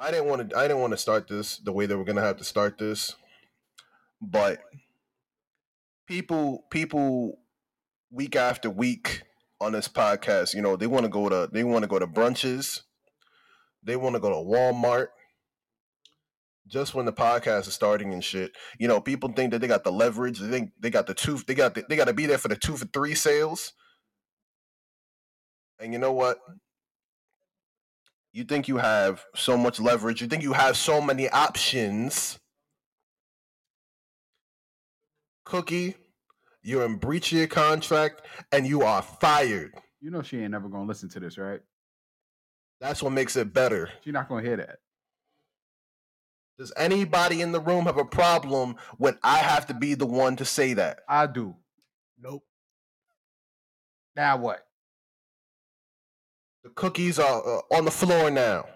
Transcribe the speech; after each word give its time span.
I 0.00 0.10
didn't 0.10 0.28
want 0.28 0.50
to. 0.50 0.56
I 0.56 0.62
didn't 0.62 0.80
want 0.80 0.94
to 0.94 0.96
start 0.96 1.28
this 1.28 1.58
the 1.58 1.72
way 1.72 1.84
that 1.84 1.96
we're 1.96 2.04
gonna 2.04 2.22
have 2.22 2.38
to 2.38 2.44
start 2.44 2.78
this, 2.78 3.14
but 4.22 4.60
people, 6.06 6.64
people, 6.70 7.38
week 8.10 8.34
after 8.34 8.70
week 8.70 9.22
on 9.60 9.72
this 9.72 9.88
podcast, 9.88 10.54
you 10.54 10.62
know, 10.62 10.74
they 10.74 10.86
want 10.86 11.04
to 11.04 11.10
go 11.10 11.28
to 11.28 11.50
they 11.52 11.64
want 11.64 11.82
to 11.82 11.88
go 11.88 11.98
to 11.98 12.06
brunches, 12.06 12.80
they 13.82 13.94
want 13.94 14.14
to 14.14 14.20
go 14.20 14.30
to 14.30 14.36
Walmart. 14.36 15.08
Just 16.66 16.94
when 16.94 17.04
the 17.04 17.12
podcast 17.12 17.66
is 17.66 17.74
starting 17.74 18.14
and 18.14 18.24
shit, 18.24 18.52
you 18.78 18.88
know, 18.88 19.00
people 19.00 19.30
think 19.32 19.50
that 19.50 19.58
they 19.58 19.66
got 19.66 19.84
the 19.84 19.92
leverage. 19.92 20.38
They 20.38 20.48
think 20.48 20.70
they 20.80 20.88
got 20.88 21.08
the 21.08 21.14
two. 21.14 21.36
They 21.38 21.54
got 21.54 21.74
the, 21.74 21.84
they 21.88 21.96
got 21.96 22.06
to 22.06 22.14
be 22.14 22.26
there 22.26 22.38
for 22.38 22.48
the 22.48 22.56
two 22.56 22.76
for 22.76 22.86
three 22.86 23.14
sales. 23.14 23.72
And 25.78 25.92
you 25.92 25.98
know 25.98 26.12
what? 26.12 26.38
You 28.32 28.44
think 28.44 28.68
you 28.68 28.76
have 28.76 29.24
so 29.34 29.56
much 29.56 29.80
leverage. 29.80 30.20
You 30.20 30.28
think 30.28 30.42
you 30.42 30.52
have 30.52 30.76
so 30.76 31.00
many 31.00 31.28
options. 31.28 32.38
Cookie, 35.44 35.96
you're 36.62 36.84
in 36.84 36.96
breach 36.96 37.32
of 37.32 37.38
your 37.38 37.48
contract 37.48 38.22
and 38.52 38.66
you 38.66 38.82
are 38.82 39.02
fired. 39.02 39.74
You 40.00 40.10
know 40.10 40.22
she 40.22 40.38
ain't 40.38 40.52
never 40.52 40.68
gonna 40.68 40.86
listen 40.86 41.08
to 41.10 41.20
this, 41.20 41.38
right? 41.38 41.60
That's 42.80 43.02
what 43.02 43.12
makes 43.12 43.36
it 43.36 43.52
better. 43.52 43.90
She's 44.04 44.12
not 44.12 44.28
gonna 44.28 44.42
hear 44.42 44.56
that. 44.56 44.78
Does 46.56 46.72
anybody 46.76 47.40
in 47.40 47.52
the 47.52 47.60
room 47.60 47.86
have 47.86 47.96
a 47.96 48.04
problem 48.04 48.76
when 48.98 49.18
I 49.22 49.38
have 49.38 49.66
to 49.68 49.74
be 49.74 49.94
the 49.94 50.06
one 50.06 50.36
to 50.36 50.44
say 50.44 50.74
that? 50.74 51.00
I 51.08 51.26
do. 51.26 51.56
Nope. 52.20 52.44
Now 54.14 54.36
what? 54.36 54.66
The 56.62 56.70
cookies 56.70 57.18
are 57.18 57.42
uh, 57.58 57.60
on 57.76 57.84
the 57.84 57.90
floor 57.90 58.30
now. 58.30 58.66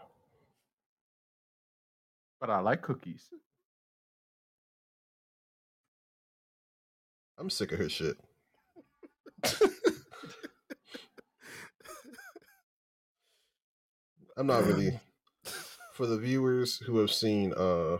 But 2.40 2.50
I 2.50 2.60
like 2.60 2.82
cookies. 2.82 3.28
I'm 7.38 7.50
sick 7.50 7.72
of 7.72 7.78
her 7.78 7.88
shit. 7.88 8.16
I'm 14.36 14.46
not 14.46 14.64
really 14.64 14.98
for 15.92 16.06
the 16.06 16.18
viewers 16.18 16.78
who 16.78 16.98
have 16.98 17.10
seen 17.10 17.52
uh 17.52 17.98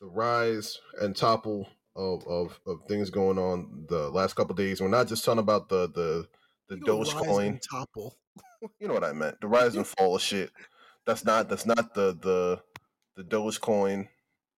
the 0.00 0.06
rise 0.06 0.78
and 1.00 1.16
topple 1.16 1.68
of 1.96 2.26
of, 2.26 2.60
of 2.66 2.80
things 2.88 3.10
going 3.10 3.38
on 3.38 3.86
the 3.88 4.10
last 4.10 4.34
couple 4.34 4.54
days. 4.54 4.80
We're 4.80 4.88
not 4.88 5.08
just 5.08 5.24
talking 5.24 5.38
about 5.38 5.68
the 5.68 5.88
the 5.88 6.28
the 6.70 6.76
You 6.76 6.82
go 6.84 6.98
Dogecoin. 7.00 7.46
and 7.48 7.62
topple. 7.62 8.16
You 8.78 8.88
know 8.88 8.94
what 8.94 9.04
I 9.04 9.12
meant. 9.12 9.40
The 9.40 9.48
rise 9.48 9.74
and 9.76 9.86
fall 9.86 10.16
of 10.16 10.22
shit. 10.22 10.50
That's 11.06 11.24
not 11.24 11.48
that's 11.48 11.66
not 11.66 11.94
the 11.94 12.16
the 12.20 12.60
the 13.16 13.24
Dogecoin 13.24 14.08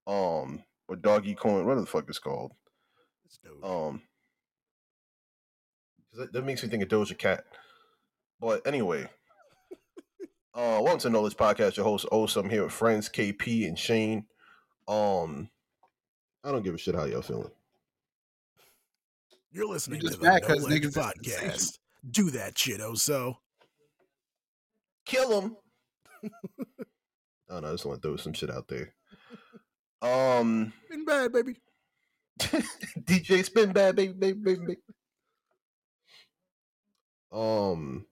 um 0.06 0.62
or 0.88 0.96
doggy 0.96 1.34
coin, 1.34 1.64
what 1.66 1.76
the 1.76 1.86
fuck 1.86 2.04
it's 2.08 2.18
called. 2.18 2.52
It's 3.24 3.38
dope. 3.38 3.64
Um 3.64 4.02
'cause 6.10 6.20
that, 6.20 6.32
that 6.32 6.44
makes 6.44 6.62
me 6.62 6.68
think 6.68 6.82
of 6.82 6.88
Doja 6.88 7.16
Cat. 7.16 7.44
But 8.40 8.66
anyway, 8.66 9.08
uh, 10.54 10.80
welcome 10.82 10.98
to 10.98 11.08
Noledge 11.10 11.36
Podcast. 11.36 11.76
Your 11.76 11.84
host, 11.86 12.06
Osa. 12.12 12.40
I'm 12.40 12.50
here 12.50 12.64
with 12.64 12.72
friends 12.72 13.08
KP 13.08 13.66
and 13.68 13.78
Shane. 13.78 14.26
Um, 14.88 15.48
I 16.44 16.50
don't 16.50 16.64
give 16.64 16.74
a 16.74 16.78
shit 16.78 16.96
how 16.96 17.04
y'all 17.04 17.22
feeling. 17.22 17.50
You're 19.52 19.68
listening 19.68 20.00
just 20.00 20.14
to 20.14 20.18
the 20.20 20.24
mad 20.26 20.42
No 20.42 20.48
'cause 20.48 20.64
Ledge 20.68 20.82
niggas 20.82 20.86
is 20.88 20.94
sensational. 20.94 21.50
podcast. 21.50 21.78
Do 22.08 22.30
that 22.30 22.58
shit, 22.58 22.80
oh 22.80 22.94
so. 22.94 23.38
Kill 25.06 25.40
him. 25.40 25.56
oh 27.50 27.60
no, 27.60 27.68
I 27.68 27.72
just 27.72 27.84
want 27.84 28.02
to 28.02 28.08
throw 28.08 28.16
some 28.16 28.32
shit 28.32 28.50
out 28.50 28.68
there. 28.68 28.94
Um, 30.00 30.72
Been 30.90 31.04
bad, 31.04 31.32
baby. 31.32 31.56
DJ 32.40 33.48
Spinbad, 33.48 33.94
baby, 33.94 34.12
baby, 34.12 34.38
baby, 34.38 34.60
baby. 34.60 34.80
Um, 37.30 38.06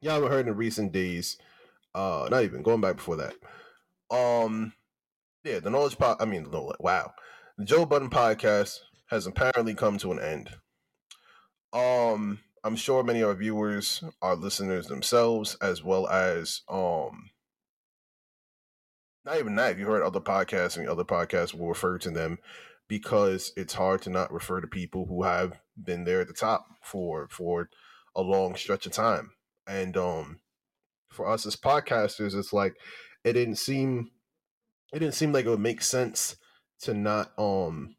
y'all 0.00 0.14
haven't 0.14 0.30
heard 0.30 0.48
in 0.48 0.54
recent 0.54 0.92
days. 0.92 1.38
Uh, 1.94 2.28
not 2.30 2.44
even 2.44 2.62
going 2.62 2.80
back 2.80 2.96
before 2.96 3.16
that. 3.16 3.34
Um, 4.14 4.72
yeah, 5.44 5.60
the 5.60 5.70
Noledge 5.70 5.98
pod. 5.98 6.18
I 6.20 6.24
mean, 6.24 6.46
no, 6.50 6.72
wow, 6.78 7.12
the 7.56 7.64
Joe 7.64 7.86
Budden 7.86 8.10
podcast 8.10 8.78
has 9.10 9.26
apparently 9.26 9.74
come 9.74 9.98
to 9.98 10.12
an 10.12 10.20
end. 10.20 10.50
Um, 11.72 12.40
I'm 12.64 12.76
sure 12.76 13.02
many 13.02 13.20
of 13.20 13.28
our 13.28 13.34
viewers 13.34 14.02
are 14.22 14.34
listeners 14.34 14.86
themselves, 14.86 15.56
as 15.60 15.82
well 15.82 16.08
as 16.08 16.62
um. 16.68 17.30
Not 19.24 19.38
even 19.38 19.56
that. 19.56 19.72
If 19.72 19.78
you 19.78 19.86
heard 19.86 20.02
other 20.02 20.20
podcasts, 20.20 20.76
and 20.78 20.88
other 20.88 21.04
podcasts 21.04 21.52
will 21.52 21.68
refer 21.68 21.98
to 21.98 22.10
them 22.10 22.38
because 22.88 23.52
it's 23.56 23.74
hard 23.74 24.00
to 24.02 24.10
not 24.10 24.32
refer 24.32 24.60
to 24.60 24.66
people 24.66 25.06
who 25.06 25.22
have 25.22 25.52
been 25.76 26.04
there 26.04 26.22
at 26.22 26.28
the 26.28 26.32
top 26.32 26.66
for 26.82 27.28
for 27.30 27.68
a 28.16 28.22
long 28.22 28.56
stretch 28.56 28.86
of 28.86 28.92
time. 28.92 29.32
And 29.66 29.96
um 29.96 30.40
for 31.10 31.28
us 31.28 31.46
as 31.46 31.56
podcasters, 31.56 32.34
it's 32.34 32.52
like 32.52 32.76
it 33.24 33.34
didn't 33.34 33.56
seem 33.56 34.10
it 34.92 35.00
didn't 35.00 35.14
seem 35.14 35.32
like 35.32 35.44
it 35.44 35.50
would 35.50 35.60
make 35.60 35.82
sense 35.82 36.36
to 36.80 36.94
not 36.94 37.32
um 37.38 37.96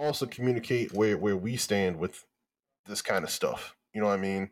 also 0.00 0.26
communicate 0.26 0.92
where 0.92 1.16
where 1.16 1.36
we 1.36 1.56
stand 1.56 1.98
with 1.98 2.24
this 2.86 3.02
kind 3.02 3.24
of 3.24 3.30
stuff. 3.30 3.76
You 3.92 4.00
know 4.00 4.08
what 4.08 4.18
I 4.18 4.22
mean? 4.22 4.50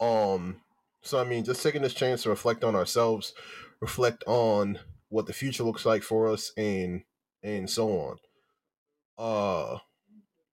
Um 0.00 0.60
so 1.02 1.20
I 1.20 1.24
mean 1.24 1.44
just 1.44 1.62
taking 1.62 1.82
this 1.82 1.94
chance 1.94 2.22
to 2.22 2.28
reflect 2.28 2.62
on 2.64 2.74
ourselves, 2.74 3.32
reflect 3.80 4.22
on 4.26 4.78
what 5.08 5.26
the 5.26 5.32
future 5.32 5.64
looks 5.64 5.86
like 5.86 6.02
for 6.02 6.28
us 6.28 6.52
and 6.56 7.02
and 7.42 7.68
so 7.70 7.90
on. 7.98 8.16
Uh 9.18 9.78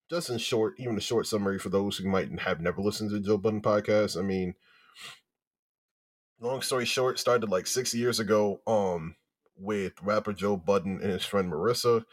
just 0.10 0.30
in 0.30 0.38
short, 0.38 0.76
even 0.78 0.96
a 0.96 1.02
short 1.02 1.26
summary 1.26 1.58
for 1.58 1.70
those 1.70 1.98
who 1.98 2.08
might 2.08 2.40
have 2.42 2.62
never 2.62 2.82
listened 2.82 3.10
to 3.10 3.20
Joe 3.20 3.38
Budden 3.38 3.62
podcast. 3.62 4.18
I 4.18 4.22
mean, 4.22 4.54
long 6.40 6.62
story 6.62 6.86
short, 6.86 7.18
started 7.18 7.50
like 7.50 7.66
six 7.66 7.96
years 7.96 8.20
ago, 8.20 8.62
um, 8.68 9.16
with 9.58 9.94
rapper 10.04 10.34
Joe 10.34 10.56
Budden 10.56 11.00
and 11.02 11.12
his 11.12 11.26
friend 11.26 11.52
Marissa. 11.52 12.06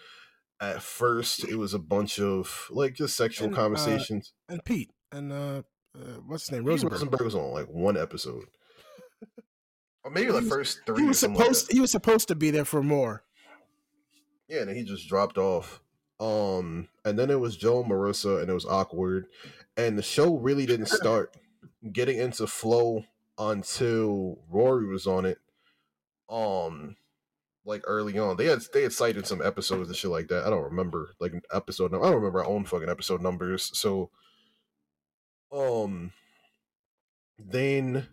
At 0.60 0.82
first, 0.82 1.44
it 1.44 1.56
was 1.56 1.72
a 1.72 1.78
bunch 1.78 2.20
of 2.20 2.66
like 2.70 2.94
just 2.94 3.16
sexual 3.16 3.46
And, 3.46 3.54
uh, 3.54 3.58
conversations. 3.58 4.32
And 4.48 4.64
Pete. 4.64 4.90
And 5.10 5.32
uh, 5.32 5.62
uh 5.94 6.20
what's 6.26 6.44
his 6.44 6.52
name? 6.52 6.64
Rosenberg. 6.64 6.92
Rosenberg 6.92 7.22
was 7.22 7.34
on 7.34 7.52
like 7.52 7.68
one 7.68 7.96
episode, 7.96 8.44
or 10.04 10.10
maybe 10.10 10.30
the 10.30 10.42
first 10.42 10.80
three. 10.86 11.02
He 11.02 11.08
was 11.08 11.18
something 11.18 11.38
like 11.38 11.46
supposed 11.46 11.72
he 11.72 11.80
was 11.80 11.90
supposed 11.90 12.28
to 12.28 12.34
be 12.34 12.50
there 12.50 12.64
for 12.64 12.82
more. 12.82 13.24
Yeah, 14.48 14.62
and 14.62 14.76
he 14.76 14.84
just 14.84 15.08
dropped 15.08 15.38
off. 15.38 15.80
Um, 16.18 16.88
and 17.04 17.18
then 17.18 17.30
it 17.30 17.40
was 17.40 17.56
Joe 17.56 17.80
and 17.80 17.90
Marissa, 17.90 18.40
and 18.40 18.50
it 18.50 18.52
was 18.52 18.66
awkward. 18.66 19.26
And 19.76 19.96
the 19.96 20.02
show 20.02 20.36
really 20.36 20.66
didn't 20.66 20.86
start 20.86 21.34
getting 21.92 22.18
into 22.18 22.46
flow 22.46 23.04
until 23.38 24.38
Rory 24.50 24.86
was 24.86 25.06
on 25.06 25.24
it. 25.24 25.38
Um, 26.28 26.96
like 27.64 27.82
early 27.86 28.18
on, 28.18 28.36
they 28.36 28.46
had 28.46 28.60
they 28.72 28.82
had 28.82 28.92
cited 28.92 29.26
some 29.26 29.42
episodes 29.42 29.88
and 29.88 29.96
shit 29.96 30.10
like 30.10 30.28
that. 30.28 30.44
I 30.46 30.50
don't 30.50 30.64
remember 30.64 31.14
like 31.20 31.32
an 31.32 31.42
episode. 31.52 31.92
num- 31.92 32.02
I 32.02 32.06
don't 32.06 32.16
remember 32.16 32.40
our 32.40 32.48
own 32.48 32.64
fucking 32.64 32.88
episode 32.88 33.22
numbers. 33.22 33.70
So, 33.78 34.10
um, 35.52 36.12
then 37.38 38.08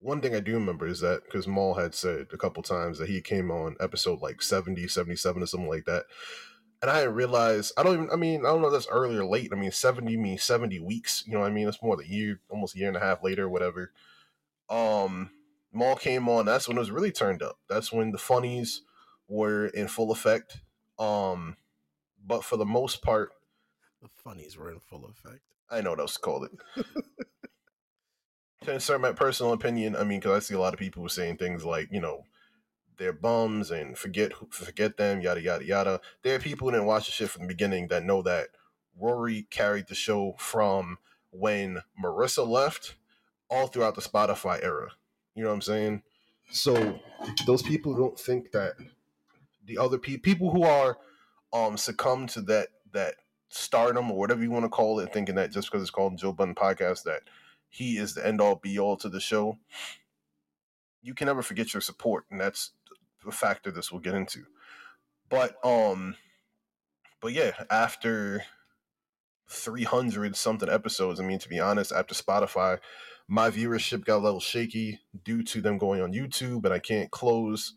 one 0.00 0.20
thing 0.20 0.34
I 0.34 0.40
do 0.40 0.54
remember 0.54 0.86
is 0.86 1.00
that 1.00 1.24
because 1.24 1.48
Mal 1.48 1.74
had 1.74 1.94
said 1.94 2.28
a 2.32 2.36
couple 2.36 2.62
times 2.62 2.98
that 2.98 3.08
he 3.08 3.20
came 3.20 3.50
on 3.50 3.76
episode 3.80 4.20
like 4.20 4.42
70, 4.42 4.86
77 4.88 5.42
or 5.42 5.46
something 5.46 5.68
like 5.68 5.84
that. 5.86 6.04
And 6.82 6.90
I 6.90 7.00
didn't 7.00 7.14
realize, 7.14 7.72
I 7.76 7.82
don't 7.82 7.94
even, 7.94 8.10
I 8.12 8.16
mean, 8.16 8.40
I 8.40 8.50
don't 8.50 8.60
know 8.60 8.68
if 8.68 8.72
that's 8.74 8.88
early 8.88 9.16
or 9.16 9.24
late. 9.24 9.50
I 9.52 9.56
mean, 9.56 9.72
70 9.72 10.16
means 10.18 10.42
70 10.42 10.78
weeks. 10.80 11.24
You 11.26 11.32
know 11.32 11.40
what 11.40 11.50
I 11.50 11.54
mean? 11.54 11.64
That's 11.64 11.82
more 11.82 11.96
than 11.96 12.04
a 12.04 12.08
year, 12.08 12.40
almost 12.50 12.76
a 12.76 12.78
year 12.78 12.88
and 12.88 12.96
a 12.96 13.00
half 13.00 13.24
later, 13.24 13.48
whatever. 13.48 13.92
Um, 14.68 15.30
Mal 15.76 15.96
came 15.96 16.28
on. 16.28 16.46
That's 16.46 16.68
when 16.68 16.76
it 16.76 16.80
was 16.80 16.90
really 16.90 17.12
turned 17.12 17.42
up. 17.42 17.58
That's 17.68 17.92
when 17.92 18.12
the 18.12 18.18
funnies 18.18 18.82
were 19.28 19.66
in 19.66 19.88
full 19.88 20.10
effect. 20.10 20.60
Um, 20.98 21.56
but 22.24 22.44
for 22.44 22.56
the 22.56 22.64
most 22.64 23.02
part, 23.02 23.32
The 24.02 24.08
funnies 24.22 24.56
were 24.56 24.70
in 24.70 24.80
full 24.80 25.04
effect. 25.06 25.40
I 25.70 25.80
know 25.80 25.90
what 25.90 26.00
else 26.00 26.14
to 26.14 26.20
call 26.20 26.44
it. 26.44 26.52
to 28.64 28.72
insert 28.72 29.00
my 29.00 29.12
personal 29.12 29.52
opinion, 29.52 29.96
I 29.96 30.04
mean, 30.04 30.20
because 30.20 30.36
I 30.36 30.46
see 30.46 30.54
a 30.54 30.60
lot 30.60 30.74
of 30.74 30.78
people 30.80 31.02
who 31.02 31.08
saying 31.08 31.36
things 31.36 31.64
like, 31.64 31.88
you 31.90 32.00
know, 32.00 32.24
they're 32.98 33.12
bums 33.12 33.70
and 33.70 33.96
forget 33.98 34.32
forget 34.50 34.96
them, 34.96 35.20
yada 35.20 35.40
yada 35.40 35.64
yada. 35.64 36.00
There 36.22 36.34
are 36.36 36.40
people 36.40 36.66
who 36.66 36.72
didn't 36.72 36.86
watch 36.86 37.06
the 37.06 37.12
shit 37.12 37.30
from 37.30 37.42
the 37.42 37.48
beginning 37.48 37.88
that 37.88 38.04
know 38.04 38.22
that 38.22 38.48
Rory 38.98 39.46
carried 39.50 39.88
the 39.88 39.94
show 39.94 40.34
from 40.38 40.98
when 41.30 41.82
Marissa 42.02 42.46
left 42.46 42.96
all 43.50 43.66
throughout 43.66 43.94
the 43.94 44.00
Spotify 44.00 44.62
era. 44.62 44.92
You 45.36 45.42
know 45.42 45.50
what 45.50 45.56
I'm 45.56 45.62
saying? 45.62 46.02
So 46.50 46.98
those 47.46 47.62
people 47.62 47.94
don't 47.94 48.18
think 48.18 48.50
that 48.52 48.72
the 49.64 49.78
other 49.78 49.98
pe- 49.98 50.16
people 50.16 50.50
who 50.50 50.62
are 50.64 50.98
um 51.52 51.76
succumb 51.76 52.26
to 52.28 52.40
that 52.42 52.68
that 52.92 53.16
stardom 53.48 54.10
or 54.10 54.18
whatever 54.18 54.42
you 54.42 54.50
want 54.50 54.64
to 54.64 54.70
call 54.70 54.98
it, 54.98 55.12
thinking 55.12 55.34
that 55.36 55.52
just 55.52 55.70
because 55.70 55.82
it's 55.82 55.90
called 55.90 56.18
Joe 56.18 56.32
Budden 56.32 56.54
podcast 56.54 57.04
that 57.04 57.22
he 57.68 57.98
is 57.98 58.14
the 58.14 58.26
end 58.26 58.40
all 58.40 58.56
be 58.56 58.78
all 58.78 58.96
to 58.96 59.08
the 59.08 59.20
show, 59.20 59.58
you 61.02 61.14
can 61.14 61.26
never 61.26 61.42
forget 61.42 61.74
your 61.74 61.80
support, 61.80 62.24
and 62.30 62.40
that's 62.40 62.72
a 63.26 63.30
factor 63.30 63.70
this 63.70 63.92
will 63.92 64.00
get 64.00 64.14
into. 64.14 64.46
But 65.28 65.56
um, 65.64 66.16
but 67.20 67.32
yeah, 67.32 67.52
after 67.70 68.44
300 69.48 70.36
something 70.36 70.68
episodes, 70.68 71.20
I 71.20 71.24
mean, 71.24 71.38
to 71.40 71.48
be 71.48 71.60
honest, 71.60 71.92
after 71.92 72.14
Spotify, 72.14 72.78
my 73.28 73.50
viewership 73.50 74.04
got 74.04 74.18
a 74.18 74.24
little 74.24 74.40
shaky 74.40 75.00
due 75.24 75.42
to 75.44 75.60
them 75.60 75.78
going 75.78 76.00
on 76.00 76.12
YouTube, 76.12 76.64
and 76.64 76.72
I 76.72 76.78
can't 76.78 77.10
close, 77.10 77.74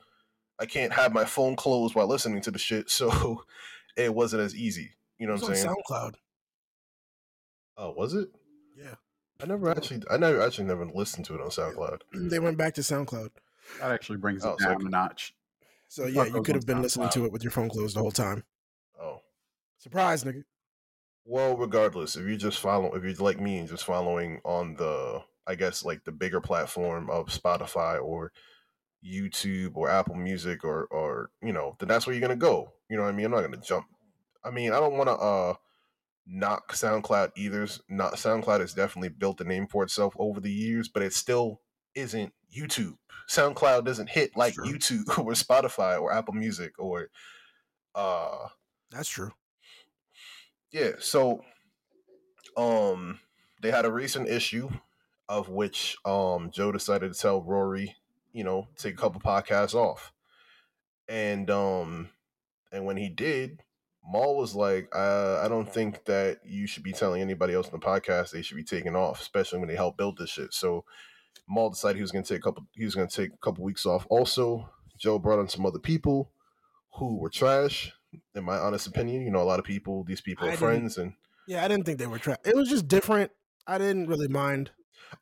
I 0.60 0.66
can't 0.66 0.94
have 0.94 1.14
my 1.14 1.26
phone 1.26 1.56
closed 1.56 1.96
while 1.96 2.08
listening 2.08 2.42
to 2.42 2.52
the 2.52 2.60
shit, 2.60 2.90
so 2.92 3.44
it 3.98 4.14
wasn't 4.14 4.44
as 4.44 4.56
easy. 4.56 4.92
You 5.18 5.28
know 5.28 5.34
It's 5.34 5.44
what 5.44 5.50
I'm 5.52 5.56
saying? 5.58 5.76
SoundCloud. 5.90 6.14
Oh, 7.78 7.92
was 7.92 8.14
it? 8.14 8.30
Yeah. 8.78 8.96
I 9.42 9.46
never 9.46 9.70
actually, 9.70 10.02
I 10.12 10.18
never 10.18 10.42
actually 10.42 10.66
never 10.66 10.86
listened 10.86 11.26
to 11.28 11.36
it 11.36 11.42
on 11.42 11.48
SoundCloud. 11.50 12.02
They 12.30 12.40
went 12.40 12.58
back 12.58 12.74
to 12.76 12.82
SoundCloud. 12.82 13.30
That 13.80 13.92
actually 13.92 14.18
brings 14.18 14.44
Oh, 14.46 14.54
it 14.54 14.60
so 14.60 14.66
down 14.70 14.78
could- 14.78 14.88
a 14.88 14.90
notch. 14.90 15.34
So 15.88 16.06
yeah, 16.06 16.26
you 16.26 16.44
could 16.44 16.54
have 16.56 16.68
been 16.68 16.84
listening 16.84 17.10
to 17.10 17.26
it 17.26 17.32
with 17.32 17.42
your 17.44 17.50
phone 17.52 17.68
closed 17.70 17.96
the 17.96 18.02
whole 18.02 18.12
time. 18.12 18.44
Oh, 19.02 19.22
Surprise, 19.80 20.24
nigga. 20.24 20.44
well, 21.26 21.58
regardless, 21.58 22.16
if 22.16 22.28
you 22.28 22.38
just 22.38 22.60
follow, 22.60 22.94
if 22.96 23.04
you're 23.04 23.14
like 23.16 23.40
me 23.40 23.58
and 23.58 23.68
just 23.68 23.86
following 23.86 24.40
on 24.46 24.76
the, 24.76 25.24
I 25.50 25.56
guess 25.56 25.84
like 25.84 26.04
the 26.04 26.12
bigger 26.12 26.40
platform 26.40 27.10
of 27.10 27.30
Spotify 27.30 28.00
or 28.00 28.32
YouTube 29.04 29.72
or 29.76 29.90
Apple 29.90 30.14
Music 30.14 30.64
or 30.64 30.86
or 30.92 31.32
you 31.42 31.52
know, 31.52 31.76
then 31.80 31.90
that's 31.90 32.06
where 32.06 32.14
you're 32.14 32.22
gonna 32.22 32.36
go. 32.36 32.72
You 32.88 32.98
know 32.98 33.04
what 33.04 33.10
I 33.10 33.14
mean? 33.14 33.26
I'm 33.26 33.32
not 33.32 33.42
gonna 33.42 33.58
jump. 33.58 33.88
I 34.44 34.52
mean, 34.52 34.72
I 34.72 34.80
don't 34.80 34.94
want 34.96 35.10
to 35.10 35.16
uh 35.16 35.54
knock 36.28 36.74
SoundCloud 36.74 37.32
either. 37.36 37.68
Not 37.90 38.14
SoundCloud 38.14 38.60
has 38.60 38.76
definitely 38.76 39.10
built 39.10 39.42
a 39.42 39.44
name 39.44 39.66
for 39.66 39.84
itself 39.84 40.14
over 40.20 40.40
the 40.40 40.52
years, 40.52 40.88
but 40.88 41.02
it 41.02 41.14
still 41.14 41.62
isn't 41.96 42.32
YouTube. 42.56 42.98
SoundCloud 43.28 43.86
doesn't 43.86 44.10
hit 44.10 44.38
like. 44.38 44.54
YouTube 44.54 45.08
or 45.18 45.32
Spotify 45.32 46.00
or 46.00 46.14
Apple 46.14 46.36
Music 46.36 46.74
or 46.78 47.10
uh 47.96 48.50
That's 48.92 49.10
true. 49.10 49.32
yeah, 50.72 50.92
so 51.00 51.42
um 52.56 53.20
they 53.64 53.72
had 53.72 53.86
a 53.86 53.92
recent 53.92 54.30
issue 54.30 54.70
of 55.30 55.48
which 55.48 55.96
um 56.04 56.50
Joe 56.52 56.74
decided 56.74 57.14
to 57.14 57.20
tell 57.20 57.42
Rory, 57.42 57.96
you 58.34 58.44
know, 58.44 58.68
take 58.76 58.96
a 58.96 58.98
couple 58.98 59.22
podcasts 59.22 59.76
off. 59.76 60.12
And 61.08 61.50
um 61.50 62.10
and 62.72 62.86
when 62.86 62.98
he 62.98 63.10
did, 63.10 63.64
Mal 64.12 64.36
was 64.36 64.56
like, 64.56 64.90
uh, 64.96 65.40
I 65.44 65.48
don't 65.48 65.72
think 65.72 66.06
that 66.06 66.40
you 66.44 66.68
should 66.68 66.84
be 66.84 66.92
telling 66.92 67.22
anybody 67.22 67.54
else 67.54 67.68
in 67.68 67.80
the 67.80 67.86
podcast 67.86 68.32
they 68.32 68.42
should 68.42 68.58
be 68.58 68.64
taking 68.64 68.96
off, 68.96 69.22
especially 69.22 69.60
when 69.60 69.70
they 69.70 69.76
help 69.76 69.98
build 69.98 70.18
this 70.18 70.32
shit. 70.32 70.54
So 70.54 70.84
Mal 71.48 71.70
decided 71.70 71.98
he 71.98 72.02
was 72.02 72.12
gonna 72.12 72.26
take 72.26 72.40
a 72.40 72.42
couple 72.42 72.66
he 72.74 72.86
was 72.86 72.96
gonna 72.96 73.08
take 73.08 73.32
a 73.32 73.38
couple 73.38 73.64
weeks 73.64 73.86
off. 73.86 74.08
Also, 74.10 74.70
Joe 74.98 75.20
brought 75.20 75.40
on 75.40 75.48
some 75.48 75.66
other 75.66 75.80
people 75.80 76.32
who 76.96 77.18
were 77.18 77.30
trash, 77.30 77.94
in 78.34 78.44
my 78.44 78.58
honest 78.58 78.88
opinion. 78.88 79.22
You 79.22 79.32
know, 79.32 79.42
a 79.42 79.46
lot 79.46 79.60
of 79.60 79.66
people, 79.66 80.04
these 80.04 80.22
people 80.22 80.48
I 80.48 80.54
are 80.54 80.58
friends 80.58 80.98
and 80.98 81.14
Yeah, 81.48 81.64
I 81.64 81.68
didn't 81.68 81.86
think 81.86 82.00
they 82.00 82.08
were 82.08 82.18
trash. 82.18 82.38
It 82.46 82.56
was 82.56 82.68
just 82.68 82.88
different. 82.88 83.32
I 83.68 83.78
didn't 83.78 84.08
really 84.08 84.28
mind. 84.28 84.72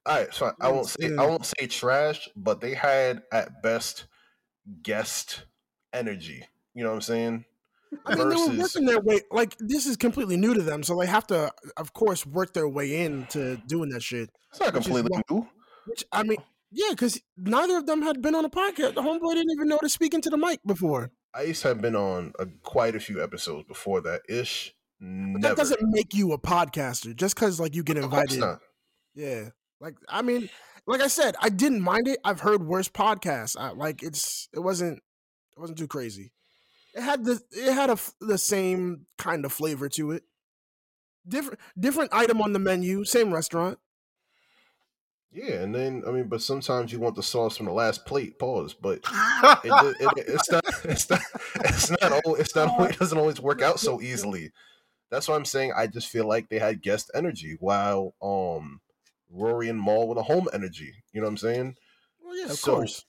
All 0.06 0.16
right, 0.20 0.34
so 0.34 0.46
I 0.48 0.50
It's- 0.50 0.72
won't 0.74 0.88
say 0.88 1.16
I 1.16 1.26
won't 1.26 1.46
say 1.46 1.68
trash, 1.68 2.30
but 2.36 2.62
they 2.62 2.74
had 2.74 3.24
at 3.32 3.62
best 3.62 4.06
guest 4.84 5.46
energy. 5.94 6.44
You 6.74 6.84
know 6.84 6.90
what 6.90 6.96
I'm 6.96 7.02
saying? 7.02 7.46
I 8.06 8.16
mean, 8.16 8.30
they 8.30 8.36
were 8.36 8.58
working 8.58 8.86
their 8.86 9.00
way. 9.00 9.22
Like 9.32 9.56
this 9.60 9.86
is 9.86 9.96
completely 9.98 10.36
new 10.38 10.54
to 10.54 10.62
them, 10.62 10.84
so 10.84 11.00
they 11.00 11.08
have 11.08 11.26
to, 11.28 11.52
of 11.78 11.94
course, 11.94 12.26
work 12.26 12.54
their 12.54 12.68
way 12.68 13.04
into 13.06 13.58
doing 13.68 13.90
that 13.92 14.04
shit. 14.04 14.30
It's 14.52 14.60
not 14.60 14.76
is 14.76 14.86
completely 14.86 15.10
why- 15.12 15.22
new. 15.30 15.48
Which 15.86 16.04
I 16.12 16.24
mean, 16.24 16.38
yeah, 16.70 16.90
because 16.90 17.22
neither 17.38 17.78
of 17.78 17.86
them 17.86 18.02
had 18.02 18.22
been 18.22 18.36
on 18.36 18.44
a 18.44 18.50
podcast. 18.50 18.96
The 18.96 19.02
homeboy 19.02 19.36
didn't 19.36 19.52
even 19.54 19.70
know 19.70 19.78
to 19.78 19.88
speak 19.90 20.14
into 20.14 20.30
the 20.30 20.38
mic 20.38 20.60
before. 20.66 21.12
Ice 21.34 21.62
had 21.62 21.82
been 21.82 21.96
on 21.96 22.34
a, 22.40 22.46
quite 22.64 22.96
a 22.96 23.00
few 23.00 23.24
episodes 23.24 23.66
before 23.68 24.02
that. 24.02 24.22
Ish, 24.28 24.74
that 25.00 25.54
doesn't 25.56 25.80
make 25.82 26.14
you 26.14 26.34
a 26.34 26.38
podcaster 26.40 27.16
just 27.16 27.36
because 27.36 27.58
like 27.60 27.74
you 27.74 27.84
get 27.84 27.98
invited. 27.98 28.40
not. 28.40 28.60
Yeah, 29.16 29.50
like 29.80 29.96
I 30.10 30.22
mean, 30.22 30.50
like 30.86 31.02
I 31.02 31.08
said, 31.08 31.36
I 31.42 31.50
didn't 31.50 31.82
mind 31.82 32.08
it. 32.08 32.20
I've 32.24 32.42
heard 32.42 32.64
worse 32.66 32.90
podcasts. 32.90 33.56
I, 33.60 33.72
like 33.72 34.04
it's 34.04 34.50
it 34.54 34.60
wasn't 34.60 34.98
it 35.56 35.60
wasn't 35.60 35.80
too 35.80 35.88
crazy. 35.88 36.32
It 36.94 37.02
had 37.02 37.26
the 37.26 37.40
it 37.52 37.74
had 37.74 37.90
a 37.90 37.98
the 38.20 38.38
same 38.38 39.06
kind 39.18 39.46
of 39.46 39.52
flavor 39.54 39.90
to 39.90 40.12
it. 40.12 40.24
Different 41.28 41.60
different 41.80 42.14
item 42.14 42.42
on 42.42 42.54
the 42.54 42.60
menu, 42.60 43.04
same 43.04 43.34
restaurant. 43.34 43.80
Yeah, 45.32 45.56
and 45.62 45.76
then 45.76 46.04
I 46.08 46.12
mean, 46.12 46.30
but 46.30 46.42
sometimes 46.42 46.92
you 46.92 47.00
want 47.00 47.16
the 47.16 47.22
sauce 47.24 47.58
from 47.58 47.66
the 47.68 47.74
last 47.74 48.06
plate. 48.06 48.40
Pause, 48.40 48.74
but 48.76 49.00
it, 49.00 49.04
ju- 49.04 49.96
it, 50.00 50.10
it's 50.28 50.52
not 50.52 50.64
it's 50.86 51.10
not 51.10 51.22
it's 51.66 51.90
not 51.92 52.02
it's 52.40 52.56
not 52.56 52.70
always- 52.70 52.96
it 52.96 53.00
doesn't 53.00 53.18
always 53.18 53.42
work 53.42 53.62
out 53.62 53.80
so 53.80 54.02
easily. 54.02 54.52
That's 55.12 55.28
why 55.28 55.36
I'm 55.36 55.46
saying 55.46 55.74
I 55.76 55.88
just 55.88 56.08
feel 56.08 56.28
like 56.28 56.50
they 56.50 56.60
had 56.60 56.82
guest 56.82 57.12
energy 57.14 57.58
while 57.60 58.16
um 58.22 58.80
Rory 59.30 59.70
and 59.70 59.82
Mal 59.82 60.08
with 60.08 60.18
a 60.18 60.24
home 60.24 60.48
energy. 60.54 60.94
You 61.14 61.22
know 61.22 61.28
what 61.28 61.32
I'm 61.32 61.38
saying? 61.38 61.76
Well, 62.24 62.38
yeah, 62.38 62.46
of 62.46 62.52
So, 62.54 62.76
course. 62.76 63.06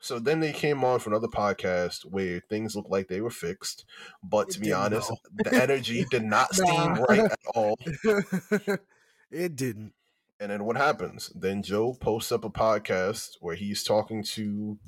So 0.00 0.18
then 0.18 0.40
they 0.40 0.52
came 0.52 0.84
on 0.84 1.00
for 1.00 1.08
another 1.10 1.28
podcast 1.28 2.02
where 2.04 2.40
things 2.50 2.76
looked 2.76 2.90
like 2.90 3.08
they 3.08 3.22
were 3.22 3.30
fixed, 3.30 3.86
but 4.22 4.48
It 4.48 4.52
to 4.52 4.60
be 4.60 4.72
honest, 4.72 5.08
though. 5.08 5.50
the 5.50 5.62
energy 5.62 6.04
did 6.10 6.24
not 6.24 6.54
seem 6.54 6.94
right 7.08 7.20
at 7.20 7.38
all. 7.54 7.78
it 9.30 9.56
didn't. 9.56 9.92
And 10.40 10.50
then 10.50 10.64
what 10.64 10.76
happens? 10.76 11.32
Then 11.34 11.62
Joe 11.62 11.94
posts 11.94 12.32
up 12.32 12.44
a 12.44 12.50
podcast 12.50 13.36
where 13.40 13.54
he's 13.54 13.82
talking 13.82 14.22
to 14.34 14.78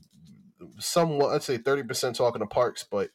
somewhat, 0.78 1.34
I'd 1.34 1.42
say 1.42 1.56
30% 1.56 2.14
talking 2.14 2.40
to 2.40 2.46
Parks, 2.46 2.84
but 2.84 3.10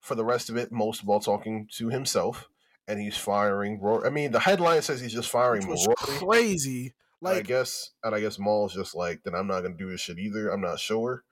for 0.00 0.14
the 0.14 0.24
rest 0.24 0.48
of 0.50 0.56
it, 0.56 0.72
most 0.72 1.02
of 1.02 1.08
all 1.08 1.20
talking 1.20 1.68
to 1.76 1.88
himself. 1.88 2.48
And 2.88 2.98
he's 2.98 3.16
firing 3.16 3.80
Rory. 3.80 4.06
I 4.06 4.10
mean, 4.10 4.32
the 4.32 4.40
headline 4.40 4.82
says 4.82 5.00
he's 5.00 5.12
just 5.12 5.28
Which 5.28 5.32
firing 5.32 5.68
was 5.68 5.86
Rory. 5.86 5.96
crazy. 6.18 6.94
And 7.22 7.30
I 7.38 7.42
guess, 7.42 7.90
and 8.02 8.14
I 8.14 8.20
guess 8.20 8.38
Mal's 8.38 8.74
just 8.74 8.94
like, 8.94 9.22
then 9.24 9.34
I'm 9.34 9.46
not 9.46 9.60
gonna 9.60 9.74
do 9.76 9.90
this 9.90 10.00
shit 10.00 10.18
either. 10.18 10.48
I'm 10.50 10.60
not 10.62 10.80
sure, 10.80 11.22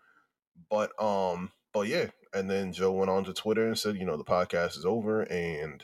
but 0.70 0.90
um, 1.02 1.50
but 1.72 1.86
yeah. 1.88 2.06
And 2.34 2.50
then 2.50 2.72
Joe 2.72 2.92
went 2.92 3.10
on 3.10 3.24
to 3.24 3.32
Twitter 3.32 3.66
and 3.66 3.78
said, 3.78 3.96
you 3.96 4.04
know, 4.04 4.16
the 4.18 4.24
podcast 4.24 4.76
is 4.76 4.84
over 4.84 5.22
and 5.22 5.82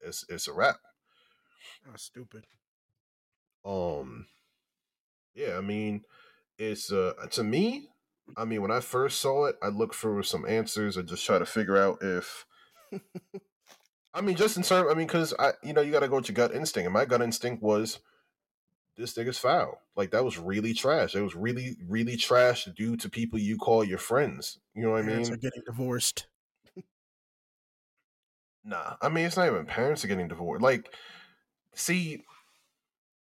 it's 0.00 0.24
it's 0.28 0.46
a 0.48 0.52
wrap. 0.52 0.76
oh, 1.88 1.96
stupid. 1.96 2.44
Um, 3.64 4.26
yeah, 5.34 5.56
I 5.56 5.60
mean, 5.62 6.02
it's 6.58 6.92
uh 6.92 7.14
to 7.30 7.42
me. 7.44 7.88
I 8.36 8.44
mean, 8.44 8.60
when 8.60 8.70
I 8.70 8.80
first 8.80 9.20
saw 9.20 9.46
it, 9.46 9.56
I 9.62 9.68
looked 9.68 9.94
for 9.94 10.22
some 10.22 10.46
answers 10.46 10.96
and 10.96 11.08
just 11.08 11.24
try 11.24 11.38
to 11.38 11.46
figure 11.46 11.78
out 11.78 11.98
if. 12.02 12.44
I 14.14 14.20
mean, 14.20 14.36
just 14.36 14.56
in 14.56 14.62
terms. 14.62 14.90
I 14.90 14.94
mean, 14.94 15.06
because 15.06 15.34
I, 15.38 15.52
you 15.62 15.72
know, 15.72 15.80
you 15.80 15.92
got 15.92 16.00
to 16.00 16.08
go 16.08 16.16
with 16.16 16.28
your 16.28 16.34
gut 16.34 16.54
instinct, 16.54 16.86
and 16.86 16.94
my 16.94 17.04
gut 17.04 17.22
instinct 17.22 17.62
was, 17.62 18.00
this 18.96 19.14
nigga's 19.14 19.38
foul. 19.38 19.80
Like 19.96 20.10
that 20.10 20.24
was 20.24 20.38
really 20.38 20.74
trash. 20.74 21.14
It 21.14 21.22
was 21.22 21.34
really, 21.34 21.76
really 21.86 22.16
trash 22.16 22.66
due 22.66 22.96
to 22.98 23.08
people 23.10 23.38
you 23.38 23.56
call 23.56 23.84
your 23.84 23.98
friends. 23.98 24.58
You 24.74 24.82
know 24.82 24.90
what 24.92 25.00
I 25.00 25.02
Parents 25.02 25.30
mean? 25.30 25.34
are 25.34 25.36
getting 25.36 25.62
divorced. 25.66 26.28
Nah, 28.64 28.96
I 29.00 29.08
mean 29.08 29.26
it's 29.26 29.36
not 29.36 29.46
even 29.48 29.66
parents 29.66 30.04
are 30.04 30.08
getting 30.08 30.28
divorced. 30.28 30.62
Like, 30.62 30.94
see, 31.74 32.24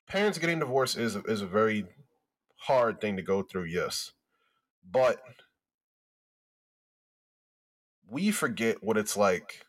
parents 0.08 0.38
getting 0.38 0.60
divorced 0.60 0.98
is 0.98 1.16
is 1.16 1.42
a 1.42 1.48
very 1.48 1.86
hard 2.56 3.02
thing 3.02 3.18
to 3.18 3.22
go 3.22 3.44
through. 3.44 3.66
Yes, 3.66 4.14
but 4.84 5.22
we 8.08 8.32
forget 8.32 8.84
what 8.84 8.98
it's 8.98 9.18
like. 9.18 9.66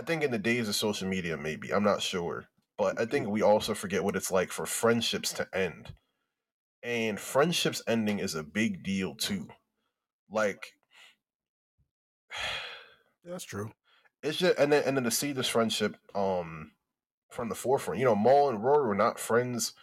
I 0.00 0.02
think 0.02 0.22
in 0.22 0.30
the 0.30 0.38
days 0.38 0.66
of 0.66 0.74
social 0.74 1.06
media, 1.06 1.36
maybe 1.36 1.74
I'm 1.74 1.84
not 1.84 2.00
sure, 2.00 2.46
but 2.78 2.98
I 2.98 3.04
think 3.04 3.28
we 3.28 3.42
also 3.42 3.74
forget 3.74 4.02
what 4.02 4.16
it's 4.16 4.30
like 4.30 4.50
for 4.50 4.64
friendships 4.64 5.30
to 5.34 5.46
end, 5.52 5.92
and 6.82 7.20
friendships 7.20 7.82
ending 7.86 8.18
is 8.18 8.34
a 8.34 8.42
big 8.42 8.82
deal 8.82 9.14
too. 9.14 9.48
Like. 10.30 10.72
Yeah, 12.30 13.32
that's 13.32 13.44
true. 13.44 13.72
it's 14.22 14.38
just 14.38 14.58
and 14.58 14.72
then 14.72 14.84
and 14.86 14.96
then 14.96 15.04
to 15.04 15.10
see 15.10 15.32
this 15.32 15.48
friendship 15.48 15.96
um 16.14 16.70
from 17.28 17.50
the 17.50 17.54
forefront. 17.54 17.98
You 17.98 18.06
know, 18.06 18.16
Mal 18.16 18.48
and 18.48 18.64
Rory 18.64 18.88
were 18.88 18.94
not 18.94 19.18
friends 19.20 19.74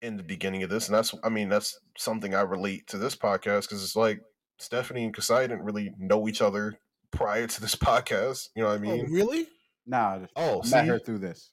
in 0.00 0.16
the 0.16 0.22
beginning 0.22 0.62
of 0.62 0.70
this, 0.70 0.86
and 0.86 0.94
that's 0.96 1.16
I 1.24 1.30
mean 1.30 1.48
that's 1.48 1.80
something 1.98 2.32
I 2.32 2.42
relate 2.42 2.86
to 2.88 2.96
this 2.96 3.16
podcast 3.16 3.62
because 3.62 3.82
it's 3.82 3.96
like 3.96 4.20
Stephanie 4.60 5.02
and 5.02 5.12
Kasai 5.12 5.48
didn't 5.48 5.64
really 5.64 5.90
know 5.98 6.28
each 6.28 6.40
other 6.40 6.78
prior 7.12 7.46
to 7.46 7.60
this 7.60 7.74
podcast. 7.76 8.48
You 8.56 8.62
know 8.62 8.68
what 8.70 8.74
I 8.74 8.76
oh, 8.76 8.96
mean? 8.96 9.12
really? 9.12 9.46
Nah, 9.86 10.20
Oh, 10.36 10.62
I 10.64 10.70
met 10.70 10.86
her 10.88 10.98
through 10.98 11.18
this. 11.18 11.50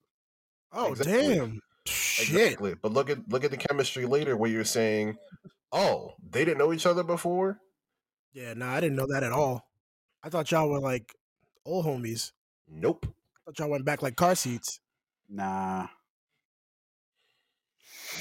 Oh, 0.72 0.92
Exactly. 0.92 1.36
damn. 1.36 1.60
Shit. 1.86 2.30
Exactly. 2.30 2.75
But 2.82 2.94
look 2.94 3.10
at 3.10 3.28
look 3.30 3.44
at 3.44 3.51
the 3.51 3.58
chemistry 3.58 4.06
later 4.06 4.38
where 4.38 4.50
you're 4.51 4.63
saying, 4.66 5.18
"Oh, 5.72 6.13
they 6.30 6.46
didn't 6.46 6.60
know 6.60 6.72
each 6.74 6.86
other 6.86 7.01
before." 7.04 7.60
Yeah, 8.34 8.54
no, 8.54 8.68
I 8.68 8.80
didn't 8.80 8.98
know 8.98 9.08
that 9.10 9.24
at 9.24 9.32
all. 9.32 9.66
I 10.22 10.30
thought 10.30 10.51
y'all 10.51 10.70
were 10.70 10.80
like 10.80 11.16
old 11.66 11.86
homies. 11.86 12.32
Nope. 12.68 13.08
I 13.08 13.39
thought 13.46 13.58
y'all 13.60 13.70
went 13.72 13.86
back 13.86 14.04
like 14.04 14.16
car 14.16 14.36
seats. 14.36 14.80
Nah. 15.28 15.88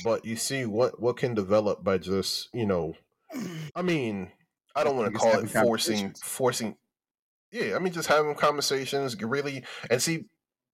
but 0.05 0.25
you 0.25 0.37
see 0.37 0.65
what 0.65 1.01
what 1.01 1.17
can 1.17 1.35
develop 1.35 1.83
by 1.85 1.99
just 1.99 2.49
you 2.55 2.65
know, 2.65 2.95
I 3.75 3.83
mean, 3.83 4.31
I 4.75 4.85
don't 4.85 4.97
want 4.97 5.13
to 5.13 5.19
call 5.19 5.39
it 5.41 5.51
forcing 5.51 6.15
forcing. 6.23 6.77
Yeah, 7.51 7.77
I 7.77 7.79
mean, 7.79 7.93
just 7.93 8.09
having 8.09 8.35
conversations, 8.35 9.21
really, 9.23 9.65
and 9.91 10.03
see, 10.03 10.27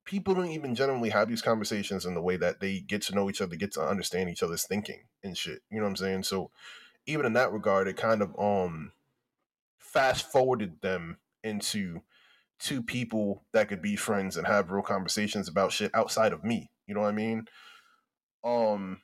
people 0.04 0.34
don't 0.34 0.48
even 0.48 0.74
generally 0.74 1.10
have 1.10 1.28
these 1.28 1.42
conversations 1.42 2.04
in 2.04 2.14
the 2.14 2.22
way 2.22 2.36
that 2.36 2.60
they 2.60 2.80
get 2.80 3.02
to 3.02 3.14
know 3.14 3.30
each 3.30 3.40
other, 3.40 3.56
get 3.56 3.72
to 3.72 3.80
understand 3.80 4.28
each 4.28 4.42
other's 4.42 4.66
thinking 4.66 5.04
and 5.22 5.36
shit. 5.36 5.60
You 5.70 5.78
know 5.78 5.84
what 5.84 5.90
I'm 5.90 5.96
saying? 5.96 6.22
So 6.24 6.50
even 7.06 7.26
in 7.26 7.32
that 7.34 7.52
regard, 7.52 7.88
it 7.88 7.96
kind 7.96 8.22
of 8.22 8.38
um 8.38 8.92
fast 9.78 10.30
forwarded 10.30 10.80
them 10.82 11.18
into 11.42 12.02
two 12.58 12.82
people 12.82 13.44
that 13.52 13.68
could 13.68 13.82
be 13.82 13.96
friends 13.96 14.36
and 14.36 14.46
have 14.46 14.70
real 14.70 14.82
conversations 14.82 15.48
about 15.48 15.72
shit 15.72 15.90
outside 15.94 16.32
of 16.32 16.44
me. 16.44 16.70
You 16.86 16.94
know 16.94 17.00
what 17.00 17.08
I 17.08 17.12
mean? 17.12 17.46
Um 18.42 19.00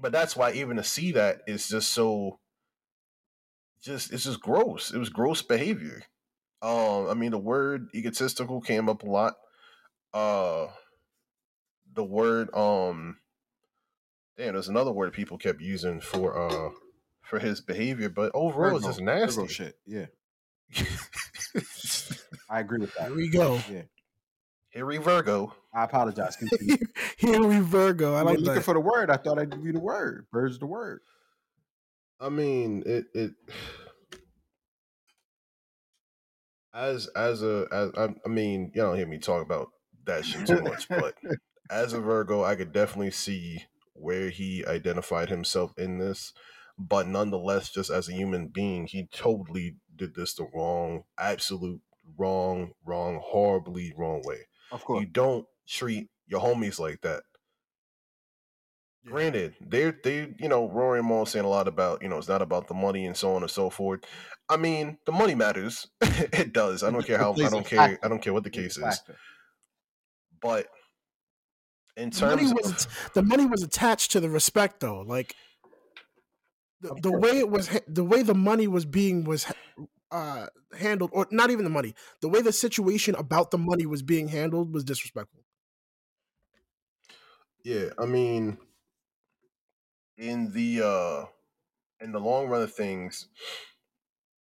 but 0.00 0.12
that's 0.12 0.36
why 0.36 0.52
even 0.52 0.76
to 0.76 0.84
see 0.84 1.12
that 1.12 1.42
is 1.46 1.68
just 1.68 1.92
so 1.92 2.38
just 3.82 4.12
it's 4.12 4.24
just 4.24 4.40
gross. 4.40 4.92
It 4.92 4.98
was 4.98 5.08
gross 5.08 5.42
behavior. 5.42 6.02
Um 6.62 7.08
I 7.08 7.14
mean 7.14 7.30
the 7.30 7.38
word 7.38 7.88
egotistical 7.94 8.60
came 8.60 8.88
up 8.88 9.02
a 9.02 9.06
lot. 9.06 9.34
Uh 10.12 10.68
the 11.92 12.04
word 12.04 12.54
um 12.54 13.16
damn 14.36 14.52
there's 14.52 14.68
another 14.68 14.92
word 14.92 15.12
people 15.12 15.38
kept 15.38 15.60
using 15.60 16.00
for 16.00 16.38
uh 16.38 16.70
for 17.22 17.38
his 17.38 17.60
behavior, 17.60 18.08
but 18.08 18.32
overall 18.34 18.76
it's 18.76 18.86
just 18.86 19.00
nasty. 19.00 19.46
shit. 19.46 19.76
Yeah, 19.86 20.06
I 22.50 22.60
agree 22.60 22.80
with 22.80 22.92
that. 22.94 23.06
Here 23.06 23.16
we 23.16 23.30
go. 23.30 23.60
Yeah, 23.70 23.82
Harry 24.72 24.98
Virgo. 24.98 25.54
I 25.72 25.84
apologize. 25.84 26.36
Continue. 26.36 26.76
Here 27.16 27.42
we 27.42 27.60
Virgo. 27.60 28.14
I 28.14 28.18
I 28.20 28.22
like 28.22 28.38
looking 28.38 28.54
that. 28.54 28.64
for 28.64 28.74
the 28.74 28.80
word. 28.80 29.10
I 29.10 29.16
thought 29.16 29.38
I'd 29.38 29.50
give 29.50 29.64
you 29.64 29.72
the 29.72 29.80
word. 29.80 30.26
Bird's 30.32 30.58
the 30.58 30.66
word. 30.66 31.00
I 32.20 32.28
mean, 32.28 32.82
it 32.84 33.06
it 33.14 33.32
as 36.74 37.08
as 37.08 37.42
a 37.42 37.66
as 37.72 37.90
I, 37.96 38.08
I 38.24 38.28
mean, 38.28 38.72
you 38.74 38.82
don't 38.82 38.96
hear 38.96 39.06
me 39.06 39.18
talk 39.18 39.42
about 39.42 39.68
that 40.04 40.24
shit 40.24 40.46
too 40.46 40.62
much, 40.62 40.88
but 40.88 41.14
as 41.70 41.92
a 41.92 42.00
Virgo, 42.00 42.44
I 42.44 42.56
could 42.56 42.72
definitely 42.72 43.10
see 43.12 43.64
where 43.94 44.30
he 44.30 44.64
identified 44.66 45.28
himself 45.28 45.72
in 45.76 45.98
this. 45.98 46.32
But 46.78 47.06
nonetheless, 47.06 47.70
just 47.70 47.90
as 47.90 48.08
a 48.08 48.14
human 48.14 48.48
being, 48.48 48.86
he 48.86 49.06
totally 49.12 49.76
did 49.94 50.14
this 50.14 50.34
the 50.34 50.48
wrong, 50.54 51.02
absolute 51.18 51.80
wrong, 52.16 52.72
wrong, 52.84 53.20
horribly 53.22 53.92
wrong 53.96 54.22
way. 54.24 54.46
Of 54.72 54.84
course. 54.84 55.00
You 55.00 55.06
don't 55.06 55.46
treat 55.68 56.08
your 56.26 56.40
homies 56.40 56.78
like 56.78 57.02
that. 57.02 57.22
Yeah. 59.04 59.10
Granted, 59.12 59.54
they're 59.60 59.98
they 60.04 60.34
you 60.38 60.48
know 60.48 60.68
Rory 60.68 60.98
and 60.98 61.08
Mal 61.08 61.26
saying 61.26 61.44
a 61.44 61.48
lot 61.48 61.68
about 61.68 62.02
you 62.02 62.08
know 62.08 62.18
it's 62.18 62.28
not 62.28 62.42
about 62.42 62.68
the 62.68 62.74
money 62.74 63.06
and 63.06 63.16
so 63.16 63.34
on 63.34 63.42
and 63.42 63.50
so 63.50 63.70
forth. 63.70 64.00
I 64.48 64.56
mean, 64.56 64.98
the 65.06 65.12
money 65.12 65.34
matters. 65.34 65.88
it 66.00 66.52
does. 66.52 66.82
I 66.82 66.90
don't 66.90 67.06
care 67.06 67.18
how 67.18 67.32
I 67.32 67.48
don't 67.48 67.64
care. 67.66 67.78
factor. 67.78 67.98
I 68.04 68.08
don't 68.08 68.20
care 68.22 68.32
what 68.32 68.44
the 68.44 68.50
case 68.50 68.76
is. 68.76 69.02
But 70.42 70.66
in 71.96 72.10
The 72.10 72.26
money 72.26 72.42
terms 72.42 72.54
was 72.54 72.86
of 72.86 73.10
the 73.14 73.22
money 73.22 73.46
was 73.46 73.62
attached 73.62 74.12
to 74.12 74.20
the 74.20 74.30
respect 74.30 74.80
though. 74.80 75.00
Like 75.00 75.34
the, 76.80 76.94
the 77.02 77.12
way 77.12 77.38
it 77.38 77.50
was 77.50 77.68
the 77.86 78.04
way 78.04 78.22
the 78.22 78.34
money 78.34 78.68
was 78.68 78.84
being 78.84 79.24
was 79.24 79.46
uh 80.10 80.46
handled 80.78 81.10
or 81.12 81.26
not 81.30 81.50
even 81.50 81.64
the 81.64 81.70
money. 81.70 81.94
The 82.20 82.28
way 82.28 82.42
the 82.42 82.52
situation 82.52 83.14
about 83.14 83.50
the 83.50 83.58
money 83.58 83.86
was 83.86 84.02
being 84.02 84.28
handled 84.28 84.72
was 84.74 84.84
disrespectful. 84.84 85.42
yeah, 87.64 87.90
I 87.98 88.06
mean, 88.06 88.58
in 90.20 90.52
the 90.52 90.82
uh 90.84 91.24
in 92.04 92.12
the 92.12 92.20
long 92.20 92.48
run 92.48 92.62
of 92.62 92.72
things, 92.72 93.26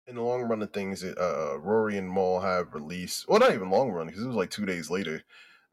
in 0.07 0.15
the 0.15 0.21
long 0.21 0.43
run 0.43 0.61
of 0.61 0.71
things, 0.71 1.03
uh, 1.03 1.57
Rory 1.59 1.97
and 1.97 2.09
Mal 2.09 2.39
have 2.39 2.73
released. 2.73 3.27
Well, 3.27 3.39
not 3.39 3.53
even 3.53 3.69
long 3.69 3.91
run 3.91 4.07
because 4.07 4.23
it 4.23 4.27
was 4.27 4.35
like 4.37 4.51
two 4.51 4.65
days 4.65 4.89
later. 4.89 5.23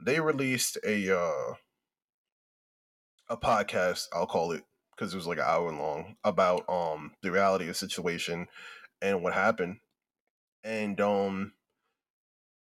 They 0.04 0.18
released 0.18 0.78
a 0.84 1.16
uh 1.16 1.54
a 3.28 3.36
podcast. 3.36 4.08
I'll 4.12 4.26
call 4.26 4.52
it 4.52 4.64
because 4.96 5.12
it 5.12 5.16
was 5.16 5.26
like 5.26 5.38
an 5.38 5.44
hour 5.46 5.70
long 5.70 6.16
about 6.24 6.68
um 6.68 7.12
the 7.22 7.30
reality 7.30 7.64
of 7.64 7.68
the 7.68 7.74
situation 7.74 8.48
and 9.02 9.22
what 9.22 9.34
happened. 9.34 9.76
And 10.64 11.00
um, 11.00 11.52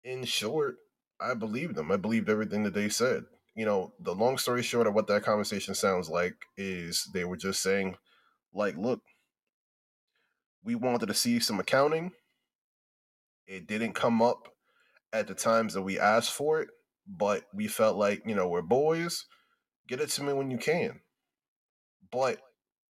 in 0.03 0.23
short, 0.23 0.77
I 1.19 1.33
believed 1.33 1.75
them. 1.75 1.91
I 1.91 1.97
believed 1.97 2.29
everything 2.29 2.63
that 2.63 2.73
they 2.73 2.89
said. 2.89 3.25
You 3.59 3.65
know, 3.65 3.91
the 3.99 4.15
long 4.15 4.37
story 4.37 4.63
short 4.63 4.87
of 4.87 4.93
what 4.93 5.07
that 5.07 5.23
conversation 5.23 5.75
sounds 5.75 6.07
like 6.07 6.33
is 6.55 7.09
they 7.13 7.25
were 7.25 7.35
just 7.35 7.61
saying, 7.61 7.97
like, 8.53 8.77
look, 8.77 9.01
we 10.63 10.75
wanted 10.75 11.07
to 11.07 11.13
see 11.13 11.41
some 11.41 11.59
accounting. 11.59 12.13
It 13.47 13.67
didn't 13.67 13.95
come 13.95 14.21
up 14.21 14.47
at 15.11 15.27
the 15.27 15.33
times 15.33 15.73
that 15.73 15.81
we 15.81 15.99
asked 15.99 16.31
for 16.31 16.61
it, 16.61 16.69
but 17.05 17.43
we 17.53 17.67
felt 17.67 17.97
like, 17.97 18.21
you 18.25 18.33
know, 18.33 18.47
we're 18.47 18.61
boys. 18.61 19.25
Get 19.89 19.99
it 19.99 20.07
to 20.11 20.23
me 20.23 20.31
when 20.31 20.49
you 20.49 20.57
can. 20.57 21.01
But 22.13 22.37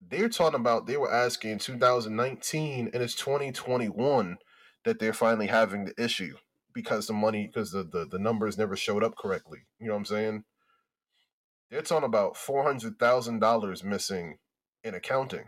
they're 0.07 0.29
talking 0.29 0.59
about 0.59 0.85
they 0.85 0.97
were 0.97 1.11
asking 1.11 1.57
2019 1.57 2.91
and 2.93 3.01
it's 3.01 3.15
2021 3.15 4.37
that 4.85 4.99
they're 4.99 5.13
finally 5.13 5.47
having 5.47 5.85
the 5.85 5.95
issue 5.97 6.35
because 6.75 7.07
the 7.07 7.13
money 7.13 7.47
because 7.47 7.71
the, 7.71 7.81
the 7.83 8.05
the 8.05 8.19
numbers 8.19 8.55
never 8.55 8.75
showed 8.75 9.03
up 9.03 9.15
correctly. 9.17 9.61
You 9.79 9.87
know 9.87 9.93
what 9.93 10.01
I'm 10.01 10.05
saying? 10.05 10.43
They're 11.69 11.81
talking 11.81 12.05
about 12.05 12.35
four 12.35 12.63
hundred 12.63 12.97
thousand 12.99 13.39
dollars 13.39 13.83
missing 13.83 14.37
in 14.83 14.95
accounting. 14.95 15.45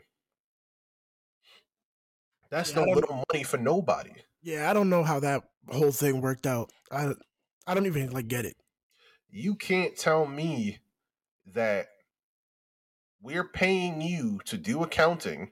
That's 2.50 2.76
Yeah, 2.76 2.86
no 2.86 2.92
little 2.92 3.24
money 3.32 3.44
for 3.44 3.58
nobody. 3.58 4.12
Yeah, 4.44 4.70
I 4.70 4.74
don't 4.74 4.90
know 4.90 5.04
how 5.04 5.20
that 5.22 5.44
whole 5.70 5.92
thing 5.92 6.22
worked 6.22 6.46
out. 6.46 6.72
I 6.92 7.14
I 7.66 7.74
don't 7.74 7.86
even 7.86 8.12
like 8.12 8.28
get 8.28 8.46
it. 8.46 8.56
You 9.30 9.56
can't 9.56 9.96
tell 9.96 10.26
me 10.26 10.80
that 11.54 11.88
we're 13.22 13.48
paying 13.48 14.02
you 14.02 14.40
to 14.46 14.58
do 14.58 14.84
accounting 14.84 15.52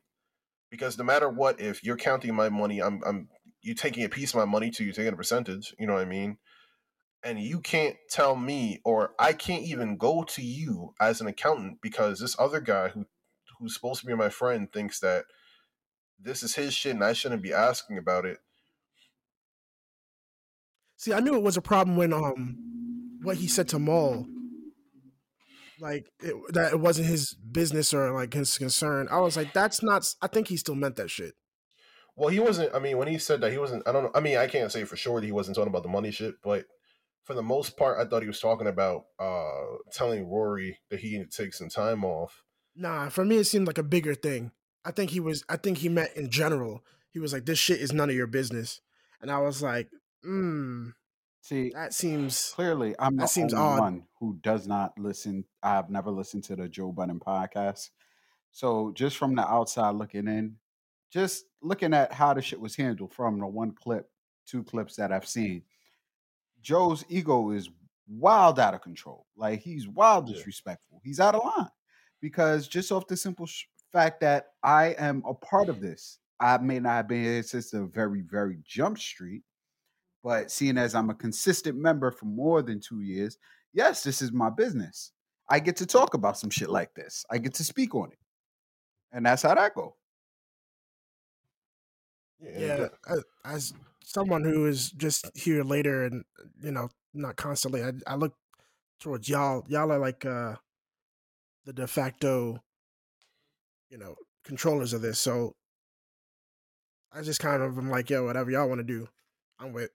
because 0.69 0.97
no 0.97 1.03
matter 1.03 1.29
what, 1.29 1.59
if 1.59 1.83
you're 1.83 1.97
counting 1.97 2.35
my 2.35 2.49
money, 2.49 2.81
I'm 2.81 3.01
I'm 3.05 3.29
you 3.61 3.73
taking 3.73 4.03
a 4.03 4.09
piece 4.09 4.33
of 4.33 4.39
my 4.39 4.45
money 4.45 4.69
to 4.71 4.83
you 4.83 4.91
taking 4.91 5.13
a 5.13 5.17
percentage, 5.17 5.73
you 5.79 5.87
know 5.87 5.93
what 5.93 6.01
I 6.01 6.05
mean? 6.05 6.37
And 7.23 7.39
you 7.39 7.59
can't 7.59 7.97
tell 8.09 8.35
me 8.35 8.79
or 8.85 9.11
I 9.19 9.33
can't 9.33 9.63
even 9.63 9.97
go 9.97 10.23
to 10.23 10.41
you 10.41 10.93
as 11.01 11.19
an 11.19 11.27
accountant 11.27 11.79
because 11.81 12.19
this 12.19 12.39
other 12.39 12.61
guy 12.61 12.89
who 12.89 13.05
who's 13.59 13.73
supposed 13.73 13.99
to 13.99 14.05
be 14.05 14.15
my 14.15 14.29
friend 14.29 14.71
thinks 14.71 14.99
that 15.01 15.25
this 16.17 16.43
is 16.43 16.55
his 16.55 16.73
shit 16.73 16.93
and 16.93 17.03
I 17.03 17.13
shouldn't 17.13 17.41
be 17.41 17.53
asking 17.53 17.97
about 17.97 18.25
it. 18.25 18.39
See, 20.95 21.13
I 21.13 21.19
knew 21.19 21.35
it 21.35 21.43
was 21.43 21.57
a 21.57 21.61
problem 21.61 21.97
when 21.97 22.13
um 22.13 22.57
what 23.21 23.37
he 23.37 23.47
said 23.47 23.67
to 23.69 23.79
Mal, 23.79 24.25
like 25.79 26.11
it, 26.21 26.35
that 26.53 26.73
it 26.73 26.79
wasn't 26.79 27.07
his 27.07 27.33
business 27.33 27.93
or 27.93 28.11
like 28.11 28.33
his 28.33 28.57
concern. 28.57 29.07
I 29.09 29.19
was 29.19 29.37
like, 29.37 29.53
that's 29.53 29.81
not. 29.83 30.13
I 30.21 30.27
think 30.27 30.47
he 30.47 30.57
still 30.57 30.75
meant 30.75 30.95
that 30.97 31.09
shit. 31.09 31.35
Well, 32.15 32.29
he 32.29 32.39
wasn't. 32.39 32.73
I 32.75 32.79
mean, 32.79 32.97
when 32.97 33.07
he 33.07 33.17
said 33.17 33.39
that, 33.41 33.51
he 33.51 33.57
wasn't. 33.57 33.87
I 33.87 33.91
don't 33.91 34.03
know. 34.03 34.11
I 34.13 34.19
mean, 34.19 34.37
I 34.37 34.47
can't 34.47 34.71
say 34.71 34.83
for 34.83 34.97
sure 34.97 35.19
that 35.19 35.25
he 35.25 35.31
wasn't 35.31 35.55
talking 35.55 35.69
about 35.69 35.83
the 35.83 35.89
money 35.89 36.11
shit, 36.11 36.35
but 36.43 36.65
for 37.23 37.33
the 37.33 37.43
most 37.43 37.77
part, 37.77 37.99
I 37.99 38.09
thought 38.09 38.21
he 38.21 38.27
was 38.27 38.39
talking 38.39 38.67
about 38.67 39.05
uh 39.19 39.77
telling 39.91 40.27
Rory 40.29 40.79
that 40.89 40.99
he 40.99 41.11
needed 41.11 41.31
to 41.31 41.43
take 41.43 41.53
some 41.53 41.69
time 41.69 42.03
off. 42.03 42.43
Nah, 42.75 43.09
for 43.09 43.25
me, 43.25 43.37
it 43.37 43.45
seemed 43.45 43.67
like 43.67 43.77
a 43.77 43.83
bigger 43.83 44.15
thing. 44.15 44.51
I 44.85 44.91
think 44.91 45.11
he 45.11 45.19
was. 45.19 45.43
I 45.49 45.57
think 45.57 45.79
he 45.79 45.89
meant 45.89 46.13
in 46.15 46.29
general. 46.29 46.83
He 47.11 47.19
was 47.19 47.33
like, 47.33 47.45
this 47.45 47.59
shit 47.59 47.81
is 47.81 47.91
none 47.91 48.09
of 48.09 48.15
your 48.15 48.27
business, 48.27 48.81
and 49.21 49.29
I 49.31 49.39
was 49.39 49.61
like, 49.61 49.89
hmm, 50.23 50.89
See, 51.41 51.71
that 51.73 51.93
seems. 51.93 52.51
clearly, 52.55 52.95
I'm 52.99 53.15
That 53.17 53.23
the 53.23 53.27
seems 53.29 53.53
only 53.53 53.65
odd. 53.65 53.79
one 53.79 54.03
who 54.19 54.37
does 54.41 54.67
not 54.67 54.97
listen. 54.97 55.45
I've 55.63 55.89
never 55.89 56.11
listened 56.11 56.43
to 56.45 56.55
the 56.55 56.67
Joe 56.69 56.91
Budden 56.91 57.19
podcast. 57.19 57.89
So, 58.51 58.91
just 58.95 59.17
from 59.17 59.35
the 59.35 59.47
outside 59.47 59.95
looking 59.95 60.27
in, 60.27 60.57
just 61.11 61.45
looking 61.61 61.93
at 61.93 62.13
how 62.13 62.33
the 62.33 62.41
shit 62.41 62.59
was 62.59 62.75
handled 62.75 63.13
from 63.13 63.39
the 63.39 63.47
one 63.47 63.71
clip, 63.71 64.09
two 64.45 64.63
clips 64.63 64.95
that 64.97 65.11
I've 65.11 65.27
seen, 65.27 65.63
Joe's 66.61 67.03
ego 67.09 67.51
is 67.51 67.69
wild 68.07 68.59
out 68.59 68.73
of 68.73 68.81
control. 68.81 69.25
Like 69.35 69.59
he's 69.61 69.87
wild 69.87 70.27
Yeah. 70.27 70.35
disrespectful. 70.35 71.01
He's 71.03 71.19
out 71.19 71.35
of 71.35 71.43
line 71.43 71.69
because 72.21 72.67
just 72.67 72.91
off 72.91 73.07
the 73.07 73.15
simple 73.17 73.45
sh- 73.45 73.65
fact 73.91 74.21
that 74.21 74.47
I 74.63 74.95
am 74.97 75.23
a 75.27 75.33
part 75.33 75.69
of 75.69 75.79
this, 75.81 76.19
I 76.39 76.57
may 76.57 76.79
not 76.79 76.91
have 76.95 77.07
been 77.07 77.23
here 77.23 77.43
since 77.43 77.71
the 77.71 77.85
very, 77.85 78.21
very 78.21 78.57
jump 78.63 78.97
street, 78.97 79.43
but 80.23 80.51
seeing 80.51 80.77
as 80.77 80.95
I'm 80.95 81.09
a 81.09 81.15
consistent 81.15 81.77
member 81.77 82.11
for 82.11 82.25
more 82.25 82.61
than 82.61 82.79
two 82.79 83.01
years, 83.01 83.37
yes, 83.73 84.03
this 84.03 84.21
is 84.21 84.31
my 84.31 84.49
business. 84.49 85.11
I 85.49 85.59
get 85.59 85.75
to 85.77 85.85
talk 85.85 86.13
about 86.13 86.37
some 86.37 86.49
shit 86.49 86.69
like 86.69 86.93
this. 86.93 87.25
I 87.31 87.37
get 87.39 87.53
to 87.55 87.63
speak 87.63 87.95
on 87.95 88.11
it, 88.11 88.19
and 89.11 89.25
that's 89.25 89.41
how 89.41 89.55
that 89.55 89.73
go. 89.75 89.95
and 92.41 92.61
Yeah, 92.61 92.75
that- 92.77 92.93
as, 93.07 93.23
as 93.45 93.73
someone 94.09 94.43
who 94.43 94.65
is 94.65 94.89
just 94.89 95.29
here 95.37 95.63
later 95.63 96.03
and 96.03 96.25
you 96.63 96.71
know 96.71 96.89
not 97.13 97.35
constantly, 97.35 97.83
I, 97.83 97.91
I 98.07 98.15
look 98.15 98.33
towards 98.99 99.29
y'all. 99.29 99.63
Y'all 99.67 99.91
are 99.91 99.99
like 99.99 100.25
uh 100.25 100.55
the 101.65 101.73
de 101.73 101.87
facto, 101.87 102.63
you 103.89 103.97
know, 103.97 104.15
controllers 104.43 104.93
of 104.93 105.01
this. 105.01 105.19
So 105.19 105.55
I 107.11 107.21
just 107.21 107.39
kind 107.39 107.61
of 107.61 107.77
am 107.77 107.89
like, 107.89 108.09
yo, 108.09 108.25
whatever 108.25 108.49
y'all 108.49 108.67
want 108.67 108.79
to 108.79 108.83
do, 108.83 109.07
I'm 109.59 109.73
with. 109.73 109.91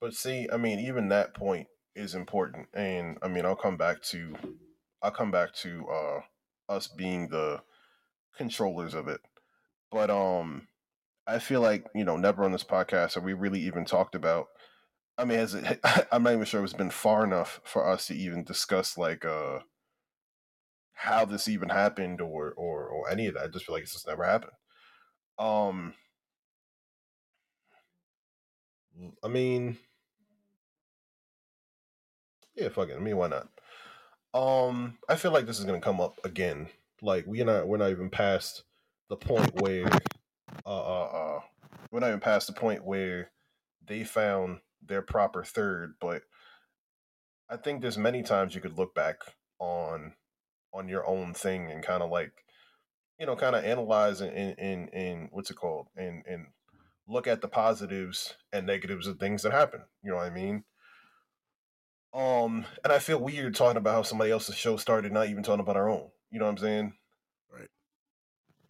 But 0.00 0.14
see, 0.14 0.48
I 0.52 0.56
mean, 0.56 0.78
even 0.80 1.08
that 1.08 1.34
point 1.34 1.68
is 1.94 2.14
important, 2.14 2.68
and 2.74 3.18
I 3.22 3.28
mean, 3.28 3.44
I'll 3.44 3.56
come 3.56 3.76
back 3.76 4.02
to, 4.04 4.34
I'll 5.02 5.10
come 5.10 5.30
back 5.30 5.54
to 5.56 5.86
uh 5.88 6.20
us 6.68 6.86
being 6.86 7.28
the 7.28 7.62
controllers 8.36 8.94
of 8.94 9.08
it. 9.08 9.20
But 9.90 10.08
um, 10.08 10.68
I 11.26 11.38
feel 11.38 11.60
like 11.60 11.86
you 11.94 12.04
know, 12.04 12.16
never 12.16 12.44
on 12.44 12.52
this 12.52 12.64
podcast 12.64 13.14
have 13.14 13.24
we 13.24 13.32
really 13.34 13.60
even 13.60 13.84
talked 13.84 14.14
about. 14.14 14.46
I 15.18 15.24
mean, 15.24 15.38
has 15.38 15.54
it? 15.54 15.80
I'm 16.12 16.22
not 16.22 16.32
even 16.32 16.44
sure 16.44 16.64
it's 16.64 16.72
been 16.72 16.90
far 16.90 17.24
enough 17.24 17.60
for 17.64 17.88
us 17.88 18.06
to 18.06 18.14
even 18.14 18.44
discuss 18.44 18.98
like 18.98 19.24
uh 19.24 19.60
how 20.92 21.24
this 21.24 21.48
even 21.48 21.68
happened 21.70 22.20
or 22.20 22.52
or 22.52 22.86
or 22.86 23.10
any 23.10 23.26
of 23.26 23.34
that. 23.34 23.44
I 23.44 23.48
just 23.48 23.64
feel 23.66 23.74
like 23.74 23.82
it's 23.84 23.92
just 23.92 24.06
never 24.06 24.24
happened. 24.24 24.52
Um, 25.38 25.94
I 29.24 29.28
mean, 29.28 29.78
yeah, 32.54 32.68
fuck 32.68 32.88
it. 32.90 32.96
I 32.96 33.00
mean, 33.00 33.16
why 33.16 33.28
not? 33.28 33.48
Um, 34.34 34.98
I 35.08 35.16
feel 35.16 35.32
like 35.32 35.46
this 35.46 35.58
is 35.58 35.64
gonna 35.64 35.80
come 35.80 36.00
up 36.00 36.18
again. 36.24 36.68
Like 37.02 37.24
we're 37.26 37.44
not 37.44 37.66
we're 37.66 37.78
not 37.78 37.90
even 37.90 38.10
past 38.10 38.64
the 39.08 39.16
point 39.16 39.60
where 39.60 39.88
uh 40.66 40.68
uh 40.68 41.04
uh 41.04 41.40
we're 41.90 42.00
not 42.00 42.08
even 42.08 42.20
past 42.20 42.46
the 42.46 42.52
point 42.52 42.84
where 42.84 43.30
they 43.86 44.04
found 44.04 44.60
their 44.86 45.02
proper 45.02 45.42
third, 45.44 45.94
but 46.00 46.22
I 47.48 47.56
think 47.56 47.80
there's 47.80 47.98
many 47.98 48.22
times 48.22 48.54
you 48.54 48.60
could 48.60 48.78
look 48.78 48.94
back 48.94 49.16
on 49.58 50.14
on 50.72 50.88
your 50.88 51.06
own 51.06 51.34
thing 51.34 51.70
and 51.70 51.82
kind 51.82 52.02
of 52.02 52.10
like 52.10 52.32
you 53.18 53.26
know 53.26 53.36
kind 53.36 53.56
of 53.56 53.64
analyze 53.64 54.20
and 54.20 54.32
in 54.32 54.54
in 54.54 54.88
in 54.88 55.28
what's 55.32 55.50
it 55.50 55.56
called? 55.56 55.88
And 55.96 56.22
and 56.26 56.46
look 57.08 57.26
at 57.26 57.40
the 57.40 57.48
positives 57.48 58.34
and 58.52 58.66
negatives 58.66 59.06
of 59.08 59.18
things 59.18 59.42
that 59.42 59.50
happen 59.50 59.80
you 60.04 60.10
know 60.10 60.16
what 60.16 60.26
i 60.26 60.30
mean? 60.30 60.62
Um 62.14 62.64
and 62.84 62.92
i 62.92 62.98
feel 62.98 63.18
weird 63.18 63.54
talking 63.54 63.76
about 63.76 63.94
how 63.94 64.02
somebody 64.02 64.30
else's 64.30 64.56
show 64.56 64.76
started 64.76 65.12
not 65.12 65.28
even 65.28 65.42
talking 65.42 65.60
about 65.60 65.76
our 65.76 65.88
own 65.88 66.08
you 66.30 66.38
know 66.38 66.44
what 66.44 66.52
i'm 66.52 66.58
saying? 66.58 66.92
Right. 67.52 67.68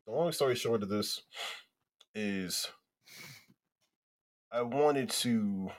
the 0.07 0.13
long 0.13 0.33
story 0.33 0.55
short 0.55 0.83
of 0.83 0.89
this 0.89 1.21
is 2.15 2.69
i 4.53 4.63
wanted 4.63 5.09
to 5.09 5.71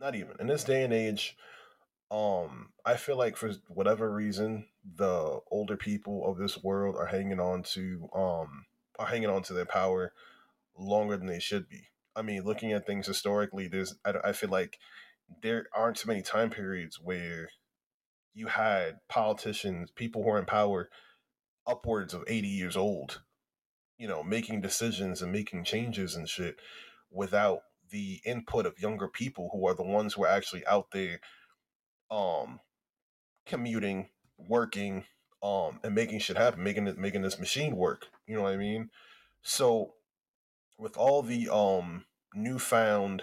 not 0.00 0.14
even 0.14 0.32
in 0.40 0.46
this 0.46 0.64
day 0.64 0.82
and 0.82 0.92
age 0.92 1.36
um 2.10 2.70
i 2.84 2.96
feel 2.96 3.16
like 3.16 3.36
for 3.36 3.52
whatever 3.68 4.12
reason 4.12 4.66
the 4.96 5.40
older 5.50 5.76
people 5.76 6.26
of 6.26 6.38
this 6.38 6.62
world 6.62 6.96
are 6.96 7.06
hanging 7.06 7.40
on 7.40 7.62
to 7.62 8.08
um 8.14 8.64
are 8.98 9.06
hanging 9.06 9.30
on 9.30 9.42
to 9.42 9.52
their 9.52 9.66
power 9.66 10.12
longer 10.78 11.16
than 11.16 11.26
they 11.26 11.38
should 11.38 11.68
be. 11.68 11.88
I 12.14 12.22
mean 12.22 12.42
looking 12.42 12.72
at 12.72 12.86
things 12.86 13.06
historically 13.06 13.68
there's 13.68 13.94
i, 14.04 14.12
I 14.24 14.32
feel 14.32 14.50
like 14.50 14.78
there 15.42 15.66
aren't 15.74 15.96
too 15.96 16.08
many 16.08 16.22
time 16.22 16.50
periods 16.50 16.98
where 17.00 17.50
you 18.34 18.48
had 18.48 18.98
politicians 19.08 19.90
people 19.94 20.22
who 20.22 20.30
are 20.30 20.38
in 20.38 20.44
power 20.44 20.90
upwards 21.66 22.14
of 22.14 22.24
80 22.26 22.48
years 22.48 22.76
old 22.76 23.22
you 24.00 24.08
know 24.08 24.24
making 24.24 24.60
decisions 24.60 25.22
and 25.22 25.30
making 25.30 25.62
changes 25.62 26.16
and 26.16 26.28
shit 26.28 26.56
without 27.12 27.60
the 27.90 28.20
input 28.24 28.66
of 28.66 28.80
younger 28.80 29.08
people 29.08 29.50
who 29.52 29.68
are 29.68 29.74
the 29.74 29.82
ones 29.84 30.14
who 30.14 30.24
are 30.24 30.30
actually 30.30 30.66
out 30.66 30.90
there 30.92 31.20
um 32.10 32.58
commuting, 33.46 34.08
working, 34.38 35.04
um, 35.42 35.80
and 35.82 35.94
making 35.94 36.20
shit 36.20 36.36
happen, 36.36 36.62
making 36.62 36.86
it 36.86 36.98
making 36.98 37.22
this 37.22 37.38
machine 37.38 37.76
work. 37.76 38.06
You 38.26 38.36
know 38.36 38.42
what 38.42 38.52
I 38.52 38.56
mean? 38.56 38.90
So 39.42 39.94
with 40.78 40.96
all 40.96 41.22
the 41.22 41.52
um 41.52 42.04
newfound 42.34 43.22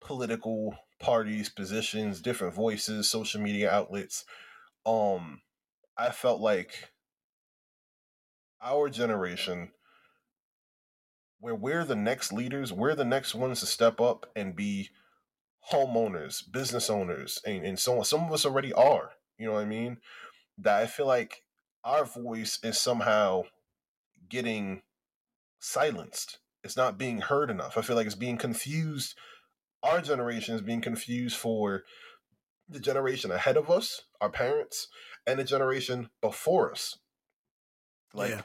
political 0.00 0.76
parties, 1.00 1.48
positions, 1.48 2.20
different 2.20 2.54
voices, 2.54 3.08
social 3.08 3.40
media 3.40 3.70
outlets, 3.70 4.24
um, 4.84 5.40
I 5.96 6.10
felt 6.10 6.40
like 6.40 6.90
our 8.62 8.90
generation 8.90 9.70
where 11.40 11.54
we're 11.54 11.84
the 11.84 11.96
next 11.96 12.32
leaders, 12.32 12.72
we're 12.72 12.94
the 12.94 13.04
next 13.04 13.34
ones 13.34 13.60
to 13.60 13.66
step 13.66 14.00
up 14.00 14.30
and 14.36 14.54
be 14.54 14.90
homeowners, 15.72 16.42
business 16.50 16.88
owners, 16.90 17.40
and, 17.46 17.64
and 17.64 17.78
so 17.78 17.98
on. 17.98 18.04
Some 18.04 18.24
of 18.24 18.32
us 18.32 18.44
already 18.44 18.72
are, 18.72 19.12
you 19.38 19.46
know 19.46 19.54
what 19.54 19.62
I 19.62 19.66
mean? 19.66 19.98
That 20.58 20.82
I 20.82 20.86
feel 20.86 21.06
like 21.06 21.42
our 21.82 22.04
voice 22.04 22.58
is 22.62 22.78
somehow 22.78 23.44
getting 24.28 24.82
silenced. 25.58 26.38
It's 26.62 26.76
not 26.76 26.98
being 26.98 27.22
heard 27.22 27.50
enough. 27.50 27.78
I 27.78 27.82
feel 27.82 27.96
like 27.96 28.06
it's 28.06 28.14
being 28.14 28.36
confused. 28.36 29.16
Our 29.82 30.02
generation 30.02 30.54
is 30.54 30.60
being 30.60 30.82
confused 30.82 31.36
for 31.36 31.84
the 32.68 32.80
generation 32.80 33.30
ahead 33.30 33.56
of 33.56 33.70
us, 33.70 34.02
our 34.20 34.30
parents, 34.30 34.88
and 35.26 35.38
the 35.38 35.44
generation 35.44 36.10
before 36.20 36.70
us. 36.70 36.98
Like, 38.12 38.30
yeah. 38.30 38.42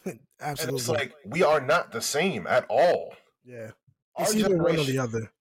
and 0.04 0.18
Absolutely. 0.40 0.78
it's 0.78 0.88
like 0.88 1.14
we 1.26 1.42
are 1.42 1.60
not 1.60 1.92
the 1.92 2.00
same 2.00 2.46
at 2.46 2.64
all. 2.68 3.14
yeah. 3.44 3.70
Our 4.16 4.26
either 4.34 4.56
one 4.56 4.74
or 4.76 4.84
generation, 4.84 4.96
the 4.96 5.02
other. 5.02 5.32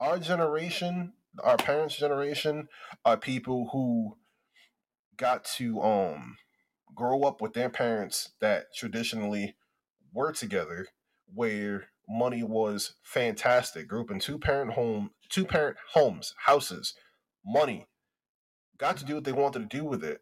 our 0.00 0.18
generation, 0.18 1.12
our 1.42 1.56
parents' 1.56 1.96
generation, 1.96 2.68
are 3.04 3.16
people 3.16 3.68
who 3.72 4.16
got 5.16 5.44
to 5.56 5.80
um 5.80 6.36
grow 6.94 7.22
up 7.22 7.40
with 7.40 7.52
their 7.54 7.70
parents 7.70 8.30
that 8.40 8.74
traditionally 8.74 9.54
were 10.12 10.32
together, 10.32 10.88
where 11.32 11.88
money 12.08 12.42
was 12.42 12.94
fantastic. 13.02 13.88
Grew 13.88 14.02
up 14.02 14.10
in 14.10 14.18
two 14.20 14.38
parent 14.38 14.72
home, 14.72 15.10
two 15.28 15.44
parent 15.44 15.76
homes, 15.92 16.34
houses, 16.46 16.94
money. 17.44 17.86
Got 18.78 18.96
to 18.98 19.04
do 19.04 19.14
what 19.14 19.24
they 19.24 19.32
wanted 19.32 19.70
to 19.70 19.76
do 19.76 19.84
with 19.84 20.02
it. 20.02 20.20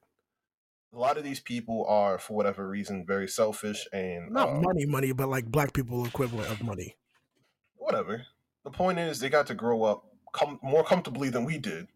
A 0.94 0.98
lot 0.98 1.16
of 1.16 1.24
these 1.24 1.40
people 1.40 1.87
are, 1.88 2.18
for 2.18 2.35
whatever 2.35 2.68
reason, 2.68 3.07
very 3.07 3.26
selfish 3.28 3.87
and 3.92 4.31
Not 4.31 4.50
uh, 4.50 4.55
money, 4.61 4.85
money, 4.85 5.12
but 5.12 5.28
like 5.28 5.46
black 5.46 5.72
people 5.72 6.05
equivalent 6.05 6.50
of 6.50 6.62
money. 6.62 6.96
whatever. 7.76 8.26
The 8.64 8.70
point 8.70 8.98
is, 8.98 9.18
they 9.18 9.28
got 9.28 9.46
to 9.48 9.55
grow 9.55 9.85
up 9.85 10.05
com- 10.33 10.61
more 10.62 10.85
comfortably 10.85 11.31
than 11.31 11.44
we 11.44 11.59
did, 11.59 11.88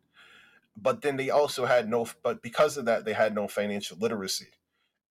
but 0.76 1.02
then 1.02 1.16
they 1.16 1.30
also 1.30 1.66
had 1.66 1.88
no. 1.88 2.06
But 2.22 2.42
because 2.42 2.76
of 2.76 2.86
that, 2.86 3.04
they 3.04 3.12
had 3.12 3.34
no 3.34 3.46
financial 3.48 3.98
literacy, 3.98 4.48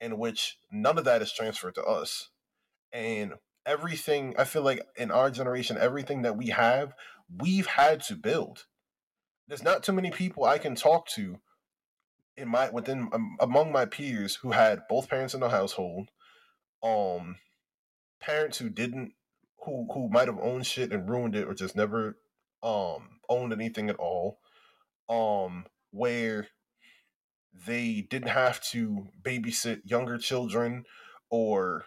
in 0.02 0.18
which 0.18 0.58
none 0.72 0.98
of 0.98 1.06
that 1.06 1.22
is 1.22 1.32
transferred 1.32 1.76
to 1.76 1.84
us. 1.84 2.30
And 2.92 3.36
everything, 3.66 4.36
I 4.38 4.44
feel 4.46 4.64
like 4.64 4.82
in 4.98 5.12
our 5.12 5.30
generation, 5.32 5.78
everything 5.80 6.24
that 6.24 6.36
we 6.36 6.48
have, 6.48 6.94
we've 7.40 7.68
had 7.68 8.02
to 8.04 8.16
build. 8.16 8.66
There's 9.48 9.64
not 9.64 9.84
too 9.84 9.94
many 9.94 10.12
people 10.12 10.44
I 10.44 10.58
can 10.58 10.76
talk 10.76 11.08
to 11.10 11.40
in 12.38 12.48
my 12.48 12.70
within 12.70 13.10
um, 13.14 13.38
among 13.40 13.72
my 13.72 13.86
peers 13.86 14.36
who 14.36 14.52
had 14.52 14.88
both 14.90 15.10
parents 15.10 15.34
in 15.34 15.40
the 15.40 15.50
household, 15.50 16.10
um, 16.84 17.38
parents 18.20 18.58
who 18.58 18.70
didn't 18.70 19.14
who 19.66 19.88
who 19.94 20.10
might 20.10 20.28
have 20.28 20.40
owned 20.40 20.66
shit 20.66 20.92
and 20.92 21.10
ruined 21.10 21.36
it 21.36 21.48
or 21.48 21.54
just 21.54 21.76
never 21.76 22.18
um 22.64 23.20
owned 23.30 23.54
anything 23.54 23.90
at 23.90 23.96
all 23.98 24.40
um 25.10 25.66
where 25.92 26.48
they 27.68 28.06
didn't 28.10 28.30
have 28.30 28.62
to 28.62 29.08
babysit 29.22 29.82
younger 29.86 30.18
children 30.18 30.84
or 31.30 31.86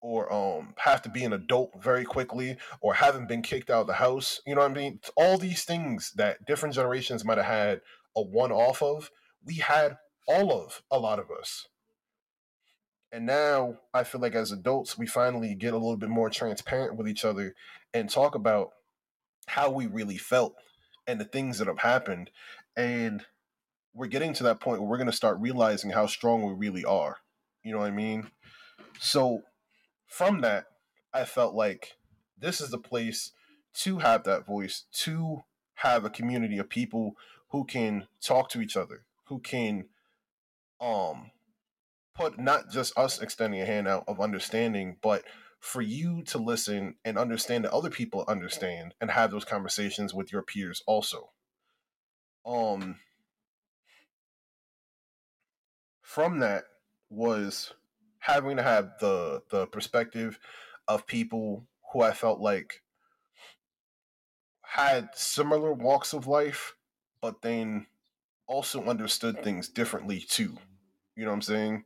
or 0.00 0.32
um 0.32 0.74
have 0.78 1.02
to 1.02 1.08
be 1.08 1.24
an 1.24 1.32
adult 1.32 1.70
very 1.82 2.04
quickly 2.04 2.56
or 2.80 2.94
haven't 2.94 3.28
been 3.28 3.42
kicked 3.42 3.70
out 3.70 3.82
of 3.82 3.86
the 3.86 3.94
house 3.94 4.40
you 4.46 4.54
know 4.54 4.62
what 4.62 4.70
i 4.70 4.74
mean? 4.74 5.00
All 5.16 5.38
these 5.38 5.64
things 5.64 6.12
that 6.16 6.44
different 6.46 6.74
generations 6.74 7.24
might 7.24 7.38
have 7.38 7.46
had 7.46 7.80
a 8.16 8.22
one 8.22 8.52
off 8.52 8.82
of 8.82 9.10
we 9.44 9.56
had 9.56 9.98
all 10.26 10.52
of 10.52 10.82
a 10.90 10.98
lot 10.98 11.18
of 11.18 11.30
us 11.30 11.68
and 13.12 13.26
now 13.26 13.76
I 13.92 14.04
feel 14.04 14.22
like 14.22 14.34
as 14.34 14.52
adults, 14.52 14.96
we 14.96 15.06
finally 15.06 15.54
get 15.54 15.74
a 15.74 15.78
little 15.78 15.98
bit 15.98 16.08
more 16.08 16.30
transparent 16.30 16.96
with 16.96 17.06
each 17.06 17.26
other 17.26 17.54
and 17.92 18.08
talk 18.08 18.34
about 18.34 18.70
how 19.46 19.70
we 19.70 19.86
really 19.86 20.16
felt 20.16 20.54
and 21.06 21.20
the 21.20 21.26
things 21.26 21.58
that 21.58 21.68
have 21.68 21.80
happened. 21.80 22.30
And 22.74 23.26
we're 23.92 24.06
getting 24.06 24.32
to 24.34 24.44
that 24.44 24.60
point 24.60 24.80
where 24.80 24.88
we're 24.88 24.96
going 24.96 25.10
to 25.10 25.16
start 25.16 25.38
realizing 25.40 25.90
how 25.90 26.06
strong 26.06 26.42
we 26.42 26.54
really 26.54 26.86
are. 26.86 27.18
You 27.62 27.72
know 27.72 27.80
what 27.80 27.88
I 27.88 27.90
mean? 27.90 28.30
So 28.98 29.42
from 30.06 30.40
that, 30.40 30.64
I 31.12 31.26
felt 31.26 31.54
like 31.54 31.98
this 32.38 32.62
is 32.62 32.70
the 32.70 32.78
place 32.78 33.32
to 33.74 33.98
have 33.98 34.24
that 34.24 34.46
voice, 34.46 34.84
to 34.92 35.42
have 35.76 36.06
a 36.06 36.10
community 36.10 36.56
of 36.56 36.70
people 36.70 37.14
who 37.50 37.64
can 37.64 38.06
talk 38.22 38.48
to 38.50 38.62
each 38.62 38.76
other, 38.76 39.04
who 39.32 39.40
can 39.40 39.86
um 40.78 41.30
put 42.14 42.38
not 42.38 42.70
just 42.70 42.96
us 42.98 43.22
extending 43.22 43.62
a 43.62 43.64
hand 43.64 43.88
out 43.88 44.04
of 44.06 44.20
understanding, 44.20 44.98
but 45.00 45.24
for 45.58 45.80
you 45.80 46.22
to 46.24 46.36
listen 46.36 46.96
and 47.02 47.16
understand 47.16 47.64
that 47.64 47.72
other 47.72 47.88
people 47.88 48.24
understand 48.28 48.92
and 49.00 49.10
have 49.10 49.30
those 49.30 49.46
conversations 49.46 50.12
with 50.12 50.30
your 50.30 50.42
peers 50.42 50.82
also. 50.86 51.30
Um 52.44 52.96
from 56.02 56.40
that 56.40 56.64
was 57.08 57.72
having 58.18 58.58
to 58.58 58.62
have 58.62 58.90
the 59.00 59.42
the 59.48 59.66
perspective 59.66 60.38
of 60.86 61.06
people 61.06 61.66
who 61.92 62.02
I 62.02 62.12
felt 62.12 62.38
like 62.38 62.82
had 64.60 65.08
similar 65.14 65.72
walks 65.72 66.12
of 66.12 66.26
life, 66.26 66.74
but 67.22 67.40
then 67.40 67.86
also 68.46 68.84
understood 68.84 69.42
things 69.42 69.68
differently 69.68 70.20
too. 70.20 70.56
You 71.16 71.24
know 71.24 71.30
what 71.30 71.36
I'm 71.36 71.42
saying? 71.42 71.84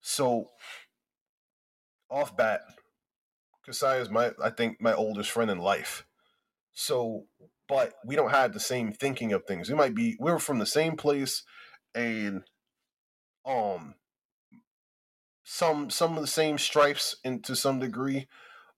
So 0.00 0.46
off 2.10 2.36
bat, 2.36 2.62
Kasai 3.64 3.98
is 3.98 4.10
my 4.10 4.32
I 4.42 4.50
think 4.50 4.80
my 4.80 4.94
oldest 4.94 5.30
friend 5.30 5.50
in 5.50 5.58
life. 5.58 6.04
So 6.72 7.26
but 7.68 7.94
we 8.04 8.16
don't 8.16 8.30
have 8.30 8.52
the 8.52 8.60
same 8.60 8.92
thinking 8.92 9.32
of 9.32 9.44
things. 9.44 9.68
We 9.68 9.76
might 9.76 9.94
be 9.94 10.16
we 10.18 10.32
we're 10.32 10.38
from 10.38 10.58
the 10.58 10.66
same 10.66 10.96
place 10.96 11.42
and 11.94 12.42
um 13.46 13.94
some 15.44 15.90
some 15.90 16.16
of 16.16 16.20
the 16.20 16.28
same 16.28 16.58
stripes 16.58 17.16
in 17.24 17.42
to 17.42 17.56
some 17.56 17.80
degree, 17.80 18.28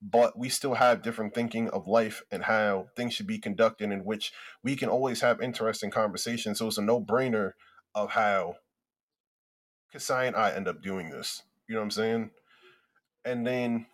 but 0.03 0.37
we 0.37 0.49
still 0.49 0.75
have 0.75 1.01
different 1.01 1.33
thinking 1.33 1.71
of 1.71 1.87
life 1.87 2.25
and 2.33 2.43
how 2.45 2.89
things 2.97 3.15
should 3.15 3.27
be 3.27 3.39
conducted 3.39 3.93
in 3.93 4.05
which 4.05 4.33
we 4.65 4.75
can 4.75 4.89
always 4.89 5.21
have 5.21 5.41
interesting 5.41 5.93
conversations. 5.93 6.59
So 6.59 6.67
it's 6.67 6.79
a 6.79 6.83
no-brainer 6.83 7.53
of 7.95 8.11
how 8.11 8.57
Kasai 9.93 10.27
and 10.27 10.35
I 10.35 10.51
end 10.51 10.67
up 10.67 10.83
doing 10.83 11.11
this. 11.11 11.45
You 11.69 11.77
know 11.77 11.83
what 11.83 11.85
I'm 11.85 11.91
saying? 11.93 12.31
And 13.25 13.47
then 13.47 13.87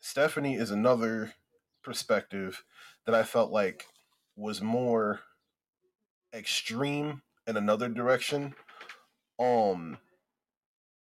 Stephanie 0.00 0.54
is 0.54 0.70
another 0.70 1.34
perspective 1.82 2.64
that 3.04 3.14
I 3.14 3.24
felt 3.24 3.50
like 3.50 3.86
was 4.34 4.62
more 4.62 5.20
extreme 6.32 7.20
in 7.46 7.58
another 7.58 7.88
direction. 7.88 8.54
Um 9.38 9.98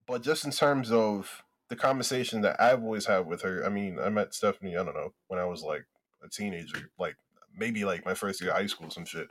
but 0.06 0.22
just 0.22 0.44
in 0.46 0.52
terms 0.52 0.92
of 0.92 1.44
the 1.70 1.76
conversation 1.76 2.42
that 2.42 2.62
I've 2.62 2.84
always 2.84 3.06
had 3.06 3.28
with 3.28 3.42
her, 3.42 3.66
I 3.66 3.70
mean, 3.70 4.00
I 4.00 4.10
met 4.10 4.34
Stephanie, 4.34 4.78
I 4.78 4.84
don't 4.84 4.96
know, 4.96 5.14
when 5.28 5.40
I 5.40 5.46
was 5.46 5.64
like 5.64 5.86
a 6.24 6.30
teenager, 6.30 6.92
like 6.98 7.16
maybe 7.56 7.86
like 7.86 8.06
my 8.06 8.14
first 8.14 8.42
year 8.42 8.52
of 8.52 8.58
high 8.58 8.68
school, 8.68 8.90
some 8.90 9.06
shit. 9.06 9.28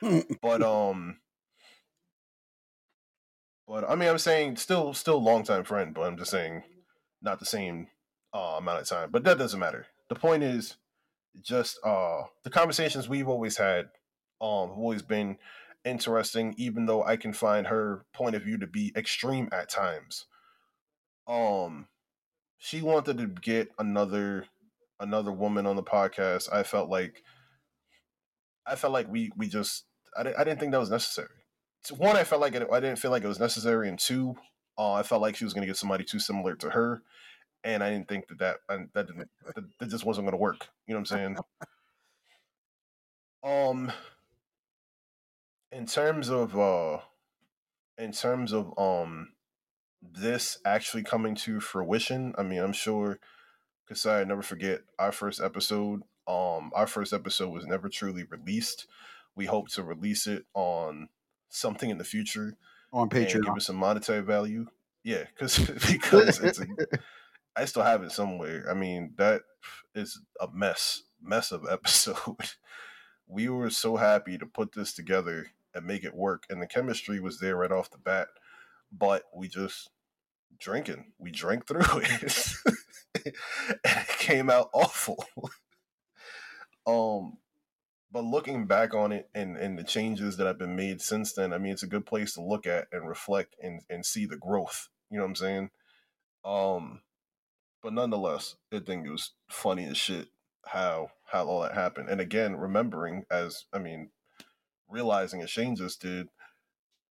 but 0.42 0.62
um 0.62 1.18
but 3.66 3.88
I 3.88 3.94
mean 3.94 4.08
I'm 4.08 4.18
saying 4.18 4.56
still 4.56 4.94
still 4.94 5.22
long 5.22 5.42
time 5.42 5.64
friend, 5.64 5.94
but 5.94 6.02
I'm 6.02 6.16
just 6.16 6.30
saying 6.30 6.62
not 7.22 7.38
the 7.38 7.46
same 7.46 7.88
uh, 8.34 8.56
amount 8.58 8.80
of 8.80 8.88
time. 8.88 9.10
But 9.10 9.24
that 9.24 9.38
doesn't 9.38 9.60
matter. 9.60 9.86
The 10.08 10.14
point 10.14 10.42
is 10.42 10.76
just 11.42 11.78
uh 11.84 12.22
the 12.44 12.50
conversations 12.50 13.08
we've 13.08 13.28
always 13.28 13.56
had 13.56 13.86
um 14.40 14.68
have 14.68 14.78
always 14.78 15.02
been 15.02 15.38
interesting, 15.84 16.54
even 16.56 16.86
though 16.86 17.04
I 17.04 17.16
can 17.16 17.32
find 17.32 17.66
her 17.66 18.04
point 18.14 18.36
of 18.36 18.42
view 18.42 18.58
to 18.58 18.66
be 18.66 18.92
extreme 18.96 19.48
at 19.52 19.68
times. 19.68 20.26
Um, 21.26 21.86
she 22.58 22.82
wanted 22.82 23.18
to 23.18 23.26
get 23.26 23.70
another 23.78 24.46
another 25.00 25.32
woman 25.32 25.66
on 25.66 25.76
the 25.76 25.82
podcast. 25.82 26.52
I 26.52 26.62
felt 26.62 26.88
like 26.88 27.22
I 28.66 28.76
felt 28.76 28.92
like 28.92 29.08
we 29.08 29.30
we 29.36 29.48
just 29.48 29.84
I 30.16 30.22
didn't, 30.22 30.38
I 30.38 30.44
didn't 30.44 30.60
think 30.60 30.72
that 30.72 30.80
was 30.80 30.90
necessary. 30.90 31.28
One, 31.96 32.16
I 32.16 32.24
felt 32.24 32.40
like 32.40 32.54
it, 32.54 32.66
I 32.72 32.80
didn't 32.80 32.98
feel 32.98 33.10
like 33.10 33.24
it 33.24 33.28
was 33.28 33.40
necessary, 33.40 33.88
and 33.88 33.98
two, 33.98 34.36
uh, 34.78 34.92
I 34.92 35.02
felt 35.02 35.20
like 35.20 35.36
she 35.36 35.44
was 35.44 35.52
going 35.52 35.62
to 35.62 35.66
get 35.66 35.76
somebody 35.76 36.04
too 36.04 36.18
similar 36.18 36.54
to 36.56 36.70
her, 36.70 37.02
and 37.62 37.82
I 37.82 37.90
didn't 37.90 38.08
think 38.08 38.28
that 38.28 38.38
that 38.38 38.56
that 38.94 39.06
didn't 39.06 39.28
that, 39.54 39.64
that 39.78 39.90
just 39.90 40.06
wasn't 40.06 40.26
going 40.26 40.32
to 40.32 40.42
work. 40.42 40.68
You 40.86 40.94
know 40.94 41.00
what 41.00 41.12
I'm 41.12 41.18
saying? 41.18 41.36
um, 43.44 43.92
in 45.72 45.86
terms 45.86 46.30
of 46.30 46.58
uh 46.58 46.98
in 47.98 48.12
terms 48.12 48.52
of 48.52 48.72
um 48.78 49.33
this 50.12 50.58
actually 50.64 51.02
coming 51.02 51.34
to 51.36 51.60
fruition, 51.60 52.34
I 52.36 52.42
mean, 52.42 52.60
I'm 52.60 52.72
sure 52.72 53.18
because 53.86 54.06
I 54.06 54.24
never 54.24 54.42
forget 54.42 54.80
our 54.98 55.12
first 55.12 55.40
episode. 55.40 56.02
Um, 56.26 56.70
our 56.74 56.86
first 56.86 57.12
episode 57.12 57.50
was 57.50 57.66
never 57.66 57.88
truly 57.88 58.24
released. 58.24 58.86
We 59.36 59.46
hope 59.46 59.68
to 59.70 59.82
release 59.82 60.26
it 60.26 60.44
on 60.54 61.08
something 61.48 61.90
in 61.90 61.98
the 61.98 62.04
future 62.04 62.56
on 62.92 63.08
Patreon. 63.08 63.44
give 63.44 63.56
it 63.56 63.62
some 63.62 63.76
monetary 63.76 64.22
value. 64.22 64.66
Yeah, 65.02 65.24
because 65.24 65.58
because 65.90 66.40
it's 66.40 66.60
a, 66.60 66.66
I 67.56 67.66
still 67.66 67.82
have 67.82 68.02
it 68.02 68.12
somewhere. 68.12 68.66
I 68.70 68.74
mean, 68.74 69.12
that 69.16 69.42
is 69.94 70.20
a 70.40 70.48
mess, 70.52 71.02
mess 71.22 71.52
of 71.52 71.66
episode. 71.70 72.50
we 73.26 73.48
were 73.48 73.70
so 73.70 73.96
happy 73.96 74.38
to 74.38 74.46
put 74.46 74.72
this 74.72 74.92
together 74.92 75.46
and 75.74 75.86
make 75.86 76.04
it 76.04 76.14
work. 76.14 76.44
And 76.48 76.60
the 76.60 76.66
chemistry 76.66 77.20
was 77.20 77.38
there 77.38 77.56
right 77.56 77.70
off 77.70 77.90
the 77.90 77.98
bat, 77.98 78.28
but 78.92 79.24
we 79.34 79.48
just 79.48 79.90
drinking. 80.58 81.12
We 81.18 81.30
drank 81.30 81.66
through 81.66 81.80
it, 82.00 82.44
and 83.24 83.34
it 83.84 84.08
came 84.18 84.50
out 84.50 84.70
awful. 84.72 85.24
um, 86.86 87.38
but 88.10 88.24
looking 88.24 88.66
back 88.66 88.94
on 88.94 89.12
it 89.12 89.28
and 89.34 89.56
and 89.56 89.78
the 89.78 89.84
changes 89.84 90.36
that 90.36 90.46
have 90.46 90.58
been 90.58 90.76
made 90.76 91.00
since 91.00 91.32
then, 91.32 91.52
I 91.52 91.58
mean, 91.58 91.72
it's 91.72 91.82
a 91.82 91.88
good 91.88 92.06
place 92.06 92.34
to 92.34 92.42
look 92.42 92.66
at 92.66 92.88
and 92.92 93.08
reflect 93.08 93.56
and 93.62 93.82
and 93.90 94.06
see 94.06 94.26
the 94.26 94.36
growth. 94.36 94.88
You 95.10 95.18
know 95.18 95.24
what 95.24 95.30
I'm 95.30 95.36
saying? 95.36 95.70
Um, 96.44 97.00
but 97.82 97.92
nonetheless, 97.92 98.56
I 98.72 98.78
think 98.80 99.06
it 99.06 99.10
was 99.10 99.32
funny 99.48 99.86
as 99.86 99.96
shit 99.96 100.28
how 100.66 101.10
how 101.26 101.46
all 101.46 101.62
that 101.62 101.74
happened. 101.74 102.08
And 102.08 102.20
again, 102.20 102.56
remembering 102.56 103.24
as 103.30 103.64
I 103.72 103.78
mean, 103.78 104.10
realizing 104.88 105.42
as 105.42 105.50
Shane 105.50 105.76
just 105.76 106.00
did, 106.00 106.28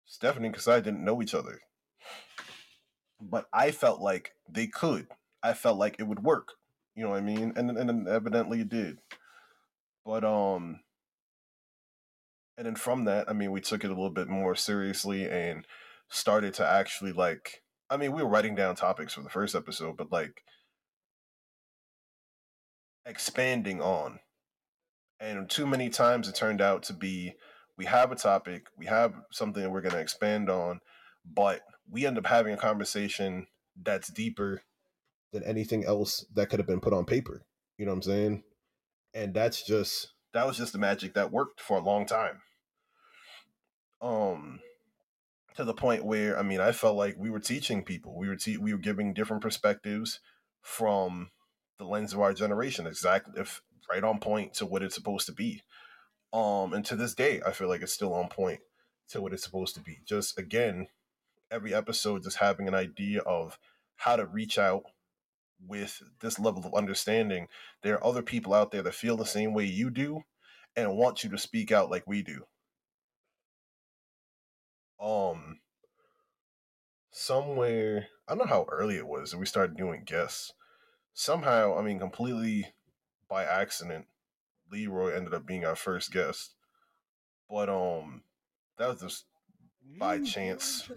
Stephanie 0.06 0.50
because 0.50 0.68
I 0.68 0.80
didn't 0.80 1.04
know 1.04 1.22
each 1.22 1.34
other. 1.34 1.60
But 3.22 3.46
I 3.52 3.70
felt 3.70 4.00
like 4.00 4.32
they 4.48 4.66
could. 4.66 5.06
I 5.42 5.54
felt 5.54 5.78
like 5.78 5.96
it 5.98 6.06
would 6.06 6.22
work. 6.22 6.54
You 6.94 7.04
know 7.04 7.10
what 7.10 7.18
I 7.18 7.22
mean? 7.22 7.52
And 7.56 7.70
and 7.70 8.08
evidently 8.08 8.60
it 8.60 8.68
did. 8.68 8.98
But 10.04 10.24
um 10.24 10.80
and 12.58 12.66
then 12.66 12.74
from 12.74 13.06
that, 13.06 13.28
I 13.30 13.32
mean, 13.32 13.50
we 13.50 13.60
took 13.60 13.82
it 13.82 13.88
a 13.88 13.94
little 13.94 14.10
bit 14.10 14.28
more 14.28 14.54
seriously 14.54 15.28
and 15.28 15.66
started 16.10 16.54
to 16.54 16.66
actually 16.66 17.12
like 17.12 17.62
I 17.90 17.96
mean, 17.96 18.12
we 18.12 18.22
were 18.22 18.28
writing 18.28 18.54
down 18.54 18.74
topics 18.74 19.14
for 19.14 19.22
the 19.22 19.30
first 19.30 19.54
episode, 19.54 19.96
but 19.96 20.12
like 20.12 20.42
expanding 23.06 23.80
on. 23.80 24.20
And 25.20 25.48
too 25.48 25.66
many 25.66 25.88
times 25.88 26.28
it 26.28 26.34
turned 26.34 26.60
out 26.60 26.82
to 26.84 26.92
be 26.92 27.34
we 27.78 27.86
have 27.86 28.12
a 28.12 28.16
topic, 28.16 28.66
we 28.76 28.86
have 28.86 29.14
something 29.30 29.62
that 29.62 29.70
we're 29.70 29.80
going 29.80 29.94
to 29.94 30.00
expand 30.00 30.50
on, 30.50 30.80
but 31.24 31.60
we 31.92 32.06
end 32.06 32.18
up 32.18 32.26
having 32.26 32.54
a 32.54 32.56
conversation 32.58 33.46
that's 33.80 34.08
deeper 34.08 34.62
than 35.32 35.44
anything 35.44 35.84
else 35.84 36.24
that 36.34 36.48
could 36.48 36.58
have 36.58 36.66
been 36.66 36.80
put 36.80 36.94
on 36.94 37.04
paper. 37.04 37.44
You 37.76 37.84
know 37.84 37.92
what 37.92 37.96
I'm 37.96 38.02
saying? 38.02 38.42
And 39.14 39.34
that's 39.34 39.62
just 39.62 40.08
that 40.32 40.46
was 40.46 40.56
just 40.56 40.72
the 40.72 40.78
magic 40.78 41.14
that 41.14 41.30
worked 41.30 41.60
for 41.60 41.76
a 41.76 41.82
long 41.82 42.06
time. 42.06 42.40
Um 44.00 44.60
to 45.54 45.64
the 45.64 45.74
point 45.74 46.04
where 46.04 46.38
I 46.38 46.42
mean 46.42 46.60
I 46.60 46.72
felt 46.72 46.96
like 46.96 47.16
we 47.18 47.30
were 47.30 47.40
teaching 47.40 47.84
people. 47.84 48.16
We 48.16 48.28
were 48.28 48.36
te- 48.36 48.56
we 48.56 48.72
were 48.72 48.78
giving 48.78 49.12
different 49.12 49.42
perspectives 49.42 50.20
from 50.62 51.30
the 51.78 51.84
lens 51.84 52.14
of 52.14 52.20
our 52.20 52.32
generation 52.32 52.86
exactly 52.86 53.34
if 53.40 53.60
right 53.90 54.04
on 54.04 54.18
point 54.18 54.54
to 54.54 54.66
what 54.66 54.82
it's 54.82 54.94
supposed 54.94 55.26
to 55.26 55.32
be. 55.32 55.62
Um, 56.32 56.72
and 56.72 56.84
to 56.86 56.96
this 56.96 57.14
day, 57.14 57.42
I 57.46 57.52
feel 57.52 57.68
like 57.68 57.82
it's 57.82 57.92
still 57.92 58.14
on 58.14 58.28
point 58.28 58.60
to 59.10 59.20
what 59.20 59.34
it's 59.34 59.42
supposed 59.42 59.74
to 59.74 59.82
be. 59.82 59.98
Just 60.06 60.38
again, 60.38 60.86
every 61.52 61.74
episode 61.74 62.22
just 62.22 62.38
having 62.38 62.66
an 62.66 62.74
idea 62.74 63.20
of 63.20 63.58
how 63.96 64.16
to 64.16 64.26
reach 64.26 64.58
out 64.58 64.82
with 65.64 66.02
this 66.20 66.38
level 66.38 66.64
of 66.64 66.74
understanding. 66.74 67.46
There 67.82 67.94
are 67.94 68.04
other 68.04 68.22
people 68.22 68.54
out 68.54 68.72
there 68.72 68.82
that 68.82 68.94
feel 68.94 69.16
the 69.16 69.24
same 69.24 69.54
way 69.54 69.64
you 69.64 69.90
do 69.90 70.22
and 70.74 70.96
want 70.96 71.22
you 71.22 71.30
to 71.30 71.38
speak 71.38 71.70
out 71.70 71.90
like 71.90 72.04
we 72.06 72.22
do. 72.22 72.44
Um 75.00 75.58
somewhere 77.10 78.08
I 78.26 78.34
don't 78.34 78.46
know 78.46 78.54
how 78.54 78.66
early 78.70 78.96
it 78.96 79.06
was 79.06 79.30
that 79.30 79.38
we 79.38 79.46
started 79.46 79.76
doing 79.76 80.04
guests. 80.06 80.52
Somehow, 81.12 81.78
I 81.78 81.82
mean 81.82 81.98
completely 81.98 82.72
by 83.28 83.44
accident, 83.44 84.06
Leroy 84.70 85.14
ended 85.14 85.34
up 85.34 85.46
being 85.46 85.64
our 85.64 85.76
first 85.76 86.10
guest. 86.12 86.54
But 87.48 87.68
um 87.68 88.22
that 88.78 88.88
was 88.88 89.00
just 89.00 89.24
by 89.98 90.20
chance. 90.20 90.90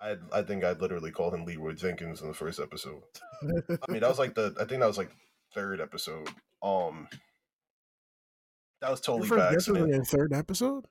I 0.00 0.16
I 0.32 0.42
think 0.42 0.64
I 0.64 0.72
literally 0.72 1.10
called 1.10 1.34
him 1.34 1.44
Leroy 1.44 1.74
Jenkins 1.74 2.22
in 2.22 2.28
the 2.28 2.34
first 2.34 2.60
episode. 2.60 3.02
I 3.42 3.92
mean 3.92 4.00
that 4.00 4.08
was 4.08 4.18
like 4.18 4.34
the 4.36 4.54
I 4.60 4.64
think 4.64 4.80
that 4.80 4.86
was 4.86 4.98
like 4.98 5.10
third 5.54 5.80
episode. 5.80 6.28
Um 6.62 7.08
that 8.80 8.90
was 8.90 9.00
totally 9.00 9.28
your 9.28 9.38
first 9.38 9.48
by 9.48 9.54
guest 9.54 9.68
was 9.68 9.82
on 9.82 9.88
your 9.88 10.04
third 10.04 10.32
episode. 10.32 10.86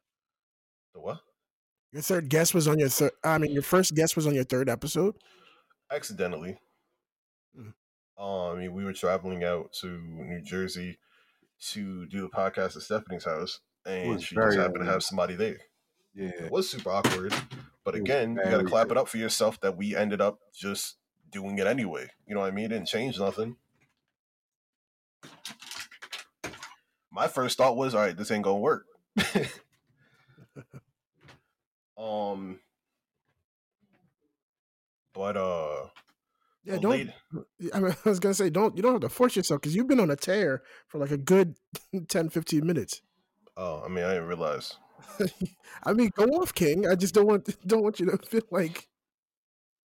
The 0.94 1.02
what? 1.02 1.20
Your 1.92 2.04
third 2.04 2.30
guest 2.30 2.54
was 2.54 2.68
on 2.68 2.78
your 2.78 2.90
third. 2.90 3.12
I 3.24 3.38
mean, 3.40 3.52
your 3.52 3.64
first 3.64 3.96
guest 3.96 4.16
was 4.16 4.28
on 4.28 4.36
your 4.36 4.44
third 4.44 4.70
episode. 4.70 5.16
Accidentally. 5.92 6.60
Mhm. 7.58 7.74
Um, 8.18 8.56
I 8.58 8.60
mean, 8.60 8.74
we 8.74 8.84
were 8.84 8.94
traveling 8.94 9.44
out 9.44 9.74
to 9.82 9.88
New 9.88 10.42
Jersey 10.42 11.00
to 11.72 12.06
do 12.06 12.26
a 12.26 12.30
podcast 12.30 12.76
at 12.76 12.84
Stephanie's 12.84 13.26
house, 13.26 13.60
and 13.86 14.22
she 14.22 14.36
very 14.36 14.56
just 14.56 14.60
happened 14.60 14.86
to 14.86 14.92
have 14.92 15.02
somebody 15.02 15.36
there. 15.36 15.58
Yeah. 16.14 16.32
It 16.46 16.52
was 16.52 16.70
super 16.70 16.92
awkward. 16.92 17.34
But 17.84 17.96
again, 17.96 18.38
you 18.44 18.52
gotta 18.52 18.66
clap 18.66 18.92
it 18.92 18.98
up 18.98 19.08
for 19.08 19.18
yourself 19.18 19.60
that 19.62 19.78
we 19.78 19.96
ended 19.96 20.22
up 20.22 20.40
just 20.54 20.98
doing 21.32 21.58
it 21.58 21.68
anyway. 21.68 22.08
You 22.28 22.36
know 22.36 22.42
what 22.42 22.48
I 22.48 22.52
mean? 22.52 22.66
It 22.66 22.70
didn't 22.70 22.88
change 22.88 23.20
nothing. 23.20 23.56
My 27.12 27.28
first 27.28 27.58
thought 27.58 27.76
was, 27.76 27.96
all 27.96 28.02
right, 28.02 28.16
this 28.16 28.32
ain't 28.32 28.44
gonna 28.44 28.60
work. 28.60 28.86
um 31.98 32.60
but 35.14 35.36
uh 35.36 35.88
Yeah, 36.64 36.78
don't. 36.78 36.94
I, 36.94 36.98
mean, 37.80 37.96
I 38.06 38.10
was 38.10 38.20
gonna 38.20 38.34
say, 38.34 38.50
don't 38.50 38.76
you 38.78 38.84
don't 38.84 38.94
have 38.94 39.02
to 39.02 39.10
force 39.10 39.36
yourself 39.36 39.62
because 39.62 39.76
you've 39.76 39.88
been 39.88 40.00
on 40.00 40.12
a 40.12 40.16
tear 40.16 40.62
for 40.88 40.98
like 41.00 41.12
a 41.12 41.18
good 41.18 41.56
10, 42.08 42.30
15 42.30 42.66
minutes. 42.66 43.02
oh, 43.58 43.82
I 43.84 43.88
mean 43.90 44.04
I 44.06 44.14
didn't 44.14 44.28
realize. 44.28 44.76
I 45.84 45.94
mean, 45.94 46.12
go 46.16 46.26
off, 46.26 46.54
King. 46.54 46.88
I 46.88 46.96
just 46.96 47.14
don't 47.14 47.28
want 47.28 47.56
don't 47.68 47.84
want 47.84 48.00
you 48.00 48.08
to 48.08 48.18
feel 48.18 48.42
like 48.52 48.88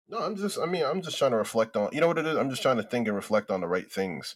No, 0.08 0.20
I'm 0.20 0.36
just 0.36 0.60
I 0.60 0.66
mean, 0.66 0.84
I'm 0.84 1.02
just 1.02 1.18
trying 1.18 1.32
to 1.32 1.38
reflect 1.38 1.76
on 1.76 1.90
you 1.92 2.02
know 2.02 2.08
what 2.08 2.18
it 2.18 2.26
is? 2.26 2.38
I'm 2.38 2.50
just 2.50 2.62
trying 2.62 2.78
to 2.78 2.84
think 2.84 3.08
and 3.08 3.16
reflect 3.16 3.50
on 3.50 3.62
the 3.62 3.68
right 3.68 3.92
things. 3.92 4.36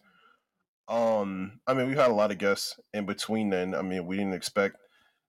Um, 0.87 1.59
I 1.67 1.73
mean, 1.73 1.87
we've 1.87 1.97
had 1.97 2.11
a 2.11 2.15
lot 2.15 2.31
of 2.31 2.37
guests 2.37 2.79
in 2.93 3.05
between 3.05 3.49
then. 3.49 3.75
I 3.75 3.81
mean, 3.81 4.05
we 4.05 4.15
didn't 4.15 4.33
expect 4.35 4.77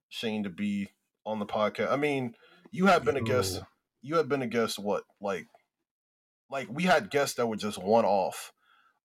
Shane 0.08 0.44
to 0.44 0.50
be 0.50 0.90
on 1.26 1.40
the 1.40 1.46
podcast. 1.46 1.90
I 1.90 1.96
mean, 1.96 2.34
you 2.70 2.86
have 2.86 3.04
been 3.04 3.16
a 3.16 3.22
guest 3.22 3.60
you 4.02 4.16
have 4.16 4.28
been 4.28 4.42
a 4.42 4.46
guest 4.46 4.78
what, 4.78 5.04
like 5.20 5.46
like 6.50 6.68
we 6.70 6.84
had 6.84 7.10
guests 7.10 7.36
that 7.36 7.46
were 7.46 7.56
just 7.56 7.78
one 7.78 8.04
off, 8.04 8.52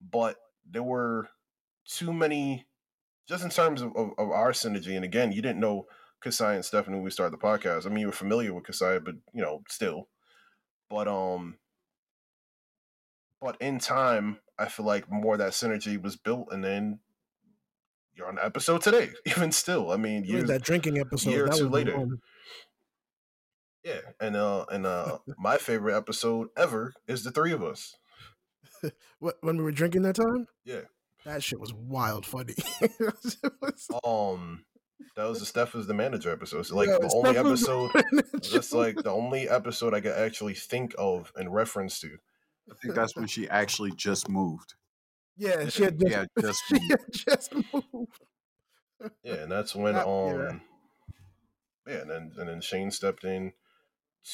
but 0.01 0.37
there 0.69 0.83
were 0.83 1.27
too 1.85 2.13
many 2.13 2.65
just 3.27 3.43
in 3.43 3.49
terms 3.49 3.81
of, 3.81 3.95
of, 3.95 4.11
of 4.17 4.31
our 4.31 4.51
synergy, 4.51 4.95
and 4.95 5.05
again, 5.05 5.31
you 5.31 5.41
didn't 5.41 5.59
know 5.59 5.85
Kasai 6.23 6.55
and 6.55 6.65
Stephanie 6.65 6.95
when 6.95 7.03
we 7.03 7.11
started 7.11 7.37
the 7.37 7.43
podcast. 7.45 7.85
I 7.85 7.89
mean 7.89 7.99
you 7.99 8.07
were 8.07 8.11
familiar 8.13 8.53
with 8.53 8.65
Kasai, 8.65 8.99
but 8.99 9.15
you 9.33 9.41
know, 9.41 9.61
still. 9.69 10.07
But 10.89 11.07
um 11.07 11.57
but 13.41 13.57
in 13.61 13.79
time, 13.79 14.39
I 14.57 14.67
feel 14.67 14.85
like 14.85 15.11
more 15.11 15.33
of 15.33 15.39
that 15.39 15.51
synergy 15.51 16.01
was 16.01 16.15
built 16.15 16.47
and 16.51 16.63
then 16.63 16.99
you're 18.15 18.27
on 18.27 18.35
the 18.35 18.45
episode 18.45 18.81
today. 18.81 19.09
Even 19.25 19.51
still. 19.51 19.91
I 19.91 19.97
mean 19.97 20.23
years 20.23 20.47
that 20.47 20.63
drinking 20.63 20.97
episode. 20.99 21.29
year 21.31 21.45
or 21.45 21.49
two 21.49 21.69
later. 21.69 22.05
Yeah. 23.83 23.99
And 24.19 24.35
uh 24.35 24.65
and 24.71 24.85
uh 24.85 25.17
my 25.37 25.57
favorite 25.57 25.97
episode 25.97 26.47
ever 26.57 26.93
is 27.07 27.23
the 27.23 27.31
three 27.31 27.51
of 27.51 27.63
us. 27.63 27.95
What, 29.19 29.35
when 29.41 29.55
we 29.57 29.63
were 29.63 29.71
drinking 29.71 30.01
that 30.01 30.15
time, 30.17 30.47
Yeah. 30.65 30.81
that 31.23 31.41
shit 31.41 31.57
was 31.59 31.73
wild 31.73 32.25
funny. 32.25 32.55
Was- 32.99 33.89
Um 34.03 34.65
that 35.15 35.25
was 35.25 35.39
the 35.39 35.45
Steph 35.45 35.75
is 35.75 35.87
the 35.87 35.93
manager 35.93 36.31
episode. 36.31 36.63
So 36.65 36.75
like 36.75 36.87
Yo, 36.87 36.99
the 36.99 37.11
only 37.13 37.31
Steph 37.33 37.43
was 37.45 37.61
episode 37.63 37.91
manager. 37.95 38.27
that's 38.53 38.73
like 38.73 38.95
the 38.97 39.11
only 39.11 39.49
episode 39.49 39.93
I 39.93 40.01
could 40.01 40.13
actually 40.13 40.53
think 40.53 40.93
of 40.97 41.31
and 41.35 41.53
reference 41.53 41.99
to. 42.01 42.17
I 42.71 42.75
think 42.81 42.95
that's 42.95 43.15
when 43.15 43.27
she 43.27 43.47
actually 43.49 43.91
just 43.91 44.29
moved. 44.29 44.73
yeah, 45.37 45.67
she 45.69 45.83
had 45.83 45.99
just, 45.99 46.11
Yeah, 46.11 46.25
just 46.41 46.63
she 46.67 46.73
moved. 46.75 46.91
had 46.91 47.13
just 47.13 47.53
moved. 47.53 48.21
Yeah, 49.23 49.33
and 49.35 49.51
that's 49.51 49.75
when 49.75 49.95
That- 49.95 50.07
um 50.07 50.39
yeah. 51.87 51.93
yeah. 51.93 52.01
and 52.01 52.09
then 52.09 52.31
and 52.37 52.49
then 52.49 52.61
Shane 52.61 52.91
stepped 52.91 53.23
in 53.23 53.53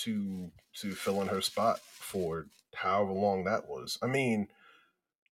to 0.04 0.52
to 0.82 0.92
fill 0.92 1.22
in 1.22 1.28
her 1.30 1.42
spot 1.42 1.80
for 1.82 2.46
however 2.76 3.12
long 3.12 3.44
that 3.46 3.68
was. 3.68 3.98
I 4.04 4.06
mean, 4.08 4.48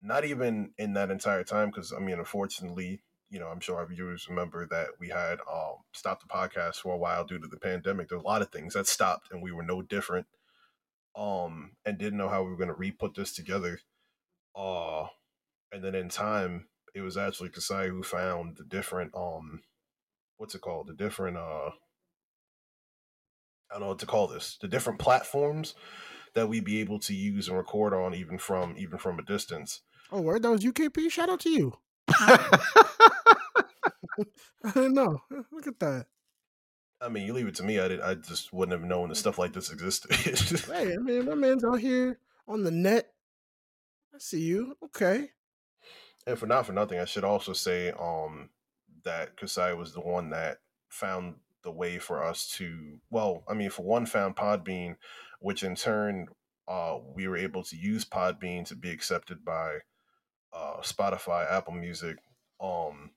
not 0.01 0.25
even 0.25 0.71
in 0.77 0.93
that 0.93 1.11
entire 1.11 1.43
time 1.43 1.69
because 1.69 1.93
I 1.93 1.99
mean, 1.99 2.17
unfortunately, 2.17 3.01
you 3.29 3.39
know, 3.39 3.47
I'm 3.47 3.59
sure 3.59 3.77
our 3.77 3.85
viewers 3.85 4.27
remember 4.29 4.67
that 4.67 4.87
we 4.99 5.09
had 5.09 5.39
um 5.51 5.77
stopped 5.93 6.23
the 6.23 6.33
podcast 6.33 6.75
for 6.77 6.93
a 6.93 6.97
while 6.97 7.25
due 7.25 7.39
to 7.39 7.47
the 7.47 7.57
pandemic. 7.57 8.09
There's 8.09 8.21
a 8.21 8.25
lot 8.25 8.41
of 8.41 8.49
things 8.49 8.73
that 8.73 8.87
stopped, 8.87 9.31
and 9.31 9.41
we 9.41 9.51
were 9.51 9.63
no 9.63 9.81
different. 9.81 10.27
Um, 11.15 11.71
and 11.83 11.97
didn't 11.97 12.19
know 12.19 12.29
how 12.29 12.43
we 12.43 12.51
were 12.51 12.57
going 12.57 12.67
to 12.67 12.75
re-put 12.75 13.15
this 13.15 13.33
together. 13.33 13.79
Uh, 14.55 15.07
and 15.71 15.83
then 15.83 15.95
in 15.95 16.09
time, 16.09 16.67
it 16.93 17.01
was 17.01 17.17
actually 17.17 17.49
Kasai 17.49 17.87
who 17.87 18.03
found 18.03 18.57
the 18.57 18.63
different 18.63 19.13
um, 19.15 19.61
what's 20.37 20.55
it 20.55 20.61
called? 20.61 20.87
The 20.87 20.93
different 20.93 21.37
uh, 21.37 21.71
I 23.69 23.73
don't 23.73 23.81
know 23.81 23.87
what 23.87 23.99
to 23.99 24.05
call 24.05 24.27
this. 24.27 24.57
The 24.61 24.67
different 24.67 24.99
platforms 24.99 25.75
that 26.33 26.47
we'd 26.47 26.63
be 26.63 26.79
able 26.79 26.99
to 26.99 27.13
use 27.13 27.47
and 27.47 27.57
record 27.57 27.93
on, 27.93 28.13
even 28.13 28.37
from 28.37 28.75
even 28.77 28.97
from 28.97 29.19
a 29.19 29.23
distance. 29.23 29.81
Oh, 30.11 30.21
word, 30.21 30.43
that 30.43 30.51
was 30.51 30.63
UKP. 30.63 31.11
Shout 31.11 31.29
out 31.29 31.41
to 31.41 31.49
you. 31.49 31.73
I 32.09 33.63
didn't 34.73 34.93
know. 34.93 35.19
Look 35.51 35.67
at 35.67 35.79
that. 35.79 36.05
I 36.99 37.09
mean, 37.09 37.27
you 37.27 37.33
leave 37.33 37.47
it 37.47 37.55
to 37.55 37.63
me. 37.63 37.79
I 37.79 37.87
did. 37.87 38.01
I 38.01 38.15
just 38.15 38.51
wouldn't 38.51 38.79
have 38.79 38.87
known 38.87 39.09
that 39.09 39.15
stuff 39.15 39.37
like 39.37 39.53
this 39.53 39.71
existed. 39.71 40.11
Hey, 40.71 40.95
man, 40.99 41.25
my 41.25 41.35
man's 41.35 41.63
out 41.63 41.79
here 41.79 42.19
on 42.47 42.63
the 42.63 42.71
net. 42.71 43.09
I 44.13 44.17
see 44.19 44.41
you. 44.41 44.75
Okay. 44.85 45.29
and 46.25 46.39
for 46.39 46.47
not 46.47 46.65
for 46.65 46.73
nothing, 46.73 46.99
I 46.99 47.05
should 47.05 47.23
also 47.23 47.53
say 47.53 47.91
um 47.91 48.49
that 49.03 49.37
Kasai 49.37 49.73
was 49.73 49.93
the 49.93 50.01
one 50.01 50.31
that 50.31 50.57
found 50.89 51.35
the 51.63 51.71
way 51.71 51.99
for 51.99 52.23
us 52.23 52.47
to. 52.57 52.99
Well, 53.11 53.43
I 53.47 53.53
mean, 53.53 53.69
for 53.69 53.83
one, 53.83 54.07
found 54.07 54.35
Podbean, 54.35 54.95
which 55.39 55.63
in 55.63 55.75
turn, 55.75 56.27
uh, 56.67 56.97
we 57.15 57.27
were 57.27 57.37
able 57.37 57.63
to 57.65 57.75
use 57.75 58.05
Podbean 58.05 58.65
to 58.65 58.75
be 58.75 58.89
accepted 58.89 59.45
by 59.45 59.77
uh 60.53 60.77
Spotify, 60.81 61.51
Apple 61.51 61.73
Music, 61.73 62.17
um. 62.61 63.11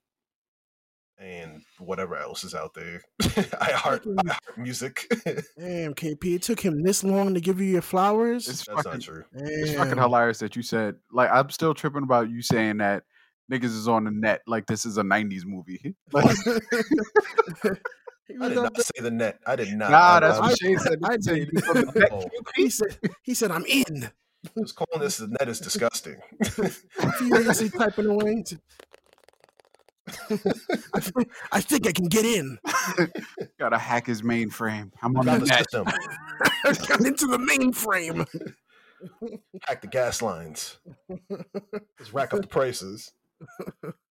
And 1.23 1.61
whatever 1.79 2.17
else 2.17 2.45
is 2.45 2.55
out 2.55 2.73
there, 2.73 3.03
I 3.61 3.73
heart, 3.73 4.07
I 4.25 4.33
heart 4.33 4.57
music. 4.57 5.07
Damn, 5.59 5.93
KP, 5.93 6.37
it 6.37 6.41
took 6.41 6.59
him 6.61 6.83
this 6.83 7.05
long 7.05 7.35
to 7.35 7.43
give 7.43 7.61
you 7.61 7.67
your 7.67 7.83
flowers. 7.83 8.49
It's 8.49 8.65
That's 8.65 8.77
fucking, 8.85 8.93
not 8.93 9.01
true. 9.03 9.25
it's 9.35 9.75
fucking 9.75 9.99
hilarious 9.99 10.39
that 10.39 10.57
you 10.57 10.63
said 10.63 10.95
like 11.13 11.29
I'm 11.31 11.51
still 11.51 11.75
tripping 11.75 12.05
about 12.05 12.31
you 12.31 12.41
saying 12.41 12.79
that 12.79 13.03
niggas 13.53 13.65
is 13.65 13.87
on 13.87 14.05
the 14.05 14.11
net 14.11 14.41
like 14.47 14.65
this 14.65 14.87
is 14.87 14.97
a 14.97 15.03
'90s 15.03 15.45
movie. 15.45 15.95
Like, 16.15 16.35
He 18.27 18.37
I 18.37 18.39
was 18.39 18.49
did 18.49 18.55
not 18.63 18.75
there- 18.75 18.85
say 18.85 19.03
the 19.03 19.11
net. 19.11 19.41
I 19.47 19.57
did 19.57 19.73
not. 19.77 19.91
nah, 19.91 20.21
that's 20.21 20.39
I 20.39 20.41
what 20.41 20.51
was, 20.51 20.59
Shane 20.59 20.79
said. 20.79 20.99
I 21.05 21.13
He 21.13 21.19
did. 21.19 21.51
you 21.53 21.61
from 21.61 21.75
the 21.83 22.09
net. 22.11 22.31
he 22.57 22.71
said, 22.71 22.99
he 23.25 23.35
said, 23.35 23.51
I'm 23.51 23.65
in. 23.67 24.11
Was 24.55 24.73
calling 24.73 25.01
this 25.01 25.19
the 25.19 25.29
net 25.29 25.49
is 25.49 25.61
disgusting. 25.61 26.17
Furiously 27.19 27.71
typing 27.71 28.07
away. 28.07 28.45
I, 30.95 31.01
think, 31.01 31.31
I 31.53 31.61
think 31.61 31.87
I 31.87 31.93
can 31.93 32.07
get 32.07 32.25
in. 32.25 32.59
Gotta 33.59 33.79
hack 33.79 34.07
his 34.07 34.23
mainframe. 34.23 34.91
I'm 35.03 35.17
on 35.17 35.25
Got 35.25 35.41
the 35.41 35.47
the 35.47 35.51
net. 35.51 35.59
system. 35.59 35.85
Got 36.89 37.07
into 37.07 37.27
the 37.27 37.39
mainframe. 37.39 38.27
Hack 39.65 39.83
the 39.83 39.87
gas 39.87 40.21
lines. 40.23 40.79
Just 41.99 42.13
rack 42.13 42.35
up 42.35 42.41
the 42.43 42.49
prices. 42.49 43.13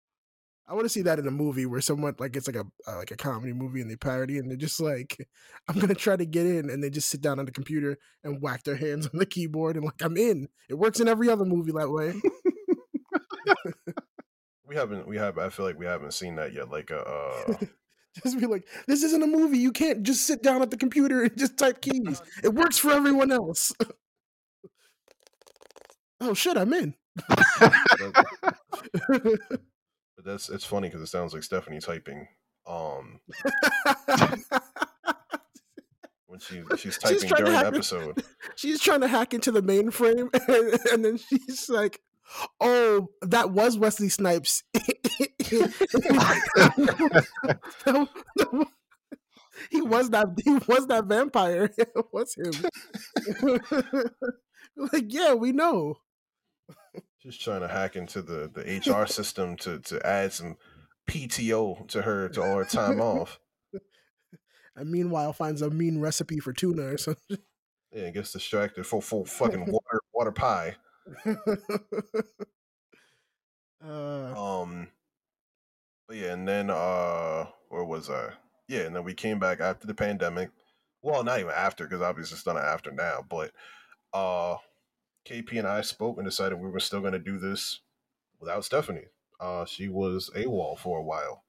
I 0.69 0.75
want 0.75 0.85
to 0.85 0.89
see 0.89 1.03
that 1.03 1.19
in 1.19 1.27
a 1.27 1.31
movie 1.31 1.67
where 1.67 1.81
someone 1.81 2.15
like 2.19 2.37
it's 2.37 2.47
like 2.47 2.57
a 2.57 2.65
uh, 2.87 2.97
like 2.97 3.11
a 3.11 3.17
comedy 3.17 3.53
movie 3.53 3.81
and 3.81 3.91
they 3.91 3.97
parody 3.97 4.39
and 4.39 4.49
they're 4.49 4.57
just 4.57 4.81
like, 4.81 5.17
I'm 5.69 5.79
gonna 5.79 5.95
try 5.95 6.17
to 6.17 6.25
get 6.25 6.47
in, 6.47 6.71
and 6.71 6.83
they 6.83 6.91
just 6.91 7.09
sit 7.09 7.21
down 7.21 7.39
on 7.39 7.47
the 7.47 7.53
computer 7.53 7.99
and 8.25 8.41
whack 8.41 8.63
their 8.65 8.77
hands 8.77 9.07
on 9.13 9.19
the 9.19 9.27
keyboard 9.27 9.77
and 9.77 9.85
like 9.85 10.03
I'm 10.03 10.17
in. 10.17 10.49
It 10.69 10.75
works 10.75 11.01
in 11.01 11.09
every 11.09 11.29
other 11.29 11.45
movie 11.45 11.73
that 11.73 11.91
way. 11.91 12.15
We 14.73 14.79
haven't. 14.79 15.07
We 15.07 15.19
have. 15.19 15.37
I 15.37 15.51
feel 15.51 15.67
like 15.67 15.79
we 15.79 15.85
haven't 15.85 16.15
seen 16.15 16.37
that 16.37 16.55
yet. 16.55 16.71
Like 16.71 16.91
a. 16.91 17.01
Uh, 17.01 17.57
just 18.25 18.41
be 18.41 18.47
like, 18.47 18.67
this 18.87 19.03
isn't 19.03 19.23
a 19.23 19.27
movie. 19.27 19.59
You 19.59 19.71
can't 19.71 20.03
just 20.03 20.27
sit 20.27 20.43
down 20.43 20.63
at 20.63 20.71
the 20.71 20.79
computer 20.79 21.25
and 21.25 21.37
just 21.37 21.59
type 21.59 21.83
keys. 21.83 22.23
It 22.43 22.55
works 22.55 22.79
for 22.79 22.91
everyone 22.91 23.31
else. 23.33 23.71
oh 26.23 26.33
shit, 26.33 26.57
I'm 26.57 26.73
in. 26.73 26.95
But 30.23 30.31
that's. 30.31 30.49
It's 30.49 30.65
funny 30.65 30.89
because 30.89 31.03
it 31.03 31.09
sounds 31.09 31.35
like 31.35 31.43
Stephanie 31.43 31.81
typing. 31.81 32.29
Um, 32.67 33.21
when 36.27 36.41
she 36.41 36.63
she's 36.79 36.99
typing 36.99 37.21
to 37.21 37.27
during 37.29 37.53
the 37.53 37.67
episode. 37.67 38.23
she's 38.57 38.81
trying 38.81 39.01
to 39.01 39.09
hack 39.09 39.35
into 39.35 39.51
the 39.51 39.63
mainframe, 39.63 40.29
and, 40.49 40.81
and 40.93 41.05
then 41.05 41.19
she's 41.19 41.69
like, 41.69 42.01
"Oh, 42.61 43.09
that 43.23 43.51
was 43.51 43.79
Wesley 43.79 44.09
Snipes." 44.09 44.63
he 49.71 49.81
was 49.81 50.11
that. 50.11 50.27
He 50.45 50.53
was 50.67 50.87
that 50.87 51.05
vampire. 51.07 51.71
It 51.77 51.93
was 52.13 52.35
him. 52.35 52.53
like, 54.77 55.07
yeah, 55.09 55.35
we 55.35 55.53
know. 55.53 55.97
She's 57.23 57.39
trying 57.39 57.61
to 57.61 57.69
hack 57.69 57.95
into 57.95 58.21
the 58.21 58.51
the 58.53 58.63
HR 58.91 59.07
system 59.07 59.57
to 59.59 59.79
to 59.81 60.05
add 60.05 60.33
some 60.33 60.57
PTO 61.09 61.87
to 61.89 62.03
her 62.03 62.29
to 62.31 62.43
all 62.43 62.57
her 62.57 62.65
time 62.65 63.01
off. 63.01 63.39
And 64.75 64.91
meanwhile, 64.91 65.35
finds 65.35 65.61
a 65.61 65.69
mean 65.69 66.01
recipe 66.01 66.41
for 66.41 66.55
tuna 66.55 66.85
or 66.85 66.97
something. 66.97 67.37
Yeah, 67.93 68.09
gets 68.09 68.33
distracted 68.33 68.87
for 68.87 69.03
full 69.03 69.27
fucking 69.27 69.67
water 69.67 70.01
water 70.15 70.33
pie. 70.33 70.77
uh, 73.85 74.35
Um, 74.35 74.89
but 76.09 76.17
yeah, 76.17 76.33
and 76.33 76.49
then 76.49 76.71
uh, 76.71 77.47
where 77.69 77.85
was 77.85 78.09
I? 78.09 78.31
yeah, 78.67 78.81
and 78.85 78.97
then 78.97 79.05
we 79.05 79.13
came 79.13 79.39
back 79.39 79.61
after 79.61 79.87
the 79.87 79.93
pandemic. 79.93 80.49
Well, 81.03 81.23
not 81.23 81.41
even 81.41 81.53
after, 81.53 81.85
because 81.85 82.01
obviously 82.01 82.37
it's 82.37 82.47
not 82.47 82.57
after 82.57 82.91
now. 82.93 83.27
But 83.29 83.51
uh, 84.15 84.57
KP 85.27 85.59
and 85.59 85.69
I 85.69 85.81
spoke 85.83 86.19
and 86.19 86.27
decided 86.27 86.59
we 86.59 86.69
were 86.71 86.81
still 86.81 87.01
going 87.01 87.13
to 87.13 87.19
do 87.19 87.39
this 87.39 87.81
without 88.41 88.65
Stephanie. 88.65 89.07
Uh, 89.41 89.65
she 89.65 89.89
was 89.89 90.31
AWOL 90.37 90.79
for 90.79 90.99
a 90.99 91.03
while. 91.03 91.45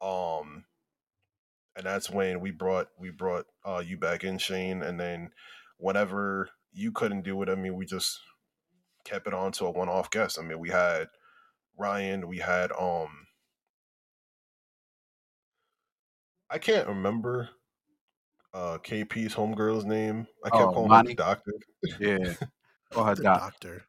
Um, 0.00 0.64
and 1.76 1.86
that's 1.86 2.10
when 2.10 2.40
we 2.40 2.50
brought 2.50 2.88
we 2.98 3.10
brought 3.10 3.46
uh 3.64 3.82
you 3.84 3.96
back 3.96 4.24
in, 4.24 4.38
Shane, 4.38 4.82
and 4.82 4.98
then 5.00 5.30
whenever 5.78 6.50
you 6.72 6.92
couldn't 6.92 7.22
do 7.22 7.40
it, 7.42 7.48
I 7.48 7.54
mean, 7.54 7.74
we 7.76 7.86
just 7.86 8.20
kept 9.04 9.26
it 9.26 9.34
on 9.34 9.52
to 9.52 9.66
a 9.66 9.70
one-off 9.70 10.10
guest. 10.10 10.38
I 10.38 10.42
mean, 10.42 10.58
we 10.58 10.70
had 10.70 11.08
Ryan, 11.78 12.28
we 12.28 12.38
had 12.38 12.72
um 12.72 13.26
I 16.50 16.58
can't 16.58 16.88
remember 16.88 17.50
uh 18.54 18.78
KP's 18.78 19.34
homegirl's 19.34 19.84
name. 19.86 20.26
I 20.44 20.50
kept 20.50 20.62
Oh, 20.62 20.72
calling 20.72 20.90
her 20.92 21.02
the 21.04 21.14
doctor. 21.14 21.52
Yeah. 22.00 22.34
Or 22.96 23.06
her 23.06 23.14
The 23.14 23.22
doc. 23.22 23.40
doctor. 23.40 23.84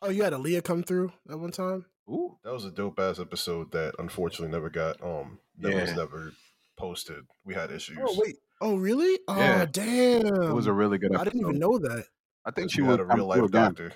Oh, 0.00 0.10
you 0.10 0.22
had 0.24 0.32
Aaliyah 0.32 0.64
come 0.64 0.82
through 0.82 1.12
at 1.30 1.38
one 1.38 1.52
time. 1.52 1.86
Ooh. 2.08 2.36
That 2.44 2.52
was 2.52 2.64
a 2.64 2.70
dope 2.70 2.98
ass 2.98 3.20
episode 3.20 3.70
that 3.72 3.94
unfortunately 3.98 4.48
never 4.52 4.68
got 4.70 5.02
um 5.02 5.38
that 5.58 5.74
was 5.74 5.90
Yeah. 5.90 5.96
never 5.96 6.32
posted. 6.76 7.24
We 7.44 7.54
had 7.54 7.70
issues. 7.70 7.98
Oh 8.00 8.14
wait. 8.18 8.36
Oh 8.60 8.76
really? 8.76 9.20
Oh 9.28 9.36
Yeah. 9.38 9.64
damn. 9.66 10.26
It 10.26 10.52
was 10.54 10.66
a 10.66 10.72
really 10.72 10.98
good 10.98 11.14
I 11.14 11.24
didn't 11.24 11.40
even 11.40 11.58
know 11.58 11.78
that. 11.78 12.06
I 12.44 12.50
think 12.50 12.72
she 12.72 12.82
we 12.82 12.88
would 12.88 12.98
had 12.98 13.00
a 13.00 13.04
real 13.04 13.16
through 13.16 13.24
life 13.42 13.48
again. 13.50 13.62
doctor. 13.62 13.92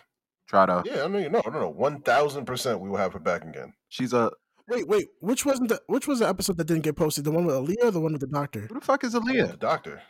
Try 0.49 0.67
to. 0.67 0.83
Yeah, 0.87 1.03
I 1.03 1.09
mean, 1.09 1.33
no, 1.33 1.43
no, 1.45 1.51
no, 1.59 1.69
one 1.69 2.01
thousand 2.03 2.45
percent. 2.47 2.79
We 2.81 2.89
will 2.89 2.99
have 2.99 3.13
her 3.15 3.19
back 3.19 3.43
again. 3.45 3.73
She's 3.89 4.13
a. 4.13 4.31
Wait, 4.69 4.87
wait. 4.87 5.09
Which 5.19 5.45
wasn't 5.45 5.71
the 5.71 5.83
which 5.89 6.07
was 6.07 6.21
the 6.21 6.29
episode 6.29 6.57
that 6.59 6.69
didn't 6.69 6.85
get 6.85 6.95
posted? 6.95 7.25
The 7.25 7.33
one 7.33 7.45
with 7.47 7.57
Aaliyah 7.57 7.85
or 7.87 7.91
the 7.91 8.01
one 8.01 8.13
with 8.13 8.21
the 8.21 8.29
doctor? 8.29 8.61
Who 8.69 8.75
the 8.75 8.81
fuck 8.81 9.03
is 9.03 9.13
The 9.15 9.21
Aaliyah? 9.21 9.59
doctor. 9.59 10.03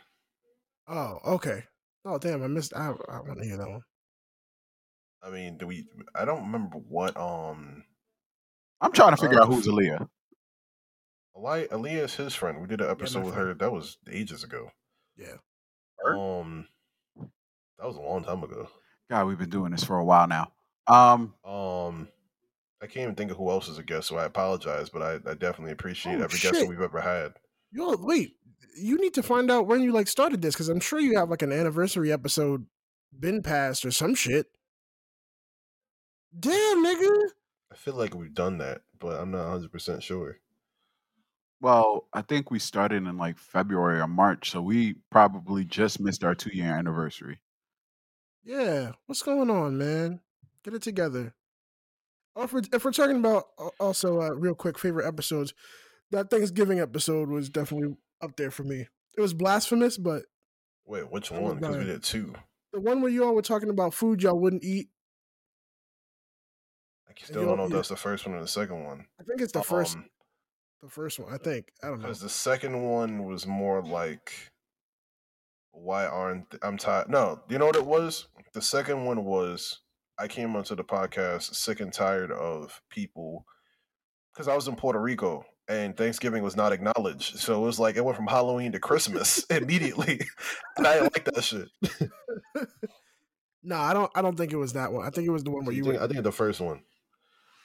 Oh, 0.87 1.17
okay. 1.25 1.63
Oh 2.09 2.17
damn, 2.17 2.41
I 2.43 2.47
missed 2.47 2.73
I 2.75 2.87
I 3.09 3.19
want 3.19 3.39
to 3.39 3.45
hear 3.45 3.57
that 3.57 3.69
one. 3.69 3.81
I 5.23 5.29
mean, 5.29 5.57
do 5.57 5.67
we? 5.67 5.85
I 6.15 6.25
don't 6.25 6.43
remember 6.43 6.77
what. 6.77 7.17
Um, 7.17 7.83
I'm 8.81 8.91
trying 8.91 9.15
to 9.15 9.21
figure 9.21 9.37
out 9.41 9.49
Uh, 9.49 9.53
who's 9.53 9.67
Aaliyah. 9.67 10.07
Ali, 11.35 11.67
Aaliyah 11.67 12.05
is 12.05 12.15
his 12.15 12.33
friend. 12.35 12.61
We 12.61 12.67
did 12.67 12.81
an 12.81 12.89
episode 12.89 13.25
with 13.25 13.33
friend. 13.33 13.49
her. 13.49 13.53
That 13.55 13.71
was 13.71 13.97
ages 14.09 14.43
ago. 14.43 14.71
Yeah. 15.17 15.35
Her? 15.99 16.15
Um, 16.15 16.67
that 17.17 17.85
was 17.87 17.97
a 17.97 18.01
long 18.01 18.23
time 18.23 18.43
ago. 18.43 18.69
God, 19.09 19.27
we've 19.27 19.37
been 19.37 19.49
doing 19.49 19.71
this 19.71 19.83
for 19.83 19.97
a 19.97 20.05
while 20.05 20.27
now. 20.27 20.51
Um, 20.87 21.33
Um, 21.43 22.07
I 22.81 22.85
can't 22.87 23.03
even 23.03 23.15
think 23.15 23.31
of 23.31 23.37
who 23.37 23.49
else 23.49 23.67
is 23.67 23.77
a 23.79 23.83
guest, 23.83 24.07
so 24.07 24.17
I 24.17 24.25
apologize. 24.25 24.89
But 24.89 25.01
I, 25.01 25.13
I 25.29 25.33
definitely 25.33 25.71
appreciate 25.73 26.19
Oh, 26.19 26.23
every 26.23 26.39
guest 26.39 26.53
that 26.59 26.67
we've 26.69 26.81
ever 26.81 27.01
had. 27.01 27.33
Yo, 27.71 27.95
wait. 27.99 28.35
You 28.75 28.97
need 28.99 29.13
to 29.15 29.23
find 29.23 29.49
out 29.49 29.67
when 29.67 29.81
you 29.81 29.91
like 29.91 30.07
started 30.07 30.41
this 30.41 30.53
because 30.55 30.69
I'm 30.69 30.79
sure 30.79 30.99
you 30.99 31.17
have 31.17 31.29
like 31.29 31.41
an 31.41 31.51
anniversary 31.51 32.11
episode 32.11 32.65
been 33.17 33.41
passed 33.41 33.85
or 33.85 33.91
some 33.91 34.15
shit. 34.15 34.47
Damn, 36.37 36.85
nigga. 36.85 37.29
I 37.71 37.75
feel 37.75 37.95
like 37.95 38.13
we've 38.15 38.33
done 38.33 38.59
that, 38.59 38.81
but 38.99 39.19
I'm 39.19 39.31
not 39.31 39.43
100 39.45 39.71
percent 39.71 40.03
sure. 40.03 40.39
well, 41.59 42.07
I 42.13 42.21
think 42.21 42.51
we 42.51 42.59
started 42.59 43.07
in 43.07 43.17
like 43.17 43.37
February 43.39 43.99
or 43.99 44.07
March, 44.07 44.51
so 44.51 44.61
we 44.61 44.95
probably 45.09 45.65
just 45.65 45.99
missed 45.99 46.23
our 46.23 46.35
two 46.35 46.51
year 46.53 46.71
anniversary. 46.77 47.39
Yeah. 48.43 48.91
What's 49.07 49.23
going 49.23 49.49
on, 49.49 49.77
man? 49.77 50.21
Get 50.63 50.73
it 50.75 50.81
together. 50.81 51.33
Oh, 52.35 52.43
if 52.43 52.53
we're, 52.53 52.61
if 52.71 52.85
we're 52.85 52.91
talking 52.91 53.17
about 53.17 53.45
also 53.79 54.21
uh, 54.21 54.29
real 54.29 54.53
quick 54.55 54.77
favorite 54.77 55.07
episodes, 55.07 55.53
that 56.11 56.29
Thanksgiving 56.29 56.79
episode 56.79 57.29
was 57.29 57.49
definitely 57.49 57.97
up 58.21 58.35
there 58.35 58.51
for 58.51 58.63
me. 58.63 58.87
It 59.17 59.21
was 59.21 59.33
blasphemous, 59.33 59.97
but 59.97 60.23
Wait, 60.85 61.11
which 61.11 61.31
one? 61.31 61.57
Because 61.57 61.77
we 61.77 61.83
did 61.83 62.03
two. 62.03 62.33
the 62.71 62.79
one 62.79 63.01
where 63.01 63.11
you 63.11 63.25
all 63.25 63.35
were 63.35 63.41
talking 63.41 63.69
about 63.69 63.93
food 63.93 64.21
y'all 64.23 64.39
wouldn't 64.39 64.63
eat, 64.63 64.89
I 67.09 67.13
still 67.23 67.45
don't 67.45 67.57
know 67.57 67.65
if 67.65 67.71
that's 67.71 67.89
the 67.89 67.95
first 67.95 68.25
one 68.25 68.35
or 68.35 68.41
the 68.41 68.47
second 68.47 68.83
one. 68.85 69.05
I 69.19 69.23
think 69.23 69.41
it's 69.41 69.51
the 69.51 69.63
first 69.63 69.95
Um, 69.95 70.05
the 70.81 70.89
first 70.89 71.19
one. 71.19 71.33
I 71.33 71.37
think 71.37 71.71
I 71.83 71.87
don't 71.87 71.99
know. 71.99 72.03
Because 72.03 72.21
the 72.21 72.29
second 72.29 72.81
one 72.83 73.25
was 73.25 73.47
more 73.47 73.81
like, 73.81 74.31
why 75.71 76.05
aren't 76.05 76.49
th- 76.51 76.61
I'm 76.63 76.77
tired? 76.77 77.09
No, 77.09 77.41
you 77.49 77.57
know 77.57 77.65
what 77.65 77.75
it 77.75 77.85
was? 77.85 78.27
The 78.53 78.61
second 78.61 79.05
one 79.05 79.25
was 79.25 79.81
I 80.19 80.27
came 80.27 80.55
onto 80.55 80.75
the 80.75 80.83
podcast 80.83 81.55
sick 81.55 81.79
and 81.79 81.91
tired 81.91 82.31
of 82.31 82.81
people 82.89 83.45
because 84.33 84.47
I 84.47 84.55
was 84.55 84.67
in 84.67 84.75
Puerto 84.75 85.01
Rico 85.01 85.43
and 85.69 85.95
Thanksgiving 85.97 86.43
was 86.43 86.55
not 86.55 86.71
acknowledged. 86.73 87.39
So 87.39 87.61
it 87.61 87.65
was 87.65 87.79
like 87.79 87.95
it 87.97 88.03
went 88.05 88.15
from 88.17 88.27
Halloween 88.27 88.71
to 88.73 88.79
Christmas 88.79 89.43
immediately, 89.49 90.21
and 90.77 90.87
I 90.87 90.93
didn't 90.99 91.13
like 91.15 91.25
that 91.25 91.43
shit. 91.43 91.67
No, 93.63 93.75
I 93.77 93.93
don't. 93.93 94.11
I 94.15 94.21
don't 94.21 94.37
think 94.37 94.53
it 94.53 94.57
was 94.57 94.73
that 94.73 94.93
one. 94.93 95.05
I 95.05 95.09
think 95.09 95.27
it 95.27 95.31
was 95.31 95.43
the 95.43 95.51
one 95.51 95.65
where 95.65 95.73
You 95.75 95.79
you 95.79 95.83
think- 95.91 95.99
were 95.99 96.05
I 96.05 96.07
think 96.07 96.23
the 96.23 96.31
first 96.31 96.61
one. 96.61 96.81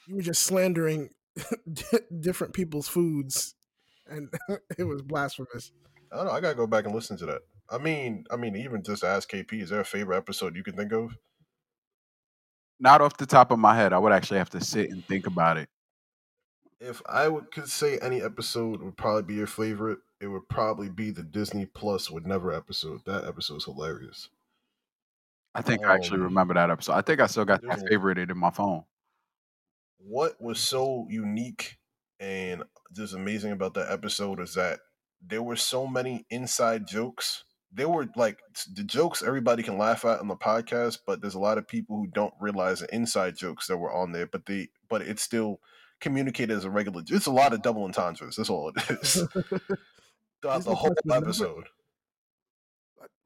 you 0.07 0.15
were 0.15 0.21
just 0.21 0.41
slandering 0.43 1.09
different 2.19 2.53
people's 2.53 2.87
foods, 2.87 3.55
and 4.07 4.29
it 4.77 4.83
was 4.83 5.01
blasphemous. 5.01 5.71
I 6.11 6.17
don't 6.17 6.25
know. 6.25 6.31
I 6.31 6.41
gotta 6.41 6.55
go 6.55 6.67
back 6.67 6.85
and 6.85 6.93
listen 6.93 7.17
to 7.17 7.25
that. 7.27 7.41
I 7.69 7.77
mean, 7.77 8.25
I 8.29 8.35
mean, 8.35 8.55
even 8.57 8.83
just 8.83 9.03
ask 9.03 9.29
KP. 9.31 9.61
Is 9.61 9.69
there 9.69 9.79
a 9.79 9.85
favorite 9.85 10.17
episode 10.17 10.55
you 10.55 10.63
can 10.63 10.75
think 10.75 10.91
of? 10.91 11.15
Not 12.79 13.01
off 13.01 13.15
the 13.17 13.25
top 13.25 13.51
of 13.51 13.59
my 13.59 13.73
head. 13.75 13.93
I 13.93 13.97
would 13.97 14.11
actually 14.11 14.39
have 14.39 14.49
to 14.49 14.59
sit 14.61 14.89
and 14.91 15.05
think 15.05 15.25
about 15.25 15.55
it. 15.57 15.69
If 16.83 17.01
I 17.05 17.29
would 17.29 17.49
could 17.51 17.69
say 17.69 17.97
any 17.99 18.21
episode 18.21 18.81
would 18.81 18.97
probably 18.97 19.23
be 19.23 19.35
your 19.35 19.47
favorite, 19.47 19.99
it 20.19 20.27
would 20.27 20.49
probably 20.49 20.89
be 20.89 21.11
the 21.11 21.23
Disney 21.23 21.65
Plus 21.65 22.11
would 22.11 22.27
never 22.27 22.51
episode. 22.51 23.05
That 23.05 23.23
episode's 23.23 23.65
hilarious. 23.65 24.27
I 25.55 25.61
think 25.61 25.85
I 25.85 25.93
actually 25.95 26.17
Um, 26.17 26.23
remember 26.23 26.55
that 26.55 26.69
episode. 26.69 26.93
I 26.93 27.01
think 27.01 27.21
I 27.21 27.27
still 27.27 27.45
got 27.45 27.61
that 27.61 27.79
favorited 27.85 28.31
in 28.31 28.37
my 28.37 28.49
phone. 28.49 28.83
What 29.97 30.41
was 30.41 30.59
so 30.59 31.07
unique 31.09 31.77
and 32.19 32.63
just 32.91 33.13
amazing 33.13 33.53
about 33.53 33.75
that 33.75 33.89
episode 33.89 34.41
is 34.41 34.55
that 34.55 34.79
there 35.21 35.43
were 35.43 35.55
so 35.55 35.87
many 35.87 36.25
inside 36.29 36.85
jokes. 36.85 37.45
There 37.71 37.87
were 37.87 38.09
like 38.17 38.39
the 38.73 38.83
jokes 38.83 39.23
everybody 39.23 39.63
can 39.63 39.77
laugh 39.77 40.03
at 40.03 40.19
on 40.19 40.27
the 40.27 40.35
podcast, 40.35 40.99
but 41.07 41.21
there's 41.21 41.35
a 41.35 41.39
lot 41.39 41.57
of 41.57 41.67
people 41.67 41.95
who 41.95 42.07
don't 42.07 42.33
realize 42.41 42.81
the 42.81 42.93
inside 42.93 43.37
jokes 43.37 43.67
that 43.67 43.77
were 43.77 43.93
on 43.93 44.11
there. 44.11 44.27
But 44.27 44.47
they, 44.47 44.67
but 44.89 45.01
it's 45.01 45.21
still 45.21 45.61
communicated 46.03 46.55
as 46.55 46.65
a 46.65 46.69
regular. 46.69 47.01
It's 47.09 47.25
a 47.25 47.31
lot 47.31 47.53
of 47.53 47.61
double 47.63 47.83
entendres. 47.85 48.35
That's 48.35 48.49
all 48.49 48.69
it 48.75 48.89
is. 49.01 49.13
Throughout 50.41 50.63
the 50.65 50.75
whole 50.75 50.93
Plus 51.07 51.17
episode. 51.23 51.67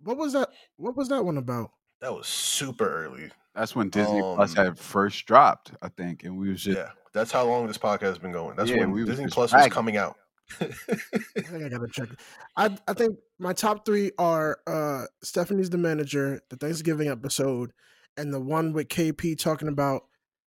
What 0.02 0.18
was 0.18 0.34
that? 0.34 0.50
What 0.78 0.96
was 0.96 1.10
that 1.10 1.26
one 1.26 1.38
about? 1.38 1.72
That 2.02 2.14
was 2.14 2.28
super 2.28 2.88
early. 2.88 3.32
That's 3.56 3.76
when 3.76 3.90
Disney 3.90 4.22
Plus 4.22 4.56
Um, 4.56 4.66
had 4.66 4.78
first 4.80 5.26
dropped, 5.26 5.72
I 5.82 5.90
think, 5.90 6.24
and 6.24 6.38
we 6.38 6.50
was 6.50 6.62
just 6.62 6.78
Yeah, 6.78 6.92
that's 7.12 7.32
how 7.32 7.44
long 7.46 7.66
this 7.66 7.80
podcast 7.80 8.02
has 8.02 8.20
been 8.20 8.32
going. 8.32 8.56
That's 8.56 8.70
Yeah, 8.70 8.78
when 8.82 8.92
we 8.92 9.04
Disney 9.04 9.26
Plus 9.28 9.52
was 9.52 9.68
coming 9.68 9.98
out. 9.98 10.16
I 10.62 10.66
think 10.66 11.64
I 11.66 11.70
gotta 11.70 11.88
check. 11.92 12.10
I 12.56 12.78
I 12.88 12.94
think 12.94 13.18
my 13.40 13.54
top 13.54 13.86
three 13.86 14.12
are 14.20 14.60
uh 14.68 15.06
Stephanie's 15.24 15.72
the 15.72 15.80
manager, 15.80 16.40
the 16.50 16.56
Thanksgiving 16.56 17.08
episode, 17.10 17.72
and 18.16 18.32
the 18.32 18.40
one 18.40 18.72
with 18.74 18.88
KP 18.90 19.38
talking 19.38 19.68
about 19.68 20.04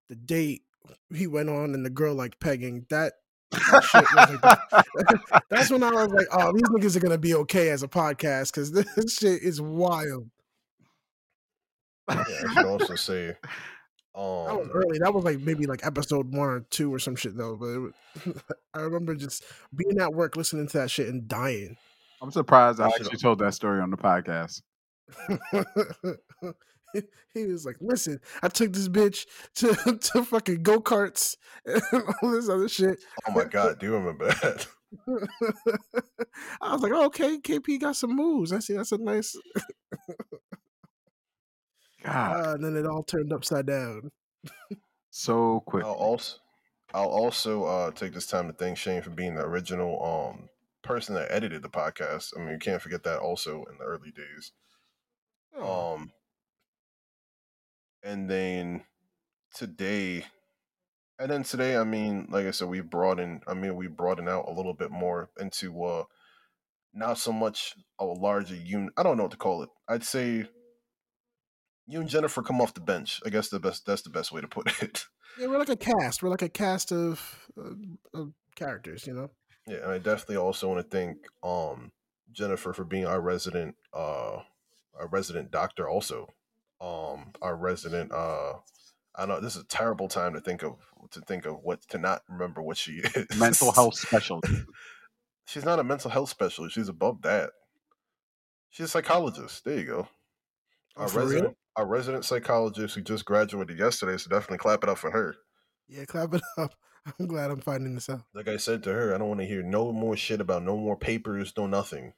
the 0.10 0.16
date 0.16 0.64
he 1.14 1.28
went 1.28 1.50
on 1.50 1.74
and 1.74 1.86
the 1.86 1.90
girl 1.90 2.16
like 2.16 2.40
pegging. 2.40 2.86
That, 2.90 3.14
that 3.52 3.84
shit 3.84 4.06
was 4.14 5.20
like 5.32 5.44
that's 5.50 5.70
when 5.70 5.84
I 5.84 5.92
was 5.92 6.12
like, 6.12 6.28
oh, 6.32 6.52
these 6.54 6.64
niggas 6.64 6.96
are 6.96 7.00
gonna 7.00 7.18
be 7.18 7.36
okay 7.36 7.70
as 7.70 7.84
a 7.84 7.88
podcast 7.88 8.52
because 8.52 8.72
this 8.72 9.18
shit 9.18 9.42
is 9.42 9.62
wild. 9.62 10.30
yeah, 12.10 12.24
I 12.50 12.54
should 12.54 12.66
also 12.66 12.96
say, 12.96 13.28
That 13.28 13.38
was 14.16 14.66
um, 14.66 14.72
early. 14.74 15.00
That 15.00 15.14
was 15.14 15.24
like 15.24 15.40
maybe 15.40 15.66
like 15.66 15.86
episode 15.86 16.34
one 16.34 16.50
or 16.50 16.60
two 16.70 16.94
or 16.94 17.00
some 17.00 17.16
shit 17.16 17.38
though. 17.38 17.56
But 17.56 17.68
it 17.68 17.80
was, 17.80 17.94
I 18.74 18.80
remember 18.80 19.16
just 19.16 19.44
being 19.76 20.00
at 20.00 20.14
work 20.14 20.36
listening 20.36 20.68
to 20.68 20.78
that 20.80 20.92
shit 20.92 21.08
and 21.10 21.28
dying. 21.28 21.78
I'm 22.22 22.32
surprised 22.32 22.80
I 22.80 22.86
I 22.86 22.88
actually 22.88 23.18
told 23.18 23.40
that 23.40 23.54
story 23.54 23.80
on 23.80 23.92
the 23.92 23.98
podcast. 23.98 24.62
he 27.34 27.46
was 27.46 27.66
like, 27.66 27.78
"Listen, 27.82 28.20
I 28.42 28.48
took 28.50 28.74
this 28.74 28.88
bitch 28.90 29.26
to 29.56 29.98
to 30.14 30.24
fucking 30.24 30.64
go 30.64 30.80
karts 30.80 31.36
and 31.66 31.82
all 32.22 32.32
this 32.32 32.50
other 32.50 32.70
shit." 32.70 32.98
oh 33.28 33.32
my 33.32 33.44
god, 33.46 33.80
do 33.80 33.88
you 33.88 33.94
remember 33.94 34.28
that? 34.28 34.68
I 36.62 36.74
was 36.74 36.82
like, 36.82 36.92
oh, 36.94 37.06
"Okay, 37.08 37.38
KP 37.40 37.80
got 37.80 37.96
some 37.96 38.16
moves. 38.16 38.54
I 38.54 38.60
see. 38.60 38.74
That's 38.74 38.92
a 38.92 38.98
nice." 38.98 39.36
God, 42.04 42.46
Uh, 42.46 42.54
and 42.54 42.64
then 42.64 42.76
it 42.78 42.86
all 42.88 43.04
turned 43.04 43.34
upside 43.34 43.66
down. 43.66 44.12
so 45.10 45.62
quick. 45.66 45.84
I'll 45.84 45.92
also, 45.94 46.38
I'll 46.94 47.10
also 47.10 47.64
uh, 47.66 47.92
take 47.92 48.14
this 48.14 48.28
time 48.28 48.48
to 48.48 48.54
thank 48.54 48.78
Shane 48.78 49.02
for 49.02 49.10
being 49.10 49.36
the 49.36 49.44
original 49.46 50.04
um 50.04 50.50
person 50.84 51.16
that 51.16 51.32
edited 51.32 51.62
the 51.64 51.70
podcast. 51.70 52.34
I 52.38 52.40
mean, 52.40 52.54
you 52.54 52.60
can't 52.60 52.82
forget 52.82 53.04
that 53.04 53.20
also 53.20 53.66
in 53.70 53.78
the 53.78 53.84
early 53.84 54.12
days. 54.12 54.52
Oh, 55.56 55.96
Um, 55.96 56.12
and 58.04 58.30
then 58.30 58.84
today, 59.54 60.26
And 61.20 61.32
then 61.32 61.44
today, 61.44 61.78
I 61.78 61.84
mean, 61.84 62.28
like 62.30 62.46
I 62.46 62.52
said, 62.52 62.68
we 62.70 62.82
broadened. 62.82 63.44
I 63.48 63.54
mean, 63.56 63.76
we 63.76 63.88
broadened 63.88 64.30
out 64.30 64.48
a 64.48 64.52
little 64.54 64.74
bit 64.74 64.92
more 64.92 65.30
into 65.40 65.84
uh 65.84 66.04
not 66.94 67.18
so 67.18 67.32
much 67.32 67.76
a 68.00 68.06
larger 68.06 68.56
unit. 68.56 68.94
I 68.98 69.04
don't 69.04 69.18
know 69.18 69.24
what 69.24 69.32
to 69.32 69.38
call 69.38 69.64
it. 69.64 69.70
I'd 69.88 70.04
say 70.04 70.48
you 71.88 72.00
and 72.02 72.10
Jennifer 72.10 72.42
come 72.42 72.62
off 72.62 72.74
the 72.74 72.82
bench. 72.82 73.22
I 73.26 73.30
guess 73.30 73.50
the 73.50 73.60
best. 73.60 73.86
That's 73.86 74.02
the 74.02 74.10
best 74.10 74.32
way 74.32 74.42
to 74.42 74.48
put 74.48 74.68
it. 74.82 75.06
Yeah, 75.40 75.48
we're 75.48 75.60
like 75.60 75.70
a 75.70 75.76
cast. 75.78 76.22
We're 76.24 76.30
like 76.30 76.42
a 76.42 76.50
cast 76.50 76.92
of, 76.92 77.50
uh, 77.58 77.74
of 78.20 78.34
characters. 78.56 79.06
You 79.08 79.14
know. 79.14 79.32
Yeah, 79.68 79.78
and 79.84 79.92
I 79.92 79.98
definitely 79.98 80.38
also 80.38 80.68
want 80.70 80.80
to 80.90 80.98
thank 80.98 81.18
um 81.44 81.92
Jennifer 82.32 82.74
for 82.74 82.84
being 82.86 83.06
our 83.06 83.22
resident 83.22 83.76
uh 83.94 84.38
our 85.00 85.08
resident 85.12 85.52
doctor 85.52 85.88
also. 85.90 86.28
Um 86.80 87.32
our 87.42 87.56
resident 87.56 88.12
uh 88.12 88.54
I 89.16 89.26
know 89.26 89.40
this 89.40 89.56
is 89.56 89.64
a 89.64 89.68
terrible 89.68 90.08
time 90.08 90.34
to 90.34 90.42
think 90.42 90.64
of 90.64 90.76
to 91.12 91.22
think 91.22 91.46
of 91.46 91.58
what 91.64 91.82
to 91.90 91.98
not 91.98 92.22
remember 92.30 92.62
what 92.62 92.78
she 92.78 92.94
is. 92.94 93.38
Mental 93.40 93.72
health 93.76 93.96
specialist. 93.96 94.64
She's 95.46 95.66
not 95.66 95.80
a 95.80 95.84
mental 95.84 96.12
health 96.12 96.30
specialist. 96.30 96.76
She's 96.76 96.90
above 96.90 97.22
that. 97.24 97.52
She's 98.70 98.86
a 98.88 98.90
psychologist. 98.90 99.64
There 99.66 99.78
you 99.80 99.86
go. 99.86 100.08
Oh, 100.98 101.04
Our 101.04 101.08
for 101.08 101.20
real? 101.20 101.28
resident 101.28 101.58
our 101.76 101.86
resident 101.86 102.26
psychologist 102.26 102.96
who 102.96 103.02
just 103.02 103.24
graduated 103.26 103.78
yesterday, 103.80 104.18
so 104.18 104.30
definitely 104.30 104.58
clap 104.58 104.84
it 104.84 104.90
up 104.90 104.98
for 104.98 105.12
her. 105.12 105.36
Yeah, 105.88 106.06
clap 106.06 106.34
it 106.34 106.42
up. 106.58 106.74
I'm 107.20 107.28
glad 107.28 107.52
I'm 107.52 107.62
finding 107.62 107.96
this 107.96 108.10
out. 108.10 108.22
Like 108.34 108.48
I 108.50 108.58
said 108.58 108.84
to 108.84 108.94
her, 108.94 109.14
I 109.16 109.18
don't 109.18 109.30
want 109.30 109.40
to 109.40 109.46
hear 109.46 109.64
no 109.64 109.94
more 109.94 110.18
shit 110.18 110.42
about 110.42 110.64
no 110.64 110.76
more 110.76 110.98
papers, 110.98 111.54
no 111.56 111.66
nothing. 111.68 112.14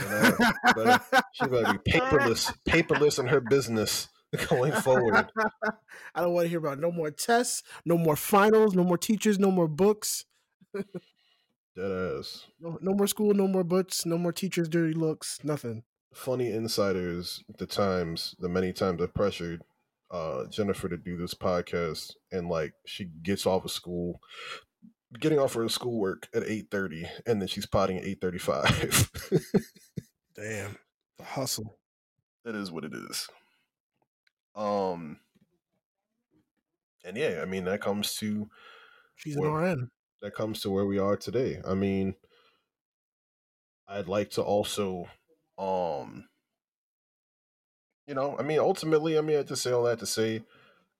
You 0.00 0.08
know, 0.08 0.36
better- 0.74 1.00
she 1.32 1.46
better 1.46 1.78
be 1.84 1.90
paperless, 1.92 2.52
paperless 2.68 3.18
in 3.18 3.26
her 3.26 3.40
business 3.40 4.08
going 4.48 4.72
forward. 4.72 5.26
I 6.14 6.20
don't 6.20 6.32
want 6.32 6.44
to 6.44 6.48
hear 6.48 6.58
about 6.58 6.78
no 6.78 6.90
more 6.92 7.10
tests, 7.10 7.62
no 7.84 7.96
more 7.98 8.16
finals, 8.16 8.74
no 8.74 8.84
more 8.84 8.98
teachers, 8.98 9.38
no 9.38 9.50
more 9.50 9.68
books, 9.68 10.24
Dead 10.74 11.90
ass. 12.18 12.46
no, 12.60 12.78
no 12.80 12.92
more 12.92 13.06
school, 13.06 13.34
no 13.34 13.46
more 13.46 13.64
books, 13.64 14.04
no 14.04 14.18
more 14.18 14.32
teachers' 14.32 14.68
dirty 14.68 14.94
looks, 14.94 15.38
nothing. 15.44 15.84
Funny 16.12 16.50
insiders, 16.50 17.44
the 17.58 17.66
times, 17.66 18.34
the 18.38 18.48
many 18.48 18.72
times 18.72 19.00
I 19.02 19.06
pressured 19.06 19.62
uh 20.10 20.46
Jennifer 20.46 20.88
to 20.88 20.96
do 20.96 21.18
this 21.18 21.34
podcast 21.34 22.12
and 22.32 22.48
like 22.48 22.72
she 22.86 23.04
gets 23.22 23.44
off 23.44 23.66
of 23.66 23.70
school 23.70 24.20
getting 25.18 25.38
off 25.38 25.54
her 25.54 25.68
schoolwork 25.68 26.28
at 26.34 26.42
8.30 26.42 27.08
and 27.26 27.40
then 27.40 27.48
she's 27.48 27.66
potting 27.66 27.98
at 27.98 28.04
8.35 28.04 29.42
Damn, 30.34 30.76
the 31.18 31.24
hustle. 31.24 31.78
that 32.44 32.54
is 32.54 32.70
what 32.70 32.84
it 32.84 32.92
is 32.94 33.28
um 34.54 35.18
and 37.04 37.16
yeah 37.16 37.40
i 37.42 37.44
mean 37.44 37.64
that 37.64 37.80
comes 37.80 38.14
to 38.16 38.48
She's 39.18 39.34
an 39.34 39.42
RN. 39.42 39.90
that 40.22 40.34
comes 40.34 40.60
to 40.60 40.70
where 40.70 40.86
we 40.86 40.98
are 40.98 41.16
today. 41.16 41.60
I 41.66 41.74
mean, 41.74 42.14
I'd 43.88 44.06
like 44.06 44.30
to 44.32 44.42
also, 44.42 45.08
um, 45.58 46.28
you 48.06 48.14
know, 48.14 48.36
I 48.38 48.42
mean, 48.42 48.60
ultimately, 48.60 49.18
I 49.18 49.22
mean, 49.22 49.40
I 49.40 49.42
just 49.42 49.62
say 49.62 49.72
all 49.72 49.82
that 49.84 49.98
to 49.98 50.06
say, 50.06 50.42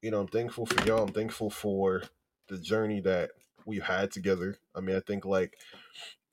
you 0.02 0.11
know, 0.11 0.20
I'm 0.20 0.26
thankful 0.26 0.66
for 0.66 0.84
y'all. 0.84 1.04
I'm 1.04 1.12
thankful 1.12 1.48
for 1.48 2.02
the 2.48 2.59
journey 2.59 3.00
that 3.02 3.30
we've 3.68 3.84
had 3.84 4.10
together. 4.10 4.56
I 4.74 4.80
mean, 4.80 4.96
I 4.96 5.00
think 5.00 5.24
like 5.24 5.58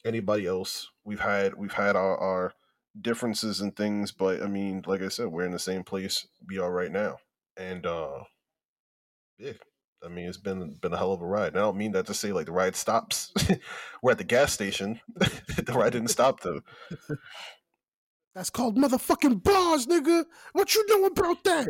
anybody 0.05 0.47
else, 0.47 0.89
we've 1.03 1.19
had 1.19 1.55
we've 1.55 1.73
had 1.73 1.95
our, 1.95 2.17
our 2.17 2.53
differences 2.99 3.59
and 3.59 3.75
things, 3.75 4.11
but 4.11 4.41
I 4.41 4.47
mean, 4.47 4.83
like 4.87 5.01
I 5.01 5.09
said, 5.09 5.27
we're 5.27 5.45
in 5.45 5.51
the 5.51 5.59
same 5.59 5.83
place 5.83 6.25
we 6.47 6.57
are 6.57 6.71
right 6.71 6.91
now, 6.91 7.17
and 7.57 7.85
uh, 7.85 8.23
yeah, 9.37 9.51
I 10.03 10.07
mean, 10.07 10.27
it's 10.27 10.37
been 10.37 10.75
been 10.81 10.93
a 10.93 10.97
hell 10.97 11.11
of 11.11 11.21
a 11.21 11.25
ride. 11.25 11.49
And 11.49 11.57
I 11.57 11.61
don't 11.61 11.77
mean 11.77 11.91
that 11.91 12.07
to 12.07 12.13
say 12.13 12.31
like 12.31 12.45
the 12.45 12.53
ride 12.53 12.75
stops. 12.75 13.33
We're 14.01 14.11
at 14.11 14.17
the 14.17 14.23
gas 14.23 14.53
station. 14.53 15.01
the 15.15 15.73
ride 15.73 15.91
didn't 15.91 16.09
stop 16.09 16.39
though. 16.39 16.61
That's 18.33 18.49
called 18.49 18.77
motherfucking 18.77 19.43
bars, 19.43 19.87
nigga. 19.87 20.25
What 20.53 20.73
you 20.75 20.85
know 20.87 21.05
about 21.05 21.43
that? 21.43 21.69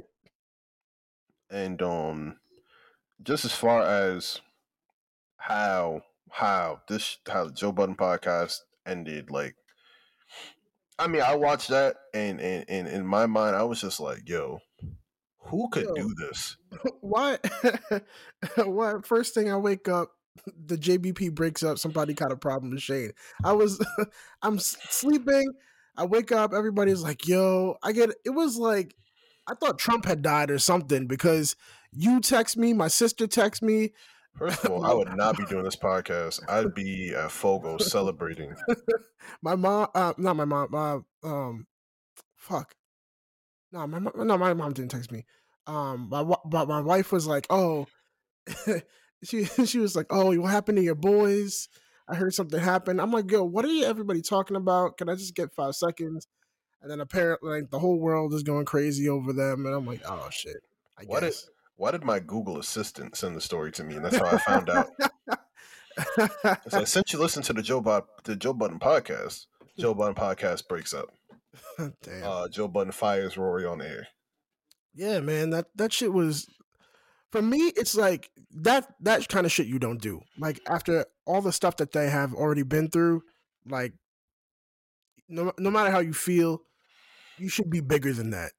And 1.50 1.82
um, 1.82 2.38
just 3.22 3.46
as 3.46 3.52
far 3.52 3.84
as 3.84 4.42
how 5.38 6.02
how 6.32 6.82
this 6.88 7.18
how 7.28 7.46
the 7.46 7.52
Joe 7.52 7.72
Budden 7.72 7.96
podcast 7.96 8.60
ended, 8.86 9.32
like, 9.32 9.56
I 11.00 11.08
mean, 11.08 11.22
I 11.22 11.36
watched 11.36 11.70
that, 11.70 11.96
and 12.14 12.40
and, 12.40 12.66
and 12.68 12.88
in 12.88 13.06
my 13.06 13.26
mind, 13.26 13.56
I 13.56 13.64
was 13.64 13.82
just 13.82 14.00
like, 14.00 14.28
yo, 14.28 14.60
who 15.48 15.70
could 15.70 15.86
Yo. 15.86 15.94
do 15.96 16.14
this? 16.18 16.58
Why? 17.02 17.38
Why? 18.58 18.96
First 19.04 19.34
thing 19.34 19.52
I 19.52 19.58
wake 19.58 19.88
up, 19.88 20.12
the 20.66 20.78
JBP 20.78 21.34
breaks 21.34 21.64
up. 21.64 21.78
Somebody 21.78 22.14
got 22.14 22.32
a 22.32 22.38
problem 22.38 22.72
with 22.72 22.82
Shane. 22.82 23.12
I 23.44 23.54
was, 23.54 23.84
I'm 24.42 24.60
sleeping. 24.60 25.54
I 25.98 26.06
wake 26.06 26.32
up. 26.32 26.54
Everybody's 26.54 27.02
like, 27.02 27.28
"Yo!" 27.28 27.78
I 27.82 27.94
get. 27.94 28.10
It 28.26 28.32
was 28.32 28.58
like, 28.58 28.96
I 29.48 29.54
thought 29.54 29.80
Trump 29.80 30.06
had 30.06 30.22
died 30.22 30.52
or 30.52 30.60
something 30.60 31.08
because 31.08 31.56
you 31.92 32.20
text 32.20 32.58
me, 32.58 32.74
my 32.74 32.90
sister 32.90 33.28
text 33.28 33.62
me. 33.62 33.94
First 34.38 34.66
of 34.66 34.72
all, 34.72 34.86
I 34.86 34.94
would 34.94 35.16
not 35.16 35.38
be 35.38 35.46
doing 35.46 35.64
this 35.64 35.76
podcast. 35.78 36.42
I'd 36.50 36.74
be 36.74 37.14
at 37.16 37.32
Fogo 37.32 37.78
celebrating. 37.78 38.54
My 39.42 39.56
mom, 39.56 39.88
uh, 39.96 40.14
not 40.18 40.36
my 40.36 40.46
mom. 40.46 40.68
My 40.72 41.00
um, 41.24 41.66
fuck. 42.36 42.76
No, 43.72 43.88
my 43.88 43.98
mom, 44.00 44.14
no, 44.28 44.38
my 44.38 44.54
mom 44.54 44.74
didn't 44.74 44.92
text 44.92 45.12
me. 45.12 45.26
Um, 45.68 46.10
my 46.10 46.24
but 46.46 46.68
my 46.68 46.80
wife 46.82 47.12
was 47.12 47.26
like, 47.26 47.48
"Oh, 47.50 47.88
she 49.24 49.46
she 49.66 49.80
was 49.80 49.96
like, 49.96 50.06
oh, 50.12 50.36
what 50.40 50.52
happened 50.52 50.78
to 50.78 50.84
your 50.84 50.96
boys? 50.96 51.70
I 52.08 52.16
heard 52.16 52.34
something 52.34 52.60
happened." 52.60 53.02
I'm 53.02 53.12
like, 53.12 53.32
"Yo, 53.32 53.44
what 53.44 53.66
are 53.66 53.70
you 53.70 53.86
everybody 53.86 54.22
talking 54.22 54.58
about? 54.58 54.98
Can 54.98 55.10
I 55.10 55.16
just 55.16 55.34
get 55.36 55.54
five 55.56 55.76
seconds?" 55.76 56.28
And 56.82 56.92
then 56.92 57.00
apparently, 57.02 57.50
like 57.62 57.72
the 57.72 57.80
whole 57.80 58.00
world 58.00 58.34
is 58.34 58.44
going 58.44 58.66
crazy 58.66 59.10
over 59.10 59.34
them, 59.34 59.66
and 59.66 59.74
I'm 59.74 59.88
like, 59.88 60.02
"Oh 60.08 60.28
shit." 60.30 60.58
I 61.00 61.04
What 61.06 61.22
guess. 61.22 61.34
is- 61.36 61.50
Why 61.78 61.92
did 61.92 62.04
my 62.04 62.20
Google 62.20 62.58
Assistant 62.58 63.16
send 63.18 63.36
the 63.36 63.42
story 63.42 63.72
to 63.74 63.84
me? 63.84 63.96
And 63.96 64.06
that's 64.06 64.18
how 64.18 64.26
I 64.28 64.38
found 64.38 64.70
out. 64.70 64.90
So 66.70 66.84
since 66.84 67.14
you 67.14 67.20
listen 67.20 67.42
to 67.44 67.54
the 67.54 67.62
Joe 67.62 67.82
Bud 67.82 68.04
the 68.24 68.36
Joe 68.36 68.54
Budden 68.54 68.80
podcast, 68.80 69.46
Joe 69.80 69.94
Budden 69.94 70.16
podcast 70.16 70.68
breaks 70.68 70.94
up. 70.94 71.08
Damn. 71.78 72.24
Uh, 72.24 72.48
Joe 72.50 72.68
Budden 72.68 72.92
fires 72.92 73.38
Rory 73.38 73.66
on 73.66 73.82
air. 73.82 74.08
yeah, 74.94 75.20
man, 75.20 75.52
that 75.52 75.68
that 75.76 75.94
shit 75.94 76.12
was 76.14 76.48
for 77.32 77.42
me. 77.42 77.72
It's 77.76 77.96
like 77.96 78.30
that 78.52 78.88
that 79.02 79.28
kind 79.30 79.46
of 79.46 79.52
shit 79.52 79.68
you 79.68 79.80
don't 79.80 80.02
do. 80.02 80.22
Like 80.38 80.60
after 80.68 81.06
all 81.26 81.42
the 81.42 81.54
stuff 81.54 81.78
that 81.78 81.92
they 81.94 82.10
have 82.10 82.34
already 82.34 82.64
been 82.64 82.90
through, 82.90 83.24
like 83.66 83.94
no 85.30 85.54
no 85.58 85.72
matter 85.72 85.92
how 85.92 86.00
you 86.00 86.14
feel, 86.14 86.60
you 87.38 87.48
should 87.50 87.70
be 87.70 87.82
bigger 87.82 88.12
than 88.14 88.32
that. 88.32 88.52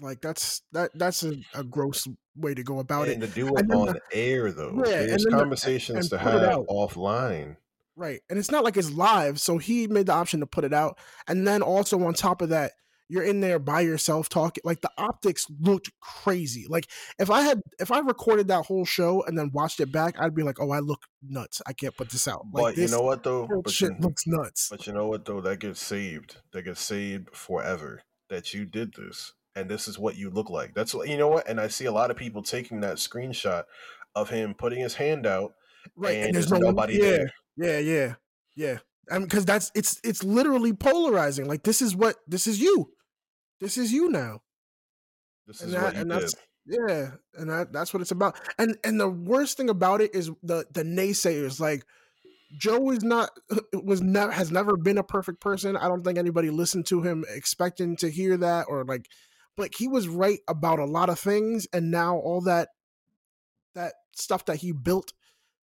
Like 0.00 0.20
that's 0.20 0.62
that 0.72 0.90
that's 0.94 1.22
a, 1.22 1.34
a 1.54 1.62
gross 1.62 2.08
way 2.34 2.54
to 2.54 2.62
go 2.62 2.78
about 2.78 3.08
and 3.08 3.22
it. 3.22 3.26
to 3.26 3.32
do 3.32 3.48
it 3.48 3.70
on 3.70 3.86
the- 3.86 4.00
air 4.12 4.50
though, 4.52 4.82
Yeah, 4.86 5.06
there's 5.06 5.24
the- 5.24 5.30
conversations 5.30 5.98
and 5.98 6.10
to 6.10 6.18
have 6.18 6.40
offline. 6.66 7.56
Right. 7.94 8.20
And 8.30 8.38
it's 8.38 8.50
not 8.50 8.64
like 8.64 8.78
it's 8.78 8.90
live. 8.90 9.38
So 9.38 9.58
he 9.58 9.86
made 9.86 10.06
the 10.06 10.14
option 10.14 10.40
to 10.40 10.46
put 10.46 10.64
it 10.64 10.72
out. 10.72 10.98
And 11.28 11.46
then 11.46 11.60
also 11.60 12.02
on 12.04 12.14
top 12.14 12.40
of 12.40 12.48
that, 12.48 12.72
you're 13.10 13.22
in 13.22 13.40
there 13.40 13.58
by 13.58 13.82
yourself 13.82 14.30
talking. 14.30 14.62
Like 14.64 14.80
the 14.80 14.90
optics 14.96 15.44
looked 15.60 15.90
crazy. 16.00 16.64
Like 16.66 16.88
if 17.18 17.30
I 17.30 17.42
had 17.42 17.60
if 17.78 17.92
I 17.92 17.98
recorded 17.98 18.48
that 18.48 18.64
whole 18.64 18.86
show 18.86 19.22
and 19.24 19.36
then 19.36 19.50
watched 19.52 19.78
it 19.80 19.92
back, 19.92 20.16
I'd 20.18 20.34
be 20.34 20.42
like, 20.42 20.58
oh, 20.58 20.70
I 20.70 20.78
look 20.78 21.02
nuts. 21.22 21.60
I 21.66 21.74
can't 21.74 21.94
put 21.94 22.08
this 22.08 22.26
out. 22.26 22.46
Like 22.50 22.76
But 22.76 22.80
you 22.80 22.88
know 22.88 23.02
what 23.02 23.22
though? 23.22 23.46
But 23.62 23.70
shit 23.70 23.90
you, 23.90 23.96
looks 24.00 24.26
nuts. 24.26 24.68
but 24.70 24.86
you 24.86 24.94
know 24.94 25.06
what 25.06 25.26
though? 25.26 25.42
That 25.42 25.58
gets 25.58 25.82
saved. 25.82 26.38
That 26.54 26.62
gets 26.62 26.80
saved 26.80 27.28
forever. 27.36 28.02
That 28.30 28.54
you 28.54 28.64
did 28.64 28.94
this, 28.94 29.34
and 29.54 29.68
this 29.68 29.88
is 29.88 29.98
what 29.98 30.16
you 30.16 30.30
look 30.30 30.50
like. 30.50 30.74
That's 30.74 30.94
what 30.94 31.08
you 31.08 31.16
know 31.16 31.28
what. 31.28 31.48
And 31.48 31.60
I 31.60 31.68
see 31.68 31.84
a 31.86 31.92
lot 31.92 32.10
of 32.10 32.16
people 32.16 32.42
taking 32.42 32.80
that 32.80 32.96
screenshot 32.96 33.64
of 34.14 34.30
him 34.30 34.54
putting 34.54 34.80
his 34.80 34.94
hand 34.94 35.26
out, 35.26 35.54
Right. 35.96 36.16
and, 36.16 36.26
And, 36.26 36.34
there's 36.34 36.46
there's 36.48 36.60
no 36.60 36.68
nobody 36.70 36.94
yeah, 36.94 37.00
there. 37.10 37.32
Yeah, 37.56 37.78
yeah, 37.78 38.14
yeah. 38.56 38.78
I 39.10 39.18
mean, 39.18 39.26
because 39.28 39.44
that's 39.44 39.70
it's 39.74 40.00
it's 40.04 40.22
literally 40.22 40.72
polarizing. 40.72 41.46
Like 41.46 41.62
this 41.64 41.82
is 41.82 41.94
what 41.96 42.16
this 42.26 42.46
is 42.46 42.60
you. 42.60 42.90
This 43.60 43.76
is 43.76 43.92
you 43.92 44.08
now. 44.10 44.42
This 45.46 45.60
And 45.60 45.68
is 45.68 45.74
that- 45.74 45.82
what 45.82 45.94
you 45.94 46.00
and 46.00 46.10
did. 46.10 46.16
that's- 46.16 46.34
Yeah, 46.64 47.10
and 47.34 47.50
that, 47.50 47.72
that's 47.72 47.92
what 47.92 48.00
it's 48.00 48.12
about. 48.12 48.36
And 48.58 48.76
and 48.84 49.00
the 49.00 49.08
worst 49.10 49.56
thing 49.56 49.68
about 49.68 50.00
it 50.00 50.14
is 50.14 50.30
the 50.42 50.64
the 50.72 50.84
naysayers. 50.84 51.58
Like 51.58 51.84
Joe 52.56 52.90
is 52.92 53.02
not 53.02 53.30
was 53.72 54.00
never 54.02 54.30
has 54.30 54.52
never 54.52 54.76
been 54.76 54.98
a 54.98 55.02
perfect 55.02 55.40
person. 55.40 55.76
I 55.76 55.88
don't 55.88 56.04
think 56.04 56.18
anybody 56.18 56.50
listened 56.50 56.86
to 56.86 57.02
him 57.02 57.24
expecting 57.28 57.96
to 57.96 58.08
hear 58.10 58.36
that 58.36 58.66
or 58.68 58.84
like. 58.84 59.06
But 59.56 59.72
he 59.76 59.88
was 59.88 60.08
right 60.08 60.40
about 60.48 60.78
a 60.78 60.84
lot 60.86 61.10
of 61.10 61.18
things, 61.18 61.66
and 61.72 61.90
now 61.90 62.16
all 62.16 62.40
that 62.42 62.68
that 63.74 63.94
stuff 64.14 64.44
that 64.46 64.56
he 64.56 64.72
built 64.72 65.12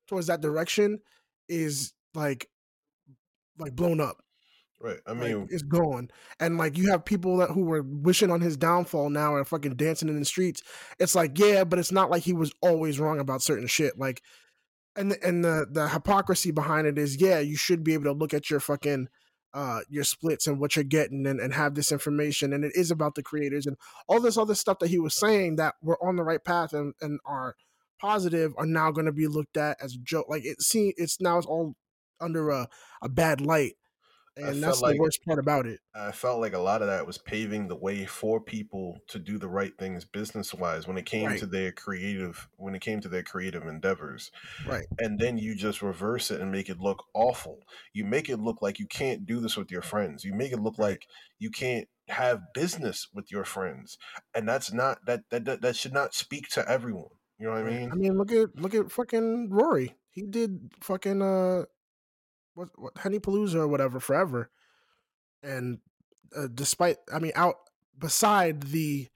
towards 0.08 0.28
that 0.28 0.42
direction 0.42 1.00
is 1.48 1.94
like 2.14 2.48
like 3.58 3.76
blown 3.76 4.00
up. 4.00 4.18
Right. 4.82 5.00
I 5.06 5.12
Like, 5.18 5.36
mean, 5.36 5.48
it's 5.50 5.64
gone. 5.64 6.10
And 6.40 6.58
like 6.58 6.78
you 6.78 6.90
have 6.92 7.04
people 7.04 7.38
that 7.38 7.50
who 7.50 7.66
were 7.66 7.84
wishing 7.84 8.32
on 8.32 8.40
his 8.42 8.56
downfall 8.56 9.10
now 9.10 9.34
are 9.34 9.44
fucking 9.44 9.76
dancing 9.76 10.08
in 10.08 10.18
the 10.18 10.26
streets. 10.26 10.64
It's 11.00 11.16
like, 11.16 11.38
yeah, 11.38 11.66
but 11.66 11.80
it's 11.80 11.92
not 11.92 12.10
like 12.10 12.24
he 12.24 12.34
was 12.34 12.54
always 12.62 13.00
wrong 13.00 13.20
about 13.20 13.42
certain 13.42 13.68
shit. 13.68 14.00
Like 14.00 14.22
and 14.96 15.12
the, 15.12 15.28
and 15.28 15.44
the 15.44 15.68
the 15.70 15.90
hypocrisy 15.90 16.52
behind 16.52 16.88
it 16.88 16.98
is, 16.98 17.22
yeah, 17.22 17.40
you 17.40 17.58
should 17.58 17.84
be 17.84 17.94
able 17.94 18.06
to 18.06 18.14
look 18.14 18.34
at 18.34 18.50
your 18.50 18.60
fucking 18.62 19.10
uh 19.54 19.80
your 19.90 20.04
splits 20.04 20.46
and 20.46 20.60
what 20.60 20.76
you're 20.76 20.84
getting 20.84 21.26
and, 21.26 21.40
and 21.40 21.54
have 21.54 21.74
this 21.74 21.92
information 21.92 22.54
and 22.54 22.64
it 22.64 22.72
is 22.76 22.92
about 22.92 23.16
the 23.16 23.24
creators 23.24 23.66
and 23.66 23.78
all 24.08 24.20
this 24.20 24.38
other 24.38 24.54
stuff 24.54 24.78
that 24.80 24.90
he 24.90 25.00
was 25.00 25.16
saying 25.16 25.56
that 25.56 25.74
we're 25.82 26.00
on 26.02 26.16
the 26.16 26.24
right 26.24 26.44
path 26.44 26.72
and, 26.74 26.94
and 27.02 27.20
are 27.26 27.56
positive 28.00 28.54
are 28.58 28.66
now 28.66 28.92
going 28.92 29.06
to 29.06 29.12
be 29.12 29.28
looked 29.28 29.58
at 29.58 29.78
as 29.82 29.94
a 29.94 30.00
joke. 30.00 30.28
Like 30.30 30.46
it 30.46 30.62
see 30.62 30.94
it's 30.98 31.20
now 31.22 31.38
it's 31.38 31.48
all 31.48 31.76
under 32.20 32.50
a, 32.50 32.68
a 33.02 33.10
bad 33.10 33.42
light 33.42 33.74
and 34.38 34.62
that's 34.64 34.82
like- 34.82 34.96
the 34.96 35.00
worst 35.02 35.24
part 35.26 35.40
about 35.40 35.66
it 35.66 35.80
I 35.96 36.12
felt 36.12 36.40
like 36.40 36.54
a 36.54 36.60
lot 36.60 36.82
of 36.82 36.88
that 36.88 37.06
was 37.06 37.18
paving 37.18 37.68
the 37.68 37.76
way 37.76 38.06
for 38.06 38.40
people 38.40 39.00
to 39.08 39.20
do 39.20 39.38
the 39.38 39.50
right 39.50 39.74
things 39.78 40.06
business 40.06 40.54
wise 40.54 40.88
when 40.88 40.98
it 40.98 41.06
came 41.06 41.28
Right. 41.28 41.40
to 41.40 41.46
their 41.46 41.72
creative 41.72 42.48
when 42.58 42.74
it 42.76 42.82
came 42.82 43.02
to 43.02 43.10
their 43.10 43.24
creative 43.24 43.66
endeavors. 43.68 44.32
right 44.66 44.86
And 45.00 45.20
then 45.20 45.38
you 45.38 45.56
just 45.56 45.82
reverse 45.82 46.32
it 46.32 46.40
and 46.42 46.52
make 46.52 46.70
it 46.70 46.80
look 46.80 47.06
awful. 47.14 47.64
You 47.94 48.06
make 48.06 48.30
it 48.30 48.38
look 48.38 48.62
like 48.62 48.80
you 48.80 48.88
can't 48.88 49.26
do 49.26 49.40
this 49.42 49.58
with 49.58 49.72
your 49.72 49.82
friends. 49.82 50.24
You 50.24 50.34
make 50.34 50.52
it 50.54 50.60
look 50.60 50.78
Right. 50.78 50.92
like 50.92 51.08
you 51.38 51.50
can't 51.52 51.88
have 52.08 52.54
business 52.54 53.08
with 53.14 53.32
your 53.32 53.44
friends. 53.44 53.98
And 54.34 54.48
that's 54.48 54.72
not 54.72 55.06
that 55.06 55.30
that 55.32 55.46
that, 55.46 55.62
that 55.62 55.76
should 55.76 55.94
not 55.94 56.14
speak 56.14 56.48
to 56.50 56.68
everyone. 56.70 57.10
You 57.38 57.48
know 57.48 57.54
what 57.54 57.66
I 57.68 57.70
mean? 57.70 57.92
I 57.92 57.96
mean, 57.96 58.18
look 58.18 58.32
at 58.32 58.56
look 58.56 58.74
at 58.74 58.92
fucking 58.92 59.50
Rory. 59.50 59.96
He 60.12 60.24
did 60.26 60.72
fucking 60.82 61.22
uh, 61.22 61.66
what 62.60 62.70
what 62.78 62.98
Henny 62.98 63.20
Palooza 63.20 63.56
or 63.56 63.68
whatever 63.68 64.00
forever, 64.00 64.50
and 65.42 65.80
uh, 66.36 66.48
despite 66.54 66.98
I 67.14 67.20
mean, 67.20 67.32
out 67.36 67.56
beside 67.98 68.64
the 68.64 69.08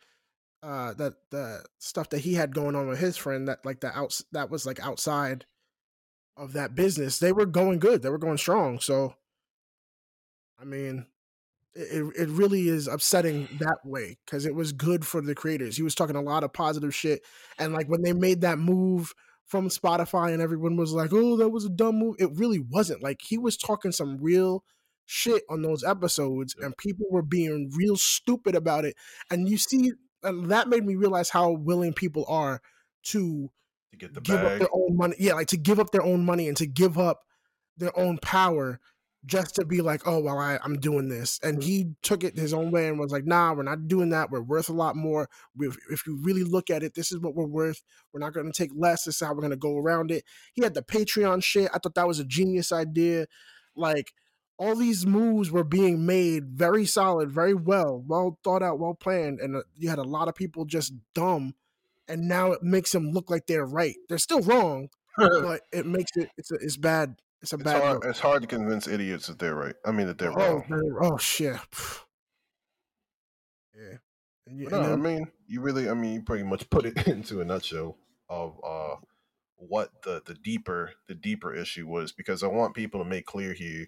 uh 0.64 0.94
that 0.96 1.14
the 1.32 1.64
stuff 1.80 2.10
that 2.10 2.20
he 2.22 2.36
had 2.36 2.56
going 2.56 2.76
on 2.76 2.88
with 2.88 3.00
his 3.00 3.18
friend 3.18 3.48
that 3.50 3.66
like 3.66 3.82
the 3.82 3.98
outs 3.98 4.24
that 4.32 4.50
was 4.50 4.66
like 4.66 4.80
outside 4.80 5.46
of 6.38 6.54
that 6.54 6.76
business, 6.76 7.20
they 7.20 7.32
were 7.32 7.46
going 7.46 7.80
good. 7.80 8.02
They 8.02 8.10
were 8.10 8.18
going 8.18 8.38
strong. 8.38 8.80
So, 8.80 9.16
I 10.60 10.66
mean. 10.66 11.08
It, 11.76 12.04
it 12.16 12.30
really 12.30 12.68
is 12.70 12.88
upsetting 12.88 13.50
that 13.60 13.80
way 13.84 14.18
because 14.26 14.46
it 14.46 14.56
was 14.56 14.74
good 14.74 15.08
for 15.08 15.22
the 15.22 15.36
creators. 15.36 15.76
He 15.78 15.84
was 15.84 15.96
talking 15.96 16.16
a 16.16 16.22
lot 16.22 16.44
of 16.44 16.54
positive 16.54 16.94
shit 16.94 17.22
and 17.60 17.74
like 17.74 17.88
when 17.88 18.04
they 18.04 18.14
made 18.14 18.41
that 18.41 18.60
move 18.60 19.14
from 19.46 19.70
Spotify 19.70 20.34
and 20.34 20.41
everyone 20.41 20.78
was 20.78 20.94
like, 20.94 21.12
"Oh, 21.14 21.38
that 21.38 21.50
was 21.50 21.66
a 21.66 21.70
dumb 21.70 22.00
move." 22.00 22.16
It 22.20 22.32
really 22.34 22.60
wasn't. 22.60 23.04
Like 23.04 23.20
he 23.22 23.38
was 23.38 23.58
talking 23.58 23.91
some 23.91 24.18
real 24.22 24.64
shit 25.06 25.44
on 25.50 25.62
those 25.62 25.84
episodes 25.84 26.56
and 26.60 26.78
people 26.78 27.06
were 27.12 27.22
being 27.22 27.72
real 27.76 27.98
stupid 27.98 28.56
about 28.56 28.86
it. 28.86 28.96
And 29.30 29.50
you 29.50 29.58
see 29.58 29.91
and 30.24 30.50
that 30.50 30.70
made 30.70 30.86
me 30.86 30.96
realize 30.96 31.30
how 31.30 31.52
willing 31.52 31.94
people 31.94 32.26
are 32.28 32.62
to 33.08 33.50
To 33.91 33.98
get 33.98 34.14
the 34.14 34.22
give 34.22 34.39
up 34.39 34.60
their 34.60 34.70
own 34.74 34.96
money. 34.96 35.16
Yeah, 35.20 35.34
like 35.34 35.48
to 35.48 35.58
give 35.58 35.80
up 35.80 35.91
their 35.91 36.04
own 36.04 36.26
money 36.26 36.48
and 36.48 36.58
to 36.58 36.66
give 36.66 36.98
up 36.98 37.22
their 37.78 37.98
own 38.00 38.18
power 38.20 38.80
just 39.26 39.55
to 39.55 39.65
be 39.65 39.82
like, 39.82 40.05
oh 40.05 40.19
well, 40.19 40.38
I, 40.38 40.59
I'm 40.63 40.80
doing 40.80 41.07
this. 41.07 41.39
And 41.43 41.63
he 41.63 41.91
took 42.01 42.24
it 42.24 42.38
his 42.38 42.53
own 42.53 42.71
way 42.71 42.88
and 42.88 42.99
was 42.99 43.11
like, 43.11 43.26
nah, 43.26 43.53
we're 43.53 43.63
not 43.63 43.88
doing 43.88 44.09
that. 44.09 44.32
We're 44.32 44.41
worth 44.41 44.69
a 44.69 44.74
lot 44.74 44.95
more. 44.95 45.30
If, 45.59 45.78
if 45.89 46.05
you 46.05 46.19
really 46.21 46.43
look 46.43 46.69
at 46.69 46.84
it, 46.84 46.93
this 46.93 47.11
is 47.11 47.19
what 47.19 47.36
we're 47.36 47.45
worth. 47.45 47.82
We're 48.11 48.19
not 48.19 48.34
going 48.34 48.51
to 48.51 48.57
take 48.57 48.71
less. 48.76 49.03
This 49.03 49.15
is 49.15 49.26
how 49.26 49.34
we're 49.34 49.41
going 49.41 49.51
to 49.51 49.57
go 49.57 49.78
around 49.78 50.11
it. 50.11 50.24
He 50.53 50.63
had 50.63 50.74
the 50.74 50.82
Patreon 50.82 51.43
shit. 51.43 51.69
I 51.74 51.80
thought 51.80 51.95
that 51.95 52.07
was 52.07 52.19
a 52.19 52.26
genius 52.26 52.71
idea. 52.71 53.28
Like 53.76 54.13
all 54.57 54.76
these 54.76 55.05
moves 55.05 55.51
were 55.51 55.63
being 55.63 56.05
made 56.05 56.49
very 56.49 56.86
solid, 56.86 57.32
very 57.32 57.53
well, 57.53 58.03
well 58.07 58.39
thought 58.43 58.63
out, 58.63 58.80
well 58.80 58.93
planned, 58.93 59.39
and 59.39 59.57
uh, 59.57 59.61
you 59.76 59.89
had 59.89 59.99
a 59.99 60.03
lot 60.03 60.28
of 60.28 60.36
people 60.36 60.65
just 60.65 60.93
dumb. 61.13 61.55
And 62.07 62.28
now 62.28 62.51
it 62.51 62.61
makes 62.61 62.91
them 62.91 63.11
look 63.11 63.30
like 63.30 63.47
they're 63.47 63.65
right. 63.65 63.95
They're 64.09 64.17
still 64.17 64.41
wrong, 64.41 64.89
but 65.17 65.61
it 65.71 65.86
makes 65.86 66.11
it 66.15 66.30
it's 66.38 66.51
a, 66.51 66.55
it's 66.55 66.78
bad. 66.78 67.15
It's 67.44 67.52
a 67.54 67.58
It's 67.58 67.64
bad 67.66 67.84
hard, 67.84 68.06
it's 68.06 68.20
hard 68.20 68.41
to 68.41 68.48
convince 68.48 68.88
idiots 68.88 69.28
that 69.28 69.38
they're 69.38 69.54
right. 69.54 69.76
I 69.86 69.91
mean 69.91 70.08
that 70.08 70.18
they're 70.18 70.32
Oh, 70.32 70.54
wrong. 70.56 70.66
man, 70.70 70.82
oh 71.02 71.18
shit. 71.18 71.56
Yeah. 73.76 73.98
And, 74.48 74.60
you, 74.60 74.70
But 74.70 74.80
and 74.82 74.88
no, 74.88 74.94
I 74.94 74.96
mean, 74.96 75.28
you 75.48 75.62
really, 75.62 75.89
I 75.89 75.94
mean, 75.94 76.14
you 76.14 76.22
pretty 76.22 76.44
much 76.44 76.70
put 76.70 76.86
it 76.86 77.08
into 77.08 77.41
a 77.41 77.46
nutshell 77.46 77.98
of 78.30 78.60
uh, 78.64 78.96
what 79.56 79.89
the 80.04 80.22
the 80.26 80.34
deeper 80.36 80.91
the 81.08 81.16
deeper 81.16 81.54
issue 81.54 81.88
was 81.88 82.12
because 82.12 82.44
I 82.44 82.48
want 82.48 82.76
people 82.76 83.04
to 83.04 83.10
make 83.10 83.26
clear 83.26 83.54
here, 83.54 83.88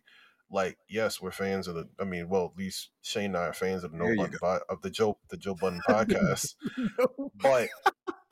like, 0.49 0.78
yes, 0.89 1.22
we're 1.22 1.32
fans 1.32 1.68
of 1.68 1.76
the. 1.76 1.88
I 1.99 2.03
mean, 2.03 2.30
well, 2.30 2.45
at 2.51 2.58
least 2.58 2.89
Shane 3.01 3.26
and 3.26 3.38
I 3.38 3.41
are 3.47 3.53
fans 3.53 3.84
of 3.84 3.91
the 3.91 3.97
No 3.97 4.16
Button 4.16 4.60
of 4.70 4.82
the 4.82 4.89
Joe 4.89 5.18
the 5.30 5.38
Joe 5.38 5.56
Budden 5.56 5.82
podcast, 5.88 6.56
No. 6.97 7.32
but 7.36 7.70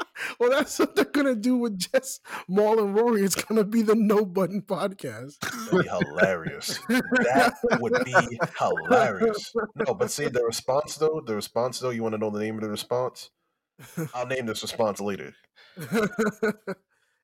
well, 0.39 0.49
that's 0.49 0.77
what 0.79 0.95
they're 0.95 1.05
gonna 1.05 1.35
do 1.35 1.57
with 1.57 1.77
just 1.77 2.21
Mal 2.47 2.79
and 2.79 2.95
Rory. 2.95 3.23
It's 3.23 3.35
gonna 3.35 3.63
be 3.63 3.81
the 3.81 3.95
No 3.95 4.25
Button 4.25 4.61
podcast. 4.61 5.39
that'd 5.39 5.83
be 5.83 5.87
hilarious. 5.89 6.79
That 6.87 7.53
would 7.79 8.03
be 8.05 8.13
hilarious. 8.57 9.53
No, 9.87 9.93
but 9.93 10.11
see 10.11 10.27
the 10.27 10.43
response 10.43 10.97
though. 10.97 11.21
The 11.25 11.35
response 11.35 11.79
though. 11.79 11.89
You 11.91 12.03
want 12.03 12.13
to 12.13 12.19
know 12.19 12.29
the 12.29 12.39
name 12.39 12.55
of 12.55 12.61
the 12.61 12.69
response? 12.69 13.29
I'll 14.13 14.27
name 14.27 14.45
this 14.45 14.61
response 14.61 15.01
later. 15.01 15.33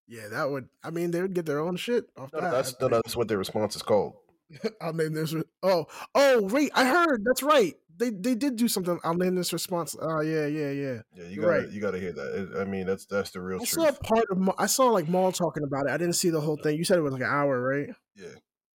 yeah, 0.08 0.28
that 0.32 0.50
would. 0.50 0.68
I 0.84 0.90
mean, 0.90 1.12
they 1.12 1.22
would 1.22 1.34
get 1.34 1.46
their 1.46 1.60
own 1.60 1.76
shit 1.76 2.06
off 2.18 2.32
No, 2.34 2.42
that. 2.42 2.52
that's 2.52 2.76
no, 2.82 2.88
that's 2.88 3.16
what 3.16 3.28
their 3.28 3.38
response 3.38 3.76
is 3.76 3.82
called. 3.84 4.14
I'll 4.82 4.94
name 4.94 5.14
this. 5.14 5.34
Oh, 5.62 5.86
oh, 6.16 6.42
wait! 6.44 6.72
I 6.74 6.86
heard. 6.86 7.24
That's 7.24 7.44
right. 7.44 7.76
They 8.00 8.10
they 8.12 8.34
did 8.34 8.56
do 8.56 8.68
something. 8.70 8.98
This 9.36 9.52
response. 9.54 9.96
Oh 10.02 10.22
yeah, 10.22 10.46
yeah, 10.48 10.72
yeah. 10.72 11.02
Yeah, 11.14 11.24
you 11.26 11.42
gotta 11.42 11.48
right. 11.48 11.70
you 11.70 11.82
gotta 11.82 12.00
hear 12.00 12.14
that. 12.14 12.34
It- 12.56 12.58
I 12.62 12.64
mean, 12.64 12.86
that's 12.88 13.06
that's 13.06 13.32
the 13.32 13.42
real 13.42 13.58
I 13.62 13.66
truth. 13.66 13.70
saw 13.70 13.92
part 14.02 14.26
of. 14.32 14.38
Ma- 14.38 14.54
I 14.58 14.66
saw 14.68 14.86
like 14.86 15.10
Mal 15.10 15.32
talking 15.34 15.64
about 15.64 15.86
it. 15.88 15.92
I 15.92 15.98
didn't 15.98 16.14
see 16.16 16.30
the 16.30 16.40
whole 16.42 16.56
thing. 16.56 16.78
You 16.78 16.86
said 16.86 16.98
it 16.98 17.02
was 17.02 17.12
like 17.14 17.22
an 17.22 17.28
hour, 17.30 17.62
right? 17.62 17.90
Yeah. 18.16 18.28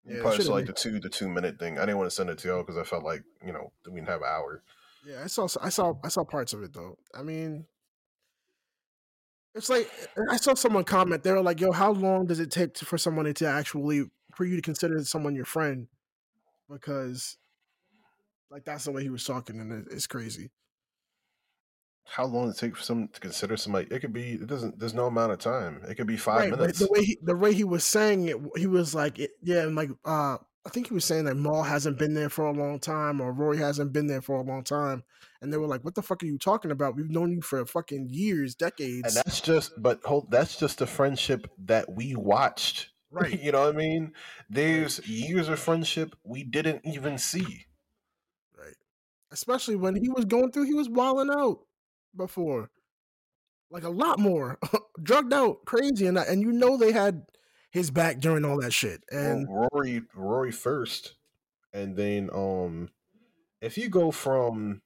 Yeah, 0.07 0.13
You 0.13 0.19
it 0.19 0.21
probably 0.23 0.45
saw 0.45 0.53
like 0.53 0.67
been. 0.67 0.75
the 0.75 0.81
two 0.81 1.01
the 1.01 1.09
two 1.09 1.29
minute 1.31 1.59
thing. 1.59 1.79
I 1.79 1.83
didn't 1.87 1.97
want 1.97 2.11
to 2.11 2.15
send 2.15 2.29
it 2.29 2.37
to 2.39 2.49
y'all 2.49 2.63
because 2.63 2.77
I 2.77 2.85
felt 2.85 3.03
like 3.03 3.23
you 3.45 3.53
know 3.55 3.73
we 3.87 3.95
didn't 3.95 4.09
have 4.11 4.21
an 4.21 4.29
hour. 4.31 4.63
Yeah, 5.07 5.23
I 5.25 5.27
saw. 5.29 5.49
I 5.63 5.71
saw. 5.71 5.95
I 6.05 6.09
saw 6.09 6.25
parts 6.25 6.53
of 6.53 6.63
it 6.63 6.75
though. 6.75 6.99
I 7.15 7.23
mean, 7.23 7.65
it's 9.55 9.71
like 9.71 9.91
I 10.31 10.37
saw 10.37 10.55
someone 10.55 10.85
comment. 10.85 11.23
They 11.23 11.33
were 11.33 11.43
like, 11.43 11.61
"Yo, 11.61 11.73
how 11.73 11.93
long 11.93 12.27
does 12.27 12.41
it 12.41 12.51
take 12.51 12.75
to, 12.75 12.85
for 12.85 12.99
someone 12.99 13.33
to 13.33 13.47
actually 13.47 14.05
for 14.35 14.45
you 14.45 14.57
to 14.57 14.63
consider 14.63 15.03
someone 15.05 15.35
your 15.35 15.45
friend?" 15.47 15.89
Because, 16.71 17.37
like, 18.55 18.65
that's 18.65 18.85
the 18.85 18.93
way 18.93 19.03
he 19.03 19.11
was 19.11 19.25
talking, 19.25 19.59
and 19.59 19.73
it, 19.73 19.87
it's 19.91 20.07
crazy. 20.07 20.51
How 22.05 22.25
long 22.25 22.51
it 22.51 22.57
take 22.57 22.77
for 22.77 22.83
someone 22.85 23.09
to 23.09 23.19
consider 23.19 23.57
somebody? 23.57 23.89
It 23.91 23.99
could 23.99 24.13
be. 24.13 24.35
It 24.35 24.47
doesn't. 24.47 24.79
There's 24.79 24.95
no 24.95 25.07
amount 25.07 25.33
of 25.33 25.41
time. 25.41 25.83
It 25.89 25.97
could 25.97 26.07
be 26.07 26.17
five 26.17 26.43
right, 26.43 26.51
minutes. 26.51 26.79
the 26.79 26.89
way 26.89 27.03
he 27.03 27.19
the 27.21 27.35
way 27.35 27.53
he 27.53 27.65
was 27.65 27.85
saying 27.85 28.29
it, 28.29 28.37
he 28.57 28.69
was 28.69 28.95
like, 28.95 29.19
it, 29.19 29.33
"Yeah," 29.43 29.63
and 29.63 29.75
like, 29.75 29.91
uh, 30.05 30.37
I 30.65 30.71
think 30.71 30.87
he 30.87 30.95
was 30.95 31.05
saying 31.05 31.25
that 31.25 31.35
Mal 31.35 31.65
hasn't 31.65 31.99
been 31.99 32.15
there 32.15 32.29
for 32.29 32.47
a 32.47 32.53
long 32.53 32.79
time, 32.79 33.21
or 33.21 33.33
Rory 33.33 33.59
hasn't 33.59 33.93
been 33.93 34.07
there 34.07 34.23
for 34.23 34.37
a 34.37 34.45
long 34.45 34.63
time, 34.63 35.03
and 35.43 35.53
they 35.53 35.57
were 35.57 35.67
like, 35.67 35.85
"What 35.85 35.97
the 35.97 36.03
fuck 36.03 36.23
are 36.23 36.27
you 36.27 36.39
talking 36.39 36.71
about? 36.71 36.95
We've 36.95 37.11
known 37.11 37.33
you 37.33 37.43
for 37.43 37.67
fucking 37.67 38.11
years, 38.13 38.55
decades." 38.55 39.09
and 39.09 39.17
that's 39.17 39.41
just. 39.41 39.73
But 39.83 39.99
hold. 40.05 40.31
That's 40.31 40.57
just 40.57 40.79
the 40.79 40.87
friendship 40.87 41.51
that 41.65 41.91
we 41.93 42.15
watched. 42.15 42.91
Right. 43.15 43.41
you 43.41 43.53
know 43.53 43.61
what 43.61 43.77
I 43.77 43.79
mean? 43.79 44.13
There's 44.51 44.99
years 45.07 45.49
of 45.49 45.61
friendship 45.61 46.17
we 46.25 46.43
didn't 46.43 46.81
even 46.85 47.17
see. 47.17 47.65
Especially 49.35 49.75
when 49.75 49.97
he 49.97 50.09
was 50.09 50.25
going 50.25 50.53
through, 50.53 50.65
he 50.65 50.75
was 50.75 50.89
wilding 50.89 51.35
out 51.37 51.59
before, 52.17 52.71
like 53.69 53.83
a 53.83 53.91
lot 53.91 54.21
more, 54.21 54.59
drugged 55.03 55.33
out, 55.33 55.65
crazy, 55.67 56.07
and 56.07 56.17
and 56.17 56.41
you 56.41 56.53
know 56.53 56.77
they 56.77 56.93
had 56.93 57.27
his 57.73 57.91
back 57.91 58.21
during 58.21 58.45
all 58.45 58.61
that 58.61 58.73
shit. 58.73 59.03
And 59.11 59.49
well, 59.49 59.69
Rory 59.73 60.03
Rory 60.15 60.53
first, 60.53 61.17
and 61.73 61.97
then 61.97 62.31
um, 62.33 62.91
if 63.61 63.77
you 63.77 63.89
go 63.89 64.13
from, 64.13 64.81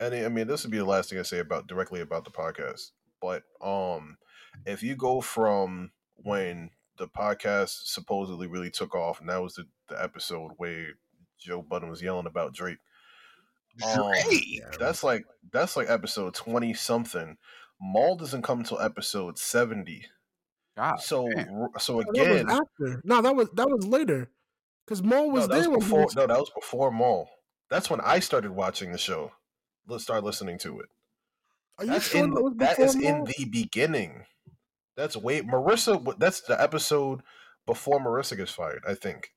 and 0.00 0.14
I 0.14 0.28
mean 0.28 0.46
this 0.46 0.64
would 0.64 0.72
be 0.72 0.78
the 0.78 0.84
last 0.86 1.10
thing 1.10 1.18
I 1.18 1.22
say 1.22 1.38
about 1.38 1.66
directly 1.66 2.00
about 2.00 2.24
the 2.24 2.30
podcast, 2.30 2.92
but 3.20 3.42
um, 3.60 4.16
if 4.64 4.82
you 4.82 4.96
go 4.96 5.20
from 5.20 5.90
when 6.16 6.70
the 6.96 7.06
podcast 7.06 7.84
supposedly 7.84 8.46
really 8.46 8.70
took 8.70 8.94
off, 8.94 9.20
and 9.20 9.28
that 9.28 9.42
was 9.42 9.54
the, 9.54 9.66
the 9.88 10.02
episode 10.02 10.52
where 10.56 10.94
Joe 11.38 11.62
Budden 11.62 11.90
was 11.90 12.02
yelling 12.02 12.26
about 12.26 12.54
Drake. 12.54 12.78
Um, 13.84 14.12
Yeah, 14.30 14.70
that's 14.78 15.02
like 15.02 15.24
that's 15.52 15.76
like 15.76 15.90
episode 15.90 16.34
twenty 16.34 16.74
something. 16.74 17.36
Mal 17.80 18.16
doesn't 18.16 18.42
come 18.42 18.60
until 18.60 18.80
episode 18.80 19.38
seventy. 19.38 20.06
God, 20.76 21.00
So 21.00 21.28
damn. 21.34 21.52
Ro- 21.52 21.68
so 21.78 21.98
that 21.98 22.08
again, 22.10 22.50
after. 22.50 23.00
No, 23.04 23.22
that 23.22 23.34
was 23.34 23.48
that 23.54 23.68
was 23.68 23.86
later, 23.86 24.30
because 24.86 25.02
Mal 25.02 25.30
was 25.30 25.48
no, 25.48 25.54
that 25.54 25.56
was 25.56 25.66
there 25.66 25.78
before. 25.78 26.04
was. 26.04 26.16
No, 26.16 26.26
that 26.26 26.38
was 26.38 26.50
before 26.54 26.90
Mal. 26.92 27.28
That's 27.68 27.90
when 27.90 28.00
I 28.00 28.20
started 28.20 28.52
watching 28.52 28.92
the 28.92 28.98
show. 28.98 29.32
Let's 29.86 30.04
start 30.04 30.24
listening 30.24 30.58
to 30.58 30.80
it. 30.80 30.86
Are 31.78 31.84
you 31.84 31.92
That's 31.92 32.08
sure 32.08 32.24
in 32.24 32.30
that 32.34 32.42
was 32.42 32.54
that 32.58 32.76
before 32.76 33.02
in 33.02 33.24
the 33.24 33.44
beginning. 33.50 34.24
That's 34.96 35.16
way 35.16 35.40
Marisa. 35.40 36.18
That's 36.18 36.42
the 36.42 36.60
episode 36.60 37.22
before 37.66 37.98
Marisa 38.00 38.36
gets 38.36 38.52
fired. 38.52 38.82
I 38.86 38.94
think. 38.94 39.30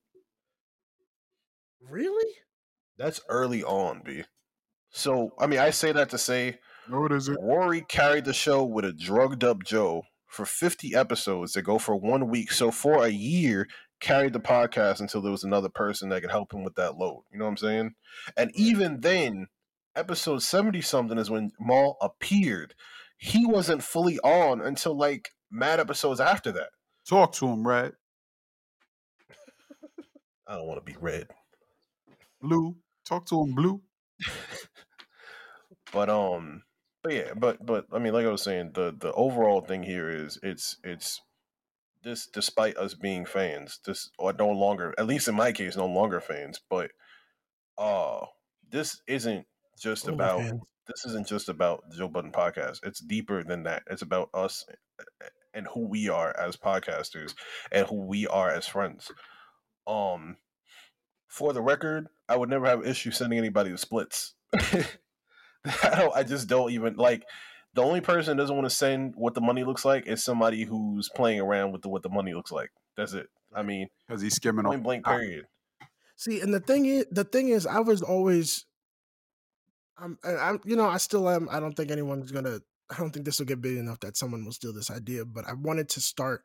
Really? 1.82 2.34
That's 2.98 3.22
early 3.30 3.64
on, 3.64 4.02
B. 4.06 4.24
So 4.94 5.32
I 5.40 5.48
mean, 5.48 5.60
I 5.60 5.72
say 5.72 5.92
that 5.92 6.10
to 6.12 6.18
say, 6.18 6.60
what 6.88 7.12
is 7.12 7.28
it? 7.28 7.38
Rory 7.42 7.82
carried 7.82 8.26
the 8.26 8.34
show 8.34 8.64
with 8.64 8.86
a 8.86 8.94
drugged 8.94 9.44
up 9.44 9.64
Joe 9.64 10.04
for 10.28 10.46
50 10.46 10.96
episodes 10.96 11.54
that 11.54 11.64
go 11.64 11.78
for 11.78 11.96
one 11.96 12.30
week. 12.30 12.52
So 12.52 12.72
for 12.72 13.04
a 13.04 13.10
year, 13.10 13.68
carried 14.00 14.34
the 14.34 14.40
podcast 14.40 15.00
until 15.00 15.22
there 15.22 15.32
was 15.32 15.44
another 15.44 15.70
person 15.70 16.10
that 16.10 16.22
could 16.22 16.32
help 16.32 16.54
him 16.54 16.64
with 16.64 16.76
that 16.76 16.98
load. 16.98 17.24
You 17.32 17.40
know 17.40 17.46
what 17.46 17.52
I'm 17.52 17.58
saying? 17.58 17.92
And 18.38 18.52
even 18.54 19.02
then, 19.02 19.48
episode 19.96 20.44
70 20.44 20.82
something 20.82 21.18
is 21.18 21.30
when 21.30 21.52
Mal 21.60 21.98
appeared. 22.02 22.76
He 23.18 23.46
wasn't 23.46 23.84
fully 23.84 24.20
on 24.20 24.62
until 24.62 24.98
like 24.98 25.30
mad 25.50 25.80
episodes 25.80 26.20
after 26.20 26.52
that. 26.52 26.70
Talk 27.08 27.34
to 27.34 27.48
him, 27.48 27.66
right? 27.66 27.94
I 30.48 30.56
don't 30.56 30.68
want 30.68 30.86
to 30.86 30.92
be 30.92 30.98
red. 31.00 31.28
Blue. 32.42 32.76
Talk 33.06 33.26
to 33.28 33.42
him, 33.42 33.54
blue. 33.54 33.82
but 35.94 36.10
um 36.10 36.64
but 37.04 37.14
yeah, 37.14 37.34
but 37.36 37.64
but 37.66 37.86
I 37.94 38.00
mean 38.00 38.14
like 38.14 38.26
I 38.26 38.32
was 38.32 38.42
saying, 38.42 38.72
the 38.74 38.96
the 38.98 39.12
overall 39.14 39.62
thing 39.62 39.84
here 39.84 40.10
is 40.10 40.40
it's 40.42 40.78
it's 40.84 41.22
this 42.04 42.28
despite 42.28 42.78
us 42.78 42.94
being 42.94 43.26
fans, 43.26 43.80
this 43.86 44.10
or 44.18 44.34
no 44.34 44.50
longer 44.50 44.94
at 44.98 45.08
least 45.08 45.28
in 45.28 45.36
my 45.36 45.52
case, 45.52 45.78
no 45.78 45.86
longer 45.86 46.20
fans, 46.20 46.60
but 46.70 46.92
uh 47.78 48.26
this 48.70 49.02
isn't 49.08 49.46
just 49.80 50.10
oh, 50.10 50.14
about 50.14 50.40
man. 50.40 50.62
this 50.88 51.06
isn't 51.06 51.28
just 51.28 51.50
about 51.50 51.84
the 51.90 51.98
Joe 51.98 52.08
Budden 52.08 52.32
podcast. 52.32 52.80
It's 52.84 53.00
deeper 53.00 53.44
than 53.44 53.64
that. 53.64 53.84
It's 53.90 54.02
about 54.02 54.30
us 54.34 54.66
and 55.54 55.68
who 55.74 55.88
we 55.88 56.10
are 56.10 56.36
as 56.40 56.56
podcasters 56.56 57.36
and 57.72 57.86
who 57.88 58.06
we 58.06 58.28
are 58.28 58.50
as 58.50 58.66
friends. 58.66 59.12
Um 59.86 60.38
for 61.28 61.52
the 61.52 61.62
record, 61.62 62.08
I 62.30 62.38
would 62.38 62.50
never 62.50 62.66
have 62.66 62.86
issue 62.86 63.12
sending 63.12 63.40
anybody 63.40 63.72
the 63.72 63.78
splits. 63.78 64.36
I 65.84 65.96
don't. 65.96 66.16
I 66.16 66.24
just 66.24 66.48
don't 66.48 66.72
even 66.72 66.96
like. 66.96 67.24
The 67.74 67.82
only 67.82 68.02
person 68.02 68.38
doesn't 68.38 68.56
want 68.56 68.70
to 68.70 68.76
send 68.76 69.16
what 69.16 69.34
the 69.34 69.42
money 69.42 69.64
looks 69.64 69.84
like 69.84 70.06
is 70.06 70.24
somebody 70.24 70.64
who's 70.64 71.10
playing 71.10 71.40
around 71.40 71.72
with 71.72 71.82
the, 71.82 71.90
what 71.90 72.04
the 72.04 72.10
money 72.10 72.34
looks 72.36 72.52
like. 72.52 72.70
That's 72.96 73.14
it. 73.14 73.28
I 73.52 73.64
mean, 73.64 73.88
because 74.08 74.22
he's 74.22 74.36
skimming 74.36 74.66
point 74.66 74.84
blank 74.84 75.06
period. 75.06 75.46
See, 76.16 76.40
and 76.40 76.54
the 76.54 76.60
thing 76.60 76.86
is, 76.86 77.06
the 77.10 77.24
thing 77.24 77.50
is, 77.50 77.66
I 77.66 77.80
was 77.80 78.04
always, 78.04 78.66
I'm, 79.98 80.20
I'm, 80.24 80.60
you 80.66 80.76
know, 80.76 80.86
I 80.86 80.98
still 80.98 81.28
am. 81.28 81.50
I 81.52 81.60
don't 81.60 81.74
think 81.74 81.90
anyone's 81.90 82.32
gonna. 82.32 82.60
I 82.92 82.98
don't 82.98 83.12
think 83.12 83.26
this 83.26 83.40
will 83.40 83.48
get 83.48 83.62
big 83.62 83.78
enough 83.78 84.02
that 84.02 84.18
someone 84.18 84.46
will 84.46 84.52
steal 84.52 84.74
this 84.74 84.92
idea. 84.92 85.26
But 85.26 85.48
I 85.48 85.54
wanted 85.54 85.90
to 85.90 86.02
start 86.02 86.44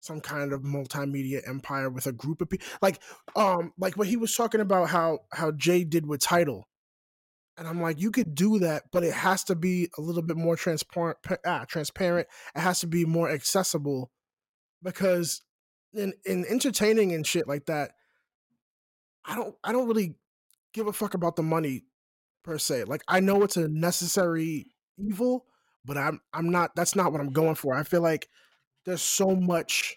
some 0.00 0.20
kind 0.20 0.52
of 0.52 0.62
multimedia 0.62 1.46
empire 1.46 1.90
with 1.90 2.06
a 2.06 2.12
group 2.12 2.40
of 2.40 2.48
people 2.48 2.66
like 2.80 3.00
um 3.36 3.72
like 3.78 3.98
what 3.98 4.08
he 4.08 4.16
was 4.16 4.34
talking 4.34 4.60
about 4.60 4.88
how 4.88 5.18
how 5.32 5.52
jay 5.52 5.84
did 5.84 6.06
with 6.06 6.20
Tidal 6.20 6.66
and 7.60 7.68
i'm 7.68 7.80
like 7.80 8.00
you 8.00 8.10
could 8.10 8.34
do 8.34 8.58
that 8.58 8.84
but 8.90 9.04
it 9.04 9.12
has 9.12 9.44
to 9.44 9.54
be 9.54 9.88
a 9.98 10.00
little 10.00 10.22
bit 10.22 10.36
more 10.36 10.56
transparent 10.56 11.18
ah, 11.46 11.64
transparent. 11.68 12.26
It 12.56 12.60
has 12.60 12.80
to 12.80 12.88
be 12.88 13.04
more 13.04 13.30
accessible. 13.30 14.10
Because 14.82 15.42
in 15.92 16.14
in 16.24 16.46
entertaining 16.46 17.12
and 17.12 17.26
shit 17.26 17.46
like 17.46 17.66
that 17.66 17.92
i 19.26 19.36
don't 19.36 19.54
i 19.62 19.72
don't 19.72 19.86
really 19.86 20.14
give 20.72 20.86
a 20.86 20.92
fuck 20.92 21.14
about 21.14 21.36
the 21.36 21.42
money 21.42 21.84
per 22.42 22.58
se. 22.58 22.84
Like 22.84 23.02
i 23.06 23.20
know 23.20 23.42
it's 23.42 23.58
a 23.58 23.68
necessary 23.68 24.66
evil 24.98 25.46
but 25.84 25.96
i'm 25.96 26.20
i'm 26.32 26.50
not 26.50 26.74
that's 26.74 26.96
not 26.96 27.12
what 27.12 27.20
i'm 27.20 27.32
going 27.32 27.54
for. 27.54 27.74
I 27.74 27.82
feel 27.82 28.02
like 28.02 28.28
there's 28.86 29.02
so 29.02 29.36
much 29.36 29.96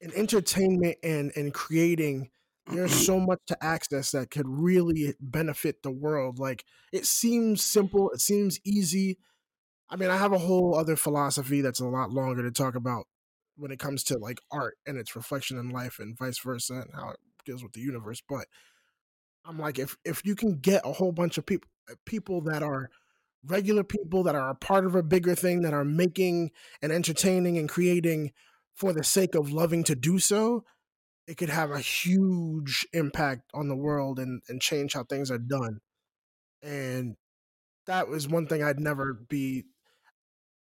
in 0.00 0.12
entertainment 0.14 0.96
and 1.04 1.30
and 1.36 1.54
creating 1.54 2.30
there's 2.66 2.94
so 2.94 3.20
much 3.20 3.40
to 3.46 3.64
access 3.64 4.12
that 4.12 4.30
could 4.30 4.48
really 4.48 5.14
benefit 5.20 5.82
the 5.82 5.90
world 5.90 6.38
like 6.38 6.64
it 6.92 7.04
seems 7.06 7.62
simple 7.62 8.10
it 8.10 8.20
seems 8.20 8.58
easy. 8.64 9.18
I 9.90 9.96
mean 9.96 10.10
i 10.10 10.16
have 10.16 10.32
a 10.32 10.38
whole 10.38 10.74
other 10.74 10.96
philosophy 10.96 11.60
that's 11.60 11.80
a 11.80 11.86
lot 11.86 12.10
longer 12.10 12.42
to 12.42 12.50
talk 12.50 12.74
about 12.74 13.06
when 13.56 13.70
it 13.70 13.78
comes 13.78 14.02
to 14.04 14.18
like 14.18 14.40
art 14.50 14.76
and 14.86 14.98
its 14.98 15.14
reflection 15.14 15.58
in 15.58 15.70
life 15.70 15.98
and 15.98 16.18
vice 16.18 16.38
versa 16.38 16.74
and 16.74 16.90
how 16.94 17.10
it 17.10 17.18
deals 17.44 17.62
with 17.62 17.72
the 17.72 17.80
universe 17.80 18.22
but 18.28 18.46
i'm 19.44 19.58
like 19.58 19.78
if 19.78 19.96
if 20.04 20.24
you 20.24 20.34
can 20.34 20.58
get 20.58 20.82
a 20.84 20.92
whole 20.92 21.12
bunch 21.12 21.36
of 21.38 21.46
people 21.46 21.68
uh, 21.90 21.94
people 22.06 22.40
that 22.40 22.62
are 22.62 22.88
regular 23.46 23.84
people 23.84 24.22
that 24.22 24.34
are 24.34 24.50
a 24.50 24.54
part 24.54 24.86
of 24.86 24.94
a 24.94 25.02
bigger 25.02 25.34
thing 25.34 25.62
that 25.62 25.74
are 25.74 25.84
making 25.84 26.50
and 26.80 26.90
entertaining 26.90 27.58
and 27.58 27.68
creating 27.68 28.32
for 28.74 28.92
the 28.92 29.04
sake 29.04 29.34
of 29.34 29.52
loving 29.52 29.84
to 29.84 29.94
do 29.94 30.18
so, 30.18 30.64
it 31.26 31.36
could 31.36 31.50
have 31.50 31.70
a 31.70 31.80
huge 31.80 32.86
impact 32.92 33.42
on 33.54 33.68
the 33.68 33.76
world 33.76 34.18
and, 34.18 34.42
and 34.48 34.60
change 34.60 34.92
how 34.92 35.04
things 35.04 35.30
are 35.30 35.38
done. 35.38 35.80
And 36.62 37.16
that 37.86 38.08
was 38.08 38.28
one 38.28 38.46
thing 38.46 38.62
I'd 38.62 38.80
never 38.80 39.14
be, 39.14 39.64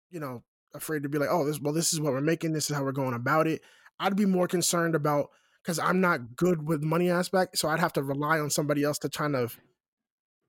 you 0.09 0.19
know, 0.19 0.43
afraid 0.73 1.03
to 1.03 1.09
be 1.09 1.17
like, 1.17 1.29
oh, 1.31 1.45
this 1.45 1.59
well, 1.59 1.73
this 1.73 1.93
is 1.93 1.99
what 1.99 2.13
we're 2.13 2.21
making, 2.21 2.53
this 2.53 2.69
is 2.69 2.75
how 2.75 2.83
we're 2.83 2.91
going 2.91 3.13
about 3.13 3.47
it. 3.47 3.61
I'd 3.99 4.15
be 4.15 4.25
more 4.25 4.47
concerned 4.47 4.95
about 4.95 5.29
because 5.61 5.79
I'm 5.79 6.01
not 6.01 6.35
good 6.35 6.67
with 6.67 6.81
money 6.81 7.09
aspect, 7.09 7.57
so 7.57 7.69
I'd 7.69 7.79
have 7.79 7.93
to 7.93 8.03
rely 8.03 8.39
on 8.39 8.49
somebody 8.49 8.83
else 8.83 8.97
to 8.99 9.09
kind 9.09 9.35
of 9.35 9.59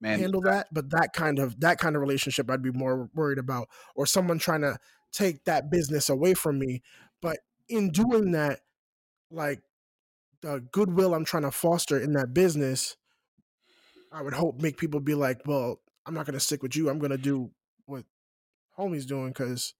Man, 0.01 0.19
handle 0.19 0.41
that. 0.43 0.69
But 0.73 0.91
that 0.91 1.13
kind 1.13 1.39
of 1.39 1.61
that 1.61 1.79
kind 1.79 1.97
of 1.97 2.03
relationship, 2.03 2.51
I'd 2.51 2.63
be 2.63 2.73
more 2.73 3.09
worried 3.15 3.39
about, 3.39 3.69
or 3.95 4.07
someone 4.07 4.39
trying 4.39 4.63
to 4.63 4.79
take 5.13 5.45
that 5.45 5.71
business 5.71 6.09
away 6.09 6.35
from 6.35 6.59
me. 6.59 6.83
But 7.21 7.39
in 7.69 7.91
doing 7.91 8.33
that, 8.33 8.61
like 9.31 9.61
the 10.43 10.61
goodwill 10.73 11.15
I'm 11.15 11.25
trying 11.25 11.45
to 11.45 11.51
foster 11.51 11.99
in 11.99 12.13
that 12.13 12.35
business, 12.35 12.97
I 14.13 14.23
would 14.23 14.35
hope 14.35 14.61
make 14.61 14.77
people 14.77 15.01
be 15.01 15.15
like, 15.15 15.41
well, 15.47 15.81
I'm 16.05 16.15
not 16.15 16.27
going 16.27 16.35
to 16.35 16.41
stick 16.41 16.63
with 16.63 16.77
you. 16.77 16.91
I'm 16.91 16.99
going 16.99 17.13
to 17.13 17.19
do 17.19 17.51
what 17.87 18.05
homie's 18.79 19.07
doing 19.07 19.29
because 19.29 19.75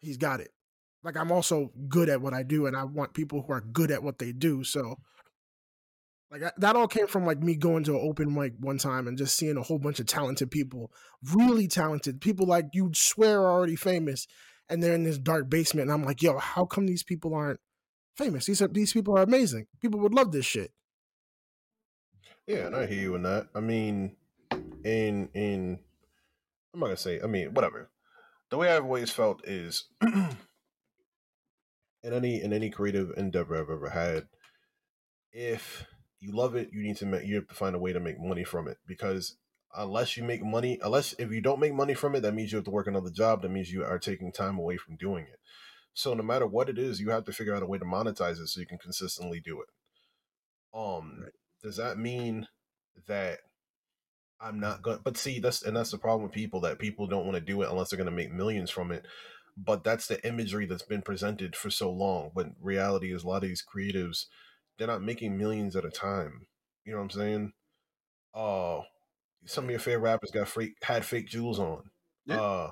he's 0.00 0.16
got 0.16 0.40
it. 0.40 0.50
Like 1.02 1.16
I'm 1.16 1.30
also 1.30 1.70
good 1.88 2.08
at 2.08 2.20
what 2.20 2.34
I 2.34 2.42
do, 2.42 2.66
and 2.66 2.76
I 2.76 2.84
want 2.84 3.14
people 3.14 3.42
who 3.42 3.52
are 3.52 3.60
good 3.60 3.90
at 3.92 4.02
what 4.02 4.18
they 4.18 4.32
do. 4.32 4.64
So 4.64 4.96
like 6.30 6.42
that 6.56 6.74
all 6.74 6.88
came 6.88 7.06
from 7.06 7.24
like 7.24 7.38
me 7.38 7.54
going 7.54 7.84
to 7.84 7.94
an 7.94 8.00
open 8.02 8.34
mic 8.34 8.54
one 8.58 8.78
time 8.78 9.06
and 9.06 9.16
just 9.16 9.36
seeing 9.36 9.56
a 9.56 9.62
whole 9.62 9.78
bunch 9.78 10.00
of 10.00 10.06
talented 10.06 10.50
people, 10.50 10.90
really 11.32 11.68
talented 11.68 12.20
people 12.20 12.46
like 12.46 12.66
you'd 12.72 12.96
swear 12.96 13.42
are 13.42 13.52
already 13.52 13.76
famous, 13.76 14.26
and 14.68 14.82
they're 14.82 14.94
in 14.94 15.04
this 15.04 15.18
dark 15.18 15.48
basement. 15.48 15.88
And 15.88 15.92
I'm 15.92 16.04
like, 16.04 16.22
yo, 16.22 16.38
how 16.38 16.64
come 16.64 16.86
these 16.86 17.04
people 17.04 17.34
aren't 17.34 17.60
famous? 18.16 18.46
These 18.46 18.62
are 18.62 18.68
these 18.68 18.92
people 18.92 19.16
are 19.18 19.22
amazing. 19.22 19.66
People 19.80 20.00
would 20.00 20.14
love 20.14 20.32
this 20.32 20.46
shit. 20.46 20.72
Yeah, 22.46 22.66
and 22.66 22.76
I 22.76 22.86
hear 22.86 23.00
you 23.00 23.14
in 23.16 23.22
that. 23.22 23.48
I 23.54 23.60
mean, 23.60 24.16
in 24.84 25.28
in 25.34 25.78
I'm 26.72 26.80
not 26.80 26.86
gonna 26.86 26.96
say. 26.96 27.20
I 27.22 27.26
mean, 27.26 27.54
whatever. 27.54 27.90
The 28.50 28.56
way 28.56 28.70
I've 28.70 28.84
always 28.84 29.10
felt 29.10 29.46
is 29.46 29.88
in 30.02 30.36
any 32.04 32.40
in 32.40 32.52
any 32.52 32.70
creative 32.70 33.12
endeavor 33.16 33.56
I've 33.56 33.70
ever 33.70 33.90
had, 33.90 34.28
if 35.32 35.86
you 36.20 36.32
love 36.32 36.54
it, 36.54 36.70
you 36.72 36.82
need 36.82 36.96
to 36.98 37.06
make 37.06 37.26
you 37.26 37.36
have 37.36 37.48
to 37.48 37.54
find 37.54 37.74
a 37.74 37.80
way 37.80 37.92
to 37.92 38.00
make 38.00 38.20
money 38.20 38.44
from 38.44 38.68
it 38.68 38.78
because 38.86 39.36
unless 39.76 40.16
you 40.16 40.24
make 40.24 40.44
money, 40.44 40.78
unless 40.82 41.14
if 41.14 41.30
you 41.30 41.40
don't 41.40 41.60
make 41.60 41.74
money 41.74 41.94
from 41.94 42.14
it, 42.14 42.20
that 42.20 42.34
means 42.34 42.52
you 42.52 42.56
have 42.56 42.64
to 42.64 42.70
work 42.70 42.86
another 42.86 43.10
job. 43.10 43.42
That 43.42 43.50
means 43.50 43.70
you 43.72 43.84
are 43.84 43.98
taking 43.98 44.32
time 44.32 44.58
away 44.58 44.76
from 44.76 44.96
doing 44.96 45.24
it. 45.24 45.38
So 45.96 46.12
no 46.12 46.22
matter 46.22 46.46
what 46.46 46.68
it 46.68 46.78
is, 46.78 47.00
you 47.00 47.08
have 47.08 47.24
to 47.24 47.32
figure 47.32 47.54
out 47.56 47.62
a 47.62 47.66
way 47.66 47.78
to 47.78 47.84
monetize 47.86 48.38
it 48.38 48.48
so 48.48 48.60
you 48.60 48.66
can 48.66 48.76
consistently 48.76 49.40
do 49.40 49.62
it. 49.62 49.68
Um, 50.78 51.20
right. 51.22 51.32
does 51.62 51.78
that 51.78 51.96
mean 51.96 52.48
that 53.08 53.38
I'm 54.38 54.60
not 54.60 54.82
going? 54.82 54.98
But 55.02 55.16
see, 55.16 55.40
that's 55.40 55.62
and 55.62 55.74
that's 55.74 55.90
the 55.90 55.96
problem 55.96 56.22
with 56.22 56.32
people 56.32 56.60
that 56.60 56.78
people 56.78 57.06
don't 57.06 57.24
want 57.24 57.36
to 57.36 57.40
do 57.40 57.62
it 57.62 57.70
unless 57.70 57.88
they're 57.88 57.96
going 57.96 58.10
to 58.10 58.14
make 58.14 58.30
millions 58.30 58.70
from 58.70 58.92
it. 58.92 59.06
But 59.56 59.84
that's 59.84 60.06
the 60.06 60.24
imagery 60.28 60.66
that's 60.66 60.82
been 60.82 61.00
presented 61.00 61.56
for 61.56 61.70
so 61.70 61.90
long. 61.90 62.30
But 62.34 62.48
reality 62.60 63.10
is 63.14 63.24
a 63.24 63.28
lot 63.28 63.42
of 63.42 63.48
these 63.48 63.64
creatives 63.64 64.26
they're 64.76 64.86
not 64.86 65.02
making 65.02 65.38
millions 65.38 65.74
at 65.76 65.86
a 65.86 65.90
time. 65.90 66.46
You 66.84 66.92
know 66.92 66.98
what 66.98 67.04
I'm 67.04 67.10
saying? 67.10 67.52
Uh 68.34 68.82
some 69.46 69.64
of 69.64 69.70
your 69.70 69.80
favorite 69.80 70.02
rappers 70.02 70.30
got 70.30 70.48
fake 70.48 70.74
had 70.82 71.06
fake 71.06 71.28
jewels 71.28 71.58
on. 71.58 71.84
Yeah. 72.26 72.42
Uh 72.42 72.70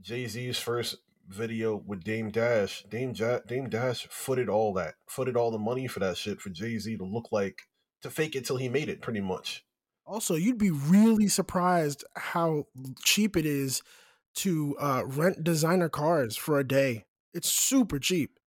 Jay 0.00 0.26
Z's 0.26 0.58
first 0.58 0.96
video 1.28 1.82
with 1.86 2.04
Dame 2.04 2.30
Dash, 2.30 2.84
Dame 2.88 3.12
ja- 3.14 3.40
Dame 3.46 3.68
Dash 3.68 4.06
footed 4.10 4.48
all 4.48 4.72
that, 4.74 4.94
footed 5.08 5.36
all 5.36 5.50
the 5.50 5.58
money 5.58 5.86
for 5.86 6.00
that 6.00 6.16
shit 6.16 6.40
for 6.40 6.50
Jay 6.50 6.78
Z 6.78 6.96
to 6.96 7.04
look 7.04 7.28
like 7.32 7.62
to 8.02 8.10
fake 8.10 8.36
it 8.36 8.44
till 8.44 8.56
he 8.56 8.68
made 8.68 8.88
it, 8.88 9.00
pretty 9.00 9.20
much. 9.20 9.64
Also, 10.06 10.34
you'd 10.34 10.58
be 10.58 10.70
really 10.70 11.28
surprised 11.28 12.04
how 12.14 12.66
cheap 13.02 13.36
it 13.36 13.46
is 13.46 13.82
to 14.34 14.76
uh, 14.78 15.02
rent 15.06 15.42
designer 15.42 15.88
cars 15.88 16.36
for 16.36 16.58
a 16.58 16.66
day. 16.66 17.06
It's 17.32 17.50
super 17.50 17.98
cheap. 17.98 18.38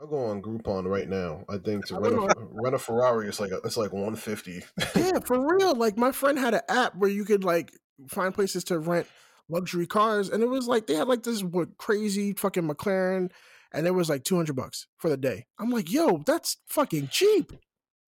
I'll 0.00 0.08
go 0.08 0.24
on 0.24 0.42
Groupon 0.42 0.86
right 0.86 1.08
now. 1.08 1.44
I 1.48 1.58
think 1.58 1.86
to 1.86 1.98
rent 1.98 2.14
a, 2.16 2.34
rent 2.50 2.74
a 2.74 2.78
Ferrari, 2.78 3.28
it's 3.28 3.38
like 3.38 3.52
a, 3.52 3.58
it's 3.64 3.76
like 3.76 3.92
one 3.92 4.16
fifty. 4.16 4.64
yeah, 4.96 5.20
for 5.20 5.56
real. 5.56 5.74
Like 5.74 5.96
my 5.96 6.10
friend 6.10 6.38
had 6.38 6.54
an 6.54 6.62
app 6.68 6.96
where 6.96 7.10
you 7.10 7.24
could 7.24 7.44
like 7.44 7.72
find 8.08 8.34
places 8.34 8.64
to 8.64 8.78
rent 8.78 9.06
luxury 9.48 9.86
cars, 9.86 10.28
and 10.28 10.42
it 10.42 10.48
was 10.48 10.66
like 10.66 10.86
they 10.86 10.94
had 10.94 11.08
like 11.08 11.22
this 11.22 11.42
what, 11.42 11.76
crazy 11.78 12.32
fucking 12.32 12.68
McLaren, 12.68 13.30
and 13.72 13.86
it 13.86 13.92
was 13.92 14.08
like 14.08 14.24
two 14.24 14.36
hundred 14.36 14.56
bucks 14.56 14.86
for 14.98 15.10
the 15.10 15.16
day. 15.16 15.46
I'm 15.58 15.70
like, 15.70 15.90
yo, 15.90 16.22
that's 16.26 16.58
fucking 16.66 17.08
cheap. 17.08 17.52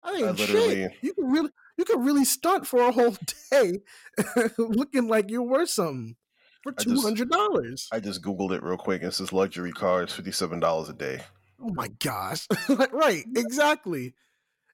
I 0.03 0.14
ain't 0.14 0.39
shit. 0.39 0.93
You 1.01 1.14
can 1.14 1.30
really 1.30 1.51
you 1.78 1.85
can 1.85 2.05
really 2.05 2.24
stunt 2.24 2.66
for 2.66 2.83
a 2.83 2.93
whole 2.93 3.16
day 3.51 3.80
looking 4.59 5.09
like 5.09 5.30
you're 5.30 5.43
worth 5.43 5.70
something 5.70 6.16
for 6.62 6.72
two 6.72 7.01
hundred 7.01 7.30
dollars. 7.30 7.89
I 7.93 8.01
just 8.01 8.22
googled 8.22 8.53
it 8.53 8.62
real 8.62 8.76
quick. 8.76 9.03
It 9.03 9.12
says 9.14 9.33
luxury 9.33 9.72
cars, 9.72 10.12
fifty 10.12 10.33
seven 10.33 10.61
dollars 10.61 10.89
a 10.89 10.95
day. 10.95 11.20
Oh 11.61 11.72
my 11.74 11.89
gosh! 12.01 12.47
right, 12.93 13.24
exactly. 13.37 14.14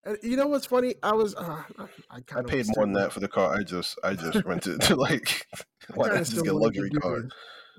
And 0.08 0.18
you 0.22 0.36
know 0.36 0.46
what's 0.46 0.64
funny? 0.64 0.94
I 1.02 1.12
was 1.12 1.34
uh, 1.34 1.62
I, 2.10 2.22
I 2.34 2.42
paid 2.42 2.64
more 2.74 2.86
than 2.86 2.94
that 2.94 3.12
for 3.12 3.20
the 3.20 3.28
car. 3.28 3.54
I 3.54 3.62
just 3.62 3.98
I 4.02 4.14
just 4.14 4.42
rented 4.44 4.80
to 4.82 4.96
like 4.96 5.46
why 5.94 6.08
not 6.08 6.18
just 6.18 6.42
get 6.42 6.54
a 6.54 6.56
luxury 6.56 6.90
car? 6.90 7.24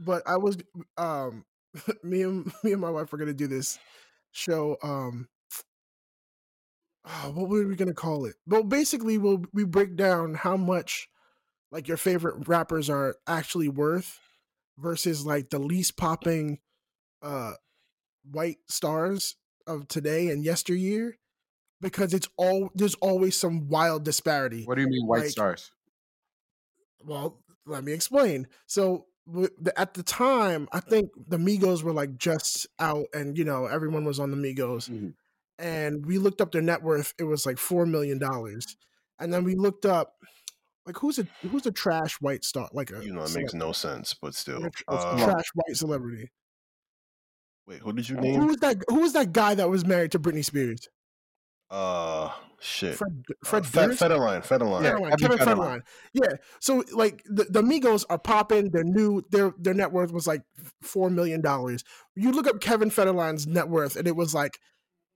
But 0.05 0.21
I 0.27 0.37
was 0.37 0.57
um 0.97 1.43
me 2.03 2.21
and 2.21 2.51
me 2.63 2.73
and 2.73 2.81
my 2.81 2.91
wife 2.91 3.11
were 3.11 3.17
gonna 3.17 3.33
do 3.33 3.47
this 3.47 3.79
show 4.31 4.77
um 4.83 5.27
oh, 7.07 7.31
what 7.33 7.49
were 7.49 7.65
we 7.65 7.75
gonna 7.75 7.93
call 7.95 8.25
it? 8.25 8.35
Well, 8.45 8.63
basically, 8.63 9.17
we'll 9.17 9.43
we 9.51 9.63
break 9.63 9.95
down 9.95 10.35
how 10.35 10.55
much 10.55 11.07
like 11.71 11.87
your 11.87 11.97
favorite 11.97 12.47
rappers 12.47 12.91
are 12.91 13.15
actually 13.25 13.69
worth 13.69 14.19
versus 14.77 15.25
like 15.25 15.49
the 15.49 15.59
least 15.59 15.97
popping 15.97 16.59
uh 17.23 17.53
white 18.29 18.57
stars 18.67 19.35
of 19.65 19.87
today 19.87 20.29
and 20.29 20.43
yesteryear 20.43 21.17
because 21.81 22.13
it's 22.13 22.27
all 22.37 22.69
there's 22.75 22.95
always 22.95 23.37
some 23.37 23.67
wild 23.69 24.03
disparity. 24.03 24.63
What 24.65 24.75
do 24.75 24.81
you 24.81 24.89
mean 24.89 25.07
white 25.07 25.21
like, 25.21 25.29
stars? 25.29 25.71
Well, 27.05 27.39
let 27.65 27.83
me 27.83 27.93
explain. 27.93 28.47
So 28.65 29.05
at 29.77 29.93
the 29.93 30.03
time, 30.03 30.67
I 30.71 30.79
think 30.79 31.11
the 31.27 31.37
Migos 31.37 31.83
were 31.83 31.93
like 31.93 32.17
just 32.17 32.67
out, 32.79 33.05
and 33.13 33.37
you 33.37 33.45
know 33.45 33.65
everyone 33.65 34.05
was 34.05 34.19
on 34.19 34.31
the 34.31 34.37
Migos. 34.37 34.89
Mm-hmm 34.89 35.09
and 35.59 36.05
we 36.05 36.17
looked 36.17 36.41
up 36.41 36.51
their 36.51 36.61
net 36.61 36.81
worth. 36.81 37.13
It 37.19 37.25
was 37.25 37.45
like 37.45 37.57
four 37.57 37.85
million 37.85 38.17
dollars, 38.17 38.77
and 39.19 39.31
then 39.31 39.43
we 39.43 39.55
looked 39.55 39.85
up 39.85 40.15
like 40.85 40.97
who's 40.97 41.19
a 41.19 41.27
who's 41.47 41.65
a 41.65 41.71
trash 41.71 42.15
white 42.21 42.43
star 42.43 42.69
like 42.73 42.91
a 42.91 43.03
you 43.03 43.13
know 43.13 43.23
it 43.23 43.35
makes 43.35 43.53
no 43.53 43.71
sense, 43.73 44.15
but 44.19 44.33
still 44.33 44.63
a, 44.63 44.71
uh, 44.91 45.25
trash 45.25 45.45
white 45.53 45.75
celebrity. 45.75 46.31
Wait, 47.67 47.79
who 47.79 47.93
did 47.93 48.09
you 48.09 48.15
name? 48.15 48.39
Who 48.39 48.47
was 48.47 48.57
that? 48.57 48.77
Who 48.87 49.01
was 49.01 49.13
that 49.13 49.33
guy 49.33 49.53
that 49.55 49.69
was 49.69 49.85
married 49.85 50.13
to 50.13 50.19
Britney 50.19 50.43
Spears? 50.43 50.87
Uh, 51.69 52.31
shit. 52.59 52.95
Fred, 52.95 53.23
Fred 53.43 53.63
uh, 53.63 53.67
Federline, 53.67 54.45
Federline. 54.45 54.83
Yeah, 54.83 55.15
Kevin 55.15 55.37
Federline. 55.37 55.57
Federline. 55.57 55.81
Yeah. 56.13 56.33
So 56.59 56.83
like 56.93 57.23
the, 57.25 57.45
the 57.45 57.61
Migos 57.61 58.05
are 58.09 58.19
popping. 58.19 58.71
They're 58.71 58.83
new. 58.83 59.23
Their 59.29 59.53
their 59.57 59.73
net 59.73 59.91
worth 59.91 60.11
was 60.11 60.27
like 60.27 60.41
four 60.81 61.09
million 61.09 61.41
dollars. 61.41 61.83
You 62.15 62.31
look 62.31 62.47
up 62.47 62.59
Kevin 62.59 62.89
Federline's 62.89 63.47
net 63.47 63.69
worth, 63.69 63.95
and 63.95 64.07
it 64.07 64.15
was 64.15 64.33
like 64.33 64.59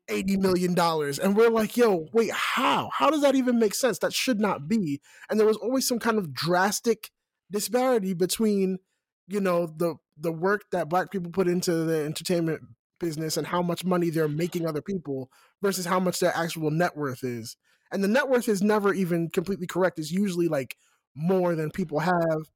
80 0.10 0.36
million 0.36 0.74
dollars 0.74 1.18
and 1.18 1.34
we're 1.34 1.50
like 1.50 1.78
yo 1.78 2.08
wait 2.12 2.30
how 2.32 2.90
how 2.94 3.10
does 3.10 3.22
that 3.22 3.36
even 3.36 3.58
make 3.58 3.74
sense 3.74 4.00
that 4.00 4.12
should 4.12 4.38
not 4.38 4.68
be 4.68 5.00
and 5.30 5.40
there 5.40 5.48
was 5.48 5.56
always 5.56 5.88
some 5.88 5.98
kind 5.98 6.18
of 6.18 6.34
drastic 6.34 7.10
disparity 7.50 8.14
between 8.14 8.80
you 9.28 9.40
know 9.40 9.66
the 9.66 9.96
the 10.18 10.32
work 10.32 10.64
that 10.74 10.90
black 10.90 11.10
people 11.10 11.32
put 11.32 11.48
into 11.48 11.74
the 11.74 12.04
entertainment 12.04 12.62
business 13.04 13.38
and 13.38 13.48
how 13.48 13.62
much 13.62 13.84
money 13.84 14.10
they're 14.10 14.28
making 14.28 14.66
other 14.66 14.82
people 14.82 15.30
versus 15.62 15.86
how 15.86 16.00
much 16.00 16.20
their 16.20 16.36
actual 16.36 16.72
net 16.72 16.96
worth 16.96 17.24
is 17.24 17.56
and 17.92 18.04
the 18.04 18.08
net 18.08 18.30
worth 18.30 18.48
is 18.48 18.62
never 18.62 18.94
even 18.94 19.30
completely 19.30 19.68
correct 19.68 20.00
it's 20.00 20.12
usually 20.12 20.48
like 20.48 20.78
more 21.16 21.56
than 21.56 21.70
people 21.70 22.00
have 22.00 22.50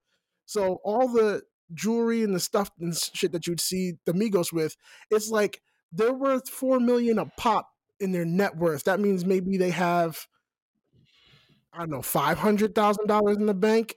so 0.45 0.79
all 0.83 1.07
the 1.07 1.41
jewelry 1.73 2.23
and 2.23 2.33
the 2.33 2.39
stuff 2.39 2.71
and 2.79 2.95
shit 2.95 3.31
that 3.31 3.45
you'd 3.45 3.59
see 3.59 3.93
the 4.05 4.13
migos 4.13 4.53
with 4.53 4.75
it's 5.11 5.29
like 5.29 5.61
they're 5.91 6.13
worth 6.13 6.49
four 6.49 6.79
million 6.79 7.19
a 7.19 7.25
pop 7.37 7.69
in 7.99 8.11
their 8.11 8.25
net 8.25 8.57
worth. 8.57 8.83
That 8.85 8.99
means 8.99 9.25
maybe 9.25 9.57
they 9.57 9.71
have 9.71 10.27
I 11.73 11.79
don't 11.79 11.89
know 11.89 12.01
five 12.01 12.37
hundred 12.37 12.75
thousand 12.75 13.07
dollars 13.07 13.37
in 13.37 13.45
the 13.45 13.53
bank. 13.53 13.95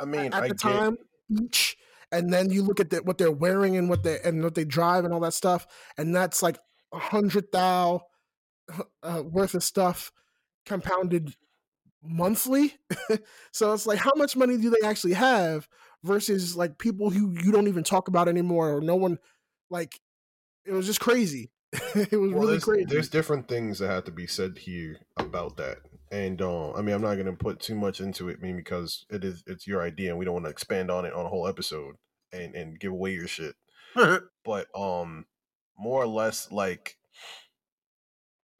I 0.00 0.04
mean, 0.04 0.32
at, 0.32 0.34
I 0.34 0.48
the 0.48 0.54
time 0.54 0.96
each, 1.30 1.76
and 2.10 2.32
then 2.32 2.50
you 2.50 2.62
look 2.62 2.80
at 2.80 2.90
the, 2.90 2.98
what 2.98 3.18
they're 3.18 3.30
wearing 3.30 3.76
and 3.76 3.88
what 3.88 4.02
they 4.02 4.18
and 4.24 4.42
what 4.42 4.54
they 4.54 4.64
drive 4.64 5.04
and 5.04 5.12
all 5.12 5.20
that 5.20 5.34
stuff, 5.34 5.66
and 5.96 6.14
that's 6.14 6.42
like 6.42 6.58
a 6.92 6.98
hundred 6.98 7.46
thou 7.52 8.02
uh, 9.02 9.22
worth 9.24 9.54
of 9.54 9.62
stuff 9.62 10.12
compounded 10.66 11.34
monthly. 12.02 12.74
so 13.52 13.72
it's 13.72 13.86
like, 13.86 13.98
how 13.98 14.12
much 14.16 14.36
money 14.36 14.56
do 14.56 14.70
they 14.70 14.86
actually 14.86 15.14
have 15.14 15.68
versus 16.04 16.56
like 16.56 16.78
people 16.78 17.10
who 17.10 17.34
you 17.42 17.52
don't 17.52 17.68
even 17.68 17.84
talk 17.84 18.08
about 18.08 18.28
anymore, 18.28 18.76
or 18.76 18.80
no 18.80 18.96
one 18.96 19.18
like 19.70 20.00
it 20.64 20.72
was 20.72 20.86
just 20.86 21.00
crazy. 21.00 21.50
it 21.72 22.12
was 22.12 22.32
well, 22.32 22.40
really 22.40 22.52
there's, 22.52 22.64
crazy. 22.64 22.84
There's 22.84 23.08
different 23.08 23.48
things 23.48 23.78
that 23.78 23.88
have 23.88 24.04
to 24.04 24.10
be 24.10 24.26
said 24.26 24.58
here 24.58 24.98
about 25.16 25.56
that. 25.58 25.78
And 26.10 26.40
uh, 26.40 26.72
I 26.72 26.80
mean, 26.80 26.94
I'm 26.94 27.02
not 27.02 27.14
going 27.14 27.26
to 27.26 27.32
put 27.32 27.60
too 27.60 27.74
much 27.74 28.00
into 28.00 28.28
it, 28.28 28.38
I 28.40 28.44
mean, 28.44 28.56
because 28.56 29.04
it 29.10 29.24
is 29.24 29.42
it's 29.46 29.66
your 29.66 29.82
idea, 29.82 30.10
and 30.10 30.18
we 30.18 30.24
don't 30.24 30.34
want 30.34 30.46
to 30.46 30.50
expand 30.50 30.90
on 30.90 31.04
it 31.04 31.12
on 31.12 31.26
a 31.26 31.28
whole 31.28 31.46
episode 31.46 31.96
and 32.32 32.54
and 32.54 32.80
give 32.80 32.92
away 32.92 33.12
your 33.12 33.28
shit. 33.28 33.54
but 34.44 34.66
um, 34.74 35.26
more 35.78 36.02
or 36.02 36.06
less, 36.06 36.50
like 36.50 36.96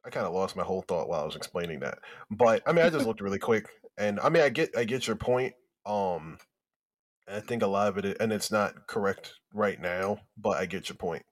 I 0.05 0.09
kind 0.09 0.25
of 0.25 0.33
lost 0.33 0.55
my 0.55 0.63
whole 0.63 0.83
thought 0.87 1.09
while 1.09 1.21
I 1.21 1.25
was 1.25 1.35
explaining 1.35 1.79
that. 1.79 1.99
But 2.29 2.61
I 2.67 2.73
mean, 2.73 2.85
I 2.85 2.89
just 2.89 3.05
looked 3.07 3.21
really 3.21 3.39
quick, 3.39 3.67
and 3.97 4.19
I 4.19 4.29
mean, 4.29 4.43
I 4.43 4.49
get 4.49 4.77
I 4.77 4.83
get 4.83 5.07
your 5.07 5.15
point. 5.15 5.53
Um, 5.85 6.37
I 7.27 7.39
think 7.39 7.63
a 7.63 7.67
lot 7.67 7.87
of 7.87 7.97
it, 7.97 8.17
and 8.19 8.31
it's 8.31 8.51
not 8.51 8.87
correct 8.87 9.33
right 9.53 9.79
now, 9.79 10.19
but 10.37 10.57
I 10.57 10.65
get 10.65 10.89
your 10.89 10.97
point. 10.97 11.23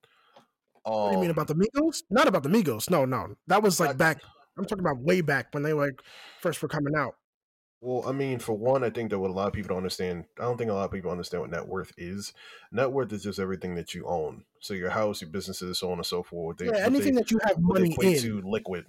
Um, 0.85 0.93
what 0.93 1.09
do 1.09 1.15
you 1.15 1.21
mean 1.21 1.31
about 1.31 1.47
the 1.47 1.55
Migos? 1.55 2.03
Not 2.09 2.27
about 2.27 2.43
the 2.43 2.49
Migos. 2.49 2.89
No, 2.89 3.05
no. 3.05 3.35
That 3.47 3.61
was 3.61 3.79
like 3.79 3.91
I, 3.91 3.93
back. 3.93 4.21
I'm 4.57 4.65
talking 4.65 4.83
about 4.83 4.99
way 4.99 5.21
back 5.21 5.47
when 5.51 5.63
they 5.63 5.73
like 5.73 6.01
first 6.41 6.61
were 6.61 6.67
coming 6.67 6.95
out. 6.95 7.15
Well, 7.79 8.03
I 8.07 8.11
mean, 8.11 8.39
for 8.39 8.53
one, 8.53 8.83
I 8.83 8.89
think 8.89 9.11
that 9.11 9.19
what 9.19 9.29
a 9.29 9.33
lot 9.33 9.47
of 9.47 9.53
people 9.53 9.69
don't 9.69 9.77
understand, 9.77 10.25
I 10.39 10.43
don't 10.43 10.57
think 10.57 10.71
a 10.71 10.73
lot 10.73 10.85
of 10.85 10.91
people 10.91 11.11
understand 11.11 11.41
what 11.41 11.51
net 11.51 11.67
worth 11.67 11.93
is. 11.95 12.33
Net 12.71 12.91
worth 12.91 13.13
is 13.13 13.21
just 13.21 13.37
everything 13.37 13.75
that 13.75 13.93
you 13.93 14.07
own. 14.07 14.45
So 14.59 14.73
your 14.73 14.89
house, 14.89 15.21
your 15.21 15.29
businesses, 15.29 15.77
so 15.77 15.91
on 15.91 15.99
and 15.99 16.05
so 16.05 16.23
forth. 16.23 16.57
They, 16.57 16.65
yeah, 16.65 16.85
anything 16.85 17.13
they, 17.13 17.21
that 17.21 17.31
you 17.31 17.39
have 17.43 17.59
money 17.59 17.95
in. 18.01 18.19
to 18.21 18.41
liquid. 18.41 18.85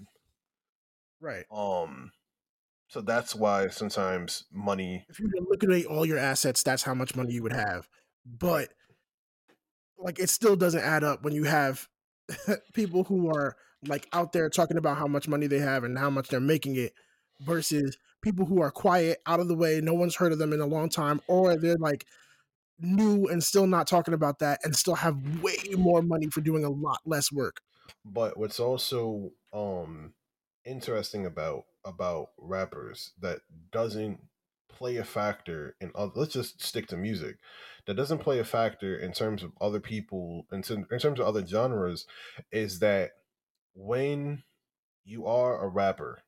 Right. 1.21 1.45
Um. 1.53 2.13
So 2.89 3.03
that's 3.03 3.35
why 3.35 3.69
sometimes 3.69 4.45
money. 4.51 5.05
If 5.11 5.21
you 5.21 5.31
liquidate 5.51 5.85
all 5.85 6.07
your 6.07 6.17
assets, 6.17 6.63
that's 6.63 6.83
how 6.83 6.95
much 6.95 7.15
money 7.15 7.35
you 7.35 7.43
would 7.43 7.53
have. 7.53 7.87
But 8.25 8.71
like 9.99 10.19
it 10.19 10.31
still 10.31 10.57
doesn't 10.57 10.81
add 10.81 11.05
up 11.05 11.23
when 11.23 11.35
you 11.35 11.45
have 11.45 11.87
people 12.73 13.05
who 13.05 13.29
are 13.29 13.57
like 13.87 14.09
out 14.13 14.33
there 14.33 14.49
talking 14.49 14.77
about 14.77 14.99
how 14.99 15.07
much 15.07 15.29
money 15.29 15.47
they 15.47 15.59
have 15.59 15.85
and 15.85 15.99
how 15.99 16.11
much 16.11 16.29
they're 16.29 16.41
making 16.41 16.77
it 16.77 16.93
versus 17.41 17.97
people 18.23 18.45
who 18.45 18.61
are 18.61 18.71
quiet 18.71 19.19
out 19.27 19.41
of 19.41 19.49
the 19.49 19.55
way 19.55 19.81
no 19.81 19.95
one's 19.95 20.17
heard 20.17 20.33
of 20.33 20.39
them 20.39 20.53
in 20.53 20.61
a 20.61 20.67
long 20.67 20.89
time 20.89 21.21
or 21.29 21.57
they're 21.57 21.77
like 21.79 22.05
new 22.81 23.27
and 23.27 23.43
still 23.43 23.67
not 23.67 23.87
talking 23.87 24.15
about 24.15 24.39
that 24.41 24.61
and 24.65 24.75
still 24.75 24.95
have 24.95 25.43
way 25.43 25.57
more 25.77 26.03
money 26.03 26.29
for 26.29 26.41
doing 26.41 26.65
a 26.65 26.71
lot 26.71 27.01
less 27.05 27.31
work. 27.33 27.61
But 28.05 28.37
what's 28.37 28.61
also 28.61 29.31
um 29.53 30.15
interesting 30.65 31.27
about 31.27 31.65
about 31.85 32.31
rappers 32.39 33.13
that 33.21 33.41
doesn't 33.73 34.21
play 34.69 34.97
a 34.97 35.05
factor 35.05 35.75
in 35.81 35.91
other, 35.95 36.13
let's 36.15 36.33
just 36.33 36.63
stick 36.63 36.87
to 36.89 36.97
music 36.97 37.37
that 37.87 37.95
doesn't 37.95 38.19
play 38.19 38.39
a 38.39 38.45
factor 38.45 38.97
in 38.99 39.13
terms 39.13 39.43
of 39.43 39.53
other 39.61 39.81
people 39.81 40.47
in, 40.53 40.63
in 40.69 40.99
terms 40.99 41.19
of 41.19 41.27
other 41.27 41.45
genres 41.45 42.07
is 42.53 42.81
that 42.81 43.13
when 43.79 44.43
you 45.05 45.27
are 45.27 45.65
a 45.65 45.69
rapper 45.69 46.23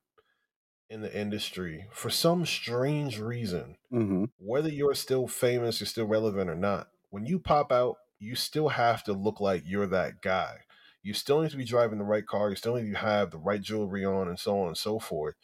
in 0.89 1.01
the 1.01 1.17
industry 1.17 1.85
for 1.91 2.09
some 2.09 2.45
strange 2.45 3.19
reason 3.19 3.75
mm-hmm. 3.91 4.25
whether 4.37 4.69
you're 4.69 4.93
still 4.93 5.27
famous 5.27 5.79
you're 5.79 5.87
still 5.87 6.05
relevant 6.05 6.49
or 6.49 6.55
not 6.55 6.87
when 7.09 7.25
you 7.25 7.39
pop 7.39 7.71
out 7.71 7.97
you 8.19 8.35
still 8.35 8.69
have 8.69 9.03
to 9.03 9.13
look 9.13 9.39
like 9.39 9.63
you're 9.65 9.87
that 9.87 10.21
guy 10.21 10.57
you 11.03 11.13
still 11.13 11.41
need 11.41 11.51
to 11.51 11.57
be 11.57 11.63
driving 11.65 11.97
the 11.97 12.03
right 12.03 12.27
car 12.27 12.49
you 12.49 12.55
still 12.55 12.75
need 12.75 12.91
to 12.91 12.97
have 12.97 13.31
the 13.31 13.37
right 13.37 13.61
jewelry 13.61 14.03
on 14.05 14.27
and 14.27 14.39
so 14.39 14.59
on 14.59 14.67
and 14.67 14.77
so 14.77 14.99
forth 14.99 15.35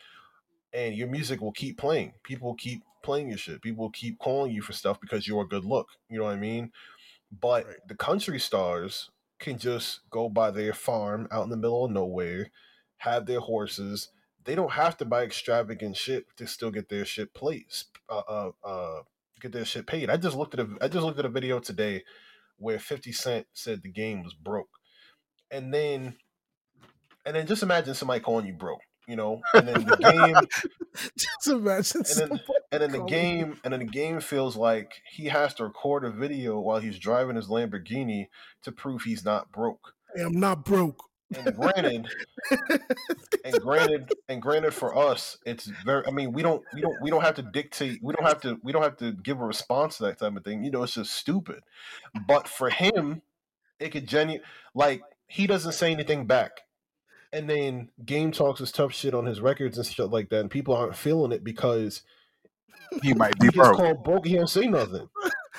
and 0.73 0.95
your 0.95 1.07
music 1.07 1.41
will 1.41 1.53
keep 1.53 1.77
playing 1.77 2.13
people 2.23 2.49
will 2.49 2.55
keep 2.55 2.83
playing 3.07 3.29
your 3.29 3.37
shit. 3.37 3.61
People 3.61 3.85
will 3.85 3.91
keep 3.91 4.19
calling 4.19 4.51
you 4.51 4.61
for 4.61 4.73
stuff 4.73 4.99
because 4.99 5.25
you're 5.25 5.41
a 5.41 5.47
good 5.47 5.63
look. 5.63 5.87
You 6.09 6.19
know 6.19 6.25
what 6.25 6.33
I 6.33 6.39
mean? 6.39 6.71
But 7.31 7.65
right. 7.65 7.75
the 7.87 7.95
country 7.95 8.37
stars 8.37 9.09
can 9.39 9.57
just 9.57 10.01
go 10.09 10.29
by 10.29 10.51
their 10.51 10.73
farm 10.73 11.27
out 11.31 11.43
in 11.43 11.49
the 11.49 11.57
middle 11.57 11.85
of 11.85 11.91
nowhere, 11.91 12.51
have 12.97 13.25
their 13.25 13.39
horses. 13.39 14.09
They 14.43 14.55
don't 14.55 14.71
have 14.71 14.97
to 14.97 15.05
buy 15.05 15.23
extravagant 15.23 15.97
shit 15.97 16.25
to 16.38 16.47
still 16.47 16.71
get 16.71 16.89
their 16.89 17.05
shit 17.05 17.33
placed. 17.33 17.89
Uh, 18.09 18.21
uh, 18.27 18.51
uh, 18.63 19.01
get 19.41 19.51
their 19.51 19.65
shit 19.65 19.85
paid. 19.85 20.09
I 20.09 20.17
just 20.17 20.38
looked 20.38 20.53
at 20.53 20.61
a 20.61 20.67
I 20.81 20.88
just 20.88 21.05
looked 21.05 21.19
at 21.19 21.25
a 21.25 21.29
video 21.29 21.59
today 21.59 22.03
where 22.57 22.79
50 22.79 23.11
Cent 23.11 23.47
said 23.53 23.83
the 23.83 23.91
game 23.91 24.23
was 24.23 24.33
broke. 24.33 24.69
And 25.51 25.73
then 25.73 26.15
and 27.25 27.35
then 27.35 27.45
just 27.45 27.63
imagine 27.63 27.93
somebody 27.93 28.21
calling 28.21 28.47
you 28.47 28.53
broke 28.53 28.81
you 29.07 29.15
know, 29.15 29.41
and 29.53 29.67
then 29.67 29.85
the 29.85 29.97
game. 29.97 30.71
Just 31.17 31.47
imagine. 31.47 32.03
And 32.21 32.31
then, 32.31 32.39
and 32.71 32.81
then 32.81 32.91
the 32.91 33.05
game, 33.05 33.59
and 33.63 33.73
then 33.73 33.79
the 33.79 33.85
game 33.85 34.19
feels 34.19 34.55
like 34.55 35.01
he 35.09 35.25
has 35.25 35.53
to 35.55 35.63
record 35.63 36.03
a 36.03 36.09
video 36.09 36.59
while 36.59 36.79
he's 36.79 36.99
driving 36.99 37.35
his 37.35 37.47
Lamborghini 37.47 38.27
to 38.63 38.71
prove 38.71 39.03
he's 39.03 39.23
not 39.23 39.51
broke. 39.51 39.93
Hey, 40.15 40.23
I'm 40.23 40.39
not 40.39 40.65
broke. 40.65 41.03
And 41.35 41.55
granted, 41.55 42.07
and 43.43 43.61
granted, 43.61 44.13
and 44.29 44.41
granted, 44.41 44.73
for 44.73 44.97
us, 44.97 45.37
it's 45.45 45.65
very. 45.85 46.05
I 46.07 46.11
mean, 46.11 46.31
we 46.31 46.41
don't, 46.41 46.63
we 46.73 46.79
don't, 46.79 46.95
we 47.01 47.09
don't 47.09 47.23
have 47.23 47.35
to 47.35 47.41
dictate. 47.41 47.99
We 48.01 48.13
don't 48.13 48.25
have 48.25 48.41
to. 48.41 48.57
We 48.63 48.71
don't 48.71 48.83
have 48.83 48.97
to 48.97 49.11
give 49.11 49.41
a 49.41 49.45
response 49.45 49.97
to 49.97 50.03
that 50.03 50.19
type 50.19 50.35
of 50.35 50.43
thing. 50.45 50.63
You 50.63 50.71
know, 50.71 50.83
it's 50.83 50.93
just 50.93 51.13
stupid. 51.13 51.63
But 52.27 52.47
for 52.47 52.69
him, 52.69 53.21
it 53.79 53.89
could 53.89 54.07
genuine. 54.07 54.41
Like 54.73 55.01
he 55.27 55.47
doesn't 55.47 55.73
say 55.73 55.91
anything 55.91 56.25
back, 56.27 56.61
and 57.34 57.49
then 57.49 57.89
Game 58.05 58.32
talks 58.32 58.61
is 58.61 58.71
tough 58.71 58.93
shit 58.93 59.13
on 59.13 59.25
his 59.25 59.41
records 59.41 59.78
and 59.78 59.86
stuff 59.88 60.11
like 60.11 60.30
that, 60.30 60.41
and 60.41 60.51
people 60.51 60.75
aren't 60.75 60.95
feeling 60.95 61.32
it 61.32 61.43
because 61.43 62.01
He 63.03 63.13
might 63.13 63.38
be 63.39 63.47
he 63.47 63.51
broke. 63.51 63.75
called 63.78 64.03
broke. 64.03 64.25
He 64.25 64.36
don't 64.36 64.49
say 64.49 64.67
nothing, 64.67 65.09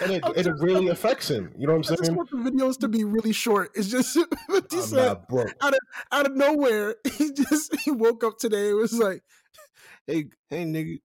and 0.00 0.12
it, 0.12 0.24
and 0.36 0.46
it 0.46 0.54
really 0.60 0.88
affects 0.88 1.30
him. 1.30 1.52
You 1.58 1.66
know 1.66 1.74
what 1.74 1.86
I'm 1.86 1.92
I'm 1.92 1.96
just 1.96 2.04
saying? 2.06 2.16
want 2.16 2.30
the 2.30 2.36
videos 2.36 2.78
to 2.80 2.88
be 2.88 3.04
really 3.04 3.32
short. 3.32 3.70
It's 3.74 3.88
just 3.88 4.14
50 4.50 4.76
I'm 4.76 4.82
Cent 4.82 4.92
not 5.06 5.28
broke. 5.28 5.54
out 6.12 6.26
of 6.26 6.34
nowhere. 6.36 6.96
He 7.16 7.32
just 7.32 7.74
he 7.84 7.90
woke 7.90 8.24
up 8.24 8.38
today. 8.38 8.70
It 8.70 8.74
was 8.74 8.92
like, 8.94 9.22
hey, 10.06 10.26
hey, 10.48 10.64
nigga, 10.64 10.98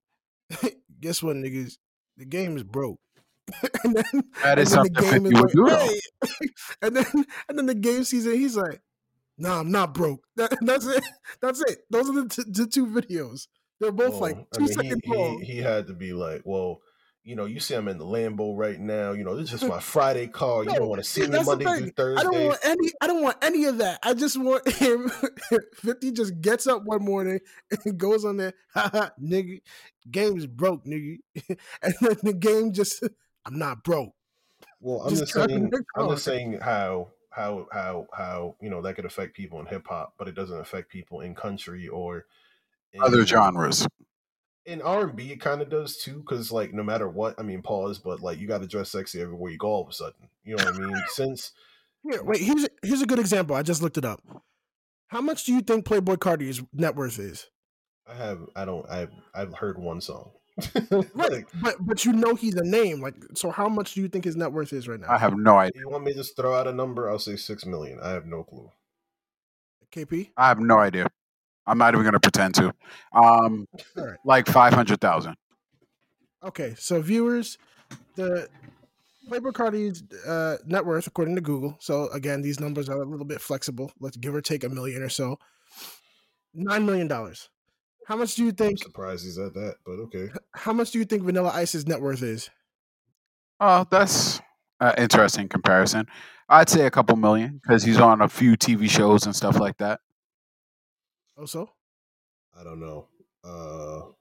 guess 1.01 1.21
what, 1.21 1.35
niggas? 1.35 1.77
The 2.17 2.25
game 2.25 2.55
is 2.57 2.63
broke. 2.63 2.99
and 3.83 3.95
then, 3.95 4.23
That 4.43 4.59
is 4.59 4.71
and 4.73 4.85
then 4.95 5.03
something 5.03 5.31
50 5.33 5.41
would 5.41 5.51
do. 5.51 5.65
though. 5.65 5.75
hey. 5.87 5.99
and 6.83 6.95
then 6.95 7.05
and 7.49 7.57
then 7.57 7.65
the 7.65 7.75
game 7.75 8.03
season, 8.05 8.33
he's 8.35 8.55
like, 8.55 8.79
nah, 9.37 9.59
I'm 9.59 9.71
not 9.71 9.93
broke. 9.93 10.23
That, 10.35 10.57
that's 10.61 10.85
it. 10.85 11.03
That's 11.41 11.61
it. 11.61 11.79
Those 11.89 12.09
are 12.09 12.23
the, 12.23 12.29
t- 12.29 12.43
the 12.47 12.67
two 12.67 12.87
videos. 12.87 13.47
They're 13.79 13.91
both 13.91 14.19
like 14.19 14.35
two 14.51 14.63
I 14.63 14.65
mean, 14.65 14.67
seconds 14.73 15.01
he, 15.03 15.13
long. 15.13 15.39
he, 15.41 15.53
he 15.53 15.57
had 15.59 15.87
to 15.87 15.93
be 15.93 16.13
like, 16.13 16.41
well, 16.45 16.81
you 17.23 17.35
know, 17.35 17.45
you 17.45 17.59
see 17.59 17.73
I'm 17.75 17.87
in 17.87 17.97
the 17.97 18.05
Lambo 18.05 18.57
right 18.57 18.79
now. 18.79 19.13
You 19.13 19.23
know, 19.23 19.35
this 19.35 19.45
is 19.45 19.59
just 19.59 19.67
my 19.69 19.79
Friday 19.79 20.27
car. 20.27 20.63
You 20.63 20.69
No, 20.69 20.75
don't 20.75 20.89
want 20.89 21.03
to 21.03 21.09
see 21.09 21.25
me 21.25 21.41
Monday 21.43 21.89
through 21.91 22.17
I 22.17 22.23
don't 22.23 22.47
want 22.47 22.59
any. 22.65 22.91
I 23.01 23.07
don't 23.07 23.21
want 23.23 23.37
any 23.41 23.65
of 23.65 23.77
that. 23.77 23.99
I 24.03 24.13
just 24.13 24.37
want 24.37 24.67
him. 24.73 25.09
Fifty 25.75 26.11
just 26.11 26.41
gets 26.41 26.67
up 26.67 26.83
one 26.83 27.03
morning 27.03 27.39
and 27.85 27.97
goes 27.97 28.25
on 28.25 28.37
there. 28.37 28.53
Haha, 28.73 29.09
nigga, 29.21 29.61
game's 30.11 30.45
broke, 30.45 30.85
nigga. 30.85 31.17
and 31.81 31.93
then 32.01 32.17
the 32.23 32.33
game 32.33 32.73
just. 32.73 33.03
I'm 33.45 33.57
not 33.57 33.83
broke. 33.83 34.13
Well, 34.79 35.01
I'm 35.01 35.09
Just 35.09 35.21
just 35.21 35.33
saying. 35.33 35.71
I'm 35.95 36.09
just 36.09 36.25
saying 36.25 36.59
how 36.61 37.09
how 37.35 37.67
how 37.71 38.07
how 38.13 38.55
you 38.61 38.69
know 38.69 38.81
that 38.81 38.95
could 38.95 39.05
affect 39.05 39.35
people 39.35 39.59
in 39.59 39.65
hip 39.65 39.85
hop, 39.87 40.13
but 40.17 40.27
it 40.27 40.35
doesn't 40.35 40.59
affect 40.59 40.89
people 40.89 41.21
in 41.21 41.35
country 41.35 41.87
or 41.87 42.25
in, 42.93 43.01
Other 43.01 43.25
genres. 43.25 43.87
In 44.65 44.81
R 44.81 45.07
and 45.07 45.15
B, 45.15 45.31
it 45.31 45.41
kind 45.41 45.61
of 45.61 45.69
does 45.69 45.97
too, 45.97 46.19
because 46.19 46.51
like 46.51 46.73
no 46.73 46.83
matter 46.83 47.09
what, 47.09 47.35
I 47.37 47.43
mean, 47.43 47.61
pause, 47.61 47.99
but 47.99 48.21
like 48.21 48.39
you 48.39 48.47
got 48.47 48.61
to 48.61 48.67
dress 48.67 48.91
sexy 48.91 49.21
everywhere 49.21 49.51
you 49.51 49.57
go. 49.57 49.67
All 49.67 49.83
of 49.83 49.89
a 49.89 49.93
sudden, 49.93 50.29
you 50.45 50.55
know 50.55 50.63
what 50.63 50.75
I 50.75 50.77
mean? 50.77 51.03
Since 51.09 51.51
Here, 52.03 52.23
wait. 52.23 52.41
Here's 52.41 52.65
a, 52.65 52.69
here's 52.81 53.01
a 53.01 53.05
good 53.05 53.19
example. 53.19 53.55
I 53.55 53.63
just 53.63 53.81
looked 53.81 53.97
it 53.97 54.05
up. 54.05 54.21
How 55.07 55.21
much 55.21 55.45
do 55.45 55.53
you 55.53 55.61
think 55.61 55.85
Playboi 55.85 56.17
Carti's 56.17 56.61
net 56.73 56.95
worth 56.95 57.19
is? 57.19 57.49
I 58.07 58.15
have, 58.15 58.41
I 58.55 58.65
don't, 58.65 58.89
I've 58.89 59.11
I've 59.33 59.53
heard 59.53 59.77
one 59.77 60.01
song. 60.01 60.31
Right, 61.15 61.45
but 61.61 61.75
but 61.79 62.05
you 62.05 62.13
know 62.13 62.35
he's 62.35 62.55
a 62.55 62.63
name. 62.63 63.01
Like, 63.01 63.15
so 63.33 63.49
how 63.49 63.67
much 63.67 63.93
do 63.93 64.01
you 64.01 64.07
think 64.07 64.25
his 64.25 64.35
net 64.35 64.51
worth 64.51 64.71
is 64.73 64.87
right 64.87 64.99
now? 64.99 65.07
I 65.09 65.17
have 65.17 65.35
no 65.37 65.57
idea. 65.57 65.81
you 65.81 65.89
want 65.89 66.03
me 66.03 66.11
to 66.11 66.17
just 66.19 66.35
throw 66.35 66.53
out 66.53 66.67
a 66.67 66.73
number? 66.73 67.09
I'll 67.09 67.19
say 67.19 67.35
six 67.35 67.65
million. 67.65 67.99
I 68.01 68.11
have 68.11 68.25
no 68.25 68.43
clue. 68.43 68.69
KP. 69.91 70.29
I 70.37 70.47
have 70.47 70.59
no 70.59 70.79
idea. 70.79 71.07
I'm 71.65 71.77
not 71.77 71.93
even 71.93 72.03
going 72.03 72.13
to 72.13 72.19
pretend 72.19 72.55
to. 72.55 72.73
Um, 73.13 73.67
All 73.97 74.05
right. 74.05 74.17
like 74.25 74.47
five 74.47 74.73
hundred 74.73 75.01
thousand. 75.01 75.35
Okay, 76.43 76.75
so 76.77 77.01
viewers, 77.01 77.57
the 78.15 78.49
Playboi 79.29 79.53
Carti's 79.53 80.03
uh, 80.27 80.57
net 80.65 80.85
worth, 80.85 81.07
according 81.07 81.35
to 81.35 81.41
Google. 81.41 81.77
So 81.79 82.09
again, 82.09 82.41
these 82.41 82.59
numbers 82.59 82.89
are 82.89 83.01
a 83.01 83.05
little 83.05 83.25
bit 83.25 83.39
flexible. 83.39 83.91
Let's 83.99 84.17
give 84.17 84.35
or 84.35 84.41
take 84.41 84.63
a 84.63 84.69
million 84.69 85.01
or 85.01 85.09
so. 85.09 85.39
Nine 86.53 86.85
million 86.85 87.07
dollars. 87.07 87.49
How 88.07 88.15
much 88.17 88.35
do 88.35 88.43
you 88.43 88.49
I'm 88.49 88.55
think? 88.55 88.79
surprised 88.79 89.23
he's 89.25 89.37
at 89.37 89.53
that, 89.53 89.75
but 89.85 89.93
okay. 89.93 90.29
How 90.53 90.73
much 90.73 90.91
do 90.91 90.99
you 90.99 91.05
think 91.05 91.23
Vanilla 91.23 91.51
Ice's 91.53 91.87
net 91.87 92.01
worth 92.01 92.21
is? 92.21 92.49
Oh, 93.59 93.85
that's 93.89 94.41
an 94.81 94.93
interesting 94.97 95.47
comparison. 95.47 96.07
I'd 96.49 96.69
say 96.69 96.85
a 96.85 96.91
couple 96.91 97.15
million 97.15 97.59
because 97.63 97.83
he's 97.83 97.99
on 97.99 98.21
a 98.21 98.27
few 98.27 98.57
TV 98.57 98.89
shows 98.89 99.25
and 99.25 99.35
stuff 99.35 99.57
like 99.59 99.77
that. 99.77 100.01
Also, 101.37 101.71
I 102.59 102.63
don't 102.63 102.79
know. 102.79 103.07
Uh 103.43 104.11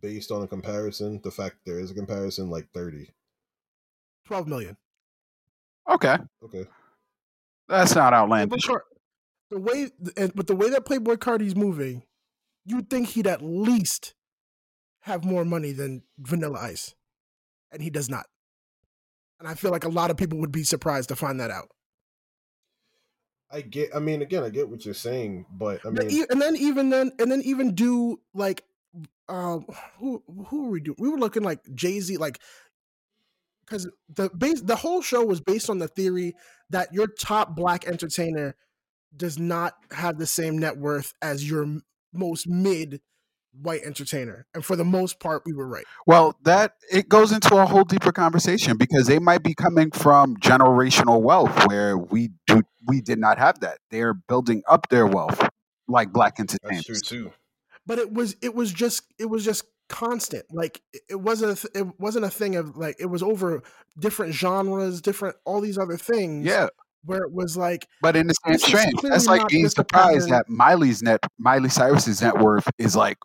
based 0.00 0.30
on 0.30 0.42
a 0.42 0.46
comparison, 0.48 1.20
the 1.22 1.30
fact 1.30 1.56
there 1.64 1.78
is 1.78 1.90
a 1.90 1.94
comparison, 1.94 2.48
like 2.50 2.68
thirty. 2.72 3.10
twelve 4.24 4.48
million. 4.48 4.76
Okay, 5.88 6.16
Okay. 6.42 6.66
that's 7.68 7.94
not 7.94 8.10
Playboy 8.10 8.16
outlandish. 8.22 8.64
Car- 8.64 8.84
the 9.50 9.58
way, 9.58 9.90
and 10.16 10.34
but 10.34 10.48
the 10.48 10.56
way 10.56 10.70
that 10.70 10.84
Playboi 10.84 11.20
Carti's 11.20 11.54
moving, 11.54 12.02
you'd 12.66 12.90
think 12.90 13.08
he'd 13.08 13.26
at 13.26 13.42
least 13.42 14.14
have 15.00 15.24
more 15.24 15.44
money 15.44 15.72
than 15.72 16.02
Vanilla 16.18 16.58
Ice, 16.60 16.94
and 17.70 17.80
he 17.80 17.90
does 17.90 18.10
not. 18.10 18.26
And 19.38 19.48
I 19.48 19.54
feel 19.54 19.70
like 19.70 19.84
a 19.84 19.88
lot 19.88 20.10
of 20.10 20.16
people 20.16 20.38
would 20.40 20.52
be 20.52 20.64
surprised 20.64 21.08
to 21.10 21.16
find 21.16 21.40
that 21.40 21.50
out. 21.50 21.68
I 23.50 23.60
get 23.60 23.94
I 23.94 24.00
mean 24.00 24.22
again, 24.22 24.42
I 24.42 24.48
get 24.48 24.68
what 24.68 24.84
you're 24.84 24.94
saying, 24.94 25.46
but 25.50 25.80
I 25.86 25.90
mean 25.90 26.26
and 26.28 26.42
then 26.42 26.56
even 26.56 26.90
then, 26.90 27.12
and 27.18 27.30
then 27.30 27.42
even 27.42 27.74
do 27.74 28.20
like, 28.34 28.64
um, 29.28 29.66
who 29.98 30.22
who 30.48 30.64
were 30.64 30.70
we 30.70 30.80
doing? 30.80 30.96
We 30.98 31.08
were 31.08 31.18
looking 31.18 31.44
like 31.44 31.60
Jay 31.74 32.00
Z, 32.00 32.16
like, 32.16 32.40
because 33.64 33.88
the 34.08 34.30
base 34.30 34.62
the 34.62 34.76
whole 34.76 35.00
show 35.00 35.24
was 35.24 35.40
based 35.40 35.70
on 35.70 35.78
the 35.78 35.88
theory 35.88 36.34
that 36.70 36.92
your 36.92 37.06
top 37.06 37.54
black 37.54 37.86
entertainer 37.86 38.56
does 39.16 39.38
not 39.38 39.74
have 39.92 40.18
the 40.18 40.26
same 40.26 40.58
net 40.58 40.76
worth 40.76 41.14
as 41.22 41.48
your 41.48 41.66
most 42.16 42.48
mid 42.48 43.00
white 43.62 43.80
entertainer, 43.84 44.46
and 44.52 44.64
for 44.64 44.76
the 44.76 44.84
most 44.84 45.18
part, 45.18 45.42
we 45.46 45.52
were 45.54 45.66
right. 45.66 45.84
Well, 46.06 46.36
that 46.42 46.74
it 46.92 47.08
goes 47.08 47.32
into 47.32 47.56
a 47.56 47.64
whole 47.64 47.84
deeper 47.84 48.12
conversation 48.12 48.76
because 48.76 49.06
they 49.06 49.18
might 49.18 49.42
be 49.42 49.54
coming 49.54 49.90
from 49.90 50.36
generational 50.36 51.22
wealth 51.22 51.66
where 51.66 51.96
we 51.96 52.30
do 52.46 52.62
we 52.86 53.00
did 53.00 53.18
not 53.18 53.38
have 53.38 53.60
that. 53.60 53.78
They're 53.90 54.14
building 54.14 54.62
up 54.68 54.88
their 54.90 55.06
wealth 55.06 55.48
like 55.88 56.12
black 56.12 56.36
that's 56.36 56.56
true 56.58 56.70
entertainers. 56.70 57.02
too. 57.02 57.32
But 57.86 57.98
it 57.98 58.12
was 58.12 58.36
it 58.42 58.54
was 58.54 58.72
just 58.72 59.04
it 59.18 59.26
was 59.26 59.44
just 59.44 59.64
constant. 59.88 60.44
Like 60.52 60.82
it- 60.92 61.02
it 61.10 61.20
wasn't 61.20 61.52
a 61.52 61.54
th- 61.68 61.86
it 61.86 62.00
wasn't 62.00 62.24
a 62.26 62.30
thing 62.30 62.56
of 62.56 62.76
like 62.76 62.96
it 62.98 63.06
was 63.06 63.22
over 63.22 63.62
different 63.98 64.34
genres, 64.34 65.00
different 65.00 65.36
all 65.44 65.60
these 65.60 65.78
other 65.78 65.96
things. 65.96 66.44
Yeah, 66.44 66.66
where 67.06 67.22
it 67.22 67.32
was 67.32 67.56
like 67.56 67.86
but 68.00 68.16
in 68.16 68.26
the 68.28 68.34
same 68.46 68.58
strain, 68.58 68.92
that's 69.10 69.26
like 69.26 69.46
being 69.48 69.68
surprised 69.68 70.28
that 70.30 70.48
Miley's 70.48 71.02
net 71.02 71.20
Miley 71.38 71.68
Cyrus's 71.70 72.22
net 72.22 72.38
worth 72.38 72.68
is 72.78 72.96
like 72.96 73.18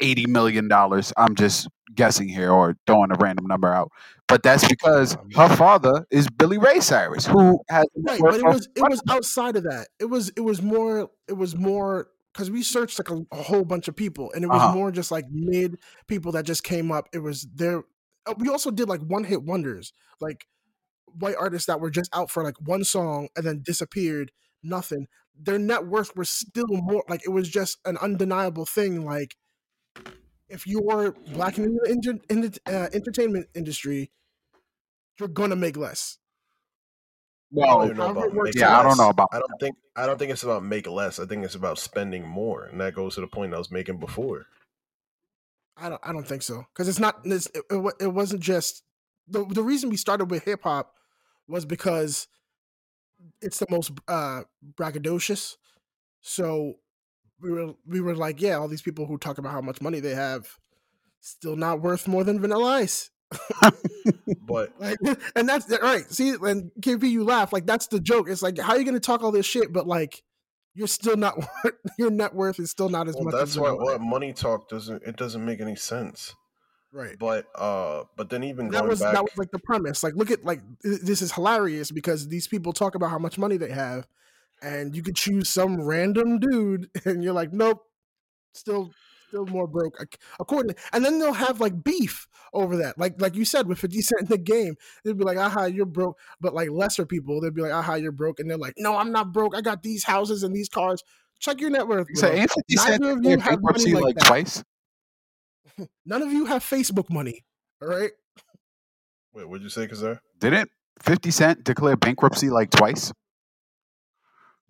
eighty 0.00 0.26
million 0.26 0.68
dollars. 0.68 1.12
I'm 1.16 1.34
just 1.34 1.68
guessing 1.94 2.28
here 2.28 2.50
or 2.52 2.76
throwing 2.86 3.10
a 3.12 3.16
random 3.20 3.46
number 3.46 3.72
out, 3.72 3.90
but 4.28 4.42
that's 4.42 4.66
because 4.68 5.16
her 5.34 5.48
father 5.56 6.06
is 6.10 6.28
Billy 6.28 6.58
Ray 6.58 6.80
Cyrus, 6.80 7.26
who 7.26 7.60
has 7.68 7.86
right, 7.96 8.26
but 8.28 8.40
it 8.40 8.46
was 8.46 8.68
it 8.76 8.86
was 8.88 9.02
outside 9.08 9.56
of 9.56 9.64
that. 9.64 9.88
It 10.00 10.06
was 10.06 10.30
it 10.36 10.40
was 10.40 10.62
more 10.62 11.10
it 11.28 11.34
was 11.34 11.56
more 11.56 12.08
because 12.32 12.50
we 12.50 12.62
searched 12.62 12.98
like 12.98 13.10
a, 13.10 13.24
a 13.32 13.42
whole 13.42 13.64
bunch 13.64 13.88
of 13.88 13.96
people, 13.96 14.32
and 14.34 14.44
it 14.44 14.48
was 14.48 14.62
Uh-huh. 14.62 14.74
more 14.74 14.90
just 14.92 15.10
like 15.10 15.24
mid 15.30 15.78
people 16.06 16.32
that 16.32 16.44
just 16.44 16.62
came 16.64 16.90
up. 16.92 17.08
It 17.12 17.18
was 17.20 17.46
there. 17.54 17.82
uh, 18.26 18.34
We 18.38 18.48
also 18.48 18.70
did 18.70 18.88
like 18.88 19.00
one 19.00 19.24
hit 19.24 19.42
wonders, 19.42 19.92
like 20.20 20.46
white 21.18 21.36
artists 21.38 21.66
that 21.66 21.80
were 21.80 21.90
just 21.90 22.14
out 22.14 22.30
for 22.30 22.42
like 22.42 22.56
one 22.60 22.84
song 22.84 23.28
and 23.36 23.46
then 23.46 23.62
disappeared. 23.62 24.32
Nothing. 24.62 25.06
Their 25.40 25.58
net 25.58 25.86
worth 25.86 26.16
was 26.16 26.30
still 26.30 26.66
more 26.68 27.04
like 27.08 27.22
it 27.24 27.30
was 27.30 27.48
just 27.48 27.78
an 27.84 27.96
undeniable 27.98 28.66
thing. 28.66 29.04
Like 29.04 29.36
if 30.48 30.66
you're 30.66 31.12
black 31.32 31.58
in 31.58 31.74
the, 31.74 31.90
inter- 31.90 32.24
in 32.28 32.40
the 32.40 32.58
uh, 32.66 32.88
entertainment 32.92 33.46
industry, 33.54 34.10
you're 35.18 35.28
gonna 35.28 35.56
make 35.56 35.76
less. 35.76 36.18
I 37.52 37.66
don't 37.66 37.78
well, 37.78 37.84
even 37.86 38.00
about 38.00 38.24
it 38.24 38.34
works 38.34 38.54
make 38.54 38.60
yeah, 38.60 38.78
I 38.78 38.82
don't 38.82 38.98
know 38.98 39.08
about 39.08 39.28
I 39.32 39.38
don't 39.38 39.58
think 39.60 39.76
I 39.96 40.06
don't 40.06 40.18
think 40.18 40.30
it's 40.32 40.42
about 40.42 40.64
make 40.64 40.86
less. 40.86 41.18
I 41.18 41.26
think 41.26 41.44
it's 41.44 41.54
about 41.54 41.78
spending 41.78 42.26
more, 42.26 42.64
and 42.64 42.80
that 42.80 42.94
goes 42.94 43.14
to 43.14 43.20
the 43.20 43.26
point 43.26 43.54
I 43.54 43.58
was 43.58 43.70
making 43.70 43.98
before. 43.98 44.46
I 45.76 45.88
don't. 45.88 46.00
I 46.04 46.12
don't 46.12 46.26
think 46.26 46.42
so 46.42 46.64
because 46.72 46.88
it's 46.88 46.98
not. 46.98 47.20
It's, 47.24 47.46
it, 47.54 47.62
it, 47.70 47.94
it 48.00 48.12
wasn't 48.12 48.42
just 48.42 48.82
the 49.28 49.44
the 49.44 49.62
reason 49.62 49.90
we 49.90 49.96
started 49.96 50.30
with 50.30 50.44
hip 50.44 50.62
hop 50.62 50.94
was 51.48 51.64
because 51.64 52.28
it's 53.40 53.58
the 53.58 53.66
most 53.70 53.92
uh 54.06 54.42
braggadocious. 54.74 55.56
So 56.20 56.74
we 57.40 57.50
were 57.50 57.74
we 57.86 58.00
were 58.00 58.16
like, 58.16 58.40
yeah, 58.40 58.54
all 58.54 58.68
these 58.68 58.82
people 58.82 59.06
who 59.06 59.18
talk 59.18 59.38
about 59.38 59.52
how 59.52 59.60
much 59.60 59.80
money 59.80 60.00
they 60.00 60.14
have, 60.14 60.58
still 61.20 61.56
not 61.56 61.80
worth 61.80 62.06
more 62.08 62.24
than 62.24 62.40
Vanilla 62.40 62.78
Ice. 62.78 63.10
But 64.46 64.72
Like, 64.80 64.98
and 65.36 65.48
that's 65.48 65.70
right. 65.82 66.10
See, 66.10 66.30
and 66.30 66.70
KP, 66.80 67.08
you 67.08 67.24
laugh 67.24 67.52
like 67.52 67.66
that's 67.66 67.86
the 67.88 68.00
joke. 68.00 68.28
It's 68.28 68.42
like 68.42 68.58
how 68.58 68.72
are 68.72 68.78
you 68.78 68.84
going 68.84 68.94
to 68.94 69.00
talk 69.00 69.22
all 69.22 69.30
this 69.30 69.46
shit, 69.46 69.72
but 69.72 69.86
like 69.86 70.22
you're 70.74 70.86
still 70.88 71.16
not 71.16 71.36
worth 71.64 71.74
your 71.98 72.10
net 72.10 72.34
worth 72.34 72.58
is 72.58 72.70
still 72.70 72.88
not 72.88 73.08
as 73.08 73.14
well, 73.14 73.24
much. 73.24 73.34
that's 73.34 73.56
why 73.56 73.70
what 73.70 74.00
money 74.00 74.32
talk 74.32 74.68
doesn't 74.68 75.02
it 75.02 75.16
doesn't 75.16 75.44
make 75.44 75.60
any 75.60 75.76
sense. 75.76 76.34
Right. 76.92 77.16
But 77.18 77.46
uh, 77.54 78.04
but 78.16 78.30
then 78.30 78.44
even 78.44 78.68
that 78.70 78.78
going 78.78 78.88
was 78.88 79.00
back, 79.00 79.14
that 79.14 79.22
was 79.22 79.36
like 79.36 79.50
the 79.50 79.58
premise. 79.58 80.02
Like, 80.02 80.14
look 80.14 80.30
at 80.30 80.44
like 80.44 80.60
this 80.82 81.22
is 81.22 81.32
hilarious 81.32 81.90
because 81.90 82.28
these 82.28 82.48
people 82.48 82.72
talk 82.72 82.94
about 82.94 83.10
how 83.10 83.18
much 83.18 83.38
money 83.38 83.56
they 83.56 83.70
have, 83.70 84.06
and 84.62 84.94
you 84.94 85.02
could 85.02 85.16
choose 85.16 85.48
some 85.48 85.80
random 85.80 86.38
dude, 86.38 86.90
and 87.04 87.22
you're 87.22 87.32
like, 87.32 87.52
nope, 87.52 87.82
still 88.54 88.90
still 89.28 89.46
more 89.46 89.66
broke. 89.66 89.98
According, 90.40 90.74
and 90.92 91.04
then 91.04 91.18
they'll 91.18 91.32
have 91.32 91.60
like 91.60 91.84
beef 91.84 92.26
over 92.52 92.76
that. 92.78 92.98
Like 92.98 93.20
like 93.20 93.34
you 93.34 93.44
said 93.44 93.66
with 93.66 93.78
Fifty 93.78 94.00
Cent 94.00 94.22
in 94.22 94.26
the 94.28 94.38
game, 94.38 94.74
they'd 95.04 95.16
be 95.16 95.24
like, 95.24 95.38
aha, 95.38 95.64
you're 95.64 95.86
broke. 95.86 96.18
But 96.40 96.54
like 96.54 96.70
lesser 96.70 97.06
people, 97.06 97.40
they'd 97.40 97.54
be 97.54 97.62
like, 97.62 97.72
aha, 97.72 97.94
you're 97.94 98.12
broke, 98.12 98.40
and 98.40 98.50
they're 98.50 98.58
like, 98.58 98.74
no, 98.78 98.96
I'm 98.96 99.12
not 99.12 99.32
broke. 99.32 99.56
I 99.56 99.60
got 99.60 99.82
these 99.82 100.04
houses 100.04 100.42
and 100.42 100.54
these 100.54 100.68
cars. 100.68 101.02
Check 101.40 101.60
your 101.60 101.70
net 101.70 101.86
worth. 101.86 102.08
So 102.14 102.28
bro. 102.28 102.36
ain't 102.36 102.50
50 102.50 102.76
Cent 102.76 103.04
of 103.04 103.24
you 103.24 103.38
have 103.38 103.62
money 103.62 103.92
like 103.92 104.02
like 104.02 104.18
twice? 104.18 104.64
None 106.06 106.22
of 106.22 106.32
you 106.32 106.46
have 106.46 106.62
Facebook 106.62 107.10
money. 107.10 107.44
All 107.82 107.88
right. 107.88 108.10
Wait, 109.32 109.48
what'd 109.48 109.62
you 109.62 109.68
say, 109.68 109.86
Kazar? 109.86 110.20
Didn't 110.40 110.70
50 111.02 111.30
Cent 111.30 111.64
declare 111.64 111.96
bankruptcy 111.96 112.50
like 112.50 112.70
twice? 112.70 113.12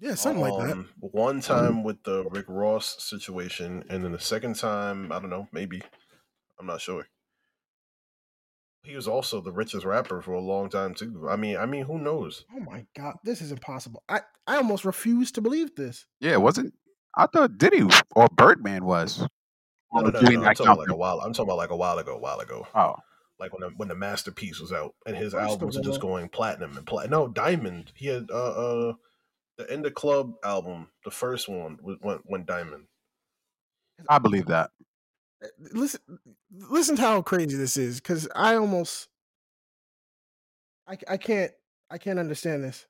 Yeah, 0.00 0.14
something 0.14 0.42
like 0.42 0.66
that. 0.66 0.72
Um, 0.72 0.88
One 1.00 1.40
time 1.40 1.82
with 1.82 2.02
the 2.04 2.24
Rick 2.30 2.46
Ross 2.48 3.02
situation, 3.02 3.84
and 3.90 4.04
then 4.04 4.12
the 4.12 4.20
second 4.20 4.54
time, 4.56 5.10
I 5.10 5.18
don't 5.18 5.30
know, 5.30 5.48
maybe. 5.52 5.82
I'm 6.58 6.66
not 6.66 6.80
sure. 6.80 7.06
He 8.84 8.94
was 8.94 9.08
also 9.08 9.40
the 9.40 9.52
richest 9.52 9.84
rapper 9.84 10.22
for 10.22 10.32
a 10.32 10.40
long 10.40 10.70
time 10.70 10.94
too. 10.94 11.26
I 11.28 11.36
mean, 11.36 11.56
I 11.56 11.66
mean, 11.66 11.84
who 11.84 11.98
knows? 11.98 12.44
Oh 12.54 12.60
my 12.60 12.86
god, 12.96 13.16
this 13.24 13.42
is 13.42 13.52
impossible. 13.52 14.02
I 14.08 14.20
I 14.46 14.56
almost 14.56 14.84
refuse 14.84 15.32
to 15.32 15.40
believe 15.40 15.74
this. 15.74 16.06
Yeah, 16.20 16.32
it 16.32 16.40
wasn't. 16.40 16.74
I 17.16 17.26
thought 17.26 17.58
Diddy 17.58 17.82
or 18.14 18.28
Birdman 18.28 18.84
was. 18.84 19.26
No, 19.92 20.00
no, 20.02 20.10
no, 20.10 20.20
doing 20.20 20.40
no, 20.40 20.46
I'm 20.48 20.54
talking 20.54 20.66
about 20.72 20.78
like 20.80 20.90
a 20.90 20.96
while. 20.96 21.20
I'm 21.20 21.32
talking 21.32 21.48
about 21.48 21.56
like 21.56 21.70
a 21.70 21.76
while 21.76 21.98
ago, 21.98 22.14
a 22.14 22.18
while 22.18 22.40
ago. 22.40 22.66
Oh, 22.74 22.96
Like 23.40 23.52
when 23.52 23.62
the, 23.68 23.74
when 23.76 23.88
the 23.88 23.94
masterpiece 23.94 24.60
was 24.60 24.72
out, 24.72 24.94
and 25.06 25.16
his 25.16 25.34
albums 25.34 25.76
are 25.76 25.82
just 25.82 26.00
all- 26.02 26.08
going 26.08 26.28
platinum 26.28 26.76
and 26.76 26.86
platinum. 26.86 27.10
No, 27.20 27.28
diamond. 27.28 27.92
He 27.94 28.06
had 28.08 28.30
uh 28.30 28.34
uh 28.90 28.92
the 29.56 29.72
In 29.72 29.82
the 29.82 29.90
Club 29.90 30.34
album, 30.44 30.88
the 31.04 31.10
first 31.10 31.48
one 31.48 31.78
was- 31.82 31.98
went 32.02 32.20
went 32.26 32.46
diamond. 32.46 32.84
I 34.08 34.18
believe 34.18 34.46
that. 34.46 34.70
Uh, 35.42 35.46
Listen, 35.72 36.00
listen 36.52 36.96
to 36.96 37.02
how 37.02 37.22
crazy 37.22 37.56
this 37.56 37.76
is, 37.76 38.00
because 38.00 38.28
I 38.36 38.56
almost, 38.56 39.08
I 40.86 40.98
I 41.08 41.16
can't 41.16 41.52
I 41.90 41.98
can't 41.98 42.18
understand 42.18 42.62
this. 42.64 42.86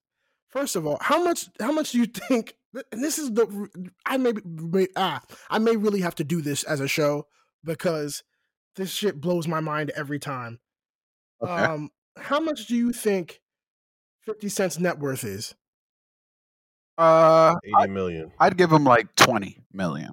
First 0.48 0.76
of 0.76 0.86
all, 0.86 0.98
how 1.00 1.22
much 1.22 1.48
how 1.60 1.72
much 1.72 1.92
do 1.92 1.98
you 1.98 2.06
think? 2.28 2.54
And 2.92 3.02
this 3.02 3.18
is 3.18 3.32
the 3.32 3.68
I 4.04 4.16
may, 4.18 4.32
may 4.44 4.86
ah 4.96 5.22
I 5.50 5.58
may 5.58 5.76
really 5.76 6.00
have 6.00 6.14
to 6.16 6.24
do 6.24 6.42
this 6.42 6.64
as 6.64 6.80
a 6.80 6.88
show 6.88 7.26
because 7.64 8.22
this 8.76 8.90
shit 8.90 9.20
blows 9.20 9.48
my 9.48 9.60
mind 9.60 9.90
every 9.96 10.18
time. 10.18 10.60
Okay. 11.42 11.50
Um, 11.52 11.90
how 12.16 12.40
much 12.40 12.66
do 12.66 12.76
you 12.76 12.92
think 12.92 13.40
Fifty 14.20 14.48
Cent's 14.48 14.78
net 14.78 14.98
worth 14.98 15.24
is? 15.24 15.54
Uh, 16.98 17.54
Eighty 17.64 17.90
million. 17.90 18.32
I'd 18.38 18.56
give 18.56 18.70
him 18.72 18.84
like 18.84 19.14
20 19.16 19.58
million. 19.72 20.10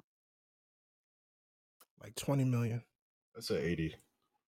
Like 2.02 2.14
twenty 2.14 2.44
million. 2.44 2.82
That's 3.34 3.50
a 3.50 3.62
eighty. 3.64 3.96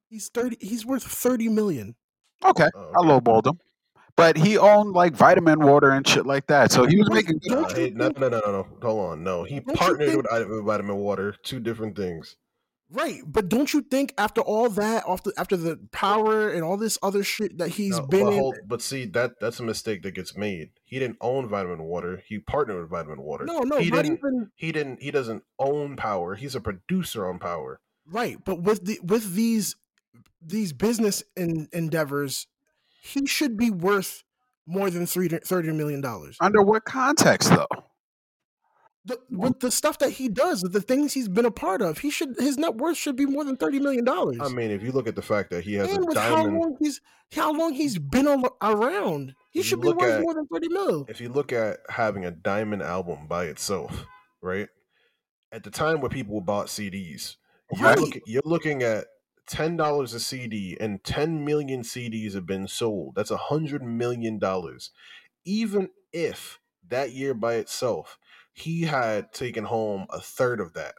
He's 0.09 0.29
thirty. 0.29 0.57
He's 0.61 0.87
worth 0.87 1.03
thirty 1.03 1.49
million. 1.49 1.97
Okay, 2.45 2.69
Oh, 2.75 2.93
I 2.97 3.03
lowballed 3.05 3.47
him. 3.47 3.59
But 4.19 4.37
he 4.37 4.59
owned 4.59 4.93
like 4.93 5.15
vitamin 5.15 5.61
water 5.61 5.91
and 5.91 6.07
shit 6.07 6.27
like 6.27 6.49
that. 6.49 6.73
So 6.73 6.85
he 6.87 6.97
was 6.99 7.09
making 7.11 7.39
good. 7.39 7.51
don't 7.53 7.63
Nah, 7.63 7.69
you 7.69 7.75
hey, 7.77 7.91
no, 7.91 8.09
no, 8.09 8.29
no, 8.29 8.41
no, 8.45 8.53
no. 8.53 8.67
Hold 8.83 9.11
on. 9.13 9.23
No, 9.23 9.45
he 9.45 9.61
Don't 9.61 9.77
partnered 9.79 10.09
think- 10.11 10.49
with 10.51 10.65
Vitamin 10.67 10.97
Water. 10.97 11.35
Two 11.45 11.61
different 11.61 11.97
things. 11.97 12.37
Right, 12.91 13.21
but 13.27 13.51
don't 13.51 13.73
you 13.75 13.83
think 13.83 14.15
after 14.17 14.41
all 14.41 14.71
that, 14.71 15.05
after 15.07 15.31
after 15.37 15.59
the 15.59 15.79
power 15.93 16.49
and 16.49 16.65
all 16.65 16.79
this 16.79 16.97
other 17.03 17.23
shit 17.23 17.59
that 17.59 17.69
he's 17.69 17.99
No, 17.99 18.07
been 18.07 18.25
but, 18.25 18.33
in, 18.33 18.53
but 18.67 18.81
see 18.83 19.05
that 19.05 19.33
that's 19.41 19.61
a 19.61 19.63
mistake 19.63 20.03
that 20.05 20.13
gets 20.15 20.37
made. 20.39 20.71
He 20.85 20.99
didn't 20.99 21.19
own 21.21 21.49
Vitamin 21.51 21.83
Water. 21.85 22.23
He 22.27 22.39
partnered 22.39 22.81
with 22.81 22.91
Vitamin 22.91 23.21
Water. 23.21 23.45
no, 23.45 23.59
no, 23.61 23.77
he 23.79 23.91
not 23.91 24.05
didn't. 24.05 24.19
even 24.19 24.51
He 24.57 24.73
didn't. 24.73 25.03
He 25.03 25.11
doesn't 25.11 25.43
own 25.59 25.97
Power. 25.97 26.35
He's 26.35 26.55
a 26.55 26.61
producer 26.63 27.29
on 27.29 27.39
Power. 27.39 27.79
right. 28.11 28.39
But 28.43 28.63
with 28.63 28.85
the 28.87 28.99
with 29.03 29.35
these 29.35 29.77
these 30.41 30.73
business 30.73 31.23
en- 31.37 31.69
endeavors, 31.75 32.47
he 33.09 33.27
should 33.27 33.57
be 33.57 33.71
worth 33.71 34.23
more 34.67 34.91
than 34.91 35.07
three 35.07 35.29
thirty 35.29 35.73
million 35.73 36.01
dollars. 36.01 36.37
Under 36.41 36.63
what 36.63 36.85
context 36.85 37.51
though? 37.51 37.67
The, 39.05 39.19
with 39.31 39.61
the 39.61 39.71
stuff 39.71 39.99
that 40.01 40.11
he 40.11 40.29
does, 40.29 40.61
the 40.61 40.83
things 40.83 41.15
he's 41.15 41.29
been 41.29 41.47
a 41.47 41.51
part 41.51 41.81
of, 41.81 41.99
he 41.99 42.11
should 42.11 42.35
his 42.39 42.59
net 42.59 42.75
worth 42.77 42.99
should 42.99 43.17
be 43.17 43.25
more 43.25 43.43
than 43.45 43.57
thirty 43.57 43.79
million 43.81 44.05
dollars. 44.05 44.37
I 44.41 44.49
mean, 44.49 44.71
if 44.71 44.83
you 44.83 44.93
look 44.93 45.07
at 45.07 45.17
the 45.17 45.23
fact 45.23 45.49
that 45.51 45.65
he 45.65 45.75
has 45.75 45.89
and 45.91 46.03
a 46.05 46.07
with 46.07 46.17
how 46.19 46.45
long 46.45 46.77
he's 46.81 47.01
how 47.33 47.53
long 47.57 47.73
he's 47.73 47.99
been 47.99 48.27
al- 48.29 48.57
around, 48.61 49.35
he 49.51 49.61
you 49.61 49.63
should 49.63 49.81
be 49.81 49.89
worth 49.93 50.03
at- 50.15 50.21
more 50.21 50.35
than 50.35 50.47
thirty 50.53 50.69
mil. 50.69 51.07
if 51.09 51.21
you 51.23 51.31
look 51.31 51.53
at 51.53 51.79
having 51.89 52.27
a 52.27 52.31
diamond 52.31 52.83
album 52.83 53.27
by 53.29 53.45
itself, 53.47 54.05
right? 54.43 54.69
At 55.53 55.63
the 55.65 55.71
time 55.71 56.03
where 56.03 56.11
people 56.11 56.43
bought 56.43 56.67
CDs, 56.67 57.37
you're, 57.75 57.83
Right. 57.89 57.99
looking, 57.99 58.23
you're 58.27 58.43
looking 58.45 58.83
at 58.83 59.07
ten 59.49 59.77
dollars 59.77 60.15
a 60.15 60.21
CD, 60.21 60.77
and 60.81 61.03
ten 61.05 61.45
million 61.45 61.83
CDs 61.83 62.35
have 62.35 62.47
been 62.47 62.69
sold. 62.69 63.15
That's 63.17 63.31
a 63.33 63.37
hundred 63.37 63.83
million 63.83 64.39
dollars. 64.39 64.91
Even 65.45 65.91
if 66.13 66.61
that 66.89 67.13
year 67.13 67.35
by 67.35 67.55
itself, 67.55 68.19
he 68.53 68.83
had 68.83 69.33
taken 69.33 69.65
home 69.65 70.07
a 70.11 70.21
third 70.21 70.61
of 70.61 70.75
that. 70.75 70.95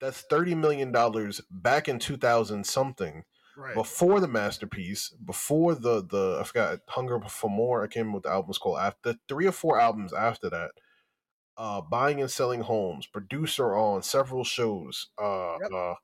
That's 0.00 0.20
thirty 0.22 0.54
million 0.54 0.92
dollars 0.92 1.40
back 1.50 1.88
in 1.88 1.98
two 1.98 2.16
thousand 2.16 2.66
something 2.66 3.24
Right. 3.56 3.74
before 3.74 4.20
the 4.20 4.28
masterpiece, 4.28 5.10
before 5.10 5.74
the 5.74 6.04
the 6.04 6.38
I 6.40 6.44
forgot 6.44 6.80
Hunger 6.88 7.20
for 7.28 7.50
More. 7.50 7.82
I 7.82 7.88
came 7.88 8.12
with 8.12 8.22
the 8.22 8.30
albums 8.30 8.58
called 8.58 8.78
after 8.78 9.16
three 9.28 9.46
or 9.46 9.52
four 9.52 9.80
albums 9.80 10.12
after 10.12 10.48
that. 10.50 10.70
Uh, 11.56 11.80
buying 11.80 12.20
and 12.20 12.30
selling 12.30 12.60
homes, 12.60 13.06
producer 13.08 13.74
on 13.76 14.00
several 14.02 14.44
shows. 14.44 15.08
Uh, 15.20 15.58
Yep. 15.60 15.72
uh, 15.74 15.94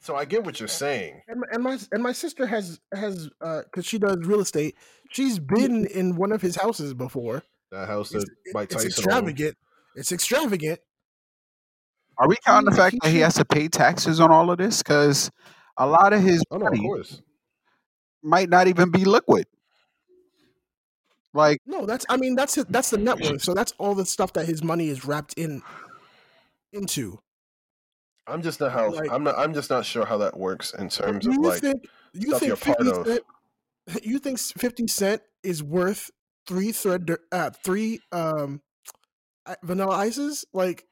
so 0.00 0.14
I 0.16 0.24
get 0.24 0.44
what 0.44 0.60
you're 0.60 0.68
saying. 0.68 1.22
and, 1.28 1.40
my- 1.40 1.46
and 1.52 1.62
my 1.62 1.78
and 1.92 2.02
my 2.02 2.12
sister 2.12 2.46
has 2.46 2.80
has 2.94 3.28
uh 3.40 3.62
because 3.64 3.84
she 3.86 3.98
does 3.98 4.16
real 4.24 4.40
estate. 4.40 4.76
She's 5.10 5.38
been 5.38 5.86
in 5.86 6.16
one 6.16 6.32
of 6.32 6.40
his 6.42 6.56
houses 6.56 6.94
before. 6.94 7.42
That 7.70 7.88
house 7.88 8.12
It's, 8.14 8.24
that 8.24 8.30
it- 8.44 8.54
Mike 8.54 8.72
it's 8.72 8.82
Tyson 8.84 8.86
owned. 8.86 9.28
extravagant. 9.28 9.56
It's 9.96 10.12
extravagant. 10.12 10.80
Are 12.18 12.28
we 12.28 12.36
counting 12.44 12.70
the 12.70 12.76
fact 12.76 12.96
that 13.02 13.10
he 13.10 13.18
has 13.20 13.34
to 13.34 13.44
pay 13.44 13.68
taxes 13.68 14.18
on 14.20 14.30
all 14.32 14.50
of 14.50 14.58
this? 14.58 14.82
Because 14.82 15.30
a 15.76 15.86
lot 15.86 16.12
of 16.12 16.20
his 16.22 16.42
Oh 16.50 16.56
no, 16.58 16.66
of 16.66 16.72
money 16.72 16.82
course. 16.86 17.22
might 18.22 18.48
not 18.48 18.66
even 18.68 18.90
be 18.90 19.04
liquid. 19.04 19.46
Like, 21.34 21.58
No, 21.66 21.86
that's 21.86 22.06
I 22.08 22.16
mean 22.16 22.34
that's 22.34 22.56
it. 22.58 22.70
That's 22.72 22.90
the 22.90 22.98
network. 22.98 23.40
So 23.40 23.54
that's 23.54 23.72
all 23.78 23.94
the 23.94 24.06
stuff 24.06 24.32
that 24.32 24.46
his 24.46 24.62
money 24.64 24.88
is 24.88 25.04
wrapped 25.04 25.34
in 25.34 25.62
into. 26.72 27.20
I'm 28.28 28.42
just 28.42 28.60
not 28.60 28.72
how 28.72 28.90
Like- 28.92 29.10
I'm 29.10 29.24
not. 29.24 29.38
I'm 29.38 29.54
just 29.54 29.70
not 29.70 29.84
sure 29.84 30.04
how 30.04 30.18
that 30.18 30.36
works 30.36 30.74
in 30.74 30.88
terms 30.88 31.24
Do 31.24 31.32
of 31.32 31.38
like. 31.38 31.60
think 31.60 31.84
you 32.12 32.28
stuff 32.28 32.40
think 32.40 32.48
you're 32.48 32.56
part 32.56 32.78
Fifty 32.78 33.00
of. 33.00 33.06
Cent? 33.06 33.22
You 34.04 34.18
think 34.18 34.38
Fifty 34.38 34.86
Cent 34.86 35.22
is 35.42 35.62
worth 35.62 36.10
three 36.46 36.72
thread 36.72 37.10
uh 37.32 37.50
three 37.64 38.00
um 38.12 38.60
vanilla 39.62 39.96
ices? 39.96 40.44
Like 40.52 40.84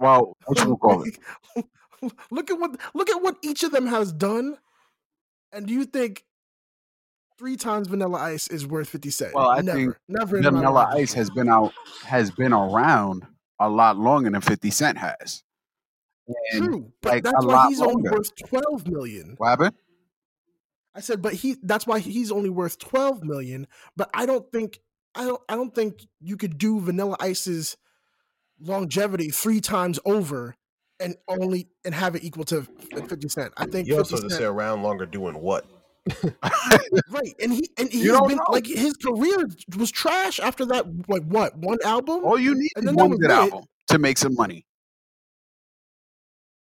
wow 0.00 0.34
what 0.46 0.58
you 0.58 0.76
call 0.76 1.04
it? 1.04 1.18
look 2.30 2.50
at 2.50 2.58
what 2.58 2.80
look 2.94 3.10
at 3.10 3.22
what 3.22 3.36
each 3.42 3.62
of 3.62 3.70
them 3.70 3.86
has 3.86 4.12
done, 4.12 4.58
and 5.52 5.66
do 5.66 5.72
you 5.72 5.84
think 5.84 6.24
three 7.38 7.56
times 7.56 7.88
Vanilla 7.88 8.18
Ice 8.18 8.48
is 8.48 8.66
worth 8.66 8.88
fifty 8.88 9.10
cent? 9.10 9.34
Well, 9.34 9.50
I 9.50 9.60
never, 9.60 9.78
think 9.78 9.96
never. 10.08 10.40
Vanilla. 10.42 10.90
Ice 10.94 11.12
has 11.14 11.30
been 11.30 11.48
out, 11.48 11.72
has 12.04 12.30
been 12.30 12.52
around 12.52 13.24
a 13.60 13.68
lot 13.68 13.96
longer 13.96 14.30
than 14.30 14.40
Fifty 14.40 14.70
Cent 14.70 14.98
has. 14.98 15.42
And 16.52 16.64
True, 16.64 16.92
but 17.02 17.12
like, 17.12 17.22
that's 17.24 17.44
a 17.44 17.46
why 17.46 17.54
lot 17.54 17.68
he's 17.68 17.80
only 17.80 18.10
worth 18.10 18.34
twelve 18.36 18.86
million. 18.88 19.34
what 19.38 19.48
happened? 19.50 19.74
I 20.94 21.00
said, 21.00 21.20
but 21.20 21.34
he 21.34 21.56
that's 21.62 21.86
why 21.86 21.98
he's 21.98 22.30
only 22.32 22.50
worth 22.50 22.78
twelve 22.78 23.22
million. 23.22 23.66
But 23.96 24.10
I 24.14 24.24
don't 24.26 24.50
think 24.52 24.78
I 25.14 25.24
don't 25.24 25.42
I 25.48 25.54
don't 25.56 25.74
think 25.74 26.06
you 26.20 26.36
could 26.36 26.56
do 26.56 26.80
Vanilla 26.80 27.16
Ice's 27.20 27.76
longevity 28.60 29.30
three 29.30 29.60
times 29.60 29.98
over 30.04 30.54
and 31.00 31.16
only 31.28 31.68
and 31.84 31.94
have 31.94 32.14
it 32.16 32.24
equal 32.24 32.44
to 32.44 32.62
fifty 33.06 33.28
cent. 33.28 33.52
I 33.56 33.66
think 33.66 33.86
You 33.88 33.96
50 33.96 33.98
also 33.98 34.16
have 34.22 34.28
to 34.30 34.34
stay 34.34 34.44
around 34.44 34.82
longer 34.82 35.04
doing 35.06 35.34
what? 35.40 35.66
right, 37.10 37.34
and 37.42 37.52
he 37.52 37.68
and 37.78 37.88
he's 37.92 38.06
don't 38.06 38.28
been 38.28 38.36
know. 38.38 38.44
like 38.50 38.66
his 38.66 38.94
career 38.94 39.46
was 39.76 39.90
trash 39.90 40.38
after 40.40 40.64
that. 40.66 40.86
Like 41.08 41.24
what 41.24 41.56
one 41.58 41.78
album? 41.84 42.24
All 42.24 42.38
you 42.38 42.54
need 42.54 42.70
And 42.76 42.88
is 42.88 42.94
one 42.94 43.10
good 43.16 43.30
album 43.30 43.64
to 43.88 43.98
make 43.98 44.18
some 44.18 44.34
money. 44.34 44.64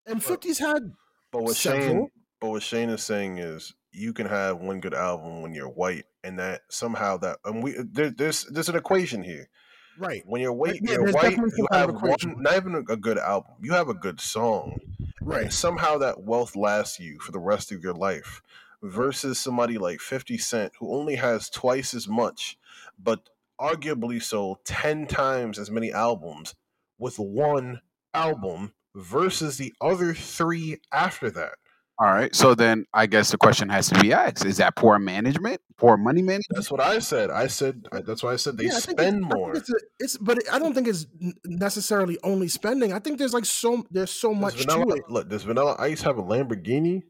And 0.07 0.21
50's 0.21 0.59
had 0.59 0.93
But 1.31 1.43
what 1.43 1.55
Shane, 1.55 2.09
but 2.39 2.49
what 2.49 2.63
Shane 2.63 2.89
is 2.89 3.03
saying 3.03 3.37
is, 3.39 3.73
you 3.91 4.13
can 4.13 4.27
have 4.27 4.57
one 4.59 4.79
good 4.79 4.93
album 4.93 5.41
when 5.41 5.53
you're 5.53 5.69
white, 5.69 6.05
and 6.23 6.37
that 6.39 6.61
somehow 6.69 7.17
that 7.17 7.39
and 7.45 7.63
we 7.63 7.75
there, 7.77 8.09
there's 8.11 8.45
there's 8.45 8.69
an 8.69 8.75
equation 8.75 9.23
here. 9.23 9.49
right. 9.97 10.23
When 10.25 10.41
you're 10.41 10.53
white, 10.53 10.79
yeah, 10.83 10.93
you're 10.93 11.11
white. 11.11 11.35
You 11.37 11.67
have 11.71 11.91
one, 12.01 12.17
not 12.37 12.55
even 12.55 12.75
a, 12.75 12.81
good 12.95 13.17
album. 13.17 13.53
You 13.61 13.73
have 13.73 13.89
a 13.89 13.93
good 13.95 14.19
song, 14.21 14.77
Right. 15.21 15.43
and 15.43 15.53
somehow 15.53 15.97
that 15.97 16.21
wealth 16.23 16.55
lasts 16.55 16.99
you 16.99 17.19
for 17.19 17.31
the 17.31 17.39
rest 17.39 17.71
of 17.71 17.83
your 17.83 17.93
life. 17.93 18.41
Versus 18.83 19.39
somebody 19.39 19.79
like 19.79 19.99
Fifty 19.99 20.37
Cent 20.37 20.73
who 20.79 20.93
only 20.93 21.15
has 21.15 21.49
twice 21.49 21.95
as 21.95 22.07
much, 22.07 22.59
but 22.99 23.29
arguably 23.59 24.21
sold 24.21 24.59
10 24.65 25.07
times 25.07 25.57
as 25.57 25.71
many 25.71 25.91
albums 25.91 26.53
with 26.99 27.17
one 27.17 27.81
album 28.13 28.73
versus 28.95 29.57
the 29.57 29.73
other 29.81 30.13
three 30.13 30.77
after 30.91 31.29
that. 31.31 31.53
All 31.99 32.07
right. 32.07 32.33
So 32.35 32.53
then 32.53 32.85
I 32.93 33.07
guess 33.07 33.31
the 33.31 33.37
question 33.37 33.69
has 33.69 33.89
to 33.89 33.99
be 33.99 34.13
asked: 34.13 34.45
Is 34.45 34.57
that 34.57 34.75
poor 34.75 34.99
management, 34.99 35.59
poor 35.77 35.97
money 35.97 36.21
management? 36.21 36.55
That's 36.55 36.69
what 36.69 36.79
I 36.79 36.99
said. 36.99 37.31
I 37.31 37.47
said 37.47 37.87
that's 38.05 38.21
why 38.21 38.33
I 38.33 38.35
said 38.35 38.55
they 38.57 38.65
Yeah, 38.65 38.75
I 38.75 38.79
spend 38.79 38.99
it's, 38.99 39.15
I 39.15 39.35
more. 39.35 39.55
it's, 39.55 39.69
a, 39.69 39.75
it's, 39.99 40.17
but 40.17 40.37
I 40.51 40.59
don't 40.59 40.75
think 40.75 40.87
it's 40.87 41.07
necessarily 41.45 42.19
only 42.23 42.49
spending. 42.49 42.93
I 42.93 42.99
think 42.99 43.17
there's 43.17 43.33
like 43.33 43.45
so 43.45 43.83
there's 43.89 44.11
so 44.11 44.31
Does 44.31 44.41
much 44.41 44.65
to 44.67 44.81
it. 44.89 45.09
look, 45.09 45.27
does 45.27 45.41
Vanilla 45.43 45.75
Ice 45.79 46.03
have 46.03 46.19
a 46.19 46.23
Lamborghini? 46.23 47.01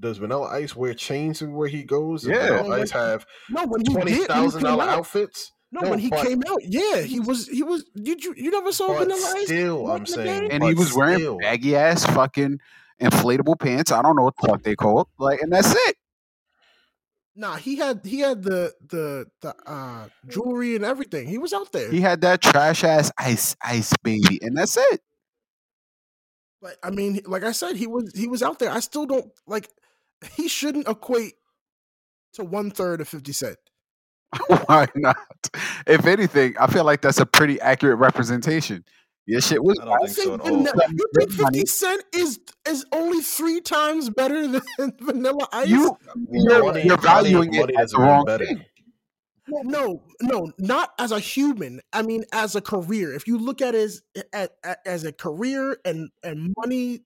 Does 0.00 0.18
Vanilla 0.18 0.48
Ice 0.48 0.74
wear 0.74 0.94
chains 0.94 1.40
everywhere 1.40 1.68
he 1.68 1.84
goes? 1.84 2.22
Does 2.22 2.30
Yeah. 2.30 2.56
Vanilla 2.56 2.78
oh, 2.78 2.82
Ice 2.82 2.90
have 2.90 3.24
No, 3.48 3.64
when 3.66 3.82
he 3.82 3.92
twenty 3.92 4.10
did, 4.10 4.18
when 4.18 4.20
he 4.22 4.26
thousand 4.26 4.60
came 4.62 4.70
dollar 4.70 4.84
out, 4.84 4.98
outfits? 4.98 5.52
No, 5.72 5.80
No, 5.80 5.90
when 5.90 5.98
he 5.98 6.10
but- 6.10 6.24
came 6.26 6.42
out, 6.48 6.60
yeah, 6.62 7.00
he 7.00 7.18
was 7.18 7.48
he 7.48 7.62
was. 7.62 7.84
Did 7.94 8.22
you 8.22 8.34
you 8.36 8.50
never 8.50 8.70
saw 8.72 8.88
But 8.88 8.98
Vanilla 9.08 9.32
Ice? 9.36 9.46
still, 9.46 9.90
I'm 9.90 10.06
saying, 10.06 10.52
and 10.52 10.62
he 10.62 10.74
but 10.74 10.78
was 10.78 10.94
wearing 10.94 11.38
baggy 11.38 11.74
ass 11.74 12.04
fucking 12.06 12.60
inflatable 13.00 13.58
pants. 13.58 13.90
I 13.90 14.02
don't 14.02 14.14
know 14.14 14.22
what 14.24 14.34
the 14.40 14.48
fuck 14.48 14.62
they 14.62 14.76
called. 14.76 15.08
Like, 15.18 15.40
and 15.40 15.50
that's 15.52 15.74
it. 15.88 15.96
Nah, 17.34 17.56
he 17.56 17.76
had 17.76 18.02
he 18.04 18.20
had 18.20 18.42
the 18.42 18.74
the 18.86 19.26
the 19.40 19.54
uh 19.66 20.08
jewelry 20.28 20.76
and 20.76 20.84
everything. 20.84 21.26
He 21.26 21.38
was 21.38 21.54
out 21.54 21.72
there. 21.72 21.90
He 21.90 22.02
had 22.02 22.20
that 22.20 22.42
trash 22.42 22.84
ass 22.84 23.10
ice 23.16 23.56
ice 23.62 23.92
baby, 24.02 24.38
and 24.42 24.54
that's 24.56 24.76
it. 24.76 25.00
But 26.60 26.76
I 26.82 26.90
mean, 26.90 27.20
like 27.26 27.42
I 27.44 27.52
said, 27.52 27.76
he 27.76 27.86
was 27.86 28.12
he 28.14 28.28
was 28.28 28.42
out 28.42 28.58
there. 28.58 28.70
I 28.70 28.80
still 28.80 29.06
don't 29.06 29.32
like. 29.46 29.68
He 30.36 30.46
shouldn't 30.46 30.86
equate 30.86 31.34
to 32.34 32.44
one 32.44 32.70
third 32.70 33.00
of 33.00 33.08
Fifty 33.08 33.32
Cent. 33.32 33.56
Why 34.66 34.86
not? 34.94 35.16
If 35.86 36.06
anything, 36.06 36.54
I 36.58 36.66
feel 36.66 36.84
like 36.84 37.00
that's 37.02 37.20
a 37.20 37.26
pretty 37.26 37.60
accurate 37.60 37.98
representation. 37.98 38.84
Your 39.26 39.40
shit 39.40 39.62
was 39.62 39.78
I 39.78 39.84
don't 39.84 39.94
I 39.94 40.06
think 40.06 40.16
so 40.16 40.34
at 40.34 40.42
Van- 40.42 40.52
all. 40.52 40.90
you 40.90 41.08
think 41.16 41.32
Fifty 41.32 41.66
Cent 41.66 42.02
is 42.14 42.40
is 42.66 42.84
only 42.92 43.20
three 43.20 43.60
times 43.60 44.10
better 44.10 44.48
than 44.48 44.62
Vanilla 45.00 45.46
Ice? 45.52 45.68
You, 45.68 45.96
you're, 46.30 46.64
money- 46.64 46.82
you're 46.84 46.96
valuing 46.98 47.50
money 47.50 47.74
it 47.74 47.78
as 47.80 47.92
doesn't 47.92 48.00
the 48.00 48.06
wrong 48.06 48.24
better. 48.24 48.44
thing. 48.46 48.64
No, 49.48 49.60
no, 49.64 50.02
no, 50.22 50.52
not 50.58 50.92
as 50.98 51.12
a 51.12 51.18
human. 51.20 51.80
I 51.92 52.02
mean, 52.02 52.24
as 52.32 52.54
a 52.56 52.60
career. 52.60 53.12
If 53.12 53.26
you 53.26 53.38
look 53.38 53.60
at 53.60 53.74
his 53.74 54.02
at, 54.32 54.52
at, 54.64 54.78
as 54.86 55.04
a 55.04 55.12
career 55.12 55.76
and 55.84 56.10
and 56.22 56.54
money, 56.58 57.00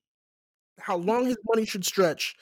how 0.79 0.97
long 0.97 1.27
his 1.27 1.39
money 1.53 1.67
should 1.67 1.85
stretch. 1.85 2.37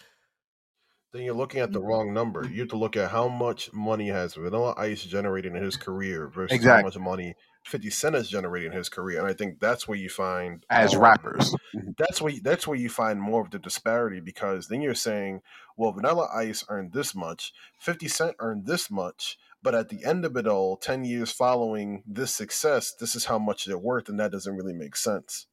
Then 1.14 1.24
you're 1.24 1.34
looking 1.34 1.62
at 1.62 1.72
the 1.72 1.80
Mm-hmm. 1.80 1.88
wrong 1.88 2.14
number. 2.14 2.46
You 2.46 2.62
have 2.62 2.70
to 2.70 2.78
look 2.78 2.96
at 2.98 3.12
how 3.12 3.28
much 3.28 3.72
money 3.72 4.10
has 4.10 4.34
Vanilla 4.34 4.74
Ice 4.78 5.04
generated 5.04 5.56
in 5.56 5.62
his 5.62 5.78
career 5.78 6.28
versus 6.28 6.56
Exactly. 6.56 6.70
how 6.70 6.78
much 6.78 6.98
money 6.98 7.36
50 7.64 7.90
Cent 7.90 8.16
has 8.16 8.30
generated 8.30 8.72
in 8.72 8.78
his 8.78 8.90
career. 8.90 9.20
And 9.20 9.28
I 9.28 9.34
think 9.34 9.60
that's 9.60 9.88
where 9.88 9.98
you 9.98 10.10
find 10.10 10.66
As 10.70 10.96
um, 10.96 11.00
rappers, 11.00 11.56
that's 11.98 12.22
where 12.22 12.34
that's 12.42 12.66
where 12.68 12.78
you 12.78 12.90
find 12.90 13.20
more 13.22 13.42
of 13.42 13.50
the 13.52 13.60
disparity 13.60 14.20
because 14.20 14.68
then 14.68 14.82
you're 14.82 14.94
saying, 14.94 15.42
well, 15.76 15.92
Vanilla 15.92 16.28
Ice 16.34 16.64
earned 16.70 16.92
this 16.94 17.14
much, 17.14 17.54
50 17.80 18.08
Cent 18.08 18.36
earned 18.40 18.66
this 18.66 18.90
much, 18.90 19.38
but 19.62 19.74
at 19.74 19.90
the 19.90 20.04
end 20.04 20.26
of 20.26 20.36
it 20.36 20.48
all, 20.48 20.76
10 20.76 21.04
years 21.04 21.32
following 21.32 22.04
this 22.06 22.34
success, 22.34 22.94
this 23.00 23.16
is 23.16 23.26
how 23.26 23.38
much 23.38 23.66
they're 23.66 23.78
worth, 23.78 24.08
and 24.10 24.20
that 24.20 24.32
doesn't 24.32 24.56
really 24.56 24.74
make 24.74 24.96
sense. 24.96 25.46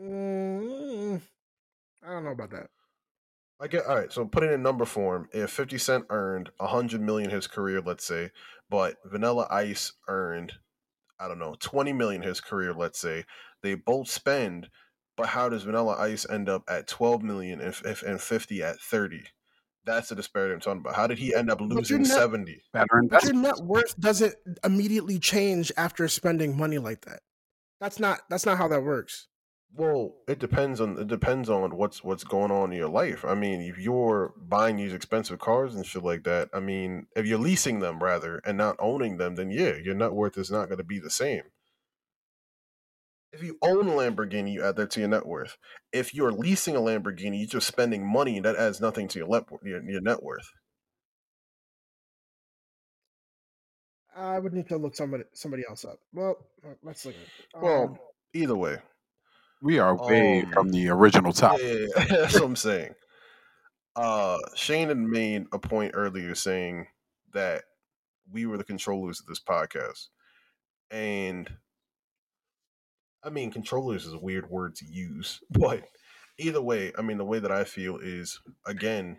Mm, 0.00 1.20
I 2.02 2.08
don't 2.08 2.24
know 2.24 2.32
about 2.32 2.50
that. 2.50 2.70
I 3.60 3.68
get 3.68 3.86
all 3.86 3.96
right. 3.96 4.12
So 4.12 4.24
put 4.24 4.42
it 4.42 4.52
in 4.52 4.62
number 4.62 4.84
form. 4.84 5.28
If 5.32 5.50
Fifty 5.50 5.78
Cent 5.78 6.06
earned 6.10 6.50
a 6.60 6.66
hundred 6.66 7.00
million 7.00 7.30
his 7.30 7.46
career, 7.46 7.80
let's 7.80 8.04
say, 8.04 8.30
but 8.68 8.96
Vanilla 9.04 9.46
Ice 9.50 9.92
earned, 10.08 10.54
I 11.18 11.28
don't 11.28 11.38
know, 11.38 11.54
twenty 11.58 11.92
million 11.92 12.22
his 12.22 12.40
career, 12.40 12.74
let's 12.74 12.98
say, 12.98 13.24
they 13.62 13.74
both 13.74 14.08
spend. 14.08 14.68
But 15.16 15.28
how 15.28 15.48
does 15.48 15.62
Vanilla 15.62 15.96
Ice 15.98 16.28
end 16.28 16.48
up 16.48 16.64
at 16.68 16.88
twelve 16.88 17.22
million 17.22 17.60
and, 17.60 17.74
if, 17.84 18.02
and 18.02 18.20
fifty 18.20 18.62
at 18.62 18.80
thirty? 18.80 19.22
That's 19.86 20.08
the 20.08 20.16
disparity 20.16 20.54
I'm 20.54 20.60
talking 20.60 20.80
about. 20.80 20.96
How 20.96 21.06
did 21.06 21.18
he 21.18 21.34
end 21.34 21.50
up 21.50 21.60
losing 21.60 22.02
not- 22.02 22.08
seventy? 22.08 22.62
But 22.72 22.88
your 22.90 23.34
net 23.34 23.58
worth 23.58 23.98
doesn't 24.00 24.34
immediately 24.64 25.18
change 25.18 25.70
after 25.76 26.08
spending 26.08 26.56
money 26.56 26.78
like 26.78 27.02
that. 27.02 27.20
That's 27.80 28.00
not 28.00 28.20
that's 28.28 28.46
not 28.46 28.58
how 28.58 28.66
that 28.68 28.82
works. 28.82 29.28
Well, 29.76 30.14
it 30.28 30.38
depends 30.38 30.80
on 30.80 30.98
it 30.98 31.08
depends 31.08 31.50
on 31.50 31.76
what's 31.76 32.04
what's 32.04 32.22
going 32.22 32.52
on 32.52 32.70
in 32.72 32.78
your 32.78 32.88
life. 32.88 33.24
I 33.24 33.34
mean, 33.34 33.60
if 33.60 33.76
you're 33.76 34.32
buying 34.36 34.76
these 34.76 34.92
expensive 34.94 35.40
cars 35.40 35.74
and 35.74 35.84
shit 35.84 36.04
like 36.04 36.22
that, 36.24 36.48
I 36.52 36.60
mean, 36.60 37.06
if 37.16 37.26
you're 37.26 37.38
leasing 37.38 37.80
them 37.80 38.00
rather 38.00 38.40
and 38.44 38.56
not 38.56 38.76
owning 38.78 39.16
them, 39.16 39.34
then 39.34 39.50
yeah, 39.50 39.74
your 39.74 39.94
net 39.96 40.12
worth 40.12 40.38
is 40.38 40.50
not 40.50 40.66
going 40.66 40.78
to 40.78 40.84
be 40.84 41.00
the 41.00 41.10
same. 41.10 41.42
If 43.32 43.42
you 43.42 43.58
own 43.62 43.88
a 43.88 43.90
Lamborghini, 43.90 44.52
you 44.52 44.62
add 44.62 44.76
that 44.76 44.92
to 44.92 45.00
your 45.00 45.08
net 45.08 45.26
worth. 45.26 45.56
If 45.92 46.14
you're 46.14 46.30
leasing 46.30 46.76
a 46.76 46.80
Lamborghini, 46.80 47.38
you're 47.40 47.48
just 47.48 47.66
spending 47.66 48.06
money 48.06 48.38
that 48.38 48.54
adds 48.54 48.80
nothing 48.80 49.08
to 49.08 49.18
your 49.18 49.26
let 49.26 49.46
your, 49.64 49.82
your 49.90 50.00
net 50.00 50.22
worth. 50.22 50.52
I 54.16 54.38
would 54.38 54.52
need 54.52 54.68
to 54.68 54.76
look 54.76 54.94
somebody 54.94 55.24
somebody 55.32 55.64
else 55.68 55.84
up. 55.84 55.98
Well, 56.12 56.36
let's 56.84 57.04
look. 57.04 57.16
It. 57.16 57.60
Well, 57.60 57.82
Um, 57.82 57.98
either 58.32 58.54
way, 58.54 58.78
We 59.64 59.78
are 59.78 59.96
way 59.96 60.42
Um, 60.42 60.52
from 60.52 60.68
the 60.68 60.90
original 60.90 61.32
topic. 61.32 61.62
yeah, 61.64 61.86
yeah, 61.96 62.04
that's 62.10 62.34
what 62.34 62.44
I'm 62.44 62.54
saying. 62.54 62.94
Uh, 63.96 64.36
Shane 64.54 64.88
had 64.88 64.98
made 64.98 65.46
a 65.52 65.58
point 65.58 65.92
earlier 65.94 66.34
saying 66.34 66.86
that 67.32 67.64
we 68.30 68.44
were 68.44 68.58
the 68.58 68.64
controllers 68.64 69.20
of 69.20 69.26
this 69.26 69.40
podcast, 69.40 70.08
and 70.90 71.50
I 73.22 73.30
mean, 73.30 73.50
controllers 73.50 74.04
is 74.04 74.12
a 74.12 74.18
weird 74.18 74.50
word 74.50 74.74
to 74.76 74.84
use, 74.84 75.40
but 75.50 75.82
either 76.38 76.60
way, 76.60 76.92
I 76.98 77.00
mean, 77.00 77.16
the 77.16 77.24
way 77.24 77.38
that 77.38 77.50
I 77.52 77.64
feel 77.64 77.96
is 77.96 78.38
again, 78.66 79.18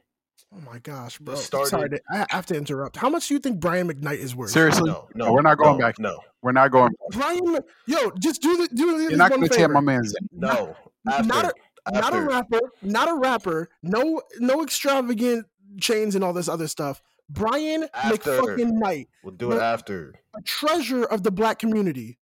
oh 0.53 0.59
my 0.61 0.79
gosh, 0.79 1.17
bro! 1.19 1.35
started- 1.35 1.69
Sorry, 1.69 1.89
to, 1.89 2.01
I 2.11 2.25
have 2.29 2.45
to 2.47 2.55
interrupt. 2.55 2.97
How 2.97 3.09
much 3.09 3.27
do 3.27 3.33
you 3.33 3.39
think 3.39 3.59
Brian 3.59 3.87
McKnight 3.87 4.17
is 4.19 4.35
worth? 4.35 4.51
Seriously, 4.51 4.89
no, 4.89 5.07
no, 5.15 5.31
we're 5.33 5.41
not 5.41 5.57
going 5.57 5.77
no, 5.77 5.85
back. 5.85 5.99
No, 5.99 6.19
we're 6.41 6.51
not 6.51 6.71
going. 6.71 6.89
Back. 7.11 7.19
Brian, 7.19 7.59
yo, 7.87 8.11
just 8.19 8.41
do 8.41 8.57
the 8.57 8.67
do 8.75 8.97
the 8.97 9.03
You're 9.03 9.17
not 9.17 9.29
going 9.31 9.43
to 9.43 9.49
tear 9.49 9.67
my 9.69 9.79
man's. 9.81 10.13
no. 10.31 10.75
Not 11.05 11.15
After, 11.19 11.27
not 11.27 11.45
a 11.45 11.97
after, 11.97 12.21
rapper, 12.27 12.59
not 12.81 13.07
a 13.09 13.13
rapper. 13.13 13.69
No, 13.83 14.21
no 14.39 14.63
extravagant 14.63 15.45
chains 15.79 16.15
and 16.15 16.23
all 16.23 16.33
this 16.33 16.47
other 16.49 16.67
stuff. 16.67 16.99
Brian 17.29 17.87
After. 17.93 18.17
McFucking 18.41 18.71
Knight, 18.73 19.07
we'll 19.23 19.35
do 19.35 19.51
it 19.51 19.55
no- 19.55 19.61
after. 19.61 20.15
a 20.35 20.41
treasure 20.41 21.03
of 21.03 21.21
the 21.23 21.29
black 21.31 21.59
community. 21.59 22.17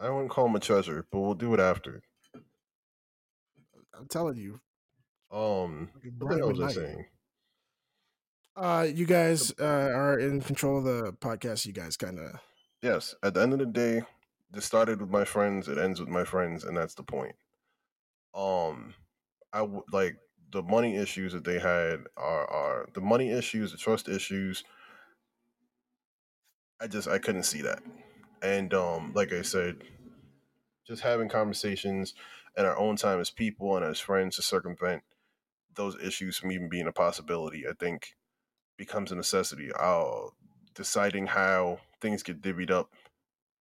I 0.00 0.08
wouldn't 0.08 0.30
call 0.30 0.46
him 0.46 0.56
a 0.56 0.60
treasure, 0.60 1.04
but 1.12 1.20
we'll 1.20 1.34
do 1.34 1.52
it 1.54 1.60
after. 1.60 2.00
I'm 3.98 4.08
telling 4.08 4.36
you, 4.36 4.60
Um, 5.30 5.90
what 5.92 6.02
the 6.02 6.10
Brian 6.10 6.38
hell 6.38 6.48
was 6.52 6.60
I 6.60 6.64
McKnight. 6.64 6.74
saying? 6.74 7.04
Uh, 8.54 8.86
you 8.92 9.06
guys 9.06 9.52
uh, 9.58 9.64
are 9.64 10.18
in 10.18 10.40
control 10.40 10.78
of 10.78 10.84
the 10.84 11.12
podcast. 11.20 11.64
You 11.66 11.72
guys 11.72 11.96
kind 11.96 12.18
of 12.18 12.40
yes, 12.82 13.14
at 13.22 13.34
the 13.34 13.40
end 13.40 13.52
of 13.54 13.58
the 13.58 13.66
day, 13.66 14.02
this 14.50 14.64
started 14.66 15.00
with 15.00 15.10
my 15.10 15.24
friends, 15.24 15.68
it 15.68 15.78
ends 15.78 16.00
with 16.00 16.08
my 16.08 16.24
friends, 16.24 16.64
and 16.64 16.76
that's 16.76 16.94
the 16.94 17.02
point. 17.02 17.34
Um, 18.34 18.94
I 19.52 19.60
w- 19.60 19.84
like 19.92 20.16
the 20.50 20.62
money 20.62 20.96
issues 20.96 21.32
that 21.32 21.44
they 21.44 21.58
had 21.58 22.00
are 22.16 22.46
are 22.50 22.88
the 22.94 23.00
money 23.00 23.30
issues, 23.30 23.72
the 23.72 23.78
trust 23.78 24.08
issues. 24.08 24.64
I 26.80 26.88
just 26.88 27.08
I 27.08 27.18
couldn't 27.18 27.44
see 27.44 27.62
that, 27.62 27.82
and 28.42 28.74
um, 28.74 29.12
like 29.14 29.32
I 29.32 29.42
said, 29.42 29.76
just 30.86 31.02
having 31.02 31.28
conversations 31.30 32.12
in 32.56 32.66
our 32.66 32.76
own 32.76 32.96
time 32.96 33.20
as 33.20 33.30
people 33.30 33.76
and 33.76 33.84
as 33.86 33.98
friends 33.98 34.36
to 34.36 34.42
circumvent 34.42 35.02
those 35.74 35.96
issues 36.02 36.36
from 36.36 36.52
even 36.52 36.68
being 36.68 36.86
a 36.86 36.92
possibility, 36.92 37.66
I 37.66 37.72
think 37.72 38.14
becomes 38.82 39.12
a 39.12 39.14
necessity. 39.14 39.70
Uh, 39.78 40.26
deciding 40.74 41.28
how 41.28 41.78
things 42.00 42.24
get 42.24 42.42
divvied 42.42 42.72
up 42.72 42.90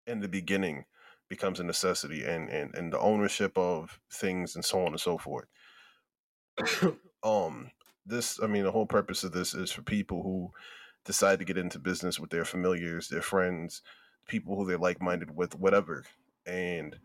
in 0.06 0.20
the 0.20 0.28
beginning 0.28 0.84
becomes 1.30 1.58
a 1.58 1.64
necessity 1.64 2.22
and, 2.22 2.50
and, 2.50 2.74
and 2.74 2.92
the 2.92 3.00
ownership 3.00 3.56
of 3.56 3.98
things 4.12 4.54
and 4.54 4.62
so 4.62 4.80
on 4.80 4.88
and 4.88 5.00
so 5.00 5.16
forth. 5.16 5.46
um 7.22 7.70
this 8.04 8.38
I 8.42 8.46
mean 8.46 8.64
the 8.64 8.72
whole 8.72 8.84
purpose 8.84 9.24
of 9.24 9.32
this 9.32 9.54
is 9.54 9.72
for 9.72 9.80
people 9.80 10.22
who 10.22 10.50
decide 11.06 11.38
to 11.38 11.46
get 11.46 11.56
into 11.56 11.78
business 11.78 12.20
with 12.20 12.28
their 12.28 12.44
familiars, 12.44 13.08
their 13.08 13.22
friends, 13.22 13.80
people 14.28 14.54
who 14.54 14.66
they're 14.66 14.76
like 14.76 15.00
minded 15.00 15.34
with, 15.34 15.58
whatever. 15.58 16.04
And 16.44 16.96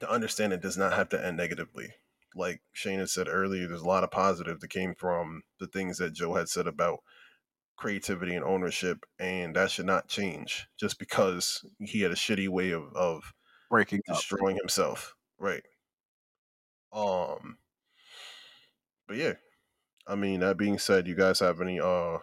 to 0.00 0.10
understand 0.10 0.54
it 0.54 0.62
does 0.62 0.78
not 0.78 0.94
have 0.94 1.10
to 1.10 1.22
end 1.22 1.36
negatively. 1.36 1.90
Like 2.34 2.62
Shane 2.72 2.98
had 3.00 3.10
said 3.10 3.28
earlier, 3.28 3.66
there's 3.66 3.82
a 3.82 3.88
lot 3.88 4.04
of 4.04 4.10
positive 4.10 4.60
that 4.60 4.68
came 4.70 4.94
from 4.94 5.42
the 5.58 5.66
things 5.66 5.98
that 5.98 6.12
Joe 6.12 6.34
had 6.34 6.48
said 6.48 6.66
about 6.66 7.00
creativity 7.76 8.34
and 8.34 8.44
ownership, 8.44 9.04
and 9.18 9.56
that 9.56 9.70
should 9.70 9.86
not 9.86 10.08
change 10.08 10.68
just 10.78 10.98
because 10.98 11.64
he 11.80 12.02
had 12.02 12.10
a 12.10 12.16
shitty 12.16 12.48
way 12.48 12.70
of, 12.72 12.92
of 12.94 13.32
breaking 13.70 14.00
up. 14.08 14.16
destroying 14.16 14.56
himself. 14.56 15.14
Right. 15.38 15.62
Um 16.92 17.56
but 19.08 19.16
yeah. 19.16 19.34
I 20.06 20.14
mean 20.14 20.40
that 20.40 20.56
being 20.56 20.78
said, 20.78 21.06
you 21.08 21.14
guys 21.14 21.40
have 21.40 21.60
any 21.60 21.80
uh 21.80 22.18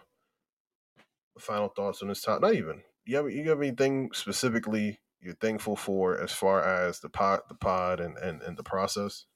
final 1.38 1.68
thoughts 1.68 2.02
on 2.02 2.08
this 2.08 2.22
topic? 2.22 2.42
Not 2.42 2.54
even. 2.54 2.82
you 3.04 3.16
have 3.16 3.30
you 3.30 3.48
have 3.48 3.60
anything 3.60 4.10
specifically 4.12 5.00
you're 5.20 5.34
thankful 5.34 5.74
for 5.76 6.20
as 6.20 6.32
far 6.32 6.62
as 6.62 7.00
the 7.00 7.08
pod, 7.08 7.40
the 7.48 7.54
pod, 7.54 8.00
and 8.00 8.16
and, 8.18 8.42
and 8.42 8.56
the 8.56 8.62
process? 8.62 9.26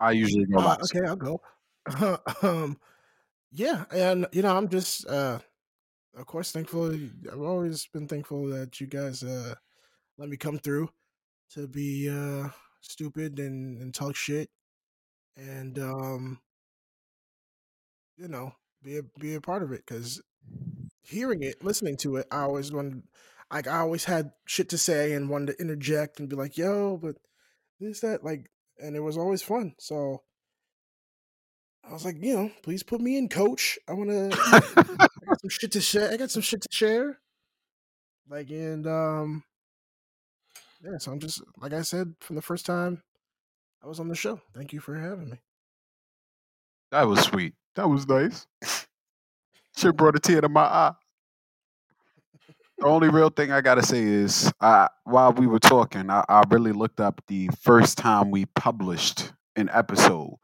I 0.00 0.12
usually 0.12 0.46
go 0.46 0.60
Uh, 0.60 0.76
okay, 0.84 1.06
I'll 1.06 1.16
go. 1.16 1.40
um, 2.42 2.78
yeah, 3.52 3.84
and 3.90 4.26
you 4.32 4.42
know, 4.42 4.56
I'm 4.56 4.68
just, 4.68 5.06
uh, 5.06 5.38
of 6.16 6.26
course, 6.26 6.52
thankful. 6.52 6.92
I've 6.92 7.40
always 7.40 7.86
been 7.92 8.08
thankful 8.08 8.48
that 8.48 8.80
you 8.80 8.86
guys 8.86 9.22
uh, 9.22 9.54
let 10.18 10.28
me 10.28 10.36
come 10.36 10.58
through 10.58 10.90
to 11.50 11.68
be 11.68 12.08
uh, 12.10 12.48
stupid 12.80 13.38
and, 13.38 13.80
and 13.80 13.94
talk 13.94 14.16
shit, 14.16 14.50
and 15.36 15.78
um, 15.78 16.40
you 18.16 18.28
know, 18.28 18.52
be 18.82 18.98
a 18.98 19.02
be 19.18 19.34
a 19.34 19.40
part 19.40 19.62
of 19.62 19.72
it. 19.72 19.84
Because 19.86 20.22
hearing 21.02 21.42
it, 21.42 21.64
listening 21.64 21.96
to 21.98 22.16
it, 22.16 22.26
I 22.30 22.40
always 22.40 22.72
wanted, 22.72 23.02
like, 23.50 23.68
I 23.68 23.78
always 23.78 24.04
had 24.04 24.32
shit 24.46 24.68
to 24.70 24.78
say 24.78 25.12
and 25.12 25.30
wanted 25.30 25.52
to 25.52 25.60
interject 25.60 26.18
and 26.18 26.28
be 26.28 26.36
like, 26.36 26.56
"Yo, 26.58 26.96
but 26.96 27.16
this 27.80 28.00
that," 28.00 28.24
like, 28.24 28.50
and 28.80 28.96
it 28.96 29.00
was 29.00 29.16
always 29.16 29.42
fun. 29.42 29.74
So 29.78 30.22
I 31.88 31.92
was 31.92 32.04
like, 32.04 32.16
you 32.20 32.34
know, 32.34 32.50
please 32.62 32.82
put 32.82 33.00
me 33.00 33.16
in, 33.16 33.28
coach. 33.28 33.78
I 33.88 33.92
want 33.92 34.10
to. 34.10 34.30
I 34.98 35.08
got 35.26 35.40
some 35.40 35.50
shit 35.50 35.72
to 35.72 35.80
share. 35.80 36.10
I 36.10 36.16
got 36.16 36.30
some 36.30 36.42
shit 36.42 36.62
to 36.62 36.68
share. 36.70 37.18
Like, 38.28 38.50
and 38.50 38.86
um, 38.86 39.44
yeah. 40.82 40.98
So 40.98 41.12
I'm 41.12 41.20
just 41.20 41.42
like 41.58 41.72
I 41.72 41.82
said 41.82 42.14
from 42.20 42.36
the 42.36 42.42
first 42.42 42.66
time 42.66 43.02
I 43.82 43.86
was 43.86 44.00
on 44.00 44.08
the 44.08 44.16
show. 44.16 44.40
Thank 44.54 44.72
you 44.72 44.80
for 44.80 44.96
having 44.96 45.30
me. 45.30 45.38
that 46.90 47.06
was 47.06 47.20
sweet. 47.20 47.54
That 47.76 47.88
was 47.88 48.08
nice. 48.08 48.46
Shit 49.76 49.96
brought 49.96 50.16
a 50.16 50.18
tear 50.18 50.40
to 50.40 50.48
my 50.48 50.62
eye. 50.62 50.92
The 52.78 52.86
only 52.86 53.08
real 53.08 53.30
thing 53.30 53.52
I 53.52 53.62
gotta 53.62 53.82
say 53.82 54.02
is, 54.02 54.52
uh, 54.60 54.88
while 55.04 55.32
we 55.32 55.46
were 55.46 55.58
talking, 55.58 56.10
I, 56.10 56.24
I 56.28 56.42
really 56.50 56.72
looked 56.72 57.00
up 57.00 57.22
the 57.26 57.48
first 57.62 57.96
time 57.96 58.30
we 58.30 58.44
published 58.46 59.32
an 59.56 59.70
episode. 59.72 60.34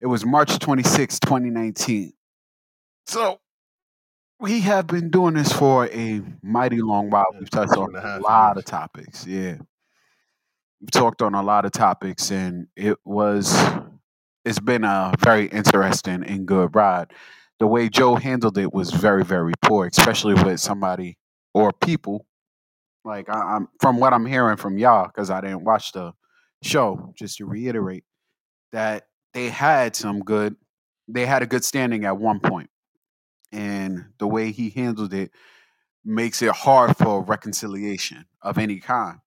It 0.00 0.06
was 0.06 0.24
March 0.24 0.58
26, 0.58 1.18
2019. 1.20 2.12
So 3.06 3.40
we 4.38 4.60
have 4.60 4.86
been 4.86 5.10
doing 5.10 5.34
this 5.34 5.52
for 5.52 5.86
a 5.86 6.22
mighty 6.42 6.80
long 6.80 7.10
while. 7.10 7.26
We've 7.38 7.50
touched 7.50 7.76
on 7.76 7.94
a 7.96 8.18
a 8.18 8.20
lot 8.20 8.56
of 8.56 8.64
topics. 8.64 9.26
Yeah. 9.26 9.56
We've 10.80 10.90
talked 10.90 11.22
on 11.22 11.34
a 11.34 11.42
lot 11.42 11.64
of 11.64 11.72
topics 11.72 12.30
and 12.30 12.68
it 12.76 12.98
was 13.04 13.56
it's 14.44 14.58
been 14.60 14.84
a 14.84 15.12
very 15.18 15.46
interesting 15.46 16.24
and 16.24 16.46
good 16.46 16.74
ride. 16.74 17.12
The 17.58 17.66
way 17.66 17.88
Joe 17.88 18.16
handled 18.16 18.58
it 18.58 18.72
was 18.72 18.90
very, 18.90 19.22
very 19.24 19.52
poor, 19.62 19.86
especially 19.86 20.34
with 20.34 20.58
somebody 20.58 21.16
or 21.54 21.72
people 21.72 22.26
like 23.04 23.28
I, 23.28 23.56
I'm 23.56 23.68
from 23.80 23.98
what 23.98 24.12
I'm 24.12 24.26
hearing 24.26 24.56
from 24.56 24.78
y'all 24.78 25.06
because 25.06 25.30
I 25.30 25.40
didn't 25.40 25.64
watch 25.64 25.92
the 25.92 26.12
show. 26.62 27.12
Just 27.16 27.38
to 27.38 27.46
reiterate 27.46 28.04
that 28.72 29.06
they 29.34 29.48
had 29.48 29.96
some 29.96 30.20
good, 30.20 30.56
they 31.08 31.26
had 31.26 31.42
a 31.42 31.46
good 31.46 31.64
standing 31.64 32.04
at 32.04 32.18
one 32.18 32.40
point, 32.40 32.70
and 33.50 34.06
the 34.18 34.26
way 34.26 34.52
he 34.52 34.70
handled 34.70 35.12
it 35.14 35.30
makes 36.04 36.42
it 36.42 36.50
hard 36.50 36.96
for 36.96 37.22
reconciliation 37.22 38.24
of 38.42 38.58
any 38.58 38.78
kind. 38.78 39.18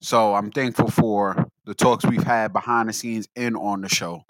So 0.00 0.34
I'm 0.34 0.50
thankful 0.50 0.90
for 0.90 1.48
the 1.64 1.74
talks 1.74 2.04
we've 2.04 2.22
had 2.22 2.52
behind 2.52 2.88
the 2.88 2.92
scenes 2.92 3.28
and 3.34 3.56
on 3.56 3.80
the 3.80 3.88
show 3.88 4.22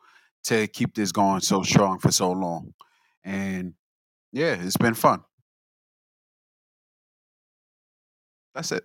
to 0.44 0.68
keep 0.68 0.94
this 0.94 1.10
going 1.10 1.40
so 1.40 1.62
strong 1.62 1.98
for 1.98 2.12
so 2.12 2.30
long. 2.30 2.72
And 3.24 3.74
yeah, 4.32 4.56
it's 4.60 4.76
been 4.76 4.94
fun. 4.94 5.22
That's 8.56 8.72
it. 8.72 8.84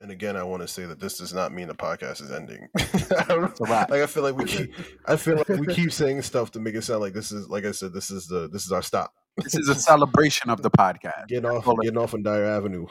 And 0.00 0.10
again, 0.10 0.36
I 0.36 0.42
want 0.42 0.60
to 0.60 0.68
say 0.68 0.84
that 0.84 1.00
this 1.00 1.16
does 1.16 1.32
not 1.32 1.52
mean 1.52 1.66
the 1.68 1.74
podcast 1.74 2.20
is 2.20 2.30
ending. 2.30 2.68
I 2.76 3.24
don't 3.28 3.44
It's 3.44 3.60
a 3.60 3.64
wrap. 3.70 3.90
like 3.90 4.02
I 4.02 4.06
feel 4.06 4.22
like 4.22 4.36
we 4.36 4.44
keep, 4.44 4.74
I 5.06 5.16
feel 5.16 5.36
like 5.36 5.48
we 5.48 5.66
keep 5.72 5.92
saying 5.92 6.20
stuff 6.22 6.50
to 6.50 6.60
make 6.60 6.74
it 6.74 6.82
sound 6.82 7.00
like 7.00 7.14
this 7.14 7.32
is 7.32 7.48
like 7.48 7.64
I 7.64 7.70
said 7.70 7.94
this 7.94 8.10
is 8.10 8.26
the 8.26 8.48
this 8.48 8.66
is 8.66 8.72
our 8.72 8.82
stop. 8.82 9.14
This 9.38 9.54
is 9.54 9.68
a 9.68 9.74
celebration 9.74 10.50
of 10.50 10.60
the 10.62 10.70
podcast. 10.70 11.28
Getting 11.28 11.48
off 11.48 11.64
Well, 11.66 11.76
getting 11.76 11.96
off 11.96 12.12
on 12.12 12.22
Dyre 12.22 12.44
Avenue. 12.44 12.86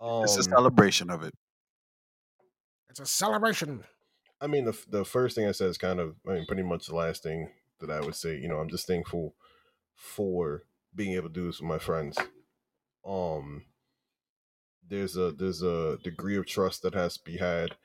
um, 0.00 0.24
It's 0.24 0.36
a 0.36 0.42
celebration 0.42 1.08
of 1.08 1.22
it. 1.22 1.32
It's 2.90 3.00
a 3.00 3.06
celebration. 3.06 3.84
I 4.40 4.48
mean, 4.48 4.64
the 4.66 4.76
the 4.90 5.04
first 5.04 5.34
thing 5.34 5.46
I 5.48 5.52
said 5.52 5.68
is 5.68 5.78
kind 5.78 5.98
of, 6.00 6.16
I 6.28 6.34
mean, 6.34 6.46
pretty 6.46 6.62
much 6.64 6.86
the 6.88 6.94
last 6.96 7.22
thing 7.22 7.48
that 7.80 7.90
I 7.90 8.00
would 8.00 8.16
say. 8.16 8.36
You 8.36 8.48
know, 8.48 8.58
I'm 8.58 8.68
just 8.68 8.86
thankful 8.86 9.34
for 9.94 10.64
being 10.94 11.12
able 11.14 11.28
to 11.28 11.32
do 11.34 11.46
this 11.46 11.60
with 11.60 11.68
my 11.68 11.78
friends. 11.78 12.18
Um, 13.06 13.64
there's 14.88 15.16
a 15.16 15.32
there's 15.32 15.62
a 15.62 15.98
degree 16.02 16.36
of 16.36 16.46
trust 16.46 16.82
that 16.82 16.94
has 16.94 17.16
to 17.18 17.24
be 17.24 17.36
had 17.38 17.76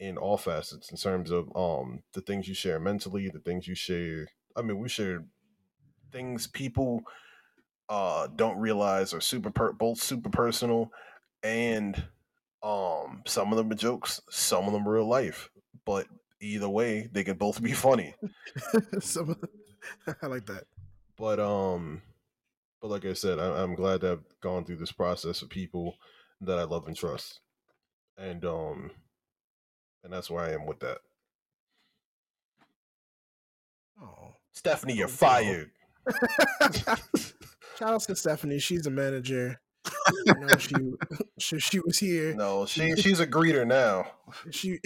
in 0.00 0.16
all 0.16 0.36
facets 0.36 0.90
in 0.90 0.96
terms 0.96 1.30
of 1.30 1.48
um 1.56 2.02
the 2.14 2.20
things 2.20 2.48
you 2.48 2.54
share 2.54 2.78
mentally, 2.80 3.28
the 3.28 3.40
things 3.40 3.66
you 3.66 3.74
share. 3.74 4.28
I 4.56 4.62
mean, 4.62 4.78
we 4.78 4.88
share 4.88 5.24
things 6.12 6.46
people 6.46 7.00
uh 7.88 8.26
don't 8.36 8.58
realize 8.58 9.12
are 9.14 9.20
super 9.20 9.50
per- 9.50 9.72
both 9.72 10.00
super 10.00 10.30
personal 10.30 10.90
and 11.42 12.02
um 12.62 13.22
some 13.26 13.52
of 13.52 13.56
them 13.58 13.70
are 13.70 13.74
jokes, 13.74 14.20
some 14.30 14.66
of 14.66 14.72
them 14.72 14.86
are 14.88 14.92
real 14.92 15.08
life 15.08 15.50
but 15.84 16.06
either 16.40 16.68
way 16.68 17.08
they 17.12 17.24
can 17.24 17.36
both 17.36 17.62
be 17.62 17.72
funny 17.72 18.14
Some 19.00 19.36
I 20.22 20.26
like 20.26 20.46
that. 20.46 20.64
but 21.16 21.40
um 21.40 22.02
but 22.80 22.88
like 22.90 23.04
i 23.04 23.12
said 23.12 23.38
I, 23.38 23.62
i'm 23.62 23.74
glad 23.74 24.00
to 24.02 24.06
have 24.08 24.20
gone 24.42 24.64
through 24.64 24.76
this 24.76 24.92
process 24.92 25.42
of 25.42 25.48
people 25.50 25.96
that 26.40 26.58
i 26.58 26.64
love 26.64 26.86
and 26.86 26.96
trust 26.96 27.40
and 28.16 28.44
um 28.44 28.90
and 30.04 30.12
that's 30.12 30.30
where 30.30 30.44
i 30.44 30.52
am 30.52 30.66
with 30.66 30.80
that 30.80 30.98
Oh. 34.00 34.34
stephanie 34.52 34.94
you're 34.94 35.08
fired 35.08 35.70
Shout 37.78 37.94
out 37.94 38.00
to 38.02 38.16
Stephanie. 38.16 38.58
She's 38.58 38.86
a 38.86 38.90
manager. 38.90 39.60
Know, 40.26 40.56
she, 40.58 40.74
she 41.38 41.58
she 41.60 41.80
was 41.80 41.98
here. 41.98 42.34
no 42.34 42.66
she 42.66 42.96
she's 42.96 43.20
a 43.20 43.26
greeter 43.26 43.66
now 43.66 44.06
She 44.50 44.80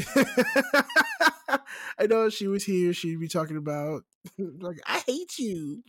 I 1.99 2.07
know 2.09 2.29
she 2.29 2.49
was 2.49 2.65
here. 2.65 2.93
She'd 2.93 3.21
be 3.21 3.29
talking 3.29 3.57
about 3.57 4.03
like 4.39 4.79
I 4.87 5.03
hate 5.07 5.39
you. 5.39 5.83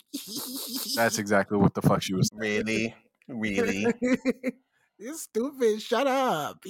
That's 0.96 1.20
exactly 1.20 1.58
what 1.58 1.74
the 1.74 1.82
fuck 1.82 2.02
she 2.02 2.14
was. 2.14 2.30
really 2.34 2.96
really 3.28 3.86
You're 5.00 5.16
stupid. 5.16 5.82
Shut 5.82 6.08
up. 6.08 6.64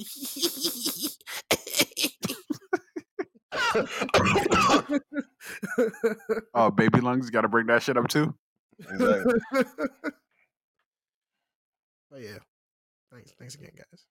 Oh, 6.54 6.70
baby 6.70 7.00
lungs, 7.00 7.30
got 7.30 7.42
to 7.42 7.48
bring 7.48 7.66
that 7.66 7.82
shit 7.82 7.96
up 7.96 8.08
too. 8.08 8.34
exactly 8.80 9.24
oh 12.12 12.18
yeah. 12.18 12.38
Thanks. 13.12 13.32
Thanks 13.38 13.54
again, 13.54 13.72
guys. 13.76 14.06